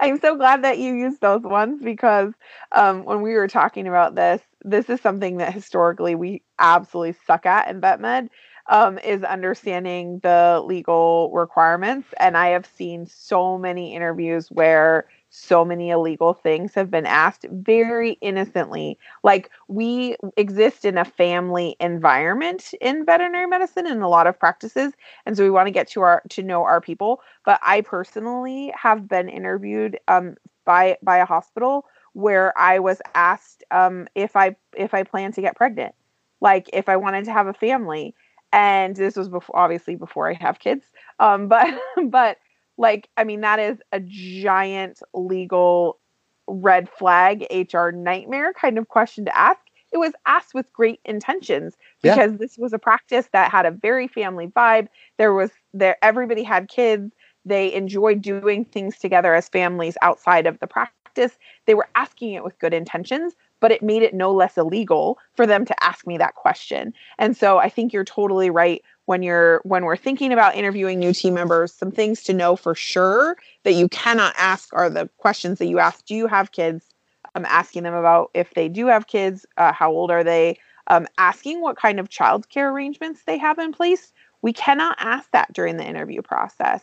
I'm 0.00 0.20
so 0.20 0.36
glad 0.36 0.62
that 0.62 0.78
you 0.78 0.94
used 0.94 1.20
those 1.20 1.42
ones 1.42 1.82
because 1.82 2.32
um, 2.72 3.04
when 3.04 3.22
we 3.22 3.32
were 3.32 3.48
talking 3.48 3.88
about 3.88 4.14
this, 4.14 4.40
this 4.62 4.88
is 4.88 5.00
something 5.00 5.38
that 5.38 5.52
historically 5.52 6.14
we 6.14 6.42
absolutely 6.58 7.16
suck 7.26 7.46
at 7.46 7.68
in 7.68 7.80
VetMed 7.80 8.28
um, 8.68 8.98
is 8.98 9.22
understanding 9.22 10.20
the 10.22 10.62
legal 10.64 11.30
requirements. 11.32 12.08
And 12.18 12.36
I 12.36 12.48
have 12.48 12.66
seen 12.66 13.06
so 13.06 13.58
many 13.58 13.94
interviews 13.94 14.48
where 14.50 15.06
so 15.30 15.64
many 15.64 15.90
illegal 15.90 16.32
things 16.32 16.74
have 16.74 16.90
been 16.90 17.04
asked 17.04 17.44
very 17.50 18.12
innocently. 18.22 18.98
Like 19.22 19.50
we 19.68 20.16
exist 20.36 20.84
in 20.84 20.96
a 20.96 21.04
family 21.04 21.76
environment 21.80 22.72
in 22.80 23.04
veterinary 23.04 23.46
medicine 23.46 23.86
in 23.86 24.00
a 24.00 24.08
lot 24.08 24.26
of 24.26 24.38
practices, 24.38 24.94
and 25.26 25.36
so 25.36 25.42
we 25.42 25.50
want 25.50 25.66
to 25.66 25.72
get 25.72 25.88
to 25.90 26.00
our 26.00 26.22
to 26.30 26.42
know 26.42 26.62
our 26.64 26.80
people. 26.80 27.20
But 27.44 27.60
I 27.62 27.82
personally 27.82 28.72
have 28.80 29.08
been 29.08 29.28
interviewed 29.28 29.98
um, 30.08 30.36
by 30.64 30.96
by 31.02 31.18
a 31.18 31.26
hospital 31.26 31.86
where 32.14 32.56
I 32.58 32.78
was 32.78 33.02
asked 33.14 33.62
um, 33.70 34.08
if 34.14 34.36
I 34.36 34.56
if 34.74 34.94
I 34.94 35.02
plan 35.02 35.32
to 35.32 35.42
get 35.42 35.56
pregnant, 35.56 35.94
like 36.40 36.70
if 36.72 36.88
I 36.88 36.96
wanted 36.96 37.26
to 37.26 37.32
have 37.32 37.46
a 37.46 37.52
family, 37.52 38.14
and 38.52 38.96
this 38.96 39.16
was 39.16 39.28
before 39.28 39.58
obviously 39.58 39.96
before 39.96 40.28
i 40.30 40.34
have 40.34 40.58
kids 40.58 40.86
um 41.18 41.48
but 41.48 41.74
but 42.08 42.38
like 42.78 43.08
i 43.16 43.24
mean 43.24 43.40
that 43.40 43.58
is 43.58 43.78
a 43.92 44.00
giant 44.00 45.00
legal 45.14 45.98
red 46.46 46.88
flag 46.88 47.46
hr 47.72 47.90
nightmare 47.90 48.52
kind 48.52 48.78
of 48.78 48.88
question 48.88 49.24
to 49.24 49.38
ask. 49.38 49.60
It 49.92 49.98
was 49.98 50.12
asked 50.26 50.52
with 50.52 50.70
great 50.72 51.00
intentions 51.04 51.76
because 52.02 52.32
yeah. 52.32 52.38
this 52.38 52.58
was 52.58 52.72
a 52.72 52.78
practice 52.78 53.28
that 53.32 53.50
had 53.50 53.66
a 53.66 53.70
very 53.70 54.08
family 54.08 54.48
vibe. 54.48 54.88
There 55.16 55.32
was 55.32 55.50
there 55.72 55.96
everybody 56.02 56.42
had 56.42 56.68
kids. 56.68 57.12
They 57.44 57.72
enjoyed 57.72 58.20
doing 58.20 58.64
things 58.64 58.98
together 58.98 59.34
as 59.34 59.48
families 59.48 59.96
outside 60.02 60.46
of 60.46 60.58
the 60.58 60.66
practice. 60.66 61.38
They 61.66 61.74
were 61.74 61.88
asking 61.94 62.32
it 62.32 62.44
with 62.44 62.58
good 62.58 62.74
intentions 62.74 63.34
but 63.60 63.72
it 63.72 63.82
made 63.82 64.02
it 64.02 64.14
no 64.14 64.32
less 64.32 64.56
illegal 64.56 65.18
for 65.34 65.46
them 65.46 65.64
to 65.64 65.84
ask 65.84 66.06
me 66.06 66.18
that 66.18 66.34
question. 66.34 66.92
And 67.18 67.36
so 67.36 67.58
I 67.58 67.68
think 67.68 67.92
you're 67.92 68.04
totally 68.04 68.50
right 68.50 68.82
when 69.06 69.22
you're 69.22 69.60
when 69.64 69.84
we're 69.84 69.96
thinking 69.96 70.32
about 70.32 70.56
interviewing 70.56 70.98
new 70.98 71.12
team 71.12 71.34
members 71.34 71.72
some 71.72 71.90
things 71.90 72.22
to 72.24 72.34
know 72.34 72.56
for 72.56 72.74
sure 72.74 73.36
that 73.64 73.72
you 73.72 73.88
cannot 73.88 74.34
ask 74.36 74.72
are 74.72 74.90
the 74.90 75.08
questions 75.16 75.58
that 75.58 75.66
you 75.66 75.78
ask. 75.78 76.04
Do 76.04 76.14
you 76.14 76.26
have 76.26 76.52
kids? 76.52 76.86
I'm 77.34 77.46
asking 77.46 77.84
them 77.84 77.94
about 77.94 78.30
if 78.34 78.54
they 78.54 78.68
do 78.68 78.86
have 78.86 79.06
kids 79.06 79.46
uh, 79.56 79.72
how 79.72 79.90
old 79.90 80.10
are 80.10 80.24
they? 80.24 80.58
Um, 80.88 81.06
asking 81.18 81.60
what 81.60 81.76
kind 81.76 81.98
of 81.98 82.08
childcare 82.08 82.70
arrangements 82.70 83.22
they 83.26 83.38
have 83.38 83.58
in 83.58 83.72
place. 83.72 84.12
We 84.42 84.52
cannot 84.52 84.96
ask 85.00 85.30
that 85.32 85.52
during 85.52 85.76
the 85.76 85.84
interview 85.84 86.22
process. 86.22 86.82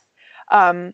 Um, 0.52 0.94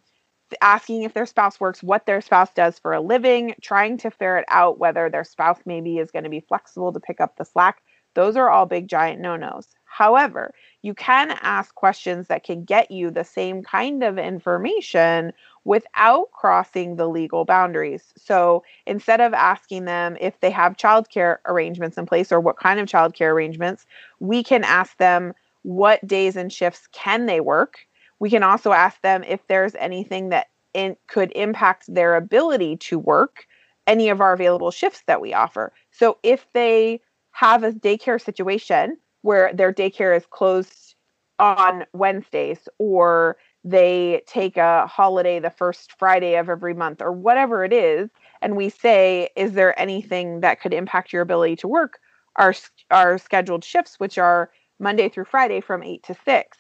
asking 0.62 1.04
if 1.04 1.14
their 1.14 1.26
spouse 1.26 1.60
works, 1.60 1.84
what 1.84 2.06
their 2.06 2.22
spouse 2.22 2.52
does 2.54 2.80
for 2.80 2.94
a 2.94 3.02
living, 3.02 3.56
trying 3.62 3.98
to 4.00 4.12
ferret 4.12 4.46
out 4.48 4.80
whether 4.80 5.10
their 5.10 5.24
spouse 5.24 5.60
maybe 5.66 5.98
is 5.98 6.12
going 6.12 6.24
to 6.24 6.30
be 6.30 6.40
flexible 6.40 6.94
to 6.94 7.00
pick 7.00 7.22
up 7.22 7.38
the 7.38 7.46
slack. 7.46 7.82
Those 8.16 8.36
are 8.36 8.50
all 8.50 8.66
big 8.66 8.88
giant 8.88 9.22
no 9.22 9.36
nos. 9.36 9.68
However, 9.86 10.54
you 10.82 10.94
can 10.94 11.32
ask 11.42 11.76
questions 11.76 12.28
that 12.28 12.44
can 12.44 12.64
get 12.64 12.90
you 12.90 13.12
the 13.12 13.24
same 13.24 13.64
kind 13.64 14.04
of 14.04 14.18
information 14.18 15.34
without 15.66 16.32
crossing 16.32 16.96
the 16.96 17.08
legal 17.08 17.44
boundaries. 17.44 18.14
So 18.18 18.64
instead 18.86 19.20
of 19.20 19.34
asking 19.34 19.86
them 19.86 20.18
if 20.20 20.40
they 20.40 20.52
have 20.52 20.78
childcare 20.78 21.38
arrangements 21.46 21.98
in 21.98 22.06
place 22.06 22.32
or 22.32 22.40
what 22.40 22.58
kind 22.58 22.80
of 22.80 22.88
childcare 22.88 23.32
arrangements, 23.34 23.86
we 24.20 24.44
can 24.44 24.64
ask 24.64 24.98
them 24.98 25.34
what 25.64 26.06
days 26.08 26.36
and 26.36 26.52
shifts 26.52 26.88
can 26.92 27.26
they 27.26 27.42
work 27.42 27.80
we 28.20 28.30
can 28.30 28.44
also 28.44 28.72
ask 28.72 29.02
them 29.02 29.24
if 29.24 29.40
there's 29.48 29.76
anything 29.76 30.30
that 30.30 30.48
in, 30.74 30.96
could 31.08 31.32
impact 31.36 31.86
their 31.88 32.16
ability 32.16 32.78
to 32.78 33.00
work 33.00 33.46
any 33.88 34.10
of 34.10 34.22
our 34.22 34.34
available 34.34 34.72
shifts 34.72 35.04
that 35.08 35.22
we 35.22 35.34
offer. 35.34 35.74
So 35.92 36.18
if 36.22 36.46
they 36.54 37.02
have 37.32 37.64
a 37.64 37.72
daycare 37.72 38.22
situation 38.22 38.98
where 39.22 39.54
their 39.54 39.74
daycare 39.74 40.16
is 40.16 40.26
closed 40.30 40.96
on 41.40 41.86
Wednesdays 41.94 42.68
or 42.78 43.38
they 43.64 44.22
take 44.28 44.58
a 44.58 44.88
holiday 44.88 45.40
the 45.40 45.50
first 45.50 45.94
Friday 45.98 46.36
of 46.36 46.50
every 46.50 46.74
month 46.74 47.02
or 47.02 47.12
whatever 47.12 47.64
it 47.64 47.74
is 47.74 48.10
and 48.42 48.56
we 48.56 48.70
say 48.70 49.30
is 49.36 49.54
there 49.54 49.78
anything 49.80 50.40
that 50.42 50.62
could 50.62 50.74
impact 50.74 51.12
your 51.12 51.22
ability 51.22 51.56
to 51.58 51.68
work 51.68 52.00
our 52.38 52.54
our 52.92 53.18
scheduled 53.18 53.64
shifts 53.64 54.00
which 54.00 54.18
are 54.18 54.50
Monday 54.80 55.10
through 55.10 55.26
Friday 55.26 55.60
from 55.60 55.84
8 55.84 56.04
to 56.04 56.16
6 56.26 56.58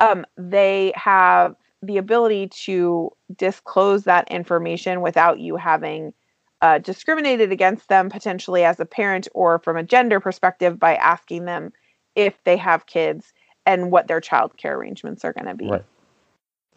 um, 0.00 0.24
they 0.36 0.92
have 0.94 1.54
the 1.82 1.96
ability 1.96 2.48
to 2.48 3.10
disclose 3.36 4.04
that 4.04 4.30
information 4.30 5.00
without 5.00 5.38
you 5.38 5.56
having 5.56 6.12
uh, 6.60 6.78
discriminated 6.78 7.52
against 7.52 7.88
them 7.88 8.10
potentially 8.10 8.64
as 8.64 8.80
a 8.80 8.84
parent 8.84 9.28
or 9.32 9.58
from 9.60 9.76
a 9.76 9.82
gender 9.82 10.18
perspective 10.18 10.78
by 10.78 10.96
asking 10.96 11.44
them 11.44 11.72
if 12.16 12.42
they 12.44 12.56
have 12.56 12.86
kids 12.86 13.32
and 13.64 13.92
what 13.92 14.08
their 14.08 14.20
child 14.20 14.56
care 14.56 14.76
arrangements 14.76 15.24
are 15.24 15.32
going 15.32 15.46
to 15.46 15.54
be. 15.54 15.68
Right. 15.68 15.84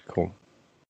Cool. 0.08 0.34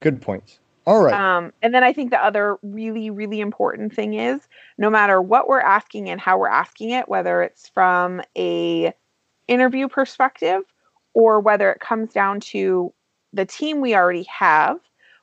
Good 0.01 0.21
points. 0.21 0.59
All 0.85 1.03
right. 1.03 1.13
Um, 1.13 1.53
and 1.61 1.73
then 1.73 1.83
I 1.83 1.93
think 1.93 2.09
the 2.09 2.23
other 2.23 2.57
really, 2.63 3.09
really 3.09 3.39
important 3.39 3.93
thing 3.93 4.15
is 4.15 4.41
no 4.77 4.89
matter 4.89 5.21
what 5.21 5.47
we're 5.47 5.61
asking 5.61 6.09
and 6.09 6.19
how 6.19 6.37
we're 6.39 6.49
asking 6.49 6.89
it, 6.89 7.07
whether 7.07 7.43
it's 7.43 7.69
from 7.69 8.21
a 8.37 8.91
interview 9.47 9.87
perspective 9.87 10.63
or 11.13 11.39
whether 11.39 11.71
it 11.71 11.79
comes 11.79 12.11
down 12.13 12.39
to 12.39 12.93
the 13.33 13.45
team 13.45 13.81
we 13.81 13.95
already 13.95 14.23
have 14.23 14.79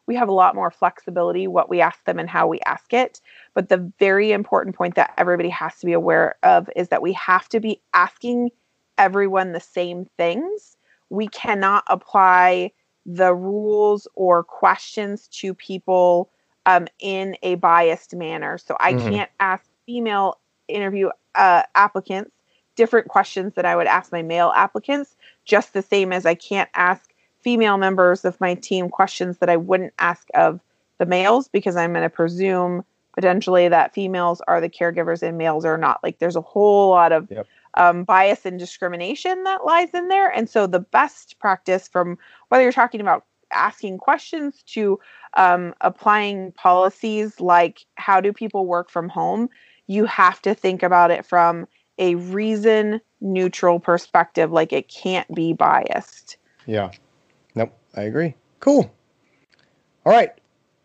we 0.09 0.17
have 0.17 0.29
a 0.29 0.33
lot 0.33 0.55
more 0.55 0.71
flexibility 0.71 1.47
what 1.47 1.69
we 1.69 1.81
ask 1.81 2.03
them 2.05 2.19
and 2.19 2.31
how 2.31 2.47
we 2.47 2.59
ask 2.61 2.93
it 2.93 3.21
But 3.55 3.69
the 3.69 3.93
very 3.99 4.33
important 4.33 4.75
point 4.75 4.95
that 4.95 5.13
everybody 5.19 5.51
has 5.51 5.79
to 5.81 5.87
be 5.87 5.93
aware 5.93 6.37
of 6.43 6.69
is 6.75 6.89
that 6.89 7.03
we 7.03 7.13
have 7.13 7.49
to 7.51 7.61
be 7.61 7.81
asking 7.93 8.51
everyone 8.97 9.53
the 9.53 9.61
same 9.61 10.07
things. 10.17 10.77
We 11.11 11.29
cannot 11.29 11.85
apply 11.87 12.73
the 13.07 13.35
rules 13.35 14.07
or 14.15 14.45
questions 14.45 15.29
to 15.29 15.55
people 15.55 16.31
um, 16.67 16.89
in 16.99 17.37
a 17.43 17.55
biased 17.55 18.15
manner. 18.15 18.59
So 18.59 18.77
I 18.81 18.93
mm-hmm. 18.93 19.09
can't 19.09 19.31
ask 19.41 19.65
female 19.87 20.39
interview 20.69 21.09
uh, 21.35 21.63
applicants 21.75 22.33
different 22.79 23.09
questions 23.09 23.55
that 23.55 23.67
I 23.67 23.75
would 23.75 23.89
ask 23.89 24.13
my 24.13 24.23
male 24.23 24.53
applicants, 24.55 25.17
just 25.49 25.73
the 25.73 25.83
same 25.83 26.13
as 26.13 26.27
I 26.27 26.35
can't 26.35 26.71
ask 26.75 27.11
female 27.41 27.79
members 27.79 28.25
of 28.25 28.41
my 28.41 28.55
team 28.55 28.89
questions 28.89 29.39
that 29.39 29.49
I 29.49 29.57
wouldn't 29.57 29.95
ask 29.99 30.29
of 30.35 30.61
the 30.99 31.07
males 31.07 31.49
because 31.49 31.77
I'm 31.77 31.93
going 31.93 32.03
to 32.03 32.11
presume 32.11 32.85
potentially 33.15 33.69
that 33.69 33.95
females 33.95 34.41
are 34.47 34.61
the 34.61 34.69
caregivers 34.69 35.23
and 35.23 35.39
males 35.39 35.65
are 35.65 35.79
not. 35.79 35.99
Like 36.05 36.19
there's 36.19 36.37
a 36.37 36.41
whole 36.41 36.91
lot 36.91 37.11
of 37.11 37.29
yep. 37.31 37.47
um, 37.75 38.05
bias 38.05 38.45
and 38.45 38.59
discrimination 38.59 39.43
that 39.45 39.65
lies 39.65 39.91
in 39.95 40.09
there. 40.09 40.29
And 40.29 40.49
so 40.49 40.67
the 40.67 40.81
best 40.81 41.39
practice 41.41 41.89
from 41.89 42.19
whether 42.49 42.63
you're 42.63 42.73
talking 42.73 43.01
about 43.01 43.25
asking 43.51 43.99
questions 43.99 44.63
to 44.65 45.01
um, 45.37 45.75
applying 45.81 46.53
policies 46.53 47.41
like 47.41 47.87
how 47.97 48.21
do 48.21 48.33
people 48.33 48.67
work 48.67 48.91
from 48.91 49.09
home, 49.09 49.49
you 49.87 50.05
have 50.05 50.43
to 50.43 50.55
think 50.55 50.83
about 50.83 51.11
it 51.11 51.25
from 51.25 51.67
a 51.99 52.15
reason 52.17 53.01
neutral 53.21 53.81
perspective. 53.81 54.53
Like 54.53 54.73
it 54.73 54.89
can't 54.89 55.33
be 55.35 55.53
biased. 55.53 56.37
Yeah. 56.67 56.91
Nope. 57.55 57.77
I 57.97 58.03
agree. 58.03 58.35
Cool. 58.61 58.93
All 60.05 60.13
right. 60.13 60.31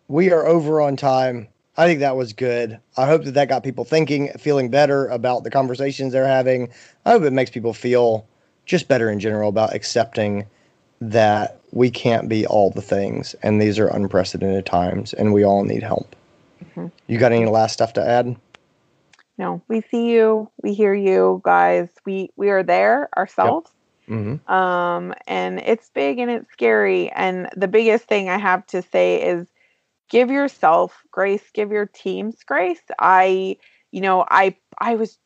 We 0.07 0.31
are 0.31 0.45
over 0.45 0.81
on 0.81 0.95
time. 0.95 1.47
I 1.75 1.87
think 1.87 2.01
that 2.01 2.15
was 2.15 2.33
good. 2.33 2.79
I 2.97 3.07
hope 3.07 3.23
that 3.23 3.33
that 3.33 3.49
got 3.49 3.63
people 3.63 3.83
thinking, 3.83 4.31
feeling 4.37 4.69
better 4.69 5.07
about 5.07 5.43
the 5.43 5.49
conversations 5.49 6.13
they're 6.13 6.27
having. 6.27 6.69
I 7.05 7.11
hope 7.11 7.23
it 7.23 7.33
makes 7.33 7.49
people 7.49 7.73
feel 7.73 8.27
just 8.65 8.87
better 8.87 9.09
in 9.09 9.19
general 9.19 9.49
about 9.49 9.73
accepting 9.73 10.45
that 11.01 11.59
we 11.71 11.89
can't 11.89 12.29
be 12.29 12.45
all 12.45 12.69
the 12.69 12.81
things 12.81 13.33
and 13.43 13.61
these 13.61 13.79
are 13.79 13.87
unprecedented 13.87 14.65
times 14.65 15.13
and 15.13 15.33
we 15.33 15.43
all 15.43 15.63
need 15.63 15.83
help. 15.83 16.15
Mm-hmm. 16.63 16.87
You 17.07 17.17
got 17.17 17.31
any 17.31 17.45
last 17.45 17.73
stuff 17.73 17.93
to 17.93 18.07
add? 18.07 18.35
No, 19.37 19.61
we 19.67 19.81
see 19.81 20.11
you, 20.11 20.49
we 20.61 20.73
hear 20.73 20.93
you, 20.93 21.41
guys. 21.43 21.89
We 22.05 22.29
we 22.35 22.49
are 22.49 22.63
there 22.63 23.09
ourselves. 23.17 23.71
Yep. 24.07 24.17
Mm-hmm. 24.17 24.51
Um, 24.51 25.13
and 25.27 25.59
it's 25.59 25.89
big 25.89 26.19
and 26.19 26.29
it's 26.29 26.51
scary. 26.51 27.09
And 27.11 27.49
the 27.55 27.67
biggest 27.67 28.05
thing 28.05 28.29
I 28.29 28.37
have 28.37 28.65
to 28.67 28.81
say 28.81 29.21
is 29.21 29.47
give 30.09 30.29
yourself 30.29 31.01
grace, 31.11 31.43
give 31.53 31.71
your 31.71 31.85
teams 31.87 32.43
grace. 32.43 32.81
I, 32.99 33.57
you 33.91 34.01
know, 34.01 34.25
I 34.29 34.55
I 34.77 34.95
was 34.95 35.17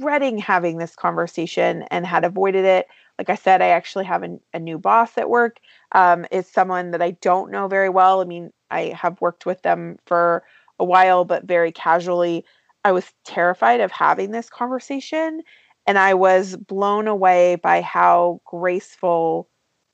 dreading 0.00 0.38
having 0.38 0.78
this 0.78 0.94
conversation 0.94 1.82
and 1.90 2.06
had 2.06 2.24
avoided 2.24 2.64
it. 2.64 2.86
Like 3.18 3.30
I 3.30 3.34
said, 3.34 3.62
I 3.62 3.68
actually 3.68 4.04
have 4.04 4.22
a, 4.22 4.38
a 4.54 4.58
new 4.60 4.78
boss 4.78 5.18
at 5.18 5.28
work. 5.28 5.58
Um, 5.92 6.26
is 6.30 6.46
someone 6.46 6.92
that 6.92 7.02
I 7.02 7.12
don't 7.12 7.50
know 7.50 7.66
very 7.66 7.88
well. 7.88 8.20
I 8.20 8.24
mean, 8.24 8.52
I 8.70 8.94
have 8.96 9.20
worked 9.20 9.46
with 9.46 9.62
them 9.62 9.98
for 10.06 10.44
a 10.78 10.84
while, 10.84 11.24
but 11.24 11.44
very 11.44 11.72
casually. 11.72 12.44
I 12.84 12.92
was 12.92 13.12
terrified 13.24 13.80
of 13.80 13.90
having 13.92 14.30
this 14.30 14.48
conversation 14.50 15.42
and 15.86 15.98
I 15.98 16.14
was 16.14 16.56
blown 16.56 17.08
away 17.08 17.56
by 17.56 17.80
how 17.80 18.40
graceful 18.44 19.48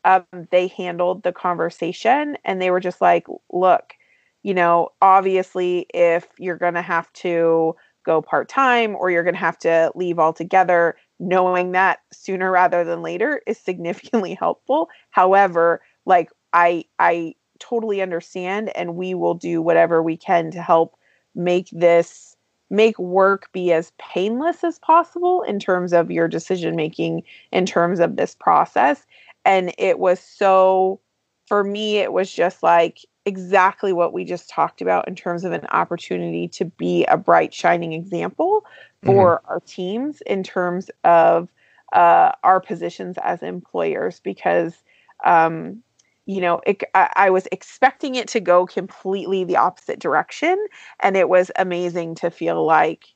um, 0.05 0.25
they 0.51 0.67
handled 0.69 1.23
the 1.23 1.33
conversation. 1.33 2.37
And 2.45 2.61
they 2.61 2.71
were 2.71 2.81
just 2.81 3.01
like, 3.01 3.27
look, 3.53 3.95
you 4.43 4.55
know, 4.55 4.89
obviously, 5.01 5.87
if 5.95 6.27
you're 6.39 6.59
going 6.59 6.75
to 6.75 6.83
have 6.83 7.11
to 7.15 7.75
go 8.05 8.21
part 8.21 8.49
time 8.49 8.95
or 8.97 9.11
you're 9.11 9.23
going 9.23 9.35
to 9.35 9.41
have 9.41 9.59
to 9.61 9.91
leave 9.95 10.19
altogether, 10.19 10.97
knowing 11.19 11.73
that 11.73 12.01
sooner 12.13 12.51
rather 12.51 12.85
than 12.85 13.03
later 13.03 13.41
is 13.47 13.59
significantly 13.59 14.35
helpful. 14.39 14.89
However, 15.11 15.81
like, 16.05 16.31
I, 16.53 16.85
I 16.99 17.35
totally 17.61 18.03
understand, 18.03 18.71
and 18.77 18.97
we 18.97 19.15
will 19.15 19.35
do 19.35 19.63
whatever 19.63 20.03
we 20.03 20.17
can 20.17 20.51
to 20.51 20.61
help 20.61 20.97
make 21.35 21.69
this 21.73 22.34
make 22.71 22.99
work 22.99 23.51
be 23.53 23.73
as 23.73 23.93
painless 23.99 24.65
as 24.65 24.79
possible 24.79 25.43
in 25.43 25.59
terms 25.59 25.93
of 25.93 26.11
your 26.11 26.29
decision 26.29 26.75
making 26.75 27.23
in 27.53 27.67
terms 27.67 28.01
of 28.01 28.17
this 28.17 28.35
process 28.35 29.07
and 29.45 29.73
it 29.79 29.99
was 29.99 30.19
so 30.21 30.99
for 31.47 31.63
me 31.63 31.99
it 31.99 32.13
was 32.13 32.33
just 32.33 32.63
like 32.63 33.01
exactly 33.27 33.93
what 33.93 34.13
we 34.13 34.25
just 34.25 34.49
talked 34.51 34.83
about 34.83 35.07
in 35.09 35.15
terms 35.15 35.45
of 35.45 35.53
an 35.53 35.67
opportunity 35.71 36.47
to 36.49 36.65
be 36.65 37.05
a 37.07 37.17
bright 37.17 37.55
shining 37.55 37.93
example 37.93 38.65
for 39.03 39.39
mm-hmm. 39.39 39.53
our 39.53 39.61
teams 39.61 40.21
in 40.27 40.43
terms 40.43 40.91
of 41.05 41.49
uh, 41.93 42.33
our 42.43 42.61
positions 42.61 43.17
as 43.23 43.43
employers 43.43 44.21
because 44.21 44.83
um, 45.25 45.83
you 46.27 46.41
know, 46.41 46.61
it, 46.67 46.83
I, 46.95 47.11
I, 47.17 47.31
was 47.31 47.47
expecting 47.53 48.15
it 48.15 48.29
to 48.29 48.41
go 48.41 48.67
completely 48.67 49.45
the 49.45 49.57
opposite 49.57 50.01
direction, 50.01 50.57
and 51.01 51.17
it 51.17 51.29
was 51.29 51.51
amazing 51.57 52.15
to 52.17 52.31
feel 52.31 52.65
like 52.65 53.07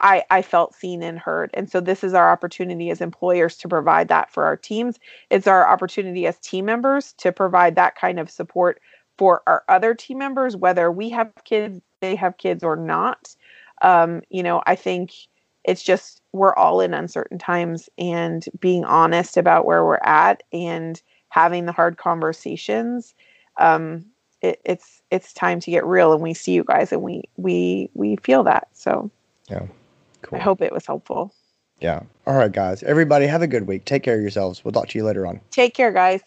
I, 0.00 0.22
I 0.30 0.42
felt 0.42 0.74
seen 0.74 1.02
and 1.02 1.18
heard. 1.18 1.50
And 1.54 1.70
so, 1.70 1.80
this 1.80 2.04
is 2.04 2.14
our 2.14 2.30
opportunity 2.30 2.90
as 2.90 3.00
employers 3.00 3.56
to 3.58 3.68
provide 3.68 4.08
that 4.08 4.30
for 4.30 4.44
our 4.44 4.56
teams. 4.56 4.98
It's 5.30 5.46
our 5.46 5.66
opportunity 5.66 6.26
as 6.26 6.38
team 6.38 6.66
members 6.66 7.14
to 7.14 7.32
provide 7.32 7.74
that 7.76 7.96
kind 7.96 8.20
of 8.20 8.30
support 8.30 8.80
for 9.18 9.42
our 9.46 9.64
other 9.68 9.94
team 9.94 10.18
members, 10.18 10.56
whether 10.56 10.90
we 10.90 11.08
have 11.10 11.32
kids, 11.44 11.80
they 12.00 12.14
have 12.16 12.36
kids, 12.38 12.62
or 12.62 12.76
not. 12.76 13.34
Um, 13.80 14.22
you 14.30 14.42
know, 14.42 14.62
I 14.66 14.76
think 14.76 15.12
it's 15.64 15.82
just 15.82 16.20
we're 16.32 16.54
all 16.54 16.80
in 16.80 16.92
uncertain 16.92 17.38
times, 17.38 17.88
and 17.96 18.44
being 18.60 18.84
honest 18.84 19.36
about 19.36 19.64
where 19.64 19.84
we're 19.84 20.00
at 20.04 20.42
and 20.52 21.00
having 21.32 21.64
the 21.64 21.72
hard 21.72 21.96
conversations 21.96 23.14
um, 23.58 24.04
it, 24.42 24.60
it's 24.64 25.02
it's 25.10 25.32
time 25.32 25.60
to 25.60 25.70
get 25.70 25.84
real 25.86 26.12
and 26.12 26.22
we 26.22 26.34
see 26.34 26.52
you 26.52 26.64
guys 26.64 26.92
and 26.92 27.02
we 27.02 27.22
we 27.36 27.88
we 27.94 28.16
feel 28.16 28.44
that 28.44 28.68
so 28.72 29.10
yeah. 29.48 29.66
Cool. 30.22 30.38
I 30.38 30.42
hope 30.42 30.62
it 30.62 30.72
was 30.72 30.86
helpful. 30.86 31.34
Yeah. 31.80 32.00
All 32.26 32.36
right 32.36 32.52
guys. 32.52 32.82
Everybody 32.84 33.26
have 33.26 33.42
a 33.42 33.46
good 33.48 33.66
week. 33.66 33.84
Take 33.84 34.04
care 34.04 34.14
of 34.14 34.20
yourselves. 34.20 34.64
We'll 34.64 34.72
talk 34.72 34.88
to 34.88 34.98
you 34.98 35.04
later 35.04 35.26
on. 35.26 35.40
Take 35.50 35.74
care 35.74 35.90
guys 35.90 36.22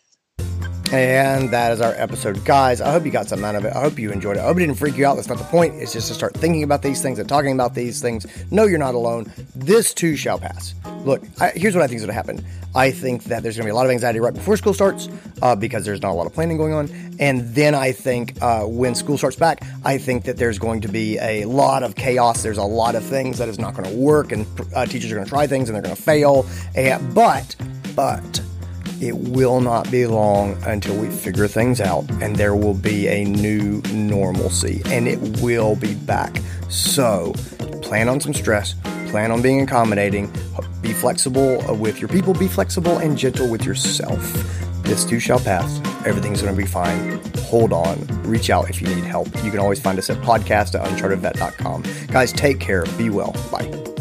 and 0.92 1.50
that 1.52 1.72
is 1.72 1.82
our 1.82 1.94
episode. 1.94 2.44
Guys, 2.46 2.82
I 2.82 2.92
hope 2.92 3.06
you 3.06 3.12
got 3.12 3.28
something 3.28 3.46
out 3.46 3.56
of 3.56 3.66
it. 3.66 3.74
I 3.74 3.82
hope 3.82 3.98
you 3.98 4.12
enjoyed 4.12 4.38
it. 4.38 4.42
I 4.42 4.44
hope 4.44 4.58
it 4.58 4.62
didn't 4.62 4.76
freak 4.76 4.98
you 4.98 5.06
out. 5.06 5.16
That's 5.16 5.28
not 5.28 5.38
the 5.38 5.44
point. 5.46 5.76
It's 5.76 5.94
just 5.94 6.08
to 6.10 6.14
start 6.14 6.34
thinking 6.36 6.64
about 6.64 6.82
these 6.82 7.02
things 7.02 7.20
and 7.20 7.28
talking 7.28 7.52
about 7.52 7.74
these 7.74 8.02
things. 8.02 8.26
No, 8.52 8.66
you're 8.66 8.80
not 8.80 8.96
alone. 8.96 9.32
This 9.56 9.94
too 9.94 10.16
shall 10.16 10.40
pass. 10.40 10.76
Look, 11.04 11.24
I, 11.40 11.52
here's 11.56 11.76
what 11.76 11.84
I 11.84 11.88
think 11.88 11.98
is 11.98 12.04
going 12.04 12.10
to 12.10 12.14
happen. 12.14 12.46
I 12.76 12.92
think 12.92 13.24
that 13.26 13.42
there's 13.42 13.56
going 13.56 13.64
to 13.64 13.68
be 13.68 13.72
a 13.72 13.76
lot 13.76 13.86
of 13.86 13.92
anxiety 13.92 14.20
right 14.20 14.34
before 14.34 14.58
school 14.58 14.74
starts 14.74 15.08
uh, 15.42 15.56
because 15.56 15.86
there's 15.86 16.02
not 16.02 16.12
a 16.12 16.14
lot 16.14 16.28
of 16.28 16.34
planning 16.34 16.58
going 16.58 16.74
on. 16.74 16.90
And 17.20 17.56
then 17.56 17.74
I 17.74 17.92
think 17.92 18.42
uh, 18.42 18.66
when 18.66 18.96
school 18.96 19.18
starts 19.18 19.38
back, 19.38 19.64
I 19.86 19.98
think 19.98 20.26
that 20.26 20.38
there's 20.38 20.60
going 20.60 20.82
to 20.82 20.90
be 20.90 21.18
a 21.20 21.46
lot 21.46 21.84
of 21.84 21.96
chaos. 21.96 22.44
There's 22.44 22.58
a 22.58 22.64
lot 22.64 22.96
of 22.96 23.04
things 23.04 23.38
that 23.38 23.48
is 23.48 23.58
not 23.58 23.76
going 23.76 23.90
to 23.90 23.96
work, 23.96 24.32
and 24.32 24.46
uh, 24.76 24.86
teachers 24.86 25.12
are 25.12 25.16
going 25.16 25.26
to 25.26 25.30
try 25.30 25.48
things 25.48 25.70
and 25.70 25.76
they're 25.76 25.84
going 25.84 25.96
to 25.96 26.02
fail. 26.02 26.46
And, 26.76 27.16
but, 27.16 27.56
but, 27.96 28.42
it 29.02 29.16
will 29.16 29.62
not 29.62 29.90
be 29.92 30.06
long 30.06 30.62
until 30.64 30.96
we 30.98 31.10
figure 31.10 31.48
things 31.48 31.82
out 31.82 32.10
and 32.22 32.36
there 32.36 32.56
will 32.56 32.74
be 32.74 33.08
a 33.08 33.24
new 33.24 33.82
normalcy 33.94 34.82
and 34.86 35.08
it 35.08 35.20
will 35.42 35.76
be 35.76 35.96
back. 35.96 36.42
So 36.70 37.34
plan 37.82 38.10
on 38.10 38.20
some 38.20 38.34
stress, 38.34 38.76
plan 39.08 39.32
on 39.32 39.42
being 39.42 39.62
accommodating, 39.62 40.32
be 40.82 40.94
flexible 40.94 41.64
with 41.76 42.00
your 42.00 42.10
people, 42.10 42.34
be 42.34 42.48
flexible 42.48 42.98
and 42.98 43.18
gentle 43.18 43.50
with 43.50 43.66
yourself. 43.66 44.22
This 44.84 45.04
too 45.04 45.20
shall 45.20 45.40
pass. 45.40 45.80
Everything's 46.06 46.42
going 46.42 46.56
to 46.56 46.62
be 46.62 46.68
fine. 46.68 47.20
Hold 47.40 47.74
on. 47.74 48.06
Reach 48.24 48.50
out 48.50 48.70
if 48.70 48.82
you 48.82 48.88
need 48.88 49.04
help. 49.04 49.28
You 49.44 49.50
can 49.50 49.60
always 49.60 49.82
find 49.82 49.98
us 49.98 50.10
at 50.10 50.18
podcast 50.18 50.80
at 50.80 50.88
unchartedvet.com. 50.88 51.84
Guys, 52.08 52.32
take 52.32 52.60
care. 52.60 52.86
Be 52.98 53.10
well. 53.10 53.36
Bye. 53.52 53.95